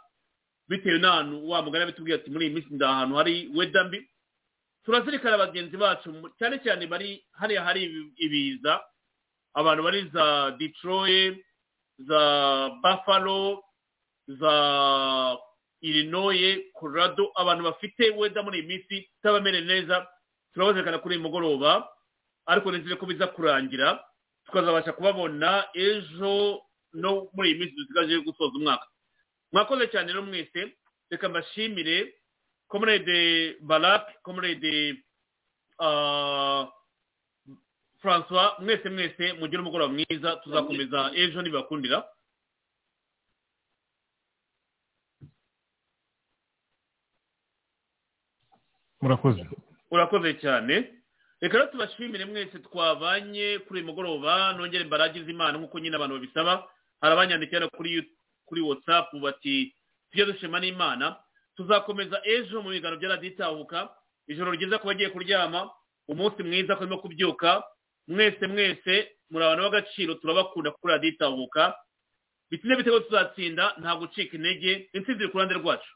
[0.70, 4.00] bitewe n'ahantu wa mugari abitubwiye ati muri iyi minsi ndi ahantu hari weda mbi.
[4.86, 8.82] Turazirikana bagenzi bacu cyane cyane bari hariya hari ibi- ibiza
[9.54, 11.38] abantu bari za detroit
[12.00, 12.22] za
[12.84, 13.64] buffalo
[14.28, 14.54] za
[15.82, 20.08] illinois colorado abantu bafite weda muri iyi minsi itabamere neza
[20.54, 21.90] turabazirikana kuri uyu mugoroba
[22.46, 24.00] ariko nizere ko biza kurangira
[24.46, 26.62] tukazabasha kubabona ejo
[26.94, 28.88] no muri iyi minsi dusigaje gusoza umwaka.
[29.52, 30.78] Mwakoze cyane rero mwese
[31.10, 32.14] reka mbashimire
[32.68, 35.04] comrade barak comrade
[35.80, 36.64] uh,
[38.02, 42.06] francois mwese mwese mugire umugoroba mwiza tuzakomeza ejo nibakundira.
[49.02, 49.46] Murakoze.
[49.92, 50.94] Urakoze cyane.
[51.42, 56.54] Reka rero tubashimire mwese twabanye kuri uyu mugoroba nongere mbaragize imana nk'uko nyine abantu babisaba.
[57.02, 58.04] Hari abanyandikira kuri
[58.46, 59.74] kuri whatsapp bati
[60.12, 61.16] tujye dushima n'imana
[61.56, 63.90] tuzakomeza ejo mu biganiro bya radiyo itahuka
[64.28, 65.70] ijoro ryiza ku bagiye kuryama
[66.08, 67.64] umunsi mwiza kurimo kubyuka
[68.08, 68.94] mwese mwese
[69.30, 71.76] muri abantu b'agaciro turabakunda kuri radiyo itahuka
[72.50, 75.90] bitinde bitego tuzatsinda nta gucika intege intsinzi iri ku ruhande rwacu.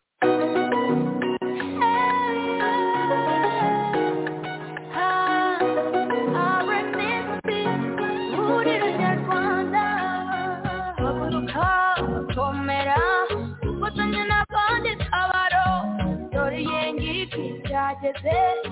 [18.24, 18.63] Uzana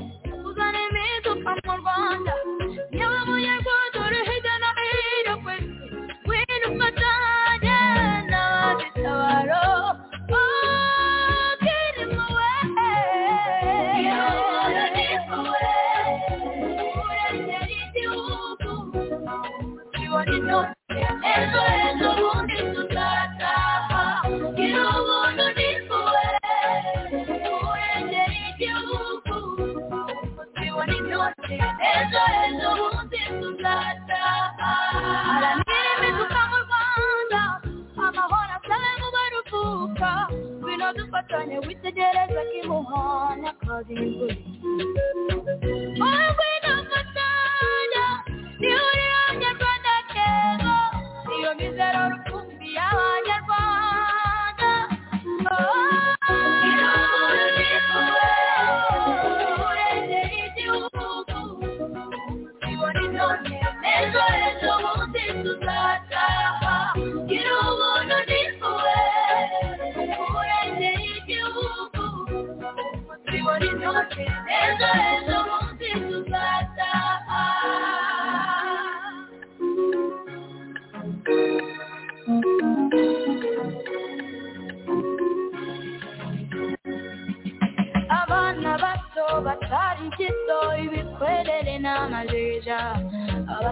[43.88, 44.41] 今天不。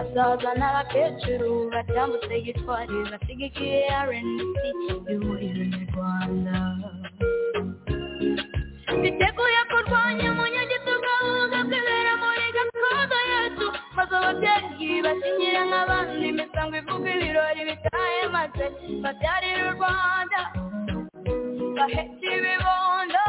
[0.00, 4.60] Abasaza n'abakecuru batambutse gitwari basigikiye rnc
[5.12, 6.56] ihuriro nyarwanda
[9.02, 17.62] biteguye kurwanya umunyagitugu ahubwo kwibera muri gakondo yacu maze ababyeyi basinyire nk'abandi imisango ivuga ibirori
[17.68, 18.64] bitahe maze
[19.02, 20.40] babyarira u rwanda.
[21.76, 23.24] Bahetse ibibondo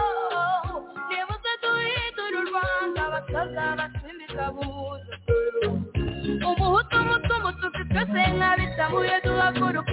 [1.10, 3.00] nibuze duhindura u rwanda.
[3.08, 5.16] Abasaza basimbika buza
[8.92, 9.84] kuyetu hakuna